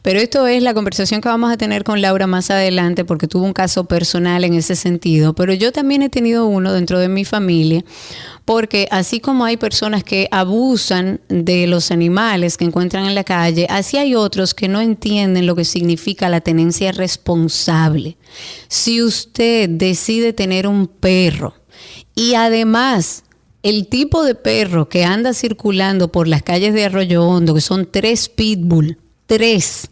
Pero 0.00 0.20
esto 0.20 0.46
es 0.46 0.62
la 0.62 0.72
conversación 0.72 1.20
que 1.20 1.28
vamos 1.28 1.52
a 1.52 1.58
tener 1.58 1.84
con 1.84 2.00
Laura 2.00 2.26
más 2.26 2.50
adelante 2.50 3.04
porque 3.04 3.28
tuvo 3.28 3.44
un 3.44 3.52
caso 3.52 3.84
personal 3.84 4.44
en 4.44 4.54
ese 4.54 4.74
sentido, 4.74 5.34
pero 5.34 5.52
yo 5.52 5.70
también 5.70 6.00
he 6.00 6.08
tenido 6.08 6.46
uno 6.46 6.72
dentro 6.72 6.98
de 6.98 7.08
mi 7.08 7.26
familia 7.26 7.84
porque 8.44 8.88
así 8.90 9.20
como 9.20 9.44
hay 9.44 9.56
personas 9.56 10.02
que 10.02 10.28
abusan 10.30 11.20
de 11.28 11.66
los 11.66 11.90
animales 11.90 12.56
que 12.56 12.64
encuentran 12.64 13.06
en 13.06 13.14
la 13.14 13.24
calle, 13.24 13.66
así 13.70 13.98
hay 13.98 14.14
otros 14.14 14.54
que 14.54 14.68
no 14.68 14.80
entienden 14.80 15.46
lo 15.46 15.54
que 15.54 15.64
significa 15.64 16.28
la 16.28 16.40
tenencia 16.40 16.92
responsable. 16.92 18.16
Si 18.68 19.02
usted 19.02 19.68
decide 19.68 20.32
tener 20.32 20.66
un 20.66 20.86
perro 20.86 21.54
y 22.14 22.34
además 22.34 23.24
el 23.62 23.86
tipo 23.86 24.24
de 24.24 24.34
perro 24.34 24.88
que 24.88 25.04
anda 25.04 25.34
circulando 25.34 26.10
por 26.10 26.26
las 26.26 26.42
calles 26.42 26.74
de 26.74 26.84
Arroyo 26.84 27.24
Hondo, 27.24 27.54
que 27.54 27.60
son 27.60 27.88
tres 27.90 28.28
pitbull, 28.28 28.98
tres, 29.26 29.88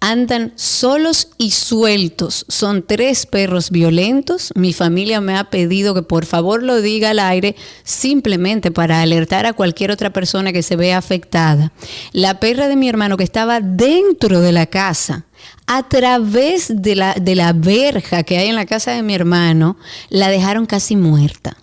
andan 0.00 0.52
solos 0.56 1.28
y 1.38 1.50
sueltos. 1.50 2.44
Son 2.48 2.82
tres 2.82 3.26
perros 3.26 3.70
violentos. 3.70 4.52
Mi 4.54 4.72
familia 4.72 5.20
me 5.20 5.36
ha 5.36 5.44
pedido 5.44 5.94
que 5.94 6.02
por 6.02 6.26
favor 6.26 6.62
lo 6.62 6.80
diga 6.80 7.10
al 7.10 7.18
aire 7.18 7.56
simplemente 7.82 8.70
para 8.70 9.00
alertar 9.02 9.46
a 9.46 9.52
cualquier 9.52 9.90
otra 9.90 10.10
persona 10.10 10.52
que 10.52 10.62
se 10.62 10.76
vea 10.76 10.98
afectada. 10.98 11.72
La 12.12 12.40
perra 12.40 12.68
de 12.68 12.76
mi 12.76 12.88
hermano 12.88 13.16
que 13.16 13.24
estaba 13.24 13.60
dentro 13.60 14.40
de 14.40 14.52
la 14.52 14.66
casa. 14.66 15.24
A 15.66 15.88
través 15.88 16.72
de 16.82 16.94
la, 16.94 17.14
de 17.14 17.34
la 17.34 17.52
verja 17.52 18.22
que 18.22 18.38
hay 18.38 18.48
en 18.48 18.54
la 18.54 18.66
casa 18.66 18.92
de 18.92 19.02
mi 19.02 19.14
hermano, 19.14 19.76
la 20.08 20.28
dejaron 20.28 20.66
casi 20.66 20.96
muerta 20.96 21.56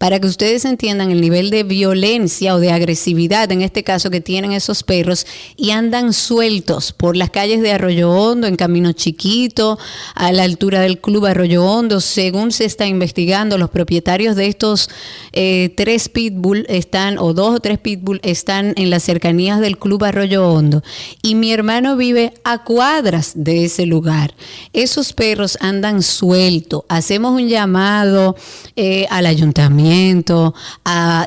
para 0.00 0.18
que 0.18 0.28
ustedes 0.28 0.64
entiendan 0.64 1.10
el 1.10 1.20
nivel 1.20 1.50
de 1.50 1.62
violencia 1.62 2.54
o 2.54 2.58
de 2.58 2.72
agresividad, 2.72 3.52
en 3.52 3.60
este 3.60 3.84
caso, 3.84 4.08
que 4.08 4.22
tienen 4.22 4.52
esos 4.52 4.82
perros 4.82 5.26
y 5.58 5.72
andan 5.72 6.14
sueltos 6.14 6.94
por 6.94 7.18
las 7.18 7.28
calles 7.28 7.60
de 7.60 7.72
Arroyo 7.72 8.10
Hondo, 8.10 8.46
en 8.46 8.56
Camino 8.56 8.92
Chiquito, 8.92 9.78
a 10.14 10.32
la 10.32 10.44
altura 10.44 10.80
del 10.80 11.02
Club 11.02 11.26
Arroyo 11.26 11.66
Hondo. 11.66 12.00
Según 12.00 12.50
se 12.50 12.64
está 12.64 12.86
investigando, 12.86 13.58
los 13.58 13.68
propietarios 13.68 14.36
de 14.36 14.46
estos 14.46 14.88
eh, 15.32 15.74
tres 15.76 16.08
pitbull 16.08 16.64
están, 16.70 17.18
o 17.18 17.34
dos 17.34 17.56
o 17.56 17.60
tres 17.60 17.78
pitbull, 17.78 18.20
están 18.22 18.72
en 18.76 18.88
las 18.88 19.02
cercanías 19.02 19.60
del 19.60 19.76
Club 19.76 20.02
Arroyo 20.04 20.48
Hondo. 20.48 20.82
Y 21.20 21.34
mi 21.34 21.52
hermano 21.52 21.98
vive 21.98 22.32
a 22.42 22.64
cuadras 22.64 23.32
de 23.34 23.66
ese 23.66 23.84
lugar. 23.84 24.32
Esos 24.72 25.12
perros 25.12 25.58
andan 25.60 26.02
sueltos. 26.02 26.84
Hacemos 26.88 27.32
un 27.32 27.48
llamado 27.48 28.34
eh, 28.76 29.06
al 29.10 29.26
ayuntamiento 29.26 29.89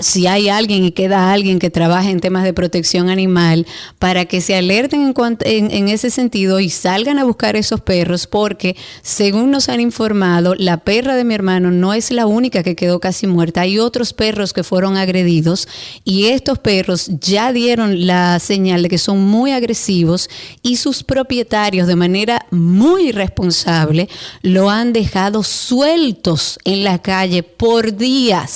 si 0.02 0.28
hay 0.28 0.50
alguien 0.50 0.84
y 0.86 0.92
queda 0.92 1.32
alguien 1.32 1.60
que 1.60 1.70
trabaje 1.70 2.10
en 2.10 2.20
temas 2.20 2.44
de 2.44 2.54
protección 2.54 3.10
animal 3.10 3.66
para 4.00 4.26
que 4.26 4.42
se 4.42 4.56
alerten 4.56 5.14
en- 5.46 5.72
en 5.72 5.88
ese 5.90 6.10
sentido 6.10 6.60
y 6.60 6.70
salgan 6.70 7.20
a 7.20 7.24
buscar 7.24 7.56
esos 7.56 7.82
perros 7.82 8.28
porque 8.28 8.76
según 9.02 9.52
nos 9.52 9.70
han 9.70 9.80
informado 9.80 10.56
la 10.56 10.78
perra 10.78 11.16
de 11.16 11.24
mi 11.24 11.34
hermano 11.34 11.72
no 11.72 11.94
es 11.94 12.12
la 12.12 12.26
única 12.26 12.64
que 12.64 12.76
quedó 12.76 13.00
casi 13.00 13.28
muerta. 13.28 13.62
Hay 13.62 13.80
otros 13.80 14.14
perros 14.14 14.54
que 14.54 14.64
fueron 14.64 14.98
agredidos 14.98 15.68
y 16.04 16.26
estos 16.26 16.60
perros 16.60 17.10
ya 17.20 17.52
dieron 17.54 18.08
la 18.08 18.40
señal 18.40 18.84
de 18.84 18.90
que 18.90 18.98
son 18.98 19.20
muy 19.22 19.52
agresivos 19.52 20.30
y 20.62 20.78
sus 20.78 21.04
propietarios 21.04 21.88
de 21.88 21.96
manera 21.96 22.46
muy 22.52 23.10
irresponsable 23.10 24.10
lo 24.42 24.70
han 24.70 24.94
dejado 24.94 25.44
sueltos 25.44 26.60
en 26.66 26.84
la 26.84 27.02
calle 27.02 27.44
por 27.44 27.96
días 27.96 28.53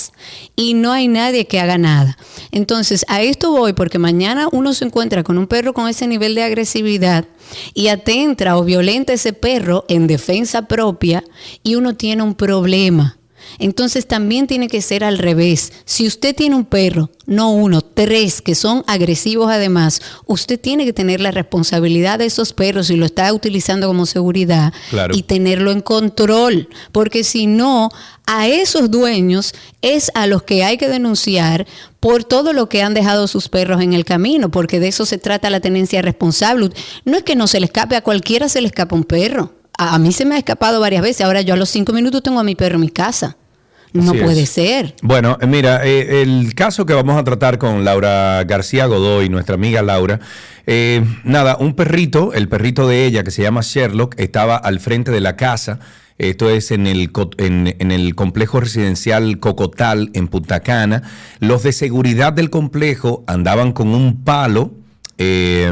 y 0.55 0.73
no 0.73 0.91
hay 0.91 1.07
nadie 1.07 1.45
que 1.45 1.59
haga 1.59 1.77
nada. 1.77 2.17
Entonces, 2.51 3.05
a 3.07 3.21
esto 3.21 3.51
voy 3.51 3.73
porque 3.73 3.99
mañana 3.99 4.47
uno 4.51 4.73
se 4.73 4.85
encuentra 4.85 5.23
con 5.23 5.37
un 5.37 5.47
perro 5.47 5.73
con 5.73 5.87
ese 5.87 6.07
nivel 6.07 6.35
de 6.35 6.43
agresividad 6.43 7.25
y 7.73 7.87
atenta 7.87 8.57
o 8.57 8.63
violenta 8.63 9.13
ese 9.13 9.33
perro 9.33 9.85
en 9.87 10.07
defensa 10.07 10.63
propia 10.63 11.23
y 11.63 11.75
uno 11.75 11.95
tiene 11.95 12.23
un 12.23 12.35
problema. 12.35 13.17
Entonces 13.59 14.07
también 14.07 14.47
tiene 14.47 14.67
que 14.67 14.81
ser 14.81 15.03
al 15.03 15.17
revés. 15.17 15.73
Si 15.85 16.05
usted 16.07 16.35
tiene 16.35 16.55
un 16.55 16.65
perro, 16.65 17.09
no 17.25 17.51
uno, 17.51 17.81
tres, 17.81 18.41
que 18.41 18.55
son 18.55 18.83
agresivos 18.87 19.49
además, 19.51 20.01
usted 20.25 20.59
tiene 20.59 20.85
que 20.85 20.93
tener 20.93 21.19
la 21.21 21.31
responsabilidad 21.31 22.19
de 22.19 22.25
esos 22.25 22.53
perros 22.53 22.89
y 22.89 22.95
lo 22.95 23.05
está 23.05 23.31
utilizando 23.33 23.87
como 23.87 24.05
seguridad 24.05 24.73
Claro. 24.89 25.15
y 25.15 25.23
tenerlo 25.23 25.71
en 25.71 25.81
control. 25.81 26.69
Porque 26.91 27.23
si 27.23 27.47
no, 27.47 27.89
a 28.25 28.47
esos 28.47 28.91
dueños 28.91 29.53
es 29.81 30.11
a 30.13 30.27
los 30.27 30.43
que 30.43 30.63
hay 30.63 30.77
que 30.77 30.87
denunciar 30.87 31.65
por 31.99 32.23
todo 32.23 32.53
lo 32.53 32.69
que 32.69 32.83
han 32.83 32.93
dejado 32.93 33.27
sus 33.27 33.49
perros 33.49 33.81
en 33.81 33.93
el 33.93 34.05
camino, 34.05 34.49
porque 34.51 34.79
de 34.79 34.89
eso 34.89 35.05
se 35.05 35.17
trata 35.17 35.49
la 35.49 35.59
tenencia 35.59 36.01
responsable. 36.01 36.69
No 37.05 37.17
es 37.17 37.23
que 37.23 37.35
no 37.35 37.47
se 37.47 37.59
le 37.59 37.65
escape, 37.65 37.95
a 37.95 38.01
cualquiera 38.03 38.47
se 38.49 38.61
le 38.61 38.67
escapa 38.67 38.95
un 38.95 39.03
perro. 39.03 39.53
A, 39.77 39.95
a 39.95 39.99
mí 39.99 40.11
se 40.11 40.23
me 40.25 40.35
ha 40.35 40.37
escapado 40.37 40.79
varias 40.79 41.01
veces, 41.01 41.21
ahora 41.25 41.41
yo 41.41 41.53
a 41.53 41.57
los 41.57 41.69
cinco 41.69 41.91
minutos 41.93 42.23
tengo 42.23 42.39
a 42.39 42.43
mi 42.43 42.55
perro 42.55 42.75
en 42.75 42.81
mi 42.81 42.89
casa. 42.89 43.35
No 43.93 44.11
Así 44.11 44.19
puede 44.21 44.43
es. 44.43 44.49
ser. 44.49 44.95
Bueno, 45.01 45.37
eh, 45.41 45.47
mira, 45.47 45.85
eh, 45.85 46.21
el 46.21 46.53
caso 46.55 46.85
que 46.85 46.93
vamos 46.93 47.17
a 47.17 47.23
tratar 47.23 47.57
con 47.57 47.83
Laura 47.85 48.43
García 48.43 48.85
Godoy, 48.85 49.29
nuestra 49.29 49.55
amiga 49.55 49.81
Laura, 49.81 50.19
eh, 50.65 51.03
nada, 51.23 51.57
un 51.59 51.73
perrito, 51.73 52.33
el 52.33 52.49
perrito 52.49 52.87
de 52.87 53.05
ella 53.05 53.23
que 53.23 53.31
se 53.31 53.41
llama 53.41 53.61
Sherlock, 53.63 54.19
estaba 54.19 54.57
al 54.57 54.79
frente 54.79 55.11
de 55.11 55.21
la 55.21 55.35
casa. 55.35 55.79
Esto 56.17 56.49
es 56.49 56.71
en 56.71 56.87
el, 56.87 57.11
en, 57.37 57.75
en 57.77 57.91
el 57.91 58.15
complejo 58.15 58.59
residencial 58.59 59.39
Cocotal 59.39 60.09
en 60.13 60.27
Punta 60.27 60.61
Cana. 60.61 61.03
Los 61.39 61.61
de 61.63 61.71
seguridad 61.71 62.33
del 62.33 62.49
complejo 62.49 63.23
andaban 63.27 63.71
con 63.71 63.89
un 63.89 64.23
palo, 64.23 64.71
eh, 65.19 65.67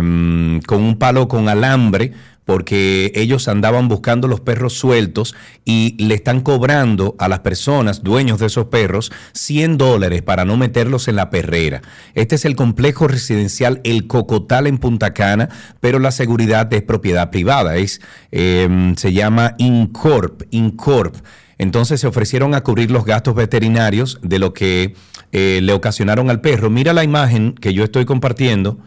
con 0.67 0.83
un 0.83 0.97
palo 0.99 1.27
con 1.27 1.49
alambre, 1.49 2.13
porque 2.45 3.11
ellos 3.15 3.47
andaban 3.47 3.88
buscando 3.88 4.27
los 4.27 4.39
perros 4.39 4.73
sueltos 4.73 5.35
y 5.65 5.95
le 6.03 6.15
están 6.15 6.41
cobrando 6.41 7.15
a 7.17 7.27
las 7.27 7.39
personas, 7.39 8.03
dueños 8.03 8.39
de 8.39 8.45
esos 8.45 8.65
perros, 8.65 9.11
100 9.34 9.77
dólares 9.77 10.22
para 10.22 10.45
no 10.45 10.55
meterlos 10.55 11.07
en 11.07 11.15
la 11.15 11.30
perrera. 11.30 11.81
Este 12.13 12.35
es 12.35 12.45
el 12.45 12.55
complejo 12.55 13.07
residencial 13.07 13.81
El 13.84 14.07
Cocotal 14.07 14.67
en 14.67 14.77
Punta 14.77 15.13
Cana, 15.13 15.49
pero 15.80 15.99
la 15.99 16.11
seguridad 16.11 16.72
es 16.72 16.84
propiedad 16.84 17.31
privada, 17.31 17.77
es, 17.77 17.99
eh, 18.31 18.93
se 18.95 19.13
llama 19.13 19.55
Incorp, 19.57 20.43
Incorp. 20.51 21.15
Entonces 21.57 22.01
se 22.01 22.07
ofrecieron 22.07 22.53
a 22.53 22.61
cubrir 22.61 22.91
los 22.91 23.05
gastos 23.05 23.34
veterinarios 23.34 24.19
de 24.22 24.39
lo 24.39 24.53
que 24.53 24.93
eh, 25.31 25.59
le 25.63 25.73
ocasionaron 25.73 26.30
al 26.30 26.41
perro. 26.41 26.69
Mira 26.69 26.93
la 26.93 27.03
imagen 27.03 27.53
que 27.53 27.73
yo 27.73 27.84
estoy 27.84 28.05
compartiendo 28.05 28.77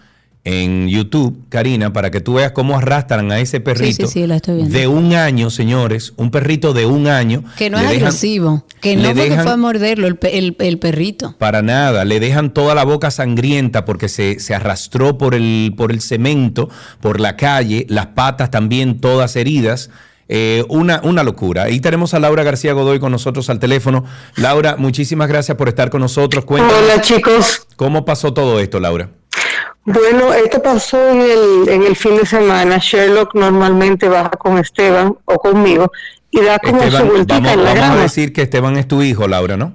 en 0.50 0.88
YouTube, 0.88 1.36
Karina, 1.50 1.92
para 1.92 2.10
que 2.10 2.20
tú 2.22 2.34
veas 2.34 2.52
cómo 2.52 2.78
arrastran 2.78 3.30
a 3.32 3.38
ese 3.38 3.60
perrito 3.60 4.06
sí, 4.06 4.12
sí, 4.22 4.26
la 4.26 4.36
estoy 4.36 4.56
viendo. 4.56 4.78
de 4.78 4.86
un 4.88 5.12
año, 5.12 5.50
señores, 5.50 6.14
un 6.16 6.30
perrito 6.30 6.72
de 6.72 6.86
un 6.86 7.06
año. 7.06 7.44
Que 7.58 7.68
no 7.68 7.76
Le 7.78 7.84
es 7.84 7.90
dejan- 7.90 7.96
agresivo, 8.06 8.64
que 8.80 8.96
no 8.96 9.02
le 9.02 9.14
fue 9.14 9.24
que 9.24 9.30
dejan- 9.30 9.42
fue 9.44 9.52
a 9.52 9.56
morderlo 9.58 10.06
el, 10.06 10.16
pe- 10.16 10.38
el- 10.38 10.56
el 10.58 10.78
perrito. 10.78 11.34
Para 11.38 11.60
nada, 11.60 12.06
le 12.06 12.18
dejan 12.18 12.54
toda 12.54 12.74
la 12.74 12.84
boca 12.84 13.10
sangrienta 13.10 13.84
porque 13.84 14.08
se, 14.08 14.40
se 14.40 14.54
arrastró 14.54 15.18
por 15.18 15.34
el, 15.34 15.74
por 15.76 15.92
el 15.92 16.00
cemento, 16.00 16.70
por 17.00 17.20
la 17.20 17.36
calle, 17.36 17.84
las 17.90 18.06
patas 18.06 18.50
también 18.50 19.00
todas 19.00 19.36
heridas. 19.36 19.90
Eh, 20.30 20.64
una, 20.68 21.00
una 21.04 21.24
locura. 21.24 21.64
Ahí 21.64 21.80
tenemos 21.80 22.12
a 22.14 22.20
Laura 22.20 22.42
García 22.42 22.72
Godoy 22.74 22.98
con 23.00 23.12
nosotros 23.12 23.48
al 23.50 23.58
teléfono. 23.58 24.04
Laura, 24.36 24.76
muchísimas 24.78 25.26
gracias 25.28 25.56
por 25.56 25.68
estar 25.68 25.88
con 25.90 26.00
nosotros. 26.02 26.44
Cuéntanos 26.44 26.82
Hola 26.84 27.00
chicos. 27.02 27.66
cómo 27.76 28.04
pasó 28.04 28.32
todo 28.34 28.60
esto, 28.60 28.78
Laura. 28.80 29.08
Bueno, 29.93 30.35
esto 30.35 30.62
pasó 30.62 31.09
en 31.09 31.20
el, 31.23 31.69
en 31.69 31.82
el 31.82 31.97
fin 31.97 32.16
de 32.16 32.27
semana. 32.27 32.78
Sherlock 32.78 33.35
normalmente 33.35 34.09
baja 34.09 34.31
con 34.31 34.59
Esteban 34.59 35.16
o 35.24 35.39
conmigo 35.39 35.90
y 36.31 36.43
da 36.43 36.59
como 36.59 36.82
Esteban, 36.82 37.02
su 37.06 37.10
vueltita 37.10 37.35
vamos, 37.40 37.52
en 37.52 37.65
la 37.65 37.74
vamos 37.74 37.98
a 37.98 38.02
decir 38.02 38.32
que 38.35 38.43
Esteban 38.43 38.77
es 38.77 38.86
tu 38.86 39.01
hijo, 39.02 39.27
Laura, 39.27 39.56
¿no? 39.56 39.73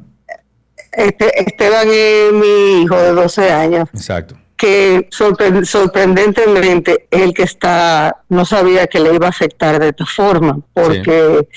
Este, 0.91 1.41
Esteban 1.41 1.87
es 1.91 2.31
mi 2.33 2.83
hijo 2.83 2.95
de 2.95 3.11
12 3.13 3.51
años, 3.51 3.89
Exacto. 3.93 4.35
que 4.55 5.09
sorpre- 5.09 5.65
sorprendentemente 5.65 7.07
es 7.09 7.21
el 7.21 7.33
que 7.33 7.43
está, 7.43 8.17
no 8.29 8.45
sabía 8.45 8.85
que 8.85 8.99
le 8.99 9.15
iba 9.15 9.25
a 9.25 9.29
afectar 9.31 9.79
de 9.79 9.89
esta 9.89 10.05
forma, 10.05 10.59
porque, 10.73 11.47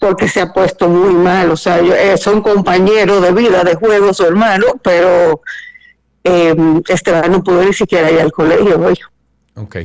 porque 0.00 0.26
se 0.28 0.40
ha 0.40 0.50
puesto 0.54 0.88
muy 0.88 1.12
mal. 1.12 1.50
O 1.50 1.56
sea, 1.58 1.82
yo- 1.82 1.94
eh, 1.94 2.16
son 2.16 2.40
compañeros 2.40 3.20
de 3.20 3.32
vida, 3.32 3.62
de 3.62 3.74
juego, 3.74 4.14
su 4.14 4.24
hermano, 4.24 4.64
pero 4.82 5.42
eh, 6.24 6.54
Esteban 6.88 7.30
no 7.30 7.44
pudo 7.44 7.62
ni 7.62 7.72
siquiera 7.72 8.10
ir 8.10 8.20
al 8.20 8.32
colegio 8.32 8.80
hoy. 8.80 8.98
Ok. 9.54 9.76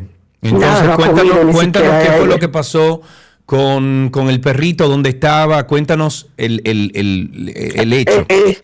Entonces, 0.41 0.83
no 0.83 0.95
cuéntanos, 0.95 1.51
comido 1.51 1.73
qué 1.73 2.11
fue 2.17 2.27
lo 2.27 2.39
que 2.39 2.47
pasó 2.49 3.01
con, 3.45 4.09
con 4.11 4.29
el 4.29 4.39
perrito, 4.39 4.87
dónde 4.87 5.09
estaba. 5.09 5.67
Cuéntanos 5.67 6.29
el, 6.37 6.61
el, 6.63 6.91
el, 6.95 7.53
el 7.75 7.93
hecho. 7.93 8.25
Eh, 8.29 8.63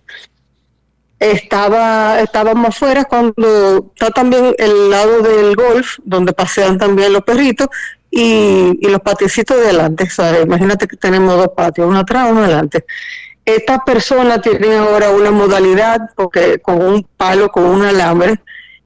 estaba 1.20 2.20
estábamos 2.22 2.70
afuera 2.70 3.06
cuando 3.06 3.92
está 3.96 4.12
también 4.12 4.54
el 4.58 4.90
lado 4.90 5.22
del 5.22 5.56
golf 5.56 5.98
donde 6.04 6.34
pasean 6.34 6.78
también 6.78 7.14
los 7.14 7.24
perritos 7.24 7.68
y, 8.12 8.78
y 8.82 8.90
los 8.90 9.00
patiecitos 9.00 9.58
de 9.58 9.64
adelante 9.64 10.10
¿sabes? 10.10 10.44
imagínate 10.44 10.88
que 10.88 10.98
tenemos 10.98 11.38
dos 11.38 11.50
patios 11.56 11.88
uno 11.88 12.00
atrás 12.00 12.28
uno 12.30 12.44
adelante 12.44 12.86
estas 13.46 13.80
personas 13.86 14.42
tienen 14.42 14.74
ahora 14.74 15.12
una 15.12 15.32
modalidad 15.32 16.00
porque 16.16 16.60
con 16.60 16.82
un 16.82 17.08
palo 17.18 17.50
con 17.50 17.66
un 17.66 17.84
alambre 17.84 18.40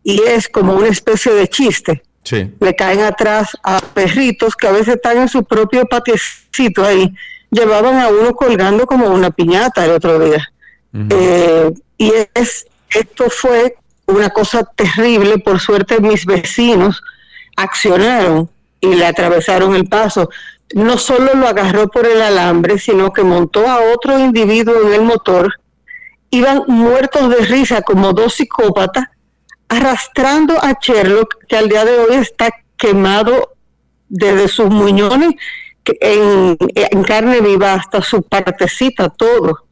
y 0.03 0.21
es 0.23 0.49
como 0.49 0.73
una 0.73 0.87
especie 0.87 1.33
de 1.33 1.47
chiste 1.47 2.03
Sí. 2.23 2.51
le 2.59 2.75
caen 2.75 2.99
atrás 2.99 3.57
a 3.63 3.79
perritos 3.79 4.55
que 4.55 4.67
a 4.67 4.71
veces 4.71 4.95
están 4.95 5.17
en 5.17 5.29
su 5.29 5.43
propio 5.43 5.85
patiecito 5.85 6.85
ahí. 6.85 7.11
Llevaban 7.49 7.97
a 7.99 8.09
uno 8.09 8.33
colgando 8.35 8.85
como 8.85 9.07
una 9.07 9.31
piñata 9.31 9.85
el 9.85 9.91
otro 9.91 10.19
día. 10.19 10.51
Eh, 10.93 11.71
y 11.97 12.11
es, 12.35 12.67
esto 12.91 13.29
fue 13.29 13.77
una 14.05 14.29
cosa 14.29 14.63
terrible. 14.63 15.39
Por 15.39 15.59
suerte 15.59 16.01
mis 16.01 16.25
vecinos 16.25 17.01
accionaron 17.55 18.47
y 18.79 18.93
le 18.93 19.07
atravesaron 19.07 19.73
el 19.73 19.87
paso. 19.87 20.29
No 20.75 20.97
solo 20.97 21.33
lo 21.33 21.47
agarró 21.47 21.87
por 21.87 22.05
el 22.05 22.21
alambre, 22.21 22.77
sino 22.77 23.11
que 23.11 23.23
montó 23.23 23.67
a 23.67 23.79
otro 23.93 24.19
individuo 24.19 24.75
en 24.87 24.93
el 24.93 25.01
motor. 25.01 25.53
Iban 26.29 26.63
muertos 26.67 27.29
de 27.29 27.45
risa 27.45 27.81
como 27.81 28.13
dos 28.13 28.35
psicópatas 28.35 29.05
arrastrando 29.67 30.55
a 30.61 30.77
Sherlock, 30.81 31.45
que 31.47 31.57
al 31.57 31.69
día 31.69 31.85
de 31.85 31.99
hoy 31.99 32.15
está 32.15 32.49
quemado 32.77 33.55
desde 34.07 34.47
sus 34.47 34.69
muñones 34.69 35.35
en, 35.85 36.57
en 36.73 37.03
carne 37.03 37.41
viva 37.41 37.73
hasta 37.73 38.01
su 38.01 38.21
partecita, 38.21 39.09
todo. 39.09 39.65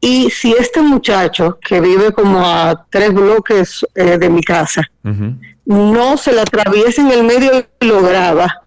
Y 0.00 0.30
si 0.30 0.52
este 0.52 0.80
muchacho, 0.80 1.58
que 1.60 1.80
vive 1.80 2.12
como 2.12 2.40
a 2.46 2.86
tres 2.88 3.12
bloques 3.12 3.84
eh, 3.94 4.16
de 4.18 4.30
mi 4.30 4.42
casa, 4.42 4.82
no 5.64 6.16
se 6.16 6.32
le 6.32 6.40
atraviesa 6.40 7.02
en 7.02 7.10
el 7.10 7.24
medio 7.24 7.66
y 7.80 7.86
lo 7.86 8.02
graba, 8.02 8.62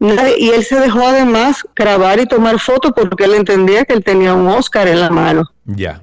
y 0.00 0.50
él 0.50 0.64
se 0.64 0.78
dejó 0.80 1.06
además 1.06 1.64
grabar 1.74 2.20
y 2.20 2.26
tomar 2.26 2.58
fotos 2.60 2.92
porque 2.94 3.24
él 3.24 3.34
entendía 3.34 3.84
que 3.84 3.94
él 3.94 4.04
tenía 4.04 4.34
un 4.34 4.46
Oscar 4.48 4.86
en 4.88 5.00
la 5.00 5.10
mano. 5.10 5.50
Ya. 5.64 6.02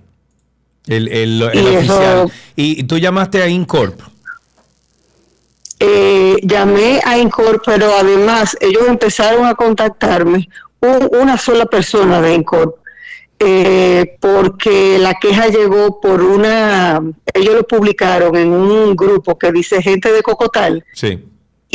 El, 0.87 1.07
el, 1.07 1.41
el 1.41 1.63
Y 1.63 1.75
eso- 1.75 1.93
oficial. 1.97 2.31
Y 2.55 2.83
tú 2.83 2.97
llamaste 2.97 3.41
a 3.41 3.47
Incorp. 3.47 3.99
eh, 5.79 6.37
llamé 6.43 7.01
a 7.03 7.17
Incor, 7.17 7.61
pero 7.65 7.93
además 7.97 8.55
ellos 8.61 8.83
empezaron 8.87 9.45
a 9.45 9.55
contactarme, 9.55 10.47
un- 10.79 11.09
una 11.19 11.37
sola 11.37 11.65
persona 11.65 12.21
de 12.21 12.33
Incor, 12.33 12.79
eh, 13.39 14.17
porque 14.21 14.97
la 14.97 15.13
queja 15.15 15.47
llegó 15.47 15.99
por 15.99 16.21
una, 16.21 17.01
ellos 17.33 17.55
lo 17.55 17.63
publicaron 17.67 18.35
en 18.37 18.53
un 18.53 18.95
grupo 18.95 19.37
que 19.37 19.51
dice 19.51 19.81
gente 19.81 20.11
de 20.13 20.21
Cocotal 20.23 20.85
Sí. 20.93 21.23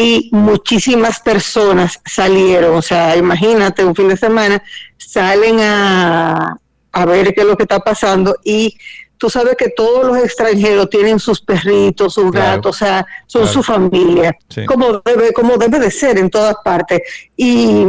Y 0.01 0.31
muchísimas 0.33 1.21
personas 1.21 2.01
salieron, 2.07 2.75
o 2.77 2.83
sea, 2.83 3.17
imagínate, 3.17 3.85
un 3.85 3.95
fin 3.95 4.09
de 4.09 4.17
semana 4.17 4.63
salen 4.97 5.61
a, 5.61 6.57
a 6.93 7.05
ver 7.05 7.35
qué 7.35 7.43
es 7.43 7.47
lo 7.47 7.57
que 7.57 7.65
está 7.65 7.81
pasando 7.81 8.35
y 8.45 8.77
tú 9.19 9.29
sabes 9.29 9.57
que 9.57 9.69
todos 9.69 10.07
los 10.07 10.17
extranjeros 10.17 10.89
tienen 10.89 11.19
sus 11.19 11.43
perritos, 11.43 12.15
sus 12.15 12.31
Claro, 12.31 12.57
gatos, 12.57 12.77
o 12.77 12.79
sea, 12.79 13.07
son 13.27 13.43
claro. 13.43 13.53
su 13.53 13.63
familia, 13.63 14.37
Sí. 14.49 14.65
como, 14.65 15.03
debe, 15.05 15.33
como 15.35 15.59
debe 15.59 15.79
de 15.79 15.91
ser 15.91 16.17
en 16.19 16.31
todas 16.31 16.55
partes. 16.65 17.03
Y, 17.37 17.85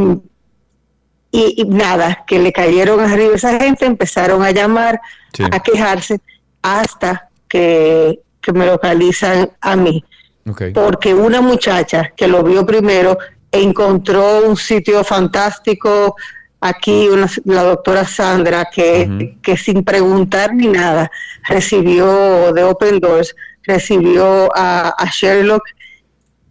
y, 1.30 1.54
y 1.62 1.64
nada, 1.64 2.24
que 2.26 2.38
le 2.38 2.52
cayeron 2.52 3.00
arriba 3.00 3.34
esa 3.36 3.58
gente, 3.58 3.86
empezaron 3.86 4.42
a 4.42 4.50
llamar, 4.50 5.00
Sí. 5.32 5.44
a 5.50 5.60
quejarse, 5.60 6.20
hasta 6.60 7.30
que, 7.48 8.20
que 8.42 8.52
me 8.52 8.66
localizan 8.66 9.50
a 9.62 9.74
mí 9.76 10.04
Ok. 10.48 10.62
porque 10.74 11.14
una 11.14 11.40
muchacha 11.40 12.12
que 12.16 12.26
lo 12.26 12.42
vio 12.42 12.66
primero 12.66 13.16
encontró 13.50 14.46
un 14.48 14.56
sitio 14.56 15.04
fantástico 15.04 16.16
aquí, 16.60 17.08
una- 17.08 17.28
la 17.44 17.62
doctora 17.64 18.04
Sandra, 18.04 18.68
que, 18.72 19.36
que 19.42 19.56
sin 19.56 19.84
preguntar 19.84 20.54
ni 20.54 20.68
nada 20.68 21.10
recibió 21.48 22.52
de 22.52 22.64
Open 22.64 22.98
Doors, 23.00 23.34
recibió 23.64 24.48
a, 24.56 24.88
a 24.96 25.06
Sherlock 25.10 25.62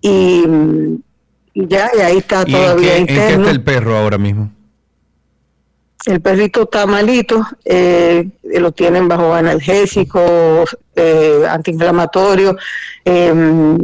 y 0.02 0.44
mm, 0.48 0.96
ya, 1.56 1.92
y 1.98 2.00
ahí 2.02 2.18
está 2.18 2.44
¿Y 2.48 2.54
en 2.54 2.62
todavía 2.62 2.92
qué, 2.94 2.98
en 3.00 3.06
qué 3.08 3.14
interno. 3.14 3.40
está 3.40 3.52
el 3.52 3.64
perro 3.64 3.98
ahora 3.98 4.18
mismo? 4.18 4.52
El 6.06 6.20
perrito 6.20 6.64
está 6.64 6.86
malito, 6.88 7.46
eh, 7.64 8.28
lo 8.60 8.72
tienen 8.72 9.08
bajo 9.08 9.34
analgésicos, 9.34 10.78
eh, 10.96 11.44
antiinflamatorios, 11.50 12.56
eh, 13.06 13.78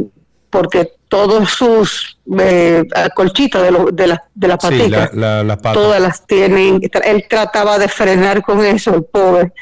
porque 0.50 0.92
todos 1.08 1.48
sus 1.50 2.18
eh, 2.38 2.84
colchitas 3.14 3.62
de, 3.62 3.70
lo- 3.70 3.90
de, 3.90 4.06
la- 4.08 4.24
de 4.34 4.48
las 4.48 4.58
Sí, 4.60 4.68
paticas, 4.68 5.14
la, 5.14 5.42
la- 5.42 5.56
todas 5.56 6.00
las 6.00 6.26
tienen. 6.26 6.80
Él 7.04 7.24
trataba 7.28 7.78
de 7.78 7.88
frenar 7.88 8.42
con 8.42 8.64
eso, 8.64 8.94
el 8.94 9.04
pobre, 9.04 9.52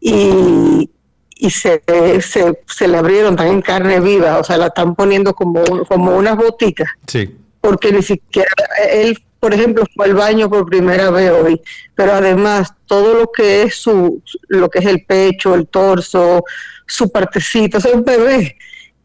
y, 0.00 0.90
y 1.36 1.50
se, 1.50 1.82
se, 2.20 2.60
se 2.66 2.88
le 2.88 2.98
abrieron 2.98 3.36
también 3.36 3.62
carne 3.62 4.00
viva, 4.00 4.38
o 4.38 4.44
sea, 4.44 4.56
la 4.56 4.66
están 4.66 4.94
poniendo 4.94 5.34
como, 5.34 5.62
como 5.86 6.16
unas 6.16 6.36
boticas 6.36 6.88
Sí. 7.06 7.36
porque 7.60 7.92
ni 7.92 8.02
siquiera 8.02 8.50
él, 8.92 9.22
por 9.40 9.54
ejemplo, 9.54 9.84
fue 9.94 10.06
al 10.06 10.14
baño 10.14 10.48
por 10.50 10.66
primera 10.66 11.10
vez 11.10 11.30
hoy, 11.30 11.60
pero 11.94 12.12
además 12.12 12.72
todo 12.86 13.14
lo 13.14 13.30
que 13.32 13.62
es 13.62 13.76
su, 13.76 14.22
lo 14.48 14.68
que 14.68 14.80
es 14.80 14.86
el 14.86 15.04
pecho, 15.04 15.54
el 15.54 15.66
torso, 15.68 16.42
su 16.86 17.10
partecita, 17.10 17.78
o 17.78 17.80
sea, 17.80 17.92
un 17.92 18.04
bebé, 18.04 18.56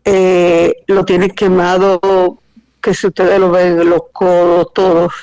eh, 0.05 0.73
lo 0.87 1.05
tiene 1.05 1.29
quemado, 1.29 2.39
que 2.81 2.93
si 2.93 3.07
ustedes 3.07 3.39
lo 3.39 3.51
ven, 3.51 3.89
los 3.89 4.01
codos, 4.11 4.67
todos. 4.73 5.13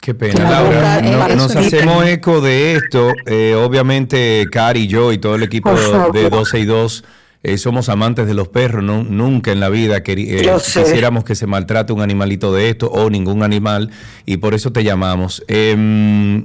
Qué 0.00 0.14
pena, 0.14 0.42
La 0.44 0.50
Laura. 0.62 1.00
No- 1.02 1.26
eh, 1.28 1.36
nos 1.36 1.54
hacemos 1.54 2.06
eco 2.06 2.40
de 2.40 2.76
esto. 2.76 3.12
Eh, 3.26 3.54
obviamente, 3.54 4.46
Cari, 4.50 4.86
yo 4.86 5.12
y 5.12 5.18
todo 5.18 5.34
el 5.34 5.42
equipo 5.42 5.70
de 6.12 6.30
12 6.30 6.58
y 6.60 6.64
2 6.64 7.04
eh, 7.42 7.56
somos 7.58 7.88
amantes 7.88 8.26
de 8.26 8.34
los 8.34 8.48
perros. 8.48 8.82
No, 8.82 9.02
nunca 9.02 9.52
en 9.52 9.60
la 9.60 9.68
vida 9.68 10.02
eh, 10.04 10.52
quisiéramos 10.56 11.24
que 11.24 11.34
se 11.34 11.46
maltrate 11.46 11.92
un 11.92 12.02
animalito 12.02 12.52
de 12.52 12.68
esto 12.70 12.90
o 12.90 13.08
ningún 13.10 13.42
animal 13.42 13.90
y 14.26 14.36
por 14.38 14.54
eso 14.54 14.72
te 14.72 14.84
llamamos. 14.84 15.42
Eh, 15.48 16.44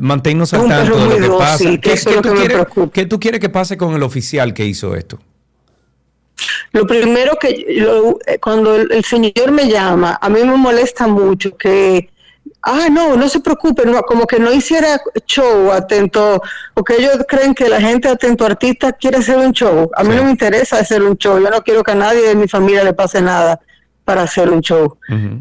manténnos 0.00 0.52
al 0.54 0.68
tanto 0.68 1.08
de 1.08 1.18
lo 1.20 1.32
que 1.32 1.38
pasa. 1.38 1.64
¿Qué, 1.80 1.96
tú 1.96 2.22
que 2.22 2.28
quieres, 2.30 2.52
preocupa. 2.52 2.92
qué 2.92 3.06
tú 3.06 3.18
quieres 3.20 3.40
que 3.40 3.48
pase 3.48 3.76
con 3.76 3.94
el 3.94 4.02
oficial 4.02 4.54
que 4.54 4.66
hizo 4.66 4.94
esto? 4.94 5.18
Lo 6.72 6.86
primero 6.86 7.36
que 7.40 7.66
lo- 7.78 8.18
eh, 8.26 8.38
cuando 8.40 8.74
el, 8.76 8.90
el 8.92 9.04
señor 9.04 9.50
me 9.50 9.68
llama, 9.68 10.18
a 10.20 10.28
mí 10.30 10.40
me 10.44 10.56
molesta 10.56 11.06
mucho 11.06 11.56
que, 11.56 12.09
ah, 12.62 12.88
no, 12.90 13.16
no 13.16 13.28
se 13.28 13.40
preocupe, 13.40 13.84
no, 13.86 14.02
como 14.02 14.26
que 14.26 14.38
no 14.38 14.52
hiciera 14.52 15.00
show 15.26 15.72
atento, 15.72 16.42
porque 16.74 16.96
ellos 16.98 17.18
creen 17.28 17.54
que 17.54 17.68
la 17.68 17.80
gente 17.80 18.08
atento 18.08 18.44
artista 18.44 18.92
quiere 18.92 19.18
hacer 19.18 19.38
un 19.38 19.52
show. 19.52 19.90
A 19.96 20.02
mí 20.04 20.14
no 20.14 20.24
me 20.24 20.30
interesa 20.30 20.78
hacer 20.78 21.02
un 21.02 21.16
show, 21.16 21.38
yo 21.38 21.50
no 21.50 21.62
quiero 21.62 21.82
que 21.82 21.92
a 21.92 21.94
nadie 21.96 22.22
de 22.28 22.34
mi 22.34 22.48
familia 22.48 22.84
le 22.84 22.92
pase 22.92 23.20
nada 23.22 23.60
para 24.04 24.22
hacer 24.22 24.50
un 24.50 24.60
show. 24.60 24.96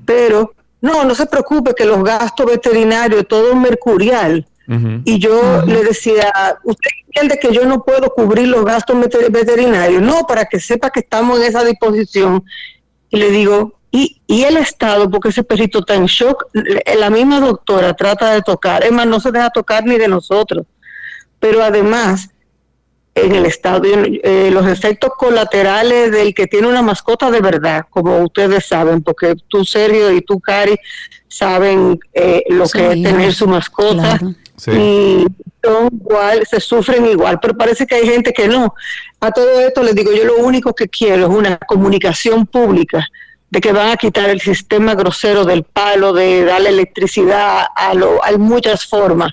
Pero, 0.06 0.54
no, 0.82 1.04
no 1.04 1.14
se 1.16 1.26
preocupe 1.26 1.74
que 1.76 1.86
los 1.86 2.04
gastos 2.04 2.46
veterinarios, 2.46 3.28
todo 3.28 3.56
mercurial. 3.56 4.46
Y 5.04 5.18
yo 5.18 5.64
le 5.66 5.84
decía, 5.84 6.32
usted 6.64 6.91
entiende 7.08 7.40
que 7.40 7.52
yo 7.52 7.66
no 7.66 7.84
puedo 7.84 8.14
cubrir 8.14 8.48
los 8.50 8.64
gastos 8.64 8.98
veter- 8.98 9.32
veterinarios, 9.32 10.00
no, 10.00 10.28
para 10.28 10.46
que 10.46 10.60
sepa 10.60 10.91
que 10.91 11.00
estamos 11.00 11.40
en 11.40 11.46
esa 11.48 11.64
disposición. 11.64 12.44
Y 13.10 13.18
le 13.18 13.32
digo, 13.32 13.78
y, 13.91 14.22
y 14.28 14.44
el 14.44 14.57
Estado, 14.57 15.10
porque 15.10 15.30
ese 15.30 15.44
perrito 15.44 15.80
está 15.80 15.95
en 15.95 16.06
shock, 16.06 16.45
la 16.53 17.10
misma 17.10 17.40
doctora 17.40 17.94
trata 17.94 18.34
de 18.34 18.41
tocar, 18.41 18.84
es 18.84 18.91
más, 18.91 19.07
no 19.07 19.20
se 19.20 19.32
deja 19.32 19.49
tocar 19.49 19.84
ni 19.84 19.98
de 19.98 20.07
nosotros. 20.07 20.66
Pero 21.40 21.64
además, 21.64 22.30
en 23.16 23.34
el 23.34 23.45
estado, 23.45 23.84
eh, 23.86 24.49
los 24.52 24.68
efectos 24.68 25.11
colaterales 25.18 26.11
del 26.11 26.34
que 26.34 26.48
tiene 26.48 26.68
una 26.68 26.82
mascota 26.82 27.32
de 27.32 27.41
verdad, 27.41 27.86
como 27.90 28.20
ustedes 28.20 28.66
saben, 28.66 29.02
porque 29.02 29.36
tú, 29.48 29.66
Sergio, 29.66 30.11
y 30.11 30.22
tú, 30.22 30.40
Cari, 30.40 30.78
saben 31.28 31.99
eh, 32.14 32.44
lo 32.49 32.68
que 32.68 32.91
es 32.91 33.03
tener 33.03 33.34
su 33.34 33.48
mascota. 33.48 34.20
Y 34.68 35.26
son 35.64 35.90
igual, 35.94 36.45
se 36.45 36.60
sufren 36.60 37.06
igual, 37.06 37.40
pero 37.41 37.56
parece 37.56 37.88
que 37.88 37.95
hay 37.95 38.06
gente 38.06 38.34
que 38.34 38.48
no. 38.48 38.74
A 39.22 39.32
todo 39.32 39.61
esto 39.61 39.82
les 39.82 39.95
digo, 39.95 40.11
yo 40.11 40.26
lo 40.26 40.38
único 40.38 40.74
que 40.74 40.90
quiero 40.90 41.24
es 41.24 41.30
una 41.30 41.57
comunicación 41.57 42.45
pública 42.45 43.07
de 43.49 43.61
que 43.61 43.71
van 43.71 43.89
a 43.89 43.97
quitar 43.97 44.30
el 44.30 44.41
sistema 44.41 44.95
grosero 44.95 45.43
del 45.43 45.63
palo, 45.63 46.13
de 46.13 46.45
darle 46.45 46.69
electricidad, 46.69 47.65
a 47.76 47.93
lo, 47.93 48.23
hay 48.23 48.38
muchas 48.38 48.85
formas 48.85 49.31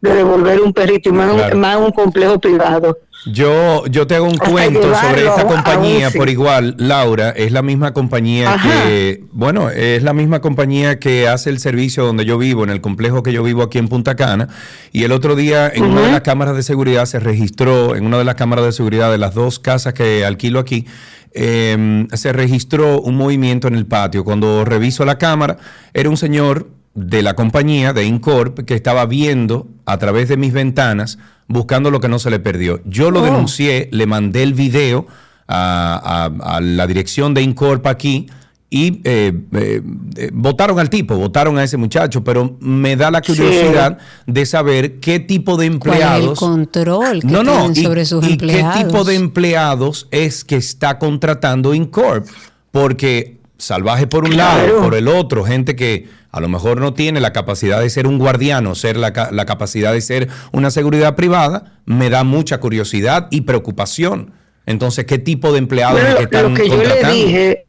de 0.00 0.14
devolver 0.14 0.60
un 0.60 0.72
perrito 0.72 1.08
y 1.08 1.12
más, 1.12 1.54
más 1.54 1.76
un 1.76 1.90
complejo 1.90 2.38
privado. 2.38 2.98
Yo, 3.32 3.86
yo 3.86 4.06
te 4.06 4.14
hago 4.14 4.26
un 4.26 4.38
cuento 4.38 4.94
sobre 4.94 5.26
esta 5.26 5.46
compañía 5.46 6.10
por 6.10 6.30
igual, 6.30 6.74
Laura, 6.78 7.30
es 7.30 7.52
la 7.52 7.62
misma 7.62 7.92
compañía 7.92 8.56
que, 8.62 9.24
bueno, 9.32 9.70
es 9.70 10.02
la 10.02 10.14
misma 10.14 10.40
compañía 10.40 10.98
que 10.98 11.28
hace 11.28 11.50
el 11.50 11.58
servicio 11.58 12.04
donde 12.04 12.24
yo 12.24 12.38
vivo, 12.38 12.64
en 12.64 12.70
el 12.70 12.80
complejo 12.80 13.22
que 13.22 13.32
yo 13.32 13.42
vivo 13.42 13.62
aquí 13.62 13.78
en 13.78 13.88
Punta 13.88 14.16
Cana, 14.16 14.48
y 14.92 15.04
el 15.04 15.12
otro 15.12 15.36
día 15.36 15.70
en 15.72 15.84
una 15.84 16.02
de 16.02 16.12
las 16.12 16.22
cámaras 16.22 16.56
de 16.56 16.62
seguridad 16.62 17.04
se 17.06 17.20
registró, 17.20 17.96
en 17.96 18.06
una 18.06 18.18
de 18.18 18.24
las 18.24 18.36
cámaras 18.36 18.64
de 18.64 18.72
seguridad 18.72 19.10
de 19.10 19.18
las 19.18 19.34
dos 19.34 19.58
casas 19.58 19.92
que 19.92 20.24
alquilo 20.24 20.58
aquí, 20.58 20.86
em, 21.34 22.08
se 22.08 22.32
registró 22.32 23.00
un 23.00 23.16
movimiento 23.16 23.68
en 23.68 23.74
el 23.74 23.86
patio. 23.86 24.24
Cuando 24.24 24.64
reviso 24.64 25.04
la 25.04 25.18
cámara, 25.18 25.58
era 25.92 26.08
un 26.08 26.16
señor 26.16 26.77
de 26.98 27.22
la 27.22 27.34
compañía, 27.34 27.92
de 27.92 28.04
Incorp, 28.04 28.60
que 28.60 28.74
estaba 28.74 29.06
viendo 29.06 29.68
a 29.86 29.98
través 29.98 30.28
de 30.28 30.36
mis 30.36 30.52
ventanas, 30.52 31.18
buscando 31.46 31.90
lo 31.90 32.00
que 32.00 32.08
no 32.08 32.18
se 32.18 32.30
le 32.30 32.40
perdió. 32.40 32.80
Yo 32.84 33.10
lo 33.10 33.20
oh. 33.20 33.24
denuncié, 33.24 33.88
le 33.92 34.06
mandé 34.06 34.42
el 34.42 34.54
video 34.54 35.06
a, 35.46 36.30
la 36.60 36.86
dirección 36.86 37.34
de 37.34 37.42
Incorp 37.42 37.86
aquí 37.86 38.26
y 38.70 39.00
eh, 39.04 39.32
eh, 39.52 39.82
eh, 40.16 40.30
votaron 40.32 40.78
al 40.78 40.90
tipo, 40.90 41.16
votaron 41.16 41.56
a 41.56 41.64
ese 41.64 41.78
muchacho, 41.78 42.22
pero 42.22 42.58
me 42.60 42.96
da 42.96 43.10
la 43.10 43.22
curiosidad 43.22 43.96
de 44.26 44.44
saber 44.44 45.00
qué 45.00 45.20
tipo 45.20 45.56
de 45.56 45.66
empleados. 45.66 46.38
¿Cuál 46.38 46.60
el 46.60 46.66
control 46.66 47.20
que 47.22 47.28
no, 47.28 47.42
no, 47.42 47.74
sobre 47.74 48.04
sus 48.04 48.26
empleados. 48.26 48.76
qué 48.76 48.84
tipo 48.84 49.04
de 49.04 49.14
empleados 49.14 50.06
es 50.10 50.44
que 50.44 50.56
está 50.56 50.98
contratando 50.98 51.72
Incorp, 51.72 52.26
porque 52.70 53.37
salvaje 53.58 54.06
por 54.06 54.24
un 54.24 54.36
lado, 54.36 54.80
por 54.82 54.94
el 54.94 55.08
otro, 55.08 55.44
gente 55.44 55.76
que 55.76 56.08
a 56.30 56.40
lo 56.40 56.48
mejor 56.48 56.80
no 56.80 56.94
tiene 56.94 57.20
la 57.20 57.32
capacidad 57.32 57.80
de 57.80 57.90
ser 57.90 58.06
un 58.06 58.18
guardiano, 58.18 58.74
ser 58.74 58.96
la, 58.96 59.28
la 59.32 59.46
capacidad 59.46 59.92
de 59.92 60.00
ser 60.00 60.28
una 60.52 60.70
seguridad 60.70 61.16
privada, 61.16 61.80
me 61.84 62.10
da 62.10 62.24
mucha 62.24 62.60
curiosidad 62.60 63.28
y 63.30 63.42
preocupación. 63.42 64.32
Entonces, 64.66 65.06
¿qué 65.06 65.18
tipo 65.18 65.52
de 65.52 65.58
empleados 65.58 66.00
que 66.16 66.22
están 66.24 66.50
lo 66.50 66.54
que 66.54 66.68
yo 66.68 66.82
le 66.82 67.04
dije, 67.04 67.66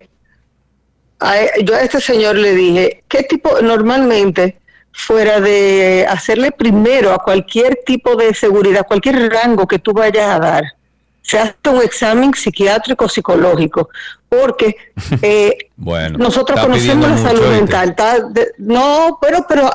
a, 1.20 1.41
e, 1.41 1.52
yo 1.64 1.76
a 1.76 1.82
este 1.82 2.02
señor 2.02 2.36
le 2.36 2.53
dije, 2.53 3.03
¿qué 3.07 3.24
tipo, 3.24 3.61
normalmente, 3.61 4.60
fuera 4.91 5.40
de 5.40 6.06
hacerle 6.10 6.52
primero 6.52 7.14
a 7.14 7.20
cualquier 7.20 7.80
tipo 7.86 8.16
de 8.16 8.34
seguridad, 8.34 8.86
cualquier 8.88 9.32
rango 9.32 9.68
que 9.68 9.80
tú 9.80 9.94
vayas 9.94 10.30
a 10.30 10.40
dar, 10.40 10.64
se 11.30 11.38
hace 11.38 11.56
un 11.69 11.84
examen 11.84 12.34
psiquiátrico 12.34 13.07
psicológico 13.07 13.89
porque 14.27 14.76
eh, 15.22 15.56
bueno, 15.76 16.18
nosotros 16.18 16.60
conocemos 16.60 17.07
la 17.07 17.18
salud 17.18 17.47
mental 17.49 17.95
no 18.57 19.19
pero 19.22 19.45
pero 19.47 19.69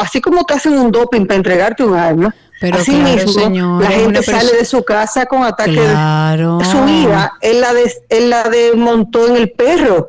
así 0.00 0.20
como 0.20 0.44
te 0.44 0.54
hacen 0.54 0.72
un 0.72 0.90
doping 0.90 1.26
para 1.26 1.36
entregarte 1.36 1.84
un 1.84 1.96
arma 1.96 2.34
pero 2.60 2.78
así 2.78 2.92
mismo 2.92 3.80
la 3.80 3.90
gente 3.90 4.22
sale 4.24 4.52
de 4.52 4.64
su 4.64 4.82
casa 4.84 5.26
con 5.26 5.44
ataque 5.44 5.80
de 5.80 6.64
su 6.64 6.84
vida 6.84 7.32
él 7.40 7.60
la 7.60 7.72
de 7.72 7.92
él 8.08 8.30
la 8.30 8.42
desmontó 8.42 9.28
en 9.28 9.36
el 9.36 9.52
perro 9.52 10.08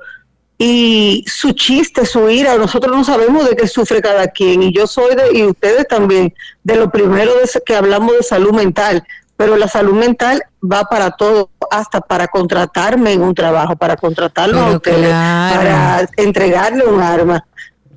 y 0.64 1.26
su 1.26 1.54
chiste, 1.54 2.06
su 2.06 2.30
ira, 2.30 2.56
nosotros 2.56 2.96
no 2.96 3.04
sabemos 3.04 3.50
de 3.50 3.56
qué 3.56 3.68
sufre 3.68 4.00
cada 4.00 4.28
quien 4.28 4.62
y 4.62 4.72
yo 4.72 4.86
soy 4.86 5.16
de, 5.16 5.36
y 5.40 5.44
ustedes 5.44 5.88
también, 5.88 6.36
de 6.64 6.76
lo 6.76 6.92
primero 6.92 7.34
de 7.34 7.50
que 7.66 7.76
hablamos 7.76 8.16
de 8.16 8.22
salud 8.22 8.54
mental 8.54 9.04
pero 9.42 9.58
la 9.58 9.68
salud 9.68 9.96
mental 9.96 10.44
va 10.64 10.84
para 10.84 11.10
todo, 11.10 11.50
hasta 11.72 12.00
para 12.00 12.28
contratarme 12.28 13.14
en 13.14 13.24
un 13.24 13.34
trabajo, 13.34 13.76
para 13.76 13.98
contratarlo 13.98 14.62
a 14.62 14.76
ustedes, 14.76 15.10
para 15.10 16.08
entregarle 16.16 16.86
un 16.86 17.02
arma. 17.02 17.44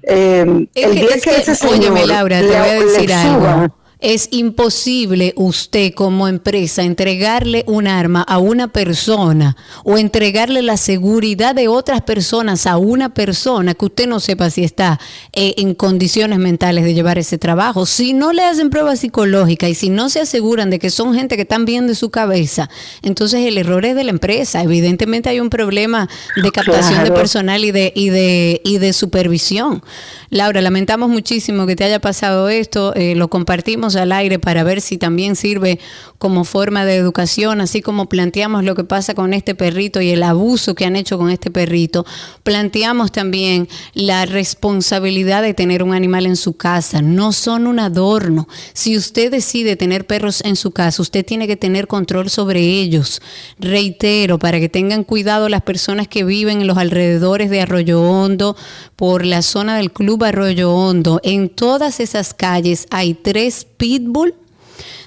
Eh, 0.04 0.66
el 0.74 0.94
día 0.94 1.20
que, 1.22 1.36
ese 1.36 1.54
señor 1.54 2.06
Laura, 2.06 2.40
te 2.40 2.46
voy 2.46 2.54
a 2.56 2.80
decir 2.80 3.12
algo 3.12 3.74
es 4.04 4.28
imposible 4.32 5.32
usted 5.34 5.94
como 5.94 6.28
empresa 6.28 6.82
entregarle 6.82 7.64
un 7.66 7.86
arma 7.86 8.20
a 8.20 8.36
una 8.36 8.68
persona 8.68 9.56
o 9.82 9.96
entregarle 9.96 10.60
la 10.60 10.76
seguridad 10.76 11.54
de 11.54 11.68
otras 11.68 12.02
personas 12.02 12.66
a 12.66 12.76
una 12.76 13.14
persona 13.14 13.72
que 13.72 13.86
usted 13.86 14.06
no 14.06 14.20
sepa 14.20 14.50
si 14.50 14.62
está 14.62 15.00
eh, 15.32 15.54
en 15.56 15.74
condiciones 15.74 16.38
mentales 16.38 16.84
de 16.84 16.92
llevar 16.92 17.16
ese 17.18 17.38
trabajo. 17.38 17.86
Si 17.86 18.12
no 18.12 18.34
le 18.34 18.44
hacen 18.44 18.68
pruebas 18.68 19.00
psicológicas 19.00 19.70
y 19.70 19.74
si 19.74 19.88
no 19.88 20.10
se 20.10 20.20
aseguran 20.20 20.68
de 20.68 20.78
que 20.78 20.90
son 20.90 21.14
gente 21.14 21.36
que 21.36 21.42
están 21.42 21.64
bien 21.64 21.86
de 21.86 21.94
su 21.94 22.10
cabeza, 22.10 22.68
entonces 23.00 23.46
el 23.46 23.56
error 23.56 23.86
es 23.86 23.94
de 23.94 24.04
la 24.04 24.10
empresa. 24.10 24.62
Evidentemente 24.62 25.30
hay 25.30 25.40
un 25.40 25.48
problema 25.48 26.10
de 26.42 26.50
captación 26.50 27.04
de 27.04 27.10
personal 27.10 27.64
y 27.64 27.70
de, 27.70 27.90
y 27.96 28.10
de, 28.10 28.60
y 28.64 28.76
de 28.76 28.92
supervisión. 28.92 29.82
Laura, 30.28 30.60
lamentamos 30.60 31.08
muchísimo 31.08 31.66
que 31.66 31.74
te 31.74 31.84
haya 31.84 32.00
pasado 32.00 32.50
esto, 32.50 32.94
eh, 32.96 33.14
lo 33.14 33.28
compartimos 33.28 33.93
al 33.96 34.12
aire 34.12 34.38
para 34.38 34.64
ver 34.64 34.80
si 34.80 34.98
también 34.98 35.36
sirve 35.36 35.78
como 36.18 36.44
forma 36.44 36.84
de 36.84 36.96
educación, 36.96 37.60
así 37.60 37.82
como 37.82 38.08
planteamos 38.08 38.64
lo 38.64 38.74
que 38.74 38.84
pasa 38.84 39.14
con 39.14 39.34
este 39.34 39.54
perrito 39.54 40.00
y 40.00 40.10
el 40.10 40.22
abuso 40.22 40.74
que 40.74 40.84
han 40.84 40.96
hecho 40.96 41.18
con 41.18 41.30
este 41.30 41.50
perrito, 41.50 42.06
planteamos 42.42 43.12
también 43.12 43.68
la 43.92 44.24
responsabilidad 44.26 45.42
de 45.42 45.54
tener 45.54 45.82
un 45.82 45.92
animal 45.92 46.26
en 46.26 46.36
su 46.36 46.56
casa, 46.56 47.02
no 47.02 47.32
son 47.32 47.66
un 47.66 47.78
adorno. 47.78 48.48
Si 48.72 48.96
usted 48.96 49.30
decide 49.30 49.76
tener 49.76 50.06
perros 50.06 50.42
en 50.44 50.56
su 50.56 50.70
casa, 50.70 51.02
usted 51.02 51.24
tiene 51.24 51.46
que 51.46 51.56
tener 51.56 51.86
control 51.86 52.30
sobre 52.30 52.60
ellos. 52.60 53.20
Reitero, 53.58 54.38
para 54.38 54.60
que 54.60 54.68
tengan 54.68 55.04
cuidado 55.04 55.48
las 55.48 55.62
personas 55.62 56.08
que 56.08 56.24
viven 56.24 56.60
en 56.60 56.66
los 56.66 56.78
alrededores 56.78 57.50
de 57.50 57.60
Arroyo 57.60 58.00
Hondo, 58.02 58.56
por 58.96 59.24
la 59.24 59.42
zona 59.42 59.76
del 59.76 59.92
Club 59.92 60.24
Arroyo 60.24 60.72
Hondo, 60.72 61.20
en 61.22 61.48
todas 61.48 62.00
esas 62.00 62.34
calles 62.34 62.86
hay 62.90 63.14
tres 63.14 63.66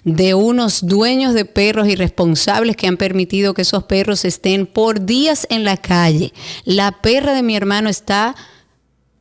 de 0.04 0.34
unos 0.34 0.86
dueños 0.86 1.34
de 1.34 1.44
perros 1.44 1.88
irresponsables 1.88 2.78
que 2.78 2.88
han 2.88 2.98
permitido 2.98 3.54
que 3.54 3.64
esos 3.64 3.84
perros 3.84 4.24
estén 4.24 4.66
por 4.66 5.06
días 5.06 5.45
en 5.49 5.66
la 5.66 5.78
calle. 5.78 6.34
La 6.64 7.02
perra 7.02 7.34
de 7.34 7.44
mi 7.44 7.56
hermano 7.56 7.90
está 7.90 8.36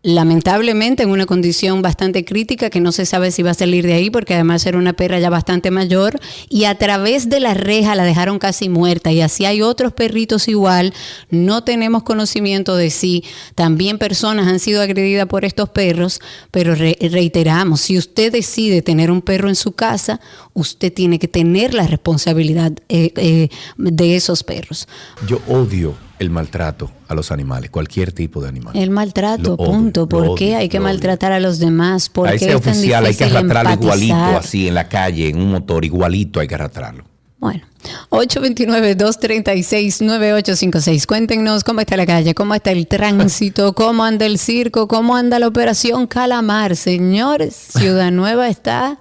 lamentablemente 0.07 1.03
en 1.03 1.11
una 1.11 1.27
condición 1.27 1.83
bastante 1.83 2.24
crítica 2.24 2.70
que 2.70 2.78
no 2.78 2.93
se 2.93 3.07
sabe 3.07 3.33
si 3.33 3.43
va 3.43 3.51
a 3.51 3.55
salir 3.55 3.85
de 3.85 3.95
ahí 3.95 4.09
porque 4.09 4.35
además 4.35 4.65
era 4.65 4.78
una 4.78 4.93
perra 4.93 5.19
ya 5.19 5.31
bastante 5.31 5.73
mayor 5.73 6.20
y 6.49 6.62
a 6.66 6.77
través 6.78 7.28
de 7.28 7.41
la 7.41 7.55
reja 7.55 7.97
la 7.97 8.05
dejaron 8.05 8.39
casi 8.39 8.69
muerta 8.69 9.11
y 9.11 9.20
así 9.20 9.47
hay 9.47 9.62
otros 9.62 9.93
perritos 9.93 10.47
igual, 10.47 10.95
no 11.31 11.65
tenemos 11.65 12.05
conocimiento 12.05 12.77
de 12.77 12.91
si 12.91 13.24
también 13.57 13.99
personas 13.99 14.47
han 14.47 14.61
sido 14.61 14.81
agredidas 14.81 15.27
por 15.27 15.45
estos 15.45 15.70
perros, 15.70 16.20
pero 16.53 16.77
reiteramos, 16.77 17.81
si 17.81 17.99
usted 17.99 18.31
decide 18.31 18.83
tener 18.83 19.11
un 19.11 19.23
perro 19.23 19.49
en 19.49 19.57
su 19.57 19.73
casa, 19.73 20.20
usted 20.55 20.93
tiene 20.93 21.19
que 21.19 21.27
tener 21.27 21.74
la 21.74 21.89
responsabilidad 21.89 22.73
eh, 22.89 23.12
eh, 23.16 23.49
de 23.77 24.15
esos 24.15 24.45
perros. 24.45 24.87
Yo 25.27 25.41
odio 25.49 26.06
el 26.18 26.30
maltrato 26.30 26.90
a 27.09 27.14
los 27.14 27.30
animales, 27.30 27.70
cualquier 27.70 28.12
tipo 28.12 28.40
de 28.40 28.48
animal. 28.48 28.76
El 28.76 28.90
maltrato, 28.90 29.56
punto. 29.56 30.09
¿Por 30.09 30.34
qué 30.34 30.56
hay 30.56 30.68
que 30.68 30.80
maltratar 30.80 31.32
a 31.32 31.40
los 31.40 31.59
demás? 31.59 32.09
¿Por 32.09 32.28
a 32.28 32.34
ese 32.34 32.55
oficial 32.55 33.06
hay 33.06 33.14
que 33.14 33.24
arrastrarlo 33.24 33.72
igualito, 33.72 34.14
así 34.14 34.68
en 34.68 34.74
la 34.74 34.88
calle, 34.88 35.28
en 35.28 35.38
un 35.38 35.51
motor, 35.51 35.84
igualito 35.84 36.40
hay 36.40 36.48
que 36.48 36.55
arrastrarlo. 36.55 37.05
Bueno, 37.38 37.64
829-236-9856. 38.10 41.06
Cuéntenos 41.06 41.64
cómo 41.64 41.80
está 41.80 41.98
la 41.98 42.06
calle, 42.06 42.34
cómo 42.34 42.55
está 42.55 42.72
el 42.72 42.86
tránsito, 42.86 43.72
cómo 43.74 44.05
anda 44.05 44.24
el 44.24 44.38
circo, 44.38 44.88
cómo 44.88 45.16
anda 45.16 45.38
la 45.38 45.47
operación 45.47 46.06
Calamar. 46.06 46.76
Señores, 46.76 47.55
Ciudad 47.55 48.10
Nueva 48.10 48.48
está 48.48 49.01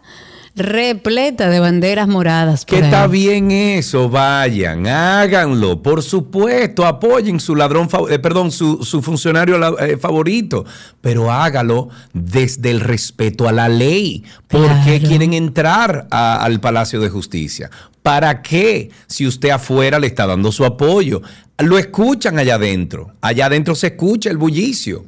repleta 0.55 1.49
de 1.49 1.59
banderas 1.59 2.07
moradas. 2.07 2.65
Que 2.65 2.79
está 2.79 3.07
bien 3.07 3.51
eso, 3.51 4.09
vayan, 4.09 4.87
háganlo, 4.87 5.81
por 5.81 6.01
supuesto, 6.01 6.85
apoyen 6.85 7.39
su 7.39 7.55
ladrón, 7.55 7.89
eh, 8.09 8.19
perdón, 8.19 8.51
su, 8.51 8.77
funcionario 9.01 9.77
eh, 9.79 9.97
favorito, 9.97 10.65
pero 11.01 11.31
hágalo 11.31 11.89
desde 12.13 12.71
el 12.71 12.79
respeto 12.79 13.49
a 13.49 13.51
la 13.51 13.67
ley. 13.67 14.23
¿Por 14.47 14.69
qué 14.85 15.01
quieren 15.01 15.33
entrar 15.33 16.07
al 16.09 16.59
Palacio 16.61 17.01
de 17.01 17.09
Justicia? 17.09 17.69
¿Para 18.01 18.41
qué? 18.41 18.91
Si 19.07 19.27
usted 19.27 19.49
afuera 19.49 19.99
le 19.99 20.07
está 20.07 20.25
dando 20.25 20.51
su 20.51 20.63
apoyo. 20.63 21.21
Lo 21.57 21.77
escuchan 21.77 22.37
allá 22.37 22.55
adentro. 22.55 23.13
Allá 23.21 23.47
adentro 23.47 23.75
se 23.75 23.87
escucha 23.87 24.29
el 24.29 24.37
bullicio. 24.37 25.05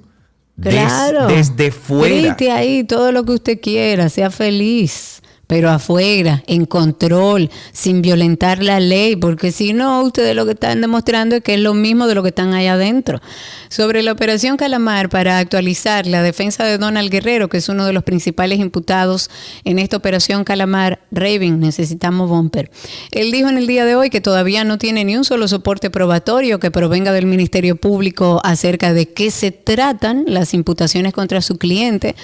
Claro. 0.60 1.28
desde 1.28 1.70
fuera. 1.70 2.34
Grite 2.34 2.52
ahí 2.52 2.84
todo 2.84 3.12
lo 3.12 3.24
que 3.24 3.34
usted 3.34 3.62
quiera, 3.62 4.10
sea 4.10 4.32
feliz 4.32 5.22
pero 5.48 5.70
afuera, 5.70 6.44
en 6.46 6.66
control, 6.66 7.50
sin 7.72 8.02
violentar 8.02 8.62
la 8.62 8.82
ley, 8.82 9.16
porque 9.16 9.54
si 9.54 9.72
no, 9.72 10.04
ustedes 10.04 10.36
lo 10.36 10.46
que 10.46 10.52
están 10.52 10.82
demostrando 10.82 11.38
es 11.38 11.44
que 11.44 11.54
es 11.54 11.62
lo 11.62 11.74
mismo 11.74 12.06
de 12.08 12.16
lo 12.16 12.22
que 12.22 12.30
están 12.30 12.54
allá 12.54 12.74
adentro. 12.74 13.22
Sobre 13.70 14.04
la 14.04 14.12
operación 14.12 14.58
Calamar, 14.58 15.10
para 15.10 15.40
actualizar 15.40 16.06
la 16.06 16.22
defensa 16.22 16.66
de 16.66 16.78
Donald 16.78 17.10
Guerrero, 17.10 17.48
que 17.48 17.58
es 17.58 17.70
uno 17.70 17.86
de 17.86 17.94
los 17.94 18.04
principales 18.04 18.60
imputados 18.60 19.30
en 19.64 19.80
esta 19.80 19.96
operación 19.96 20.44
Calamar, 20.44 21.00
Raven, 21.12 21.62
necesitamos 21.62 22.30
bumper. 22.30 22.70
Él 23.12 23.32
dijo 23.32 23.48
en 23.48 23.58
el 23.58 23.68
día 23.68 23.86
de 23.86 23.96
hoy 23.96 24.10
que 24.10 24.20
todavía 24.20 24.66
no 24.66 24.78
tiene 24.78 25.06
ni 25.06 25.16
un 25.16 25.24
solo 25.24 25.48
soporte 25.48 25.90
probatorio 25.90 26.60
que 26.60 26.72
provenga 26.72 27.14
del 27.14 27.26
Ministerio 27.26 27.78
Público 27.78 28.42
acerca 28.44 28.94
de 28.94 29.14
qué 29.14 29.32
se 29.32 29.52
tratan 29.52 30.26
las 30.28 30.54
imputaciones 30.54 31.14
contra 31.14 31.42
su 31.42 31.58
cliente. 31.58 32.16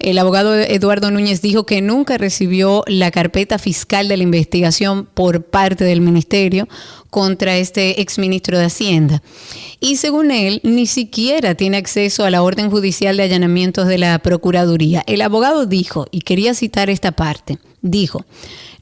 El 0.00 0.18
abogado 0.18 0.56
Eduardo 0.56 1.12
Núñez 1.12 1.42
dijo 1.42 1.64
que 1.64 1.80
nunca 1.80 2.18
recibió 2.18 2.71
la 2.86 3.10
carpeta 3.10 3.58
fiscal 3.58 4.08
de 4.08 4.16
la 4.16 4.22
investigación 4.22 5.06
por 5.06 5.44
parte 5.44 5.84
del 5.84 6.00
ministerio 6.00 6.68
contra 7.10 7.56
este 7.56 8.00
exministro 8.00 8.58
de 8.58 8.64
Hacienda. 8.64 9.22
Y 9.80 9.96
según 9.96 10.30
él, 10.30 10.60
ni 10.62 10.86
siquiera 10.86 11.54
tiene 11.54 11.76
acceso 11.76 12.24
a 12.24 12.30
la 12.30 12.42
orden 12.42 12.70
judicial 12.70 13.16
de 13.16 13.24
allanamientos 13.24 13.86
de 13.86 13.98
la 13.98 14.18
Procuraduría. 14.20 15.02
El 15.06 15.20
abogado 15.20 15.66
dijo, 15.66 16.06
y 16.10 16.20
quería 16.20 16.54
citar 16.54 16.88
esta 16.88 17.12
parte, 17.12 17.58
dijo, 17.82 18.24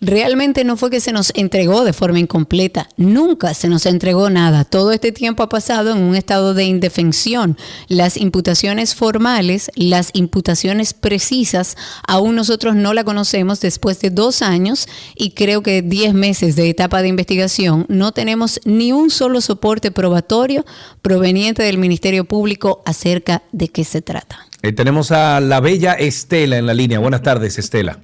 realmente 0.01 0.65
no 0.65 0.77
fue 0.77 0.91
que 0.91 1.01
se 1.01 1.13
nos 1.13 1.33
entregó 1.35 1.85
de 1.85 1.93
forma 1.93 2.19
incompleta, 2.19 2.89
nunca 2.97 3.55
se 3.55 3.69
nos 3.69 3.87
entregó 3.87 4.31
nada. 4.31 4.65
Todo 4.65 4.93
este 4.93 5.13
tiempo 5.13 5.43
ha 5.43 5.49
pasado 5.49 5.93
en 5.93 5.99
un 5.99 6.17
estado 6.17 6.55
de 6.55 6.65
indefensión. 6.65 7.57
Las 7.89 8.17
imputaciones 8.17 8.95
formales, 8.95 9.71
las 9.75 10.11
imputaciones 10.15 10.95
precisas, 10.95 11.77
aún 12.07 12.35
nosotros 12.35 12.75
no 12.75 12.95
la 12.95 13.05
conocemos 13.05 13.61
después 13.61 14.01
de 14.01 14.11
dos 14.11 14.43
años 14.43 14.87
y 15.15 15.31
creo 15.31 15.63
que 15.63 15.83
diez 15.83 16.15
meses 16.15 16.57
de 16.57 16.69
etapa 16.69 17.03
de 17.03 17.09
investigación. 17.09 17.87
No 17.89 18.13
tenemos 18.13 18.61
ni 18.65 18.93
un 18.93 19.11
solo 19.11 19.41
soporte 19.41 19.91
probatorio 19.91 20.65
proveniente 21.03 21.63
del 21.63 21.79
Ministerio 21.79 22.25
Público 22.25 22.83
acerca 22.85 23.43
de 23.53 23.69
qué 23.69 23.85
se 23.85 24.03
trata. 24.03 24.47
Eh, 24.63 24.73
tenemos 24.73 25.11
a 25.11 25.41
la 25.41 25.61
bella 25.61 25.95
Estela 25.95 26.59
en 26.59 26.67
la 26.67 26.75
línea. 26.75 26.99
Buenas 26.99 27.23
tardes, 27.23 27.59
Estela. 27.59 28.01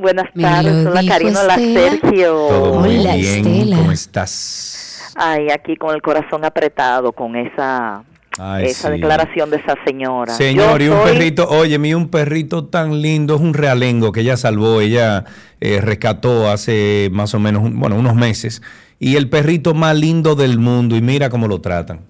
Buenas 0.00 0.26
Me 0.34 0.42
tardes, 0.42 0.86
hola 0.86 1.02
Karina, 1.06 1.40
hola. 1.42 1.54
Sergio. 1.56 2.32
Todo 2.48 2.74
muy 2.80 2.98
Hola, 2.98 3.16
bien. 3.16 3.46
Estela. 3.46 3.76
¿Cómo 3.76 3.92
estás? 3.92 5.12
Ay, 5.14 5.48
aquí 5.54 5.76
con 5.76 5.94
el 5.94 6.00
corazón 6.00 6.44
apretado 6.44 7.12
con 7.12 7.36
esa 7.36 8.02
Ay, 8.38 8.66
esa 8.66 8.88
sí. 8.88 8.94
declaración 8.94 9.50
de 9.50 9.58
esa 9.58 9.74
señora. 9.84 10.32
Señor, 10.32 10.80
Yo 10.80 10.86
y 10.86 10.88
un 10.88 10.96
soy- 11.02 11.12
perrito, 11.12 11.48
oye, 11.50 11.78
mi 11.78 11.92
un 11.92 12.08
perrito 12.08 12.64
tan 12.64 13.02
lindo, 13.02 13.34
es 13.34 13.40
un 13.42 13.52
realengo 13.52 14.12
que 14.12 14.20
ella 14.20 14.36
salvó, 14.38 14.80
ella 14.80 15.24
eh, 15.60 15.80
rescató 15.82 16.48
hace 16.48 17.10
más 17.12 17.34
o 17.34 17.38
menos, 17.40 17.62
un- 17.62 17.78
bueno, 17.78 17.96
unos 17.96 18.14
meses, 18.14 18.62
y 18.98 19.16
el 19.16 19.28
perrito 19.28 19.74
más 19.74 19.94
lindo 19.96 20.34
del 20.34 20.58
mundo, 20.58 20.96
y 20.96 21.02
mira 21.02 21.28
cómo 21.28 21.46
lo 21.48 21.60
tratan. 21.60 22.00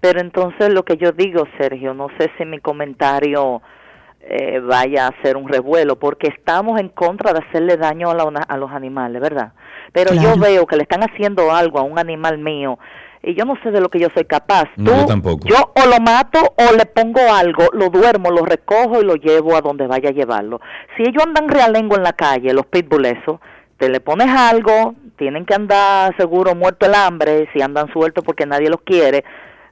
Pero 0.00 0.20
entonces 0.20 0.72
lo 0.72 0.84
que 0.84 0.96
yo 0.96 1.12
digo, 1.12 1.44
Sergio, 1.58 1.92
no 1.92 2.06
sé 2.18 2.30
si 2.38 2.44
mi 2.46 2.60
comentario 2.60 3.60
eh, 4.28 4.60
vaya 4.60 5.06
a 5.08 5.22
ser 5.22 5.36
un 5.36 5.48
revuelo, 5.48 5.96
porque 5.98 6.28
estamos 6.28 6.80
en 6.80 6.88
contra 6.88 7.32
de 7.32 7.40
hacerle 7.46 7.76
daño 7.76 8.10
a, 8.10 8.14
la- 8.14 8.42
a 8.48 8.56
los 8.56 8.70
animales, 8.72 9.20
¿verdad? 9.22 9.52
Pero 9.92 10.10
Claro. 10.12 10.34
yo 10.34 10.40
veo 10.40 10.66
que 10.66 10.76
le 10.76 10.82
están 10.82 11.02
haciendo 11.02 11.52
algo 11.52 11.78
a 11.78 11.82
un 11.82 11.98
animal 11.98 12.38
mío 12.38 12.78
y 13.22 13.34
yo 13.34 13.44
no 13.44 13.54
sé 13.62 13.70
de 13.70 13.80
lo 13.80 13.88
que 13.88 13.98
yo 13.98 14.08
soy 14.14 14.24
capaz. 14.24 14.64
No, 14.76 14.90
Tú, 14.92 14.96
yo 14.98 15.06
tampoco. 15.06 15.48
Yo 15.48 15.56
o 15.74 15.86
lo 15.88 15.98
mato 16.00 16.38
o 16.56 16.76
le 16.76 16.86
pongo 16.86 17.20
algo, 17.32 17.64
lo 17.72 17.88
duermo, 17.88 18.30
lo 18.30 18.44
recojo 18.44 19.00
y 19.00 19.04
lo 19.04 19.14
llevo 19.16 19.56
a 19.56 19.60
donde 19.62 19.86
vaya 19.86 20.10
a 20.10 20.12
llevarlo. 20.12 20.60
Si 20.96 21.02
ellos 21.02 21.22
andan 21.26 21.48
realengo 21.48 21.96
en 21.96 22.02
la 22.02 22.12
calle, 22.12 22.52
los 22.52 22.66
pitbull 22.66 23.06
eso, 23.06 23.40
te 23.78 23.88
le 23.88 24.00
pones 24.00 24.28
algo, 24.28 24.94
tienen 25.18 25.44
que 25.46 25.54
andar 25.54 26.14
seguro 26.16 26.54
muerto 26.54 26.86
el 26.86 26.94
hambre, 26.94 27.48
si 27.52 27.62
andan 27.62 27.90
sueltos 27.92 28.22
porque 28.24 28.46
nadie 28.46 28.68
los 28.70 28.80
quiere, 28.82 29.24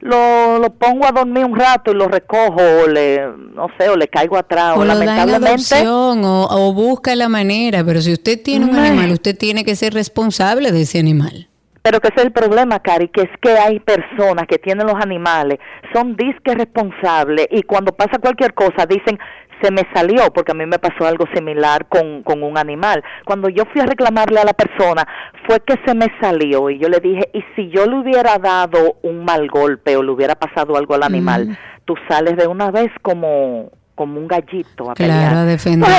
lo, 0.05 0.59
lo 0.59 0.71
pongo 0.75 1.07
a 1.07 1.13
dormir 1.13 1.47
un 1.47 1.59
rato 1.59 1.91
y 1.91 1.95
lo 1.95 2.09
recojo, 2.09 2.61
o 2.61 2.87
le, 2.87 3.27
no 3.55 3.69
sé, 3.79 3.89
o 3.89 3.97
le 3.97 4.07
caigo 4.07 4.37
atrás, 4.37 4.77
o, 4.77 4.85
lamentablemente... 4.85 5.49
adopción 5.49 6.25
o, 6.25 6.47
o 6.51 6.75
busca 6.75 7.17
la 7.17 7.31
manera, 7.31 7.83
pero 7.83 8.03
si 8.03 8.13
usted 8.13 8.41
tiene 8.43 8.67
un 8.67 8.77
animal, 8.77 9.13
usted 9.13 9.37
tiene 9.37 9.65
que 9.65 9.75
ser 9.75 9.95
responsable 9.95 10.73
de 10.73 10.83
ese 10.83 10.99
animal. 10.99 11.49
Pero 11.81 12.01
que 12.01 12.09
ese 12.09 12.21
es 12.21 12.25
el 12.25 12.33
problema, 12.33 12.81
Cari, 12.81 13.09
que 13.09 13.23
es 13.23 13.31
que 13.41 13.59
hay 13.59 13.81
personas 13.81 14.47
que 14.47 14.59
tienen 14.59 14.87
los 14.87 14.97
animales, 14.97 15.59
son 15.95 16.17
disque 16.17 16.55
responsables 16.55 17.47
y 17.51 17.63
cuando 17.63 17.93
pasa 17.93 18.19
cualquier 18.19 18.53
cosa 18.53 18.85
dicen, 18.87 19.19
se 19.63 19.71
me 19.71 19.83
salió, 19.95 20.33
porque 20.33 20.53
a 20.53 20.55
mí 20.55 20.67
me 20.67 20.79
pasó 20.79 21.07
algo 21.07 21.25
similar 21.35 21.87
con, 21.89 22.23
con 22.23 22.43
un 22.43 22.59
animal. 22.59 23.03
Cuando 23.25 23.49
yo 23.49 23.65
fui 23.73 23.81
a 23.81 23.87
reclamarle 23.87 24.41
a 24.41 24.45
la 24.45 24.53
persona, 24.55 25.07
fue 25.47 25.61
que 25.61 25.75
se 25.87 25.95
me 25.95 26.07
salió 26.21 26.71
y 26.71 26.79
yo 26.79 26.89
le 26.89 27.01
dije, 27.01 27.31
y 27.33 27.43
si 27.57 27.69
yo 27.71 27.87
le 27.87 27.97
hubiera 27.99 28.39
dado 28.39 28.97
un 29.03 29.25
mal 29.25 29.49
golpe 29.49 29.97
o 29.97 30.03
le 30.03 30.11
hubiera 30.11 30.35
pasado 30.35 30.77
algo 30.77 30.95
al 30.95 31.03
animal, 31.03 31.49
Mm. 31.49 31.57
tú 31.85 31.95
sales 32.09 32.37
de 32.37 32.47
una 32.47 32.71
vez 32.71 32.91
como 33.03 33.71
como 33.95 34.19
un 34.19 34.27
gallito 34.27 34.91
a 34.91 34.95
Claro, 34.95 35.47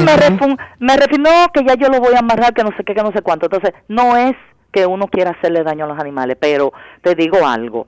me, 0.01 0.11
refun- 0.17 0.57
me 0.79 0.97
que 1.53 1.63
ya 1.63 1.75
yo 1.75 1.87
lo 1.87 2.01
voy 2.01 2.13
a 2.15 2.19
amarrar, 2.19 2.53
que 2.53 2.61
no 2.61 2.71
sé 2.75 2.83
qué, 2.83 2.93
que 2.93 3.01
no 3.01 3.13
sé 3.13 3.21
cuánto. 3.21 3.45
Entonces, 3.45 3.71
no 3.87 4.17
es 4.17 4.33
que 4.73 4.85
uno 4.85 5.07
quiera 5.07 5.31
hacerle 5.31 5.63
daño 5.63 5.85
a 5.85 5.87
los 5.87 5.97
animales, 5.97 6.35
pero 6.37 6.73
te 7.01 7.15
digo 7.15 7.47
algo, 7.47 7.87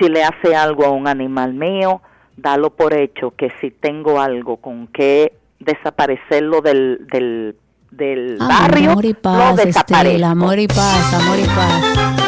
si 0.00 0.08
le 0.08 0.24
hace 0.24 0.56
algo 0.56 0.84
a 0.84 0.90
un 0.90 1.06
animal 1.06 1.54
mío, 1.54 2.02
dalo 2.36 2.70
por 2.70 2.94
hecho 2.94 3.32
que 3.36 3.50
si 3.60 3.70
tengo 3.70 4.20
algo 4.20 4.58
con 4.58 4.88
que 4.88 5.32
desaparecerlo 5.58 6.60
del, 6.60 7.06
del, 7.10 7.56
del 7.90 8.36
barrio, 8.38 8.92
amor 8.92 9.04
y 9.04 9.12
lo 9.12 9.20
paz, 9.20 9.56
desaparezco. 9.56 10.06
Estela, 10.08 10.30
amor 10.30 10.58
y 10.58 10.66
paz, 10.68 11.14
amor 11.14 11.38
y 11.38 11.44
paz. 11.44 12.26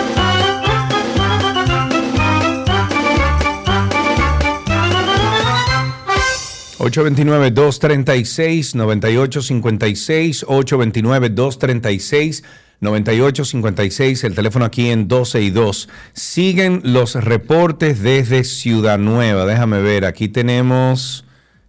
nueve 7.24 7.50
236 7.50 8.74
9856 8.74 10.44
829 10.48 11.28
236 11.30 12.44
9856 12.80 14.24
el 14.24 14.34
teléfono 14.34 14.64
aquí 14.64 14.90
en 14.90 15.08
12 15.08 15.42
y 15.42 15.50
2. 15.50 15.88
Siguen 16.12 16.80
los 16.84 17.14
reportes 17.14 18.02
desde 18.02 18.44
Ciudad 18.44 18.98
Nueva. 18.98 19.46
Déjame 19.46 19.80
ver, 19.80 20.04
aquí 20.04 20.28
tenemos... 20.28 21.24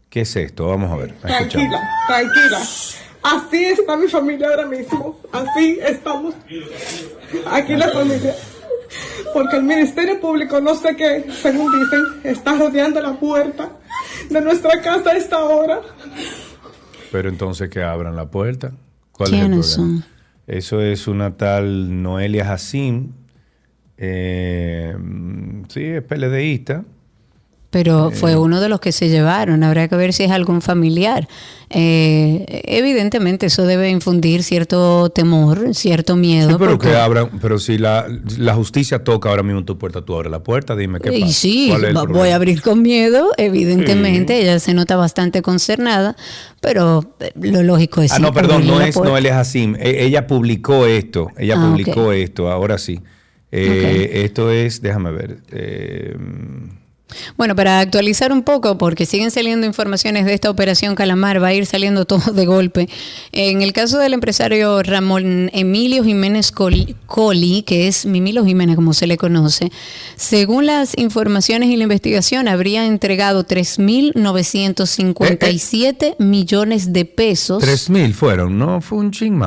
¿Qué 0.10 0.22
es 0.22 0.36
esto? 0.36 0.68
Vamos 0.68 0.91
a 0.91 0.95
ver. 0.95 1.14
Tranquila, 1.19 1.80
tranquila. 2.07 2.60
Así 3.22 3.65
está 3.65 3.95
mi 3.95 4.07
familia 4.07 4.48
ahora 4.48 4.65
mismo. 4.65 5.19
Así 5.31 5.77
estamos. 5.81 6.34
Aquí 7.52 7.76
la 7.76 7.90
familia. 7.90 8.34
Porque 9.34 9.57
el 9.57 9.64
Ministerio 9.64 10.19
Público, 10.19 10.60
no 10.61 10.73
sé 10.73 10.95
qué, 10.95 11.26
según 11.41 11.72
dicen, 11.80 12.02
está 12.23 12.56
rodeando 12.56 12.99
la 13.02 13.19
puerta 13.19 13.69
de 14.30 14.41
nuestra 14.41 14.81
casa 14.81 15.11
a 15.11 15.18
esta 15.18 15.44
hora. 15.44 15.81
Pero 17.11 17.30
entonces 17.30 17.69
que 17.69 17.84
abran 17.84 18.15
la 18.15 18.26
puerta. 18.26 18.72
¿Cuál 19.11 19.30
es 19.30 19.34
el 19.34 19.48
¿Quiénes 19.48 19.76
problema? 19.76 20.02
son? 20.02 20.19
Eso 20.50 20.82
es 20.82 21.08
una 21.08 21.38
tal 21.38 22.02
Noelia 22.02 22.44
Jacín. 22.44 23.14
Eh, 23.98 24.96
sí, 25.68 25.84
es 25.84 26.02
PLDista. 26.02 26.86
Pero 27.72 28.10
fue 28.12 28.36
uno 28.36 28.60
de 28.62 28.68
los 28.68 28.80
que 28.80 28.91
se 28.91 29.10
llevaron. 29.10 29.64
Habrá 29.64 29.88
que 29.88 29.96
ver 29.96 30.12
si 30.12 30.24
es 30.24 30.32
algún 30.32 30.60
familiar. 30.62 31.28
Eh, 31.70 32.64
evidentemente 32.66 33.46
eso 33.46 33.64
debe 33.68 33.90
infundir 33.91 34.41
cierto 34.41 35.12
temor, 35.12 35.76
cierto 35.76 36.16
miedo. 36.16 36.50
Sí, 36.50 36.56
pero 36.58 36.72
porque- 36.72 36.88
que 36.90 36.96
abran, 36.96 37.30
pero 37.40 37.60
si 37.60 37.78
la, 37.78 38.08
la 38.40 38.56
justicia 38.56 39.04
toca 39.04 39.30
ahora 39.30 39.44
mismo 39.44 39.64
tu 39.66 39.78
puerta, 39.78 40.02
tú 40.04 40.16
abres 40.16 40.32
la 40.32 40.41
puerta, 40.41 40.76
dime 40.76 41.00
qué 41.00 41.12
pasa. 41.12 41.26
Y 41.28 41.32
sí, 41.32 41.68
¿Cuál 41.70 41.86
es 41.86 41.94
voy 42.08 42.30
a 42.30 42.36
abrir 42.38 42.64
con 42.64 42.82
miedo, 42.82 43.30
evidentemente, 43.38 44.41
ella 44.41 44.58
se 44.60 44.74
nota 44.74 44.96
bastante 44.96 45.44
concernada, 45.44 46.16
pero 46.62 47.06
eh, 47.20 47.32
lo 47.40 47.62
lógico 47.62 48.02
es... 48.02 48.12
Ah, 48.14 48.16
sí, 48.16 48.22
no, 48.24 48.34
perdón, 48.34 48.66
no 48.66 48.82
es 48.82 48.96
puerta. 48.96 49.12
Noelia 49.12 49.36
Jacín. 49.36 49.78
E- 49.80 50.06
ella 50.06 50.26
publicó 50.26 50.88
esto, 50.88 51.30
ella 51.38 51.54
Ah, 51.60 51.70
publicó 51.70 52.14
esto, 52.14 52.50
ahora 52.52 52.80
sí. 52.80 53.00
Eh, 53.52 54.24
Esto 54.26 54.50
es, 54.52 54.82
déjame 54.82 55.12
ver. 55.12 55.38
eh, 55.52 56.16
Bueno, 57.38 57.56
para 57.56 57.80
actualizar 57.80 58.31
un 58.31 58.44
poco, 58.44 58.77
porque 58.77 59.06
siguen 59.06 59.31
saliendo 59.31 59.65
informaciones 59.65 60.26
de 60.26 60.34
esta 60.34 60.49
operación 60.49 60.95
Calamar, 60.95 61.41
va 61.41 61.48
a 61.48 61.53
ir 61.53 61.65
saliendo 61.65 62.06
todo 62.10 62.34
de 62.34 62.45
golpe. 62.45 62.90
En 63.31 63.61
el 63.61 63.72
caso 63.73 63.99
del 63.99 64.14
empresario 64.14 64.84
Ramón 64.84 65.49
Emilio 65.53 66.03
Jiménez 66.03 66.52
Coli, 66.52 67.64
que 67.64 67.88
es 67.88 68.06
Mimilo 68.06 68.45
Jiménez 68.45 68.76
como 68.76 68.94
se 68.94 69.07
le 69.07 69.18
conoce, 69.18 69.72
según 70.15 70.65
las 70.65 70.98
informaciones 70.98 71.69
y 71.69 71.77
la 71.77 71.84
investigación, 71.84 72.48
habría 72.48 72.86
entregado 72.86 73.45
3.957 73.45 76.15
millones 76.19 76.94
de 76.94 77.06
pesos. 77.06 77.64
Tres 77.64 77.90
mil 77.90 78.14
fueron, 78.14 78.60
¿no? 78.60 78.81
Fue 78.81 78.98
un 78.98 79.11
ching. 79.11 79.40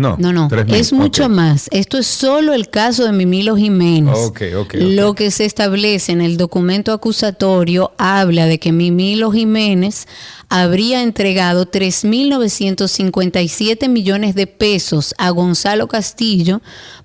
No, 0.00 0.16
No, 0.18 0.32
no, 0.32 0.48
es 0.68 0.92
mucho 0.92 1.26
ok. 1.26 1.30
más. 1.30 1.68
Esto 1.70 1.98
es 1.98 2.06
solo 2.06 2.54
el 2.54 2.68
caso 2.70 3.04
de 3.04 3.12
Mimilo 3.12 3.56
Jiménez. 3.56 4.14
Ok, 4.16 4.42
ok, 4.56 4.60
ok. 4.60 4.74
Lo 4.78 5.14
que 5.14 5.30
se 5.30 5.44
establece 5.44 6.12
en 6.12 6.20
el 6.20 6.36
documento 6.36 6.92
acusatorio 6.92 7.92
habla 7.98 8.46
de 8.46 8.58
que 8.58 8.72
Mimilo 8.72 9.30
Jiménez 9.30 10.06
habría 10.50 11.02
entregado 11.02 11.70
3.957 11.70 13.88
millones 13.88 14.34
de 14.34 14.48
pesos 14.48 15.14
a 15.16 15.30
Gonzalo 15.30 15.88
Castillo 15.88 16.60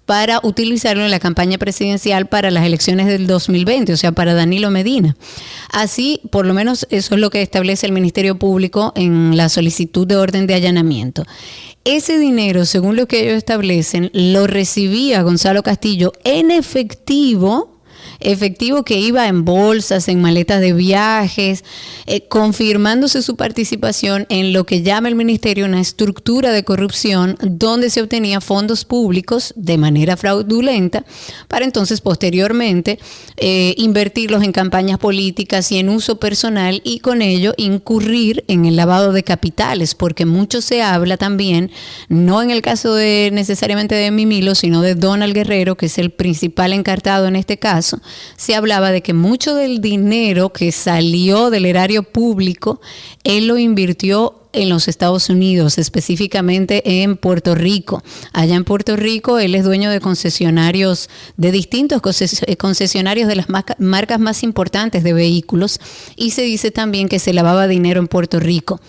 para 0.06 0.42
utilizarlo 0.44 1.04
en 1.04 1.12
la 1.12 1.20
campaña 1.20 1.58
presidencial 1.58 2.28
para 2.28 2.52
las 2.52 2.66
elecciones 2.66 3.08
del 3.08 3.28
2020, 3.28 3.94
o 3.94 3.98
sea, 3.98 4.12
para 4.12 4.34
Danilo 4.34 4.72
Medina. 4.72 5.16
Así, 5.72 6.20
por 6.32 6.46
lo 6.46 6.54
menos 6.54 6.86
eso 6.90 7.16
es 7.16 7.22
lo 7.22 7.30
que 7.30 7.42
establece 7.42 7.86
el 7.86 7.94
Ministerio 7.94 8.38
Público 8.38 8.92
en 8.96 9.38
la 9.38 9.48
solicitud 9.48 10.06
de 10.06 10.18
orden 10.18 10.48
de 10.48 10.56
allanamiento. 10.56 11.24
Ese 11.86 12.18
dinero, 12.18 12.66
según 12.66 12.96
lo 12.96 13.08
que 13.08 13.22
ellos 13.22 13.38
establecen, 13.38 14.10
lo 14.14 14.48
recibía 14.48 15.22
Gonzalo 15.22 15.62
Castillo 15.62 16.14
en 16.24 16.50
efectivo 16.50 17.75
efectivo 18.20 18.84
que 18.84 19.00
iba 19.00 19.28
en 19.28 19.46
bolsas, 19.46 20.08
en 20.08 20.22
maletas 20.22 20.62
de 20.62 20.74
viajes, 20.74 21.64
eh, 22.06 22.28
confirmándose 22.28 23.22
su 23.22 23.36
participación 23.36 24.26
en 24.30 24.54
lo 24.54 24.66
que 24.66 24.82
llama 24.82 25.08
el 25.08 25.16
ministerio 25.16 25.66
una 25.66 25.82
estructura 25.82 26.52
de 26.52 26.64
corrupción 26.64 27.38
donde 27.42 27.90
se 27.90 28.02
obtenía 28.02 28.42
fondos 28.42 28.86
públicos 28.86 29.54
de 29.56 29.78
manera 29.78 30.18
fraudulenta 30.18 31.06
para 31.48 31.66
entonces 31.66 32.02
posteriormente 32.02 33.00
eh, 33.38 33.74
invertirlos 33.78 34.44
en 34.44 34.52
campañas 34.52 34.98
políticas 34.98 35.72
y 35.72 35.78
en 35.78 35.90
uso 35.90 36.20
personal 36.20 36.82
y 36.84 37.00
con 37.00 37.22
ello 37.22 37.54
incurrir 37.58 38.44
en 38.48 38.66
el 38.66 38.76
lavado 38.76 39.12
de 39.12 39.24
capitales, 39.24 39.96
porque 39.96 40.26
mucho 40.26 40.62
se 40.62 40.82
habla 40.82 41.18
también, 41.18 41.72
no 42.10 42.42
en 42.42 42.52
el 42.52 42.62
caso 42.62 42.94
de 42.94 43.30
necesariamente 43.34 43.96
de 43.96 44.12
Mimilo, 44.12 44.56
sino 44.56 44.82
de 44.82 44.96
Donald 44.96 45.34
Guerrero, 45.34 45.76
que 45.76 45.88
es 45.88 45.98
el 45.98 46.12
principal 46.12 46.74
encartado 46.74 47.28
en 47.28 47.36
este 47.36 47.58
caso, 47.58 48.00
se 48.38 48.56
hablaba 48.56 48.92
de 48.92 49.02
que 49.02 49.14
mucho 49.14 49.56
del 49.56 49.82
dinero 49.82 50.52
que 50.52 50.72
salió 50.72 51.50
del 51.50 51.66
erario 51.66 52.04
público, 52.04 52.82
él 53.24 53.48
lo 53.48 53.58
invirtió 53.58 54.42
en 54.56 54.70
los 54.70 54.88
Estados 54.88 55.30
Unidos, 55.30 55.78
específicamente 55.78 57.04
en 57.04 57.18
Puerto 57.18 57.56
Rico. 57.56 58.04
Allá 58.32 58.56
en 58.56 58.64
Puerto 58.64 58.96
Rico 58.96 59.38
él 59.38 59.54
es 59.54 59.64
dueño 59.64 59.90
de 59.90 60.00
concesionarios, 60.00 61.10
de 61.38 61.52
distintos 61.52 62.02
concesionarios 62.58 63.28
de 63.28 63.36
las 63.36 63.48
marcas 63.80 64.20
más 64.20 64.44
importantes 64.44 65.04
de 65.04 65.14
vehículos 65.14 65.80
y 66.16 66.32
se 66.32 66.44
dice 66.44 66.72
también 66.72 67.10
que 67.10 67.20
se 67.20 67.34
lavaba 67.34 67.68
dinero 67.68 68.00
en 68.00 68.08
Puerto 68.08 68.40
Rico 68.40 68.80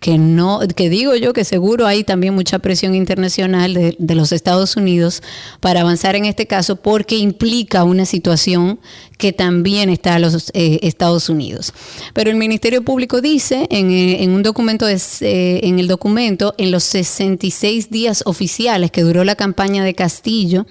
que 0.00 0.18
no, 0.18 0.60
que 0.76 0.90
digo 0.90 1.16
yo 1.16 1.32
que 1.32 1.44
seguro 1.44 1.86
hay 1.86 2.04
también 2.04 2.34
mucha 2.34 2.58
presión 2.58 2.94
internacional 2.94 3.72
de, 3.72 3.96
de, 3.98 4.14
los 4.14 4.30
Estados 4.32 4.76
Unidos 4.76 5.22
para 5.60 5.80
avanzar 5.80 6.16
en 6.16 6.26
este 6.26 6.46
caso 6.46 6.76
porque 6.76 7.16
implica 7.16 7.82
una 7.84 8.04
situación 8.04 8.78
que 9.16 9.32
también 9.32 9.88
está 9.88 10.16
a 10.16 10.18
los 10.18 10.50
eh, 10.52 10.78
Estados 10.82 11.28
Unidos. 11.28 11.72
Pero 12.12 12.30
el 12.30 12.36
Ministerio 12.36 12.82
Público 12.82 13.20
dice 13.20 13.66
en, 13.70 13.90
eh, 13.90 14.22
en 14.22 14.30
un 14.30 14.42
documento, 14.42 14.86
eh, 14.88 15.60
en 15.62 15.78
el 15.78 15.88
documento, 15.88 16.54
en 16.58 16.70
los 16.70 16.84
66 16.84 17.90
días 17.90 18.22
oficiales 18.26 18.90
que 18.90 19.02
duró 19.02 19.24
la 19.24 19.36
campaña 19.36 19.84
de 19.84 19.94
Castillo, 19.94 20.66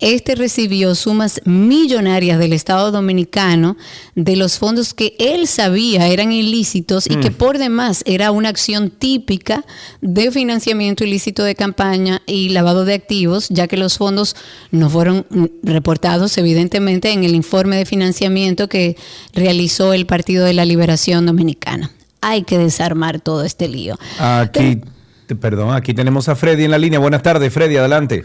este 0.00 0.34
recibió 0.34 0.94
sumas 0.94 1.40
millonarias 1.44 2.38
del 2.38 2.52
Estado 2.52 2.90
Dominicano 2.90 3.76
de 4.14 4.36
los 4.36 4.58
fondos 4.58 4.94
que 4.94 5.14
él 5.18 5.46
sabía 5.46 6.08
eran 6.08 6.32
ilícitos 6.32 7.06
y 7.06 7.16
que 7.16 7.30
mm. 7.30 7.34
por 7.34 7.58
demás 7.58 8.02
era 8.06 8.30
una 8.30 8.48
acción 8.48 8.90
típica 8.90 9.64
de 10.00 10.30
financiamiento 10.30 11.04
ilícito 11.04 11.44
de 11.44 11.54
campaña 11.54 12.22
y 12.26 12.50
lavado 12.50 12.84
de 12.84 12.94
activos, 12.94 13.48
ya 13.50 13.66
que 13.68 13.76
los 13.76 13.98
fondos 13.98 14.36
no 14.70 14.88
fueron 14.88 15.26
reportados 15.62 16.38
evidentemente 16.38 17.10
en 17.10 17.24
el 17.24 17.34
informe 17.34 17.76
de 17.76 17.81
financiamiento 17.86 18.68
que 18.68 18.96
realizó 19.34 19.92
el 19.92 20.06
Partido 20.06 20.44
de 20.44 20.54
la 20.54 20.64
Liberación 20.64 21.26
Dominicana. 21.26 21.90
Hay 22.20 22.44
que 22.44 22.58
desarmar 22.58 23.20
todo 23.20 23.44
este 23.44 23.68
lío. 23.68 23.96
Aquí, 24.18 24.80
perdón, 25.40 25.74
aquí 25.74 25.94
tenemos 25.94 26.28
a 26.28 26.36
Freddy 26.36 26.64
en 26.64 26.70
la 26.70 26.78
línea. 26.78 26.98
Buenas 26.98 27.22
tardes, 27.22 27.52
Freddy, 27.52 27.76
adelante. 27.76 28.24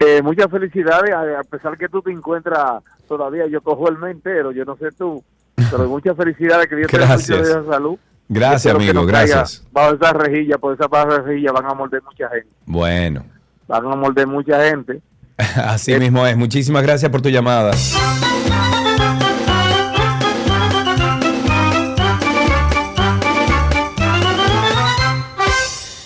Eh, 0.00 0.22
muchas 0.22 0.50
felicidades, 0.50 1.14
a, 1.14 1.42
pesar 1.44 1.76
que 1.76 1.88
tú 1.88 2.00
te 2.00 2.10
encuentras 2.10 2.82
todavía, 3.06 3.46
yo 3.46 3.60
cojo 3.60 3.88
el 3.88 3.98
mes 3.98 4.12
entero, 4.12 4.50
yo 4.50 4.64
no 4.64 4.74
sé 4.76 4.88
tú, 4.96 5.22
pero 5.70 5.86
muchas 5.88 6.16
felicidades, 6.16 6.68
que 6.68 6.76
Dios 6.76 6.90
te 6.90 6.98
de 6.98 7.66
salud. 7.68 7.98
Gracias, 8.26 8.74
amigo, 8.74 9.04
gracias. 9.04 9.66
Bajo 9.72 9.94
esa 9.96 10.12
rejilla, 10.12 10.56
por 10.56 10.74
esa 10.74 10.86
rejilla 11.04 11.52
van 11.52 11.66
a 11.66 11.74
morder 11.74 12.02
mucha 12.02 12.28
gente. 12.30 12.48
Bueno. 12.64 13.24
Van 13.66 13.84
a 13.84 13.96
morder 13.96 14.26
mucha 14.26 14.64
gente. 14.70 15.02
Así 15.56 15.94
mismo 15.94 16.26
es. 16.26 16.36
Muchísimas 16.36 16.82
gracias 16.82 17.10
por 17.10 17.22
tu 17.22 17.28
llamada. 17.28 17.72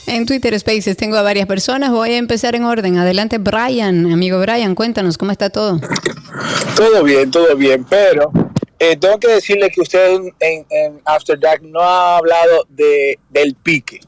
En 0.06 0.27
Twitter 0.27 0.59
Spaces 0.59 0.97
tengo 0.97 1.16
a 1.16 1.23
varias 1.23 1.47
personas. 1.47 1.90
Voy 1.90 2.12
a 2.12 2.16
empezar 2.19 2.55
en 2.55 2.65
orden. 2.65 2.98
Adelante, 2.98 3.39
Brian. 3.39 4.12
Amigo 4.12 4.39
Brian, 4.39 4.74
cuéntanos 4.77 5.19
cómo 5.19 5.32
está 5.32 5.51
todo. 5.51 5.81
Todo 6.77 7.02
bien, 7.02 7.31
todo 7.32 7.56
bien. 7.56 7.85
Pero 7.85 8.31
eh, 8.78 8.97
tengo 8.97 9.19
que 9.19 9.28
decirle 9.28 9.70
que 9.70 9.81
usted 9.81 10.20
en, 10.39 11.01
After 11.05 11.39
Dark 11.39 11.62
no 11.62 11.81
ha 11.81 12.19
hablado 12.19 12.65
de, 12.69 13.19
del 13.31 13.56
pique. 13.56 14.01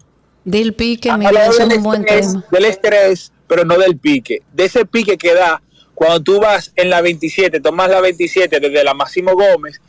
Del 0.45 0.75
pique, 0.75 1.13
me 1.17 1.27
un 1.27 1.83
buen 1.83 2.05
tema. 2.05 2.45
Del 2.53 2.67
estrés, 2.67 3.33
pero 3.47 3.65
no 3.65 3.79
del 3.79 3.99
pique. 3.99 4.43
De 4.53 4.65
ese 4.65 4.85
pique 4.85 5.17
que 5.17 5.35
da 5.35 5.63
cuando 5.95 6.23
tú 6.23 6.41
vas 6.41 6.73
en 6.77 6.91
la 6.91 7.01
27, 7.01 7.61
tomas 7.61 7.91
la 7.91 8.01
27 8.01 8.61
desde 8.61 8.85
la 8.85 8.95
Máximo 8.95 9.33
Gómez, 9.35 9.81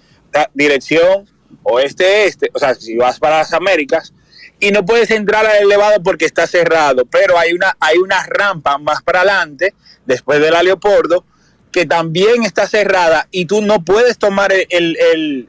dirección 0.54 1.28
oeste-este, 1.64 2.50
o 2.54 2.60
sea, 2.60 2.76
si 2.76 2.96
vas 2.96 3.20
para 3.20 3.40
las 3.40 3.54
Américas, 3.54 4.14
y 4.60 4.72
no 4.72 4.86
puedes 4.86 5.12
entrar 5.12 5.46
al 5.46 5.64
elevado 5.64 6.02
porque 6.02 6.26
está 6.26 6.48
cerrado, 6.48 7.06
pero 7.06 7.38
hay 7.38 7.54
una, 7.54 7.76
hay 7.80 7.98
rampa 8.28 8.78
más 8.78 9.02
para 9.04 9.22
adelante, 9.22 9.74
después 10.06 10.40
del 10.40 10.54
Leopoldo, 10.64 11.26
que 11.72 11.86
también 11.86 12.44
está 12.44 12.68
cerrada 12.68 13.28
y 13.30 13.46
tú 13.46 13.62
no 13.62 13.84
puedes 13.84 14.18
tomar 14.18 14.52
el, 14.52 14.66
el, 14.70 15.48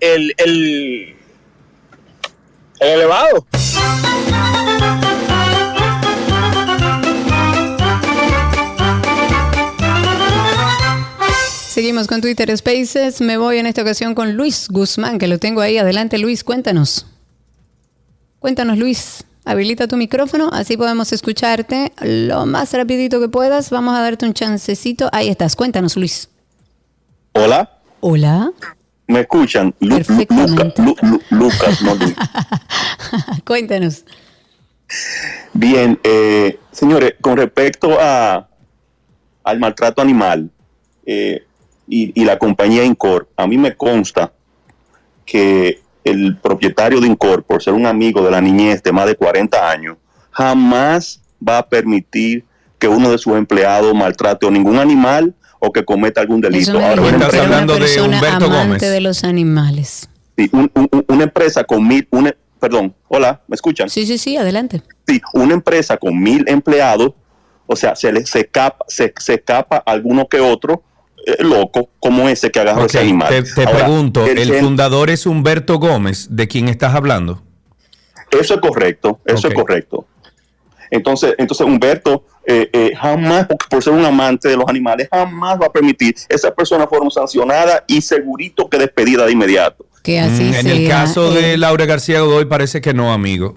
el, 0.00 0.34
el, 0.38 1.16
el 2.78 2.88
elevado. 2.88 3.46
Seguimos 11.76 12.06
con 12.06 12.22
Twitter 12.22 12.56
Spaces. 12.56 13.20
Me 13.20 13.36
voy 13.36 13.58
en 13.58 13.66
esta 13.66 13.82
ocasión 13.82 14.14
con 14.14 14.32
Luis 14.32 14.66
Guzmán, 14.70 15.18
que 15.18 15.26
lo 15.26 15.38
tengo 15.38 15.60
ahí. 15.60 15.76
Adelante, 15.76 16.16
Luis, 16.16 16.42
cuéntanos. 16.42 17.06
Cuéntanos, 18.38 18.78
Luis. 18.78 19.26
Habilita 19.44 19.86
tu 19.86 19.98
micrófono, 19.98 20.48
así 20.54 20.78
podemos 20.78 21.12
escucharte 21.12 21.92
lo 22.00 22.46
más 22.46 22.72
rapidito 22.72 23.20
que 23.20 23.28
puedas. 23.28 23.68
Vamos 23.68 23.94
a 23.94 24.00
darte 24.00 24.24
un 24.24 24.32
chancecito. 24.32 25.10
Ahí 25.12 25.28
estás. 25.28 25.54
Cuéntanos, 25.54 25.98
Luis. 25.98 26.30
Hola. 27.34 27.78
Hola. 28.00 28.52
¿Me 29.06 29.20
escuchan? 29.20 29.72
Perfectamente. 29.72 30.82
Lucas, 31.28 31.82
no 31.82 31.94
Luis. 31.94 32.14
Cuéntanos. 33.44 34.06
Bien, 35.52 36.00
eh, 36.02 36.58
señores, 36.72 37.16
con 37.20 37.36
respecto 37.36 37.98
a, 38.00 38.48
al 39.44 39.58
maltrato 39.58 40.00
animal, 40.00 40.50
eh, 41.04 41.45
y, 41.88 42.24
la 42.24 42.38
compañía 42.38 42.84
Incor, 42.84 43.28
a 43.36 43.46
mí 43.46 43.58
me 43.58 43.76
consta 43.76 44.32
que 45.24 45.80
el 46.04 46.36
propietario 46.36 47.00
de 47.00 47.06
Incor, 47.06 47.44
por 47.44 47.62
ser 47.62 47.74
un 47.74 47.86
amigo 47.86 48.24
de 48.24 48.30
la 48.30 48.40
niñez 48.40 48.82
de 48.82 48.92
más 48.92 49.06
de 49.06 49.14
40 49.14 49.70
años, 49.70 49.96
jamás 50.30 51.20
va 51.46 51.58
a 51.58 51.68
permitir 51.68 52.44
que 52.78 52.88
uno 52.88 53.10
de 53.10 53.18
sus 53.18 53.34
empleados 53.36 53.94
maltrate 53.94 54.46
a 54.46 54.50
ningún 54.50 54.78
animal 54.78 55.34
o 55.58 55.72
que 55.72 55.84
cometa 55.84 56.20
algún 56.20 56.40
delito. 56.40 56.78
Ahora, 56.78 57.08
estás 57.08 57.34
hablando 57.34 57.76
de 57.76 58.00
Humberto 58.00 58.50
Gómez. 58.50 58.80
de 58.82 59.00
los 59.00 59.24
animales. 59.24 60.08
Sí, 60.36 60.50
una 61.08 61.24
empresa 61.24 61.64
con 61.64 61.86
mil, 61.86 62.06
perdón, 62.60 62.94
hola, 63.08 63.40
¿me 63.48 63.54
escuchan? 63.54 63.88
Sí, 63.88 64.04
sí, 64.06 64.18
sí, 64.18 64.36
adelante. 64.36 64.82
Sí, 65.06 65.20
una 65.32 65.54
empresa 65.54 65.96
con 65.96 66.20
mil 66.20 66.44
empleados, 66.46 67.12
o 67.66 67.74
sea, 67.74 67.96
se 67.96 68.12
le 68.12 68.26
se 68.26 68.40
escapa, 68.40 68.84
se, 68.86 69.14
se 69.18 69.34
escapa 69.34 69.78
alguno 69.78 70.28
que 70.28 70.40
otro 70.40 70.82
eh, 71.26 71.42
loco 71.42 71.90
como 71.98 72.28
ese 72.28 72.52
que 72.52 72.60
agarró 72.60 72.86
ese 72.86 73.00
animal. 73.00 73.28
Te, 73.28 73.66
pregunto, 73.66 74.24
el, 74.24 74.54
fundador 74.54 75.10
es 75.10 75.26
Humberto 75.26 75.80
Gómez, 75.80 76.28
¿de 76.30 76.46
quién 76.46 76.68
estás 76.68 76.94
hablando? 76.94 77.42
Eso 78.30 78.54
es 78.54 78.60
correcto, 78.60 79.18
eso 79.24 79.48
es 79.48 79.54
correcto. 79.54 80.06
Entonces, 80.88 81.34
entonces 81.38 81.66
Humberto 81.66 82.24
eh, 82.46 82.70
eh, 82.72 82.92
jamás, 82.96 83.48
por 83.68 83.82
ser 83.82 83.92
un 83.92 84.04
amante 84.04 84.48
de 84.48 84.56
los 84.56 84.68
animales, 84.68 85.08
jamás 85.10 85.60
va 85.60 85.66
a 85.66 85.72
permitir 85.72 86.14
esa 86.28 86.54
persona 86.54 86.86
fueron 86.86 87.10
sancionada 87.10 87.82
y 87.88 88.02
segurito 88.02 88.70
que 88.70 88.78
despedida 88.78 89.26
de 89.26 89.32
inmediato. 89.32 89.84
Que 90.04 90.20
así 90.20 90.44
mm, 90.44 90.54
En 90.54 90.66
el 90.68 90.88
caso 90.88 91.32
de 91.32 91.56
Laura 91.56 91.86
García 91.86 92.20
Godoy 92.20 92.44
parece 92.44 92.80
que 92.80 92.94
no, 92.94 93.12
amigo, 93.12 93.56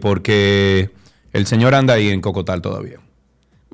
porque 0.00 0.88
el 1.34 1.46
señor 1.46 1.74
anda 1.74 1.92
ahí 1.92 2.08
en 2.08 2.22
Cocotal 2.22 2.62
todavía. 2.62 3.00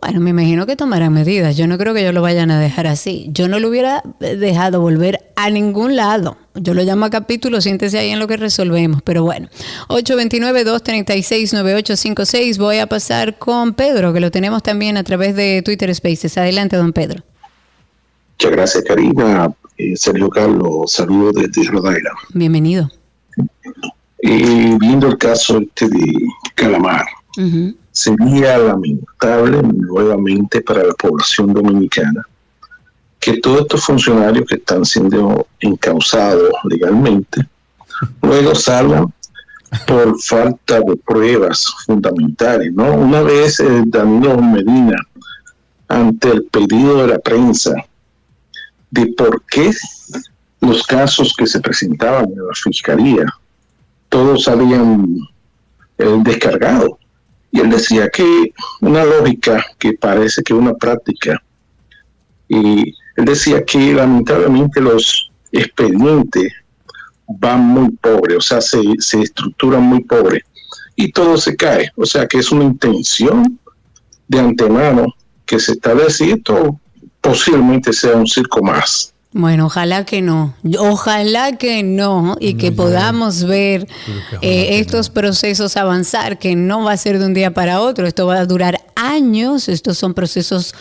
Bueno, 0.00 0.20
me 0.20 0.30
imagino 0.30 0.64
que 0.66 0.76
tomarán 0.76 1.12
medidas. 1.12 1.56
Yo 1.56 1.66
no 1.66 1.76
creo 1.76 1.92
que 1.92 2.02
ellos 2.02 2.14
lo 2.14 2.22
vayan 2.22 2.52
a 2.52 2.60
dejar 2.60 2.86
así. 2.86 3.26
Yo 3.32 3.48
no 3.48 3.58
lo 3.58 3.68
hubiera 3.68 4.04
dejado 4.20 4.80
volver 4.80 5.32
a 5.34 5.50
ningún 5.50 5.96
lado. 5.96 6.36
Yo 6.54 6.72
lo 6.74 6.82
llamo 6.82 7.06
a 7.06 7.10
capítulo, 7.10 7.60
siéntese 7.60 7.98
ahí 7.98 8.10
en 8.10 8.20
lo 8.20 8.28
que 8.28 8.36
resolvemos. 8.36 9.02
Pero 9.02 9.24
bueno, 9.24 9.48
829-236-9856. 9.88 12.58
Voy 12.58 12.78
a 12.78 12.86
pasar 12.86 13.38
con 13.38 13.74
Pedro, 13.74 14.12
que 14.12 14.20
lo 14.20 14.30
tenemos 14.30 14.62
también 14.62 14.96
a 14.96 15.02
través 15.02 15.34
de 15.34 15.62
Twitter 15.64 15.92
Spaces. 15.94 16.38
Adelante, 16.38 16.76
don 16.76 16.92
Pedro. 16.92 17.24
Muchas 18.32 18.52
gracias, 18.52 18.84
Karina. 18.84 19.50
Eh, 19.78 19.96
Sergio 19.96 20.28
Carlos, 20.28 20.92
saludos 20.92 21.34
desde 21.34 21.62
Island. 21.62 22.04
Bienvenido. 22.34 22.88
Eh, 24.22 24.76
viendo 24.78 25.08
el 25.08 25.18
caso 25.18 25.58
este 25.58 25.88
de 25.88 26.12
Calamar, 26.54 27.04
sería 27.98 28.56
lamentable 28.58 29.60
nuevamente 29.62 30.60
para 30.60 30.84
la 30.84 30.94
población 30.94 31.52
dominicana 31.52 32.24
que 33.18 33.40
todos 33.40 33.62
estos 33.62 33.84
funcionarios 33.84 34.46
que 34.48 34.54
están 34.54 34.84
siendo 34.84 35.48
encausados 35.58 36.52
legalmente 36.64 37.44
luego 38.22 38.54
salgan 38.54 39.12
por 39.84 40.20
falta 40.22 40.80
de 40.80 40.96
pruebas 40.96 41.66
fundamentales. 41.84 42.72
¿no? 42.72 42.94
Una 42.94 43.22
vez 43.22 43.58
eh, 43.58 43.82
Danilo 43.86 44.40
Medina, 44.40 44.96
ante 45.88 46.30
el 46.30 46.44
pedido 46.44 47.02
de 47.02 47.08
la 47.08 47.18
prensa 47.18 47.74
de 48.90 49.06
por 49.08 49.42
qué 49.42 49.72
los 50.60 50.86
casos 50.86 51.34
que 51.36 51.46
se 51.48 51.60
presentaban 51.60 52.26
en 52.26 52.46
la 52.46 52.54
fiscalía, 52.54 53.26
todos 54.08 54.46
habían 54.46 55.16
eh, 55.98 56.16
descargado. 56.22 56.98
Y 57.50 57.60
él 57.60 57.70
decía 57.70 58.08
que 58.08 58.52
una 58.80 59.04
lógica 59.04 59.64
que 59.78 59.94
parece 59.94 60.42
que 60.42 60.54
una 60.54 60.74
práctica. 60.74 61.42
Y 62.48 62.94
él 63.16 63.24
decía 63.24 63.64
que 63.64 63.94
lamentablemente 63.94 64.80
los 64.80 65.30
expedientes 65.52 66.52
van 67.26 67.60
muy 67.60 67.90
pobres, 67.90 68.38
o 68.38 68.40
sea, 68.40 68.60
se, 68.60 68.80
se 68.98 69.22
estructuran 69.22 69.82
muy 69.82 70.02
pobres 70.04 70.42
y 70.96 71.12
todo 71.12 71.36
se 71.36 71.56
cae. 71.56 71.90
O 71.96 72.04
sea, 72.04 72.26
que 72.26 72.38
es 72.38 72.50
una 72.50 72.64
intención 72.64 73.58
de 74.26 74.38
antemano 74.38 75.06
que 75.46 75.60
se 75.60 75.72
establece 75.72 76.26
y 76.26 76.30
esto 76.32 76.78
posiblemente 77.20 77.92
sea 77.92 78.16
un 78.16 78.26
circo 78.26 78.62
más. 78.62 79.14
Bueno, 79.39 79.66
ojalá 79.66 80.05
que 80.05 80.20
no, 80.20 80.52
ojalá 80.81 81.52
que 81.52 81.85
no 81.85 82.36
y 82.40 82.55
que 82.55 82.73
podamos 82.73 83.44
ver 83.44 83.86
eh, 84.43 84.81
estos 84.81 85.10
procesos 85.10 85.77
avanzar, 85.77 86.40
que 86.40 86.56
no 86.56 86.82
va 86.82 86.90
a 86.90 86.97
ser 86.97 87.20
de 87.20 87.27
un 87.27 87.35
día 87.35 87.55
para 87.55 87.81
otro, 87.81 88.09
esto 88.09 88.27
va 88.27 88.40
a 88.40 88.47
durar 88.47 88.81
años, 88.97 89.69
estos 89.69 89.97
son 89.97 90.12
procesos 90.12 90.74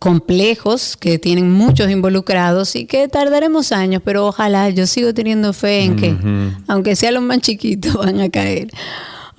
complejos 0.00 0.96
que 0.96 1.20
tienen 1.20 1.52
muchos 1.52 1.88
involucrados 1.88 2.74
y 2.74 2.86
que 2.86 3.06
tardaremos 3.06 3.70
años, 3.70 4.02
pero 4.04 4.26
ojalá. 4.26 4.70
Yo 4.70 4.88
sigo 4.88 5.14
teniendo 5.14 5.52
fe 5.52 5.84
en 5.84 5.94
que, 5.94 6.16
aunque 6.66 6.96
sea 6.96 7.12
los 7.12 7.22
más 7.22 7.38
chiquitos, 7.38 7.94
van 7.94 8.20
a 8.20 8.28
caer. 8.28 8.72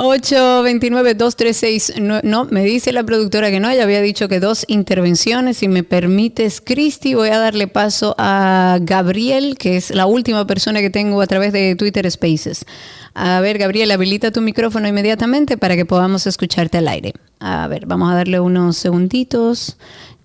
829-236. 0.02 2.24
No, 2.24 2.46
me 2.46 2.64
dice 2.64 2.92
la 2.92 3.04
productora 3.04 3.52
que 3.52 3.60
no, 3.60 3.70
ella 3.70 3.84
había 3.84 4.02
dicho 4.02 4.28
que 4.28 4.40
dos 4.40 4.66
intervenciones. 4.68 5.58
Si 5.58 5.68
me 5.68 5.84
permites, 5.84 6.60
Cristi, 6.60 7.14
voy 7.14 7.30
a 7.30 7.38
darle 7.38 7.68
paso 7.68 8.16
a 8.18 8.80
Gabriel, 8.82 9.60
que 9.60 9.78
es 9.78 9.92
la 9.92 10.08
última 10.08 10.48
persona 10.48 10.82
que 10.82 10.90
tengo 10.90 11.22
a 11.22 11.28
través 11.28 11.54
de 11.54 11.76
Twitter 11.76 12.10
Spaces. 12.10 12.66
A 13.14 13.42
ver, 13.42 13.60
Gabriel, 13.60 13.92
habilita 13.92 14.32
tu 14.32 14.42
micrófono 14.42 14.88
inmediatamente 14.88 15.56
para 15.58 15.76
que 15.76 15.86
podamos 15.86 16.26
escucharte 16.26 16.80
al 16.80 16.88
aire. 16.88 17.14
A 17.40 17.68
ver, 17.68 17.86
vamos 17.86 18.12
a 18.12 18.16
darle 18.16 18.40
unos 18.40 18.78
segunditos 18.78 19.78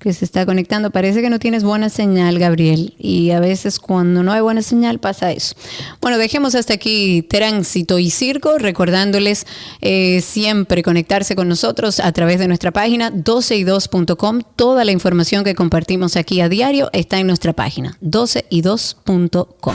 que 0.06 0.12
se 0.12 0.24
está 0.24 0.46
conectando. 0.46 0.92
Parece 0.92 1.20
que 1.20 1.28
no 1.30 1.40
tienes 1.40 1.64
buena 1.64 1.88
señal, 1.88 2.38
Gabriel, 2.38 2.94
y 2.96 3.32
a 3.32 3.40
veces 3.40 3.80
cuando 3.80 4.22
no 4.22 4.30
hay 4.30 4.40
buena 4.40 4.62
señal 4.62 5.00
pasa 5.00 5.32
eso. 5.32 5.56
Bueno, 6.00 6.16
dejemos 6.16 6.54
hasta 6.54 6.74
aquí 6.74 7.22
tránsito 7.22 7.98
y 7.98 8.10
circo, 8.10 8.56
recordándoles 8.56 9.48
eh, 9.80 10.20
siempre 10.20 10.84
conectarse 10.84 11.34
con 11.34 11.48
nosotros 11.48 11.98
a 11.98 12.12
través 12.12 12.38
de 12.38 12.46
nuestra 12.46 12.70
página 12.70 13.10
12y2.com. 13.10 14.42
Toda 14.54 14.84
la 14.84 14.92
información 14.92 15.42
que 15.42 15.56
compartimos 15.56 16.14
aquí 16.14 16.40
a 16.40 16.48
diario 16.48 16.88
está 16.92 17.18
en 17.18 17.26
nuestra 17.26 17.52
página 17.52 17.98
12y2.com. 18.00 19.74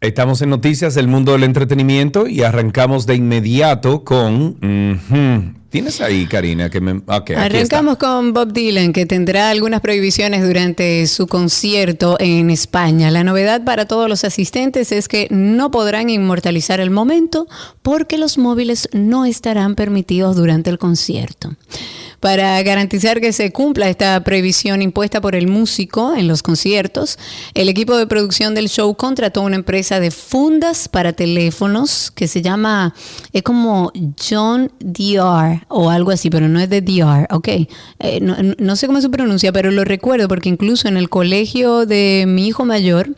Estamos 0.00 0.40
en 0.42 0.50
noticias 0.50 0.94
del 0.94 1.08
mundo 1.08 1.32
del 1.32 1.42
entretenimiento 1.42 2.28
y 2.28 2.42
arrancamos 2.42 3.04
de 3.04 3.16
inmediato 3.16 4.04
con... 4.04 4.56
¿Tienes 5.70 6.00
ahí, 6.00 6.26
Karina? 6.26 6.70
Que 6.70 6.78
está. 6.78 7.44
Arrancamos 7.44 7.98
con 7.98 8.32
Bob 8.32 8.52
Dylan, 8.52 8.92
que 8.92 9.04
tendrá 9.06 9.50
algunas 9.50 9.80
prohibiciones 9.80 10.46
durante 10.46 11.06
su 11.08 11.26
concierto 11.26 12.16
en 12.20 12.48
España. 12.48 13.10
La 13.10 13.24
novedad 13.24 13.64
para 13.64 13.86
todos 13.86 14.08
los 14.08 14.24
asistentes 14.24 14.92
es 14.92 15.08
que 15.08 15.26
no 15.30 15.70
podrán 15.70 16.08
inmortalizar 16.10 16.80
el 16.80 16.90
momento 16.90 17.48
porque 17.82 18.18
los 18.18 18.38
móviles 18.38 18.88
no 18.92 19.26
estarán 19.26 19.74
permitidos 19.74 20.36
durante 20.36 20.70
el 20.70 20.78
concierto. 20.78 21.56
Para 22.20 22.60
garantizar 22.62 23.20
que 23.20 23.32
se 23.32 23.52
cumpla 23.52 23.88
esta 23.88 24.22
prohibición 24.24 24.82
impuesta 24.82 25.20
por 25.20 25.36
el 25.36 25.46
músico 25.46 26.14
en 26.16 26.26
los 26.26 26.42
conciertos, 26.42 27.16
el 27.54 27.68
equipo 27.68 27.96
de 27.96 28.08
producción 28.08 28.54
del 28.54 28.68
show 28.68 28.92
contrató 28.96 29.42
una 29.42 29.54
empresa 29.54 30.00
de 30.00 30.10
fundas 30.10 30.88
para 30.88 31.12
teléfonos 31.12 32.10
que 32.10 32.26
se 32.26 32.42
llama, 32.42 32.94
es 33.32 33.42
como 33.42 33.92
John 34.28 34.72
DR 34.80 35.64
o 35.68 35.90
algo 35.90 36.10
así, 36.10 36.28
pero 36.28 36.48
no 36.48 36.58
es 36.58 36.68
de 36.68 36.80
DR, 36.80 37.28
ok. 37.30 37.48
Eh, 37.48 38.18
no, 38.20 38.36
no 38.58 38.76
sé 38.76 38.88
cómo 38.88 39.00
se 39.00 39.10
pronuncia, 39.10 39.52
pero 39.52 39.70
lo 39.70 39.84
recuerdo 39.84 40.26
porque 40.26 40.48
incluso 40.48 40.88
en 40.88 40.96
el 40.96 41.08
colegio 41.08 41.86
de 41.86 42.24
mi 42.26 42.48
hijo 42.48 42.64
mayor, 42.64 43.14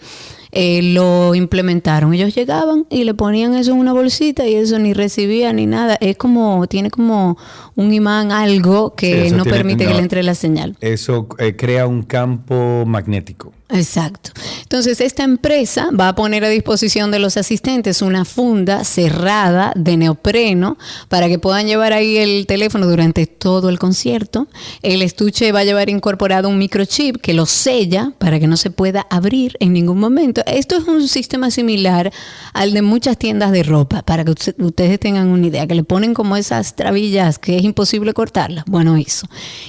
eh, 0.52 0.82
lo 0.82 1.34
implementaron. 1.34 2.12
Ellos 2.12 2.34
llegaban 2.34 2.84
y 2.90 3.04
le 3.04 3.14
ponían 3.14 3.54
eso 3.54 3.70
en 3.72 3.78
una 3.78 3.92
bolsita 3.92 4.46
y 4.46 4.54
eso 4.54 4.78
ni 4.78 4.92
recibía 4.94 5.52
ni 5.52 5.66
nada. 5.66 5.96
Es 6.00 6.16
como, 6.16 6.66
tiene 6.66 6.90
como 6.90 7.38
un 7.80 7.92
imán, 7.92 8.30
algo 8.32 8.94
que 8.94 9.28
Sí, 9.28 9.34
no 9.34 9.42
tiene- 9.44 9.58
permite 9.58 9.86
que 9.86 9.94
le 9.94 9.98
entre 10.00 10.22
la 10.22 10.34
señal. 10.34 10.76
Eso 10.80 11.28
eh, 11.38 11.56
crea 11.56 11.86
un 11.86 12.02
campo 12.02 12.84
magnético. 12.86 13.52
Exacto. 13.72 14.32
Entonces, 14.62 15.00
esta 15.00 15.22
empresa 15.22 15.90
va 15.98 16.08
a 16.08 16.14
poner 16.16 16.44
a 16.44 16.48
disposición 16.48 17.12
de 17.12 17.20
los 17.20 17.36
asistentes 17.36 18.02
una 18.02 18.24
funda 18.24 18.82
cerrada 18.82 19.72
de 19.76 19.96
neopreno 19.96 20.76
para 21.08 21.28
que 21.28 21.38
puedan 21.38 21.66
llevar 21.68 21.92
ahí 21.92 22.16
el 22.16 22.46
teléfono 22.48 22.88
durante 22.88 23.26
todo 23.28 23.68
el 23.68 23.78
concierto. 23.78 24.48
El 24.82 25.02
estuche 25.02 25.52
va 25.52 25.60
a 25.60 25.64
llevar 25.64 25.88
incorporado 25.88 26.48
un 26.48 26.58
microchip 26.58 27.18
que 27.18 27.32
lo 27.32 27.46
sella 27.46 28.12
para 28.18 28.40
que 28.40 28.48
no 28.48 28.56
se 28.56 28.70
pueda 28.70 29.06
abrir 29.08 29.56
en 29.60 29.72
ningún 29.72 30.00
momento. 30.00 30.42
Esto 30.46 30.76
es 30.76 30.88
un 30.88 31.06
sistema 31.06 31.52
similar 31.52 32.12
al 32.52 32.72
de 32.74 32.82
muchas 32.82 33.18
tiendas 33.18 33.52
de 33.52 33.62
ropa, 33.62 34.02
para 34.02 34.24
que 34.24 34.32
usted- 34.32 34.60
ustedes 34.60 34.98
tengan 34.98 35.28
una 35.28 35.46
idea, 35.46 35.68
que 35.68 35.76
le 35.76 35.84
ponen 35.84 36.12
como 36.12 36.36
esas 36.36 36.74
trabillas 36.74 37.38
que 37.38 37.56
es 37.56 37.62
imposible 37.70 38.12
cortarlas. 38.12 38.64
Bueno, 38.66 38.96
eso. 38.96 39.26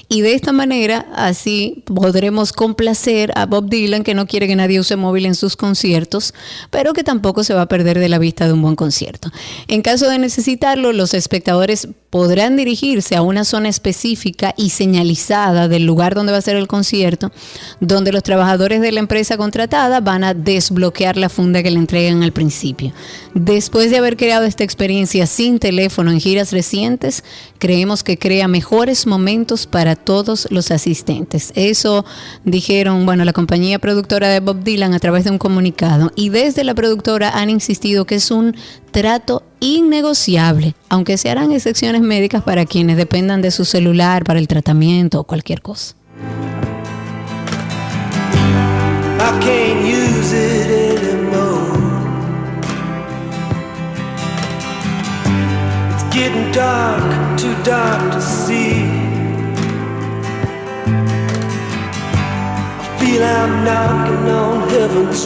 Y 0.10 0.22
de 0.22 0.34
esta 0.34 0.52
manera, 0.52 1.08
así 1.16 1.84
podremos 1.86 2.52
complacer 2.52 3.32
a 3.36 3.46
Bob 3.46 3.70
Dylan, 3.70 4.04
que 4.04 4.14
no 4.14 4.28
quiere 4.28 4.48
que 4.48 4.56
nadie 4.56 4.80
use 4.80 4.96
móvil 4.96 5.26
en 5.26 5.36
sus 5.36 5.56
conciertos, 5.56 6.34
pero 6.70 6.94
que 6.94 7.04
tampoco 7.04 7.44
se 7.44 7.54
va 7.54 7.62
a 7.62 7.68
perder 7.68 8.00
de 8.00 8.10
la 8.10 8.20
vista 8.20 8.48
de 8.48 8.54
un 8.54 8.62
buen 8.62 8.76
concierto. 8.76 9.32
En 9.68 9.82
caso 9.82 10.10
de 10.10 10.20
necesitarlo, 10.20 10.92
los 10.92 11.14
espectadores 11.14 11.88
podrán 12.12 12.58
dirigirse 12.58 13.16
a 13.16 13.22
una 13.22 13.46
zona 13.46 13.70
específica 13.70 14.54
y 14.58 14.70
señalizada 14.70 15.70
del 15.70 15.86
lugar 15.86 16.14
donde 16.14 16.34
va 16.34 16.38
a 16.38 16.42
ser 16.42 16.58
el 16.58 16.68
concierto, 16.68 17.32
donde 17.80 18.12
los 18.12 18.22
trabajadores 18.22 18.82
de 18.82 18.92
la 18.92 19.00
empresa 19.00 19.38
contratada 19.38 20.02
van 20.02 20.26
a 20.26 20.34
desbloquear 20.34 21.16
la 21.16 21.30
funda 21.30 21.64
que 21.64 21.72
le 21.72 21.80
entregan 21.80 22.22
al 22.22 22.34
principio. 22.34 22.92
Después 23.34 23.92
de 23.92 23.98
haber 23.98 24.18
creado 24.18 24.46
esta 24.46 24.66
experiencia 24.66 25.26
sin 25.26 25.58
teléfono 25.58 26.12
en 26.12 26.20
giras 26.20 26.52
recientes, 26.52 27.24
creemos 27.60 28.04
que 28.04 28.20
crea 28.20 28.50
mejores 28.50 29.08
momentos 29.08 29.66
para 29.66 29.96
todos 29.96 30.48
los 30.52 30.70
asistentes. 30.70 31.54
Eso 31.56 32.04
dijeron, 32.44 33.06
bueno, 33.06 33.24
la 33.24 33.32
compañía 33.32 33.80
productora 33.80 34.28
de 34.28 34.42
Bob 34.42 34.64
Dylan 34.64 34.94
a 34.94 35.00
través 35.00 35.24
de 35.24 35.32
un 35.32 35.38
comunicado. 35.38 36.12
Y 36.18 36.28
desde 36.28 36.66
la 36.66 36.76
productora 36.76 37.30
han 37.30 37.50
insistido 37.50 38.04
que 38.04 38.16
es 38.16 38.32
un 38.32 38.56
trato 38.92 39.44
innegociable, 39.60 40.76
aunque 40.90 41.18
se 41.18 41.30
harán 41.30 41.52
excepciones 41.52 42.02
médicas 42.02 42.44
para 42.44 42.66
quienes 42.66 42.98
dependan 42.98 43.42
de 43.42 43.52
su 43.52 43.66
celular 43.66 44.24
para 44.24 44.40
el 44.40 44.48
tratamiento 44.48 45.20
o 45.20 45.24
cualquier 45.24 45.62
cosa. 45.62 45.96
Feel 63.02 63.24
I'm 63.24 63.66
knocking 63.66 64.30
on 64.30 64.70
heaven's. 64.70 65.26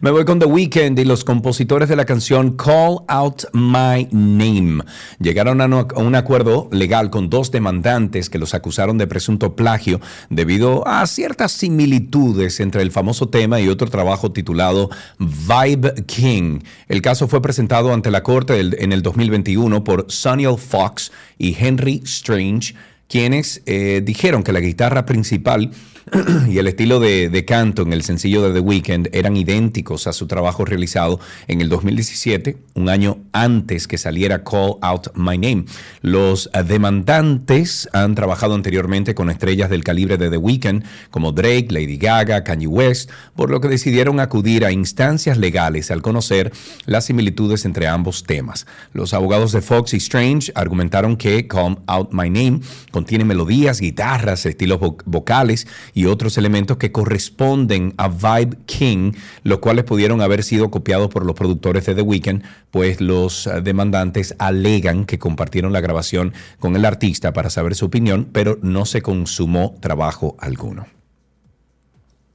Me 0.00 0.12
voy 0.12 0.24
con 0.24 0.38
The 0.38 0.46
Weeknd 0.46 0.96
y 0.96 1.04
los 1.04 1.24
compositores 1.24 1.88
de 1.88 1.96
la 1.96 2.04
canción 2.04 2.56
Call 2.56 2.98
Out 3.08 3.46
My 3.52 4.06
Name. 4.12 4.84
Llegaron 5.18 5.60
a 5.60 5.66
un 5.66 6.14
acuerdo 6.14 6.68
legal 6.70 7.10
con 7.10 7.28
dos 7.28 7.50
demandantes 7.50 8.30
que 8.30 8.38
los 8.38 8.54
acusaron 8.54 8.96
de 8.96 9.08
presunto 9.08 9.56
plagio 9.56 10.00
debido 10.30 10.86
a 10.86 11.04
ciertas 11.08 11.50
similitudes 11.50 12.60
entre 12.60 12.82
el 12.82 12.92
famoso 12.92 13.28
tema 13.28 13.60
y 13.60 13.68
otro 13.68 13.90
trabajo 13.90 14.30
titulado 14.30 14.88
Vibe 15.18 16.04
King. 16.06 16.60
El 16.86 17.02
caso 17.02 17.26
fue 17.26 17.42
presentado 17.42 17.92
ante 17.92 18.12
la 18.12 18.22
corte 18.22 18.60
en 18.60 18.92
el 18.92 19.02
2021 19.02 19.82
por 19.82 20.06
Soniel 20.08 20.58
Fox 20.58 21.10
y 21.38 21.56
Henry 21.58 22.02
Strange 22.04 22.74
quienes 23.08 23.62
eh, 23.66 24.02
dijeron 24.04 24.42
que 24.42 24.52
la 24.52 24.60
guitarra 24.60 25.06
principal 25.06 25.70
y 26.48 26.58
el 26.58 26.66
estilo 26.66 27.00
de, 27.00 27.28
de 27.28 27.44
canto 27.44 27.82
en 27.82 27.92
el 27.92 28.02
sencillo 28.02 28.42
de 28.42 28.52
The 28.52 28.60
Weeknd 28.60 29.08
eran 29.12 29.36
idénticos 29.36 30.06
a 30.06 30.12
su 30.12 30.26
trabajo 30.26 30.64
realizado 30.64 31.20
en 31.46 31.60
el 31.60 31.68
2017, 31.68 32.56
un 32.74 32.88
año 32.88 33.18
antes 33.32 33.86
que 33.88 33.98
saliera 33.98 34.44
Call 34.44 34.76
Out 34.80 35.08
My 35.14 35.36
Name. 35.38 35.64
Los 36.02 36.50
demandantes 36.66 37.88
han 37.92 38.14
trabajado 38.14 38.54
anteriormente 38.54 39.14
con 39.14 39.30
estrellas 39.30 39.70
del 39.70 39.84
calibre 39.84 40.16
de 40.16 40.30
The 40.30 40.36
Weeknd, 40.36 40.84
como 41.10 41.32
Drake, 41.32 41.68
Lady 41.70 41.96
Gaga, 41.98 42.44
Kanye 42.44 42.66
West, 42.66 43.10
por 43.36 43.50
lo 43.50 43.60
que 43.60 43.68
decidieron 43.68 44.20
acudir 44.20 44.64
a 44.64 44.72
instancias 44.72 45.38
legales 45.38 45.90
al 45.90 46.02
conocer 46.02 46.52
las 46.86 47.06
similitudes 47.06 47.64
entre 47.64 47.86
ambos 47.86 48.24
temas. 48.24 48.66
Los 48.92 49.14
abogados 49.14 49.52
de 49.52 49.62
Fox 49.62 49.94
y 49.94 49.98
Strange 49.98 50.52
argumentaron 50.54 51.16
que 51.16 51.46
Call 51.46 51.78
Out 51.86 52.12
My 52.12 52.30
Name 52.30 52.60
contiene 52.90 53.24
melodías, 53.24 53.80
guitarras, 53.80 54.46
estilos 54.46 54.80
vo- 54.80 55.02
vocales 55.04 55.66
y 55.94 55.97
otros 56.06 56.38
elementos 56.38 56.76
que 56.76 56.92
corresponden 56.92 57.94
a 57.96 58.08
Vibe 58.08 58.58
King, 58.66 59.12
los 59.42 59.58
cuales 59.58 59.84
pudieron 59.84 60.20
haber 60.20 60.42
sido 60.42 60.70
copiados 60.70 61.08
por 61.08 61.24
los 61.24 61.34
productores 61.34 61.86
de 61.86 61.94
The 61.94 62.02
Weeknd, 62.02 62.42
pues 62.70 63.00
los 63.00 63.46
eh, 63.46 63.60
demandantes 63.62 64.34
alegan 64.38 65.04
que 65.04 65.18
compartieron 65.18 65.72
la 65.72 65.80
grabación 65.80 66.32
con 66.58 66.76
el 66.76 66.84
artista 66.84 67.32
para 67.32 67.50
saber 67.50 67.74
su 67.74 67.86
opinión, 67.86 68.28
pero 68.32 68.58
no 68.62 68.86
se 68.86 69.02
consumó 69.02 69.76
trabajo 69.80 70.36
alguno. 70.38 70.86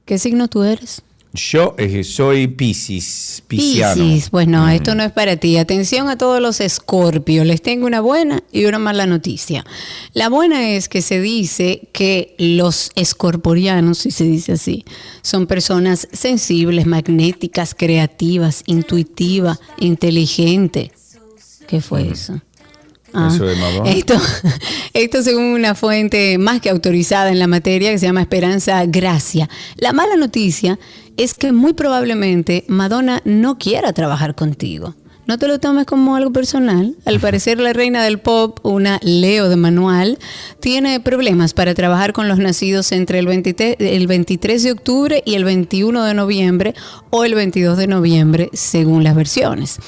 ¿Qué 0.04 0.18
signo 0.18 0.48
tú 0.48 0.62
eres? 0.62 1.02
Yo 1.34 1.74
eh, 1.78 2.04
soy 2.04 2.46
Piscis. 2.46 3.42
Piscis. 3.48 4.30
Pues 4.30 4.46
no, 4.46 4.68
esto 4.68 4.94
no 4.94 5.02
es 5.02 5.10
para 5.10 5.36
ti. 5.36 5.56
Atención 5.56 6.08
a 6.08 6.16
todos 6.16 6.40
los 6.40 6.60
escorpios. 6.60 7.44
Les 7.44 7.60
tengo 7.60 7.86
una 7.86 8.00
buena 8.00 8.44
y 8.52 8.66
una 8.66 8.78
mala 8.78 9.04
noticia. 9.06 9.64
La 10.12 10.28
buena 10.28 10.70
es 10.70 10.88
que 10.88 11.02
se 11.02 11.20
dice 11.20 11.88
que 11.92 12.36
los 12.38 12.92
escorporianos, 12.94 13.98
si 13.98 14.12
se 14.12 14.22
dice 14.22 14.52
así, 14.52 14.84
son 15.22 15.48
personas 15.48 16.06
sensibles, 16.12 16.86
magnéticas, 16.86 17.74
creativas, 17.74 18.62
intuitivas, 18.66 19.58
inteligentes. 19.78 20.92
¿Qué 21.66 21.80
fue 21.80 22.10
eso? 22.12 22.40
Ah, 23.14 23.30
Eso 23.32 23.46
de 23.46 23.56
Madonna. 23.56 23.90
Esto, 23.90 24.14
esto 24.92 25.22
según 25.22 25.44
una 25.44 25.74
fuente 25.74 26.36
más 26.38 26.60
que 26.60 26.70
autorizada 26.70 27.30
en 27.30 27.38
la 27.38 27.46
materia 27.46 27.90
que 27.90 27.98
se 27.98 28.06
llama 28.06 28.20
Esperanza 28.20 28.84
Gracia. 28.86 29.48
La 29.76 29.92
mala 29.92 30.16
noticia 30.16 30.78
es 31.16 31.34
que 31.34 31.52
muy 31.52 31.74
probablemente 31.74 32.64
Madonna 32.68 33.22
no 33.24 33.56
quiera 33.56 33.92
trabajar 33.92 34.34
contigo. 34.34 34.94
No 35.26 35.38
te 35.38 35.48
lo 35.48 35.58
tomes 35.58 35.86
como 35.86 36.16
algo 36.16 36.32
personal. 36.32 36.94
Al 37.06 37.18
parecer 37.18 37.58
la 37.58 37.72
reina 37.72 38.04
del 38.04 38.18
pop, 38.18 38.58
una 38.62 39.00
Leo 39.02 39.48
de 39.48 39.56
manual, 39.56 40.18
tiene 40.60 41.00
problemas 41.00 41.54
para 41.54 41.74
trabajar 41.74 42.12
con 42.12 42.28
los 42.28 42.38
nacidos 42.38 42.92
entre 42.92 43.20
el 43.20 43.26
23, 43.26 43.76
el 43.78 44.06
23 44.06 44.62
de 44.62 44.72
octubre 44.72 45.22
y 45.24 45.34
el 45.34 45.44
21 45.44 46.04
de 46.04 46.14
noviembre 46.14 46.74
o 47.08 47.24
el 47.24 47.34
22 47.34 47.78
de 47.78 47.86
noviembre, 47.86 48.50
según 48.52 49.02
las 49.02 49.16
versiones. 49.16 49.78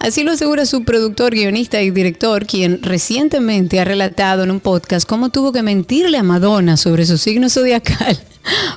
Así 0.00 0.24
lo 0.24 0.32
asegura 0.32 0.64
su 0.64 0.84
productor, 0.84 1.34
guionista 1.34 1.82
y 1.82 1.90
director, 1.90 2.46
quien 2.46 2.82
recientemente 2.82 3.80
ha 3.80 3.84
relatado 3.84 4.44
en 4.44 4.50
un 4.50 4.60
podcast 4.60 5.06
cómo 5.06 5.28
tuvo 5.28 5.52
que 5.52 5.62
mentirle 5.62 6.16
a 6.16 6.22
Madonna 6.22 6.78
sobre 6.78 7.04
su 7.04 7.18
signo 7.18 7.50
zodiacal 7.50 8.18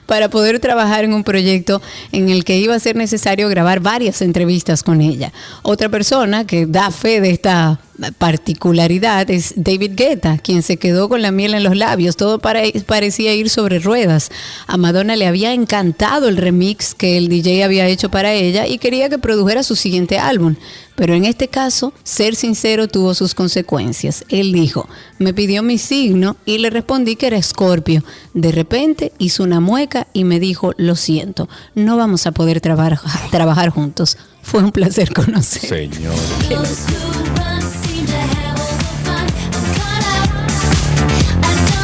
para 0.05 0.29
poder 0.29 0.59
trabajar 0.59 1.03
en 1.03 1.13
un 1.13 1.23
proyecto 1.23 1.81
en 2.11 2.29
el 2.29 2.43
que 2.43 2.57
iba 2.57 2.75
a 2.75 2.79
ser 2.79 2.95
necesario 2.95 3.49
grabar 3.49 3.79
varias 3.79 4.21
entrevistas 4.21 4.83
con 4.83 5.01
ella. 5.01 5.31
Otra 5.63 5.89
persona 5.89 6.45
que 6.45 6.65
da 6.65 6.91
fe 6.91 7.21
de 7.21 7.31
esta 7.31 7.79
particularidad 8.17 9.29
es 9.29 9.53
David 9.55 9.91
Guetta, 9.95 10.37
quien 10.37 10.63
se 10.63 10.77
quedó 10.77 11.09
con 11.09 11.21
la 11.21 11.31
miel 11.31 11.53
en 11.53 11.63
los 11.63 11.75
labios. 11.75 12.15
Todo 12.15 12.39
pare- 12.39 12.73
parecía 12.85 13.33
ir 13.33 13.49
sobre 13.49 13.79
ruedas. 13.79 14.29
A 14.67 14.77
Madonna 14.77 15.15
le 15.15 15.27
había 15.27 15.53
encantado 15.53 16.27
el 16.27 16.37
remix 16.37 16.93
que 16.95 17.17
el 17.17 17.27
DJ 17.29 17.63
había 17.63 17.87
hecho 17.87 18.09
para 18.09 18.33
ella 18.33 18.67
y 18.67 18.77
quería 18.77 19.09
que 19.09 19.17
produjera 19.19 19.63
su 19.63 19.75
siguiente 19.75 20.17
álbum. 20.19 20.55
Pero 20.95 21.13
en 21.15 21.25
este 21.25 21.47
caso, 21.47 21.93
ser 22.03 22.35
sincero 22.35 22.87
tuvo 22.87 23.13
sus 23.13 23.33
consecuencias. 23.33 24.23
Él 24.29 24.51
dijo, 24.51 24.87
me 25.19 25.33
pidió 25.33 25.63
mi 25.63 25.77
signo 25.77 26.35
y 26.45 26.57
le 26.59 26.69
respondí 26.69 27.15
que 27.15 27.27
era 27.27 27.37
escorpio. 27.37 28.03
De 28.33 28.51
repente 28.51 29.11
hizo 29.17 29.43
una 29.43 29.59
mueca 29.59 30.07
y 30.13 30.25
me 30.25 30.39
dijo, 30.39 30.73
lo 30.77 30.95
siento, 30.95 31.49
no 31.75 31.97
vamos 31.97 32.27
a 32.27 32.31
poder 32.31 32.61
trabajar, 32.61 32.99
trabajar 33.31 33.69
juntos. 33.69 34.17
Fue 34.43 34.61
un 34.61 34.71
placer 34.71 35.11
conocer. 35.13 35.69
Señor. 35.69 36.15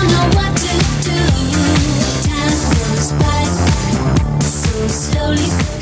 know 0.08 0.30
why. 0.36 0.47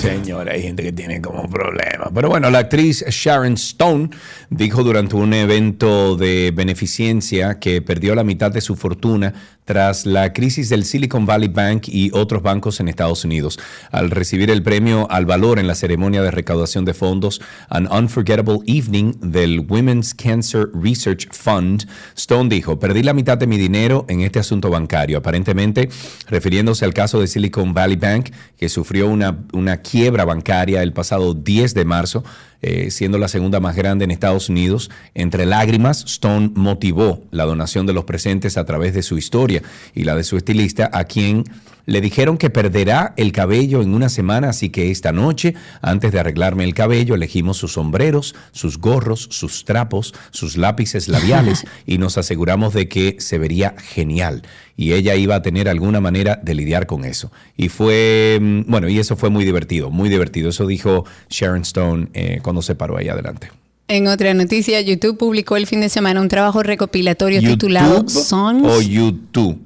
Señora, 0.05 0.51
hay 0.51 0.61
gente 0.61 0.83
que 0.83 0.91
tiene 0.91 1.19
como 1.19 1.49
problema. 1.49 2.11
Pero 2.13 2.29
bueno, 2.29 2.51
la 2.51 2.59
actriz 2.59 3.03
Sharon 3.09 3.53
Stone 3.53 4.11
dijo 4.51 4.83
durante 4.83 5.15
un 5.15 5.33
evento 5.33 6.15
de 6.15 6.51
beneficencia 6.53 7.57
que 7.57 7.81
perdió 7.81 8.13
la 8.13 8.23
mitad 8.23 8.51
de 8.51 8.61
su 8.61 8.75
fortuna 8.75 9.33
tras 9.65 10.05
la 10.05 10.31
crisis 10.31 10.69
del 10.69 10.85
Silicon 10.85 11.25
Valley 11.25 11.47
Bank 11.47 11.87
y 11.87 12.11
otros 12.13 12.43
bancos 12.43 12.79
en 12.79 12.87
Estados 12.87 13.25
Unidos. 13.25 13.57
Al 13.89 14.11
recibir 14.11 14.51
el 14.51 14.61
premio 14.61 15.07
al 15.09 15.25
valor 15.25 15.57
en 15.57 15.65
la 15.65 15.73
ceremonia 15.73 16.21
de 16.21 16.29
recaudación 16.29 16.85
de 16.85 16.93
fondos 16.93 17.41
An 17.69 17.91
Unforgettable 17.91 18.59
Evening 18.67 19.13
del 19.21 19.65
Women's 19.67 20.13
Cancer 20.13 20.69
Research 20.75 21.27
Fund, 21.31 21.87
Stone 22.15 22.49
dijo, 22.49 22.77
perdí 22.77 23.01
la 23.01 23.15
mitad 23.15 23.39
de 23.39 23.47
mi 23.47 23.57
dinero 23.57 24.05
en 24.07 24.21
este 24.21 24.37
asunto 24.37 24.69
bancario, 24.69 25.17
aparentemente 25.17 25.89
refiriéndose 26.27 26.85
al 26.85 26.93
caso 26.93 27.19
de 27.19 27.25
Silicon 27.25 27.73
Valley 27.73 27.97
Bank, 27.97 28.29
que 28.55 28.69
sufrió 28.69 29.09
una, 29.09 29.45
una 29.51 29.77
quiebra 29.77 29.94
bancaria 30.25 30.83
el 30.83 30.93
pasado 30.93 31.33
10 31.33 31.73
de 31.73 31.85
marzo, 31.85 32.23
eh, 32.67 32.89
siendo 32.89 33.19
la 33.19 33.27
segunda 33.27 33.59
más 33.59 33.75
grande 33.75 34.05
en 34.05 34.09
Estados 34.09 34.49
Unidos. 34.49 34.89
Entre 35.13 35.45
lágrimas, 35.45 36.03
Stone 36.05 36.49
motivó 36.55 37.21
la 37.29 37.45
donación 37.45 37.85
de 37.85 37.93
los 37.93 38.05
presentes 38.05 38.57
a 38.57 38.65
través 38.65 38.95
de 38.95 39.03
su 39.03 39.19
historia 39.19 39.61
y 39.93 40.03
la 40.03 40.15
de 40.15 40.23
su 40.23 40.35
estilista, 40.35 40.89
a 40.91 41.03
quien 41.03 41.43
le 41.85 42.01
dijeron 42.01 42.37
que 42.37 42.49
perderá 42.49 43.13
el 43.17 43.31
cabello 43.31 43.81
en 43.81 43.93
una 43.93 44.09
semana, 44.09 44.49
así 44.49 44.69
que 44.69 44.89
esta 44.89 45.11
noche, 45.11 45.53
antes 45.81 46.11
de 46.11 46.19
arreglarme 46.19 46.63
el 46.63 46.73
cabello, 46.73 47.15
elegimos 47.15 47.57
sus 47.57 47.73
sombreros, 47.73 48.35
sus 48.51 48.79
gorros, 48.79 49.27
sus 49.29 49.65
trapos, 49.65 50.13
sus 50.31 50.57
lápices 50.57 51.07
labiales 51.07 51.65
y 51.85 51.97
nos 51.97 52.17
aseguramos 52.17 52.73
de 52.73 52.87
que 52.87 53.17
se 53.19 53.37
vería 53.37 53.75
genial. 53.77 54.41
Y 54.77 54.93
ella 54.93 55.15
iba 55.15 55.35
a 55.35 55.41
tener 55.41 55.69
alguna 55.69 56.01
manera 56.01 56.39
de 56.43 56.53
lidiar 56.53 56.85
con 56.85 57.05
eso. 57.05 57.31
Y 57.55 57.69
fue, 57.69 58.39
mm, 58.41 58.63
bueno, 58.67 58.89
y 58.89 58.99
eso 58.99 59.15
fue 59.15 59.29
muy 59.29 59.45
divertido, 59.45 59.89
muy 59.89 60.09
divertido. 60.09 60.49
Eso 60.49 60.67
dijo 60.67 61.05
Sharon 61.29 61.61
Stone 61.61 62.07
eh, 62.13 62.39
cuando 62.41 62.54
se 62.61 62.75
paró 62.75 62.97
ahí 62.97 63.09
adelante. 63.09 63.51
En 63.87 64.07
otra 64.07 64.33
noticia, 64.33 64.81
YouTube 64.81 65.17
publicó 65.17 65.57
el 65.57 65.67
fin 65.67 65.81
de 65.81 65.89
semana 65.89 66.19
un 66.19 66.27
trabajo 66.27 66.63
recopilatorio 66.63 67.39
titulado 67.39 67.97
YouTube 67.97 68.09
Songs 68.09 68.67
o 68.67 68.81
YouTube. 68.81 69.59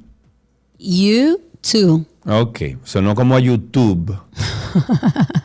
You 0.78 1.40
Too. 1.62 2.06
Ok, 2.26 2.62
sonó 2.84 3.16
como 3.16 3.36
a 3.36 3.40
YouTube. 3.40 4.18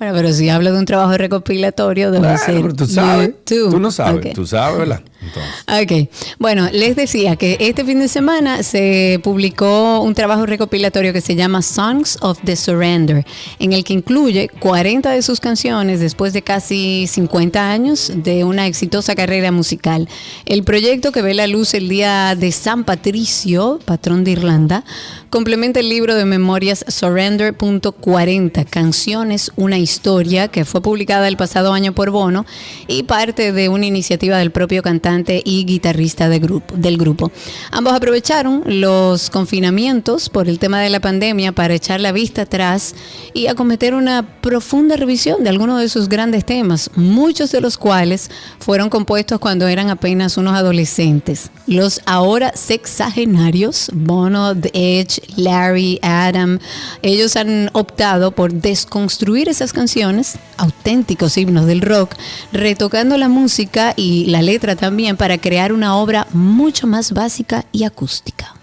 Bueno, 0.00 0.14
pero 0.14 0.32
si 0.32 0.48
hablo 0.48 0.72
de 0.72 0.78
un 0.78 0.86
trabajo 0.86 1.14
recopilatorio, 1.18 2.10
debe 2.10 2.24
Bueno, 2.26 2.38
ser. 2.42 2.54
pero 2.62 2.74
tú 2.74 2.86
sabes. 2.86 3.28
YouTube. 3.28 3.70
Tú 3.72 3.78
no 3.80 3.90
sabes, 3.90 4.24
Ok. 4.26 4.32
tú 4.34 4.46
sabes, 4.46 4.78
¿verdad? 4.78 5.02
Entonces. 5.20 6.08
Ok, 6.08 6.34
bueno, 6.38 6.70
les 6.72 6.96
decía 6.96 7.36
que 7.36 7.58
este 7.60 7.84
fin 7.84 7.98
de 8.00 8.08
semana 8.08 8.62
se 8.62 9.20
publicó 9.22 10.00
un 10.00 10.14
trabajo 10.14 10.46
recopilatorio 10.46 11.12
que 11.12 11.20
se 11.20 11.36
llama 11.36 11.60
Songs 11.60 12.16
of 12.22 12.38
the 12.44 12.56
Surrender, 12.56 13.26
en 13.58 13.74
el 13.74 13.84
que 13.84 13.92
incluye 13.92 14.48
40 14.60 15.10
de 15.10 15.20
sus 15.20 15.38
canciones 15.38 16.00
después 16.00 16.32
de 16.32 16.40
casi 16.40 17.06
50 17.06 17.70
años 17.70 18.10
de 18.14 18.44
una 18.44 18.66
exitosa 18.66 19.14
carrera 19.14 19.52
musical. 19.52 20.08
El 20.46 20.64
proyecto 20.64 21.12
que 21.12 21.20
ve 21.20 21.34
la 21.34 21.46
luz 21.46 21.74
el 21.74 21.90
día 21.90 22.34
de 22.34 22.50
San 22.52 22.84
Patricio, 22.84 23.78
patrón 23.84 24.24
de 24.24 24.30
Irlanda, 24.30 24.84
complementa 25.30 25.78
el 25.78 25.88
libro 25.88 26.16
de 26.16 26.24
memorias 26.24 26.84
Surrender.40, 26.88 28.66
Canciones, 28.68 29.52
una 29.54 29.78
historia, 29.78 30.48
que 30.48 30.64
fue 30.64 30.82
publicada 30.82 31.28
el 31.28 31.36
pasado 31.36 31.72
año 31.72 31.92
por 31.92 32.10
Bono 32.10 32.44
y 32.88 33.04
parte 33.04 33.52
de 33.52 33.68
una 33.68 33.86
iniciativa 33.86 34.38
del 34.38 34.50
propio 34.50 34.82
cantante 34.82 35.40
y 35.44 35.64
guitarrista 35.64 36.28
de 36.28 36.40
grupo, 36.40 36.74
del 36.76 36.98
grupo. 36.98 37.30
Ambos 37.70 37.92
aprovecharon 37.92 38.64
los 38.66 39.30
confinamientos 39.30 40.28
por 40.28 40.48
el 40.48 40.58
tema 40.58 40.80
de 40.80 40.90
la 40.90 40.98
pandemia 40.98 41.52
para 41.52 41.74
echar 41.74 42.00
la 42.00 42.10
vista 42.10 42.42
atrás 42.42 42.96
y 43.32 43.46
acometer 43.46 43.94
una 43.94 44.40
profunda 44.40 44.96
revisión 44.96 45.44
de 45.44 45.50
algunos 45.50 45.80
de 45.80 45.88
sus 45.88 46.08
grandes 46.08 46.44
temas, 46.44 46.90
muchos 46.96 47.52
de 47.52 47.60
los 47.60 47.78
cuales 47.78 48.30
fueron 48.58 48.90
compuestos 48.90 49.38
cuando 49.38 49.68
eran 49.68 49.90
apenas 49.90 50.36
unos 50.36 50.54
adolescentes. 50.54 51.50
Los 51.68 52.00
ahora 52.04 52.52
sexagenarios, 52.56 53.90
Bono, 53.94 54.56
The 54.56 54.70
Edge, 54.74 55.19
Larry, 55.36 55.98
Adam, 56.02 56.58
ellos 57.02 57.36
han 57.36 57.70
optado 57.72 58.32
por 58.32 58.52
desconstruir 58.52 59.48
esas 59.48 59.72
canciones, 59.72 60.38
auténticos 60.56 61.36
himnos 61.36 61.66
del 61.66 61.80
rock, 61.80 62.14
retocando 62.52 63.16
la 63.16 63.28
música 63.28 63.94
y 63.96 64.26
la 64.26 64.42
letra 64.42 64.76
también 64.76 65.16
para 65.16 65.38
crear 65.38 65.72
una 65.72 65.96
obra 65.96 66.26
mucho 66.32 66.86
más 66.86 67.12
básica 67.12 67.64
y 67.72 67.84
acústica. 67.84 68.54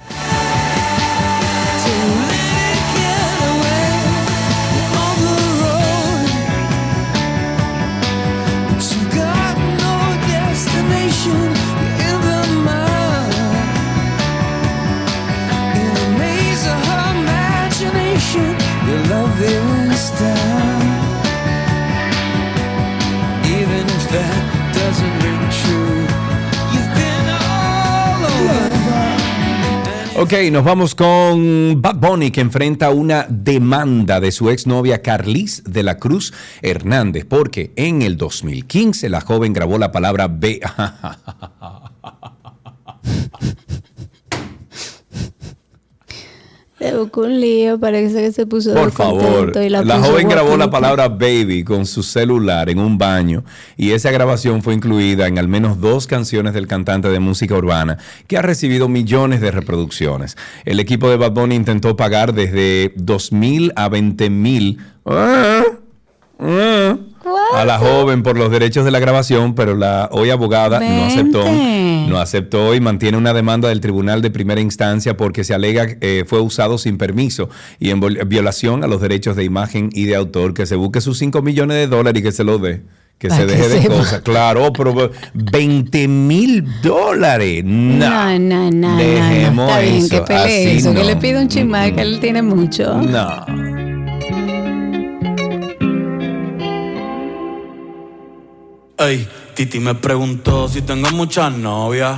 Ok, 30.28 30.34
nos 30.52 30.66
vamos 30.66 30.94
con 30.94 31.82
Bad 31.82 31.96
Bunny 31.96 32.32
que 32.32 32.42
enfrenta 32.42 32.90
una 32.90 33.26
demanda 33.30 34.20
de 34.20 34.34
su 34.34 34.50
exnovia 34.50 35.02
Carlis 35.02 35.64
de 35.64 35.84
la 35.84 36.00
Cruz 36.00 36.34
Hernández 36.62 37.24
porque 37.24 37.72
en 37.78 38.02
el 38.02 38.18
2015 38.18 39.08
la 39.08 39.22
joven 39.22 39.54
grabó 39.54 39.78
la 39.78 39.94
palabra 39.94 40.28
B. 40.28 40.60
Se 46.80 46.96
buscó 46.96 47.22
un 47.22 47.42
lío, 47.42 47.80
parece 47.80 48.22
que 48.22 48.32
se 48.32 48.46
puso 48.46 48.72
Por 48.76 48.92
favor, 48.92 49.52
y 49.64 49.70
la, 49.70 49.82
puso 49.82 50.04
joven 50.04 50.30
grabó 50.30 50.56
la 50.58 50.70
palabra 50.70 51.08
baby 51.08 51.64
con 51.64 51.88
su 51.88 52.04
celular 52.04 52.70
en 52.70 52.78
un 52.78 53.00
baño 53.00 53.44
y 53.78 53.92
esa 53.92 54.12
grabación 54.12 54.62
fue 54.62 54.76
incluida 54.76 55.26
en 55.28 55.40
al 55.40 55.48
menos 55.48 55.82
dos 55.82 56.06
canciones 56.06 56.54
del 56.54 56.68
cantante 56.68 57.10
de 57.10 57.20
música 57.20 57.56
urbana 57.56 57.98
que 58.28 58.38
ha 58.38 58.44
recibido 58.44 58.90
millones 58.90 59.42
de 59.42 59.50
reproducciones. 59.50 60.38
El 60.66 60.80
equipo 60.80 61.10
de 61.10 61.18
Bad 61.18 61.32
Bunny 61.32 61.56
intentó 61.56 61.96
pagar 61.96 62.34
desde 62.34 62.94
2 62.96 63.32
mil 63.32 63.74
a 63.76 63.90
20 63.90 64.30
mil 64.30 64.78
a 67.58 67.66
la 67.66 67.78
joven 67.78 68.24
por 68.24 68.38
los 68.38 68.52
derechos 68.52 68.86
de 68.86 68.92
la 68.92 69.00
grabación, 69.00 69.56
pero 69.56 69.76
la 69.76 70.10
hoy 70.12 70.30
abogada 70.30 70.80
no 70.80 71.06
aceptó, 71.06 71.44
no 71.46 72.20
aceptó 72.20 72.76
y 72.76 72.80
mantiene 72.80 73.18
una 73.18 73.34
demanda 73.34 73.70
del 73.70 73.82
tribunal 73.82 74.22
de 74.22 74.30
primera 74.32 74.62
instancia 74.62 75.18
porque 75.18 75.44
se 75.44 75.54
alega 75.54 75.88
eh, 76.02 76.24
fue 76.28 76.40
usado 76.40 76.78
sin 76.78 76.98
permiso 76.98 77.50
y 77.80 77.90
en 77.90 78.00
violación 78.28 78.84
a 78.84 78.88
los 78.88 79.02
derechos 79.02 79.36
de 79.36 79.44
imagen 79.44 79.90
y 79.94 80.06
de 80.06 80.16
autor, 80.16 80.54
que 80.54 80.66
se 80.66 80.76
busque 80.76 81.02
sus 81.02 81.18
5 81.18 81.42
millones 81.42 81.78
de 81.78 81.88
dólares 81.88 82.20
y 82.20 82.24
que 82.24 82.32
se 82.32 82.44
los 82.44 82.62
dé. 82.62 82.82
Que 83.18 83.30
Para 83.30 83.42
se 83.42 83.48
que 83.48 83.54
deje 83.54 83.80
de 83.80 83.88
cosas. 83.88 84.22
Claro, 84.22 84.72
pero 84.72 85.10
20 85.34 86.08
mil 86.08 86.64
dólares. 86.84 87.64
No. 87.66 88.08
No, 88.08 88.40
no, 88.40 88.70
no, 88.70 88.72
no, 88.72 88.90
no. 88.92 88.98
Dejemos 88.98 89.70
Está 89.70 89.80
bien, 89.82 89.96
eso, 89.96 90.10
que 90.10 90.22
pelee 90.22 90.68
así 90.68 90.78
eso, 90.78 90.94
que 90.94 91.04
le 91.04 91.16
pida 91.16 91.42
un 91.42 91.48
que 91.48 92.02
él 92.02 92.20
tiene 92.20 92.44
mucho. 92.44 93.02
No. 93.02 93.67
Ey, 98.98 99.28
Titi 99.54 99.80
me 99.80 99.96
preguntó 99.96 100.68
si 100.68 100.82
tengo 100.82 101.10
muchas 101.12 101.56
novias. 101.56 102.18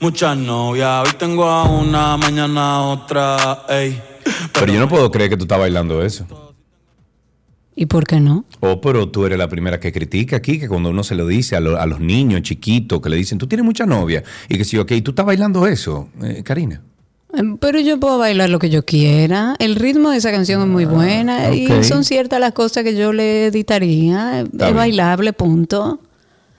Muchas 0.00 0.36
novias. 0.36 1.06
Hoy 1.08 1.14
tengo 1.18 1.44
a 1.44 1.64
una, 1.64 2.16
mañana 2.16 2.76
a 2.76 2.80
otra. 2.82 3.64
Ey. 3.68 4.00
Pero 4.52 4.72
yo 4.72 4.78
no 4.80 4.88
puedo 4.88 5.10
creer 5.10 5.30
que 5.30 5.36
tú 5.36 5.44
estás 5.44 5.58
bailando 5.58 6.02
eso. 6.04 6.26
¿Y 7.74 7.86
por 7.86 8.04
qué 8.06 8.18
no? 8.20 8.44
Oh, 8.60 8.80
pero 8.80 9.08
tú 9.08 9.24
eres 9.24 9.38
la 9.38 9.48
primera 9.48 9.78
que 9.78 9.92
critica 9.92 10.36
aquí, 10.36 10.58
que 10.58 10.68
cuando 10.68 10.90
uno 10.90 11.04
se 11.04 11.14
lo 11.14 11.26
dice 11.26 11.54
a, 11.56 11.60
lo- 11.60 11.80
a 11.80 11.86
los 11.86 12.00
niños 12.00 12.42
chiquitos, 12.42 13.00
que 13.00 13.08
le 13.08 13.16
dicen, 13.16 13.38
tú 13.38 13.46
tienes 13.46 13.64
mucha 13.64 13.86
novia, 13.86 14.24
y 14.48 14.58
que 14.58 14.64
sí, 14.64 14.76
ok, 14.78 14.92
tú 15.04 15.12
estás 15.12 15.24
bailando 15.24 15.64
eso, 15.66 16.08
eh, 16.22 16.42
Karina. 16.44 16.82
Eh, 17.34 17.42
Pero 17.60 17.80
yo 17.80 17.98
puedo 18.00 18.18
bailar 18.18 18.48
lo 18.50 18.58
que 18.58 18.70
yo 18.70 18.84
quiera. 18.84 19.54
El 19.58 19.76
ritmo 19.76 20.10
de 20.10 20.16
esa 20.18 20.30
canción 20.30 20.62
es 20.62 20.68
muy 20.68 20.84
buena 20.86 21.48
ok. 21.48 21.54
y 21.54 21.84
son 21.84 22.04
ciertas 22.04 22.40
las 22.40 22.52
cosas 22.52 22.84
que 22.84 22.94
yo 22.96 23.12
le 23.12 23.46
editaría. 23.46 24.40
Está 24.40 24.66
es 24.66 24.72
bien. 24.72 24.76
bailable, 24.76 25.32
punto. 25.32 26.00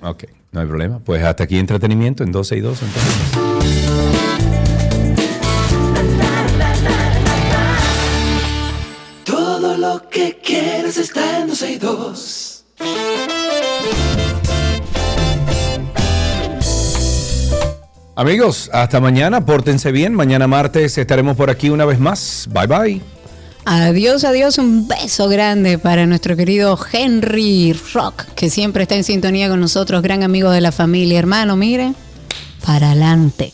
Ok, 0.01 0.25
no 0.51 0.61
hay 0.61 0.67
problema. 0.67 0.99
Pues 0.99 1.23
hasta 1.23 1.43
aquí 1.43 1.57
entretenimiento 1.57 2.23
en 2.23 2.31
12 2.31 2.57
y 2.57 2.59
2. 2.61 2.79
Entonces. 2.81 4.39
Todo 9.25 9.77
lo 9.77 10.09
que 10.09 10.39
quieres 10.43 10.97
está 10.97 11.39
en 11.39 11.47
12 11.47 11.71
y 11.71 11.77
2. 11.77 12.65
Amigos, 18.19 18.69
hasta 18.73 18.99
mañana, 18.99 19.45
pórtense 19.45 19.93
bien. 19.93 20.13
Mañana 20.13 20.45
martes 20.45 20.97
estaremos 20.97 21.37
por 21.37 21.49
aquí 21.49 21.69
una 21.69 21.85
vez 21.85 21.99
más. 21.99 22.49
Bye 22.51 22.67
bye. 22.67 23.01
Adiós, 23.63 24.25
adiós. 24.25 24.57
Un 24.57 24.89
beso 24.89 25.29
grande 25.29 25.77
para 25.77 26.05
nuestro 26.05 26.35
querido 26.35 26.77
Henry 26.91 27.71
Rock, 27.93 28.25
que 28.35 28.49
siempre 28.49 28.83
está 28.83 28.95
en 28.95 29.05
sintonía 29.05 29.47
con 29.47 29.61
nosotros, 29.61 30.01
gran 30.01 30.23
amigo 30.23 30.51
de 30.51 30.59
la 30.59 30.73
familia. 30.73 31.17
Hermano, 31.17 31.55
mire, 31.55 31.93
para 32.65 32.87
adelante. 32.87 33.53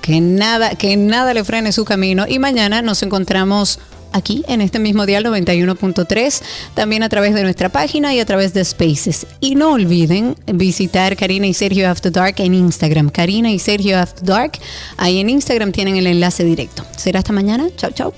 Que 0.00 0.22
nada, 0.22 0.76
que 0.76 0.96
nada 0.96 1.34
le 1.34 1.44
frene 1.44 1.70
su 1.72 1.84
camino. 1.84 2.24
Y 2.26 2.38
mañana 2.38 2.80
nos 2.80 3.02
encontramos 3.02 3.80
aquí 4.16 4.44
en 4.48 4.60
este 4.60 4.78
mismo 4.78 5.06
dial 5.06 5.24
91.3, 5.24 6.42
también 6.74 7.02
a 7.02 7.08
través 7.08 7.34
de 7.34 7.42
nuestra 7.42 7.68
página 7.68 8.14
y 8.14 8.20
a 8.20 8.26
través 8.26 8.54
de 8.54 8.64
Spaces. 8.64 9.26
Y 9.40 9.54
no 9.54 9.72
olviden 9.72 10.36
visitar 10.46 11.16
Karina 11.16 11.46
y 11.46 11.54
Sergio 11.54 11.88
After 11.88 12.10
Dark 12.10 12.36
en 12.38 12.54
Instagram. 12.54 13.10
Karina 13.10 13.50
y 13.50 13.58
Sergio 13.58 13.98
After 13.98 14.24
Dark. 14.24 14.52
Ahí 14.96 15.18
en 15.20 15.30
Instagram 15.30 15.72
tienen 15.72 15.96
el 15.96 16.06
enlace 16.06 16.44
directo. 16.44 16.84
Será 16.96 17.20
hasta 17.20 17.32
mañana. 17.32 17.68
Chau, 17.76 17.90
chau. 17.92 18.12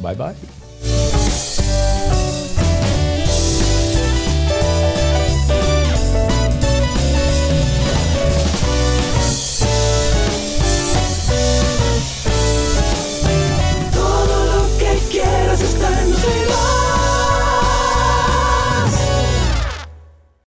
Bye 0.00 0.14
bye. 0.14 1.21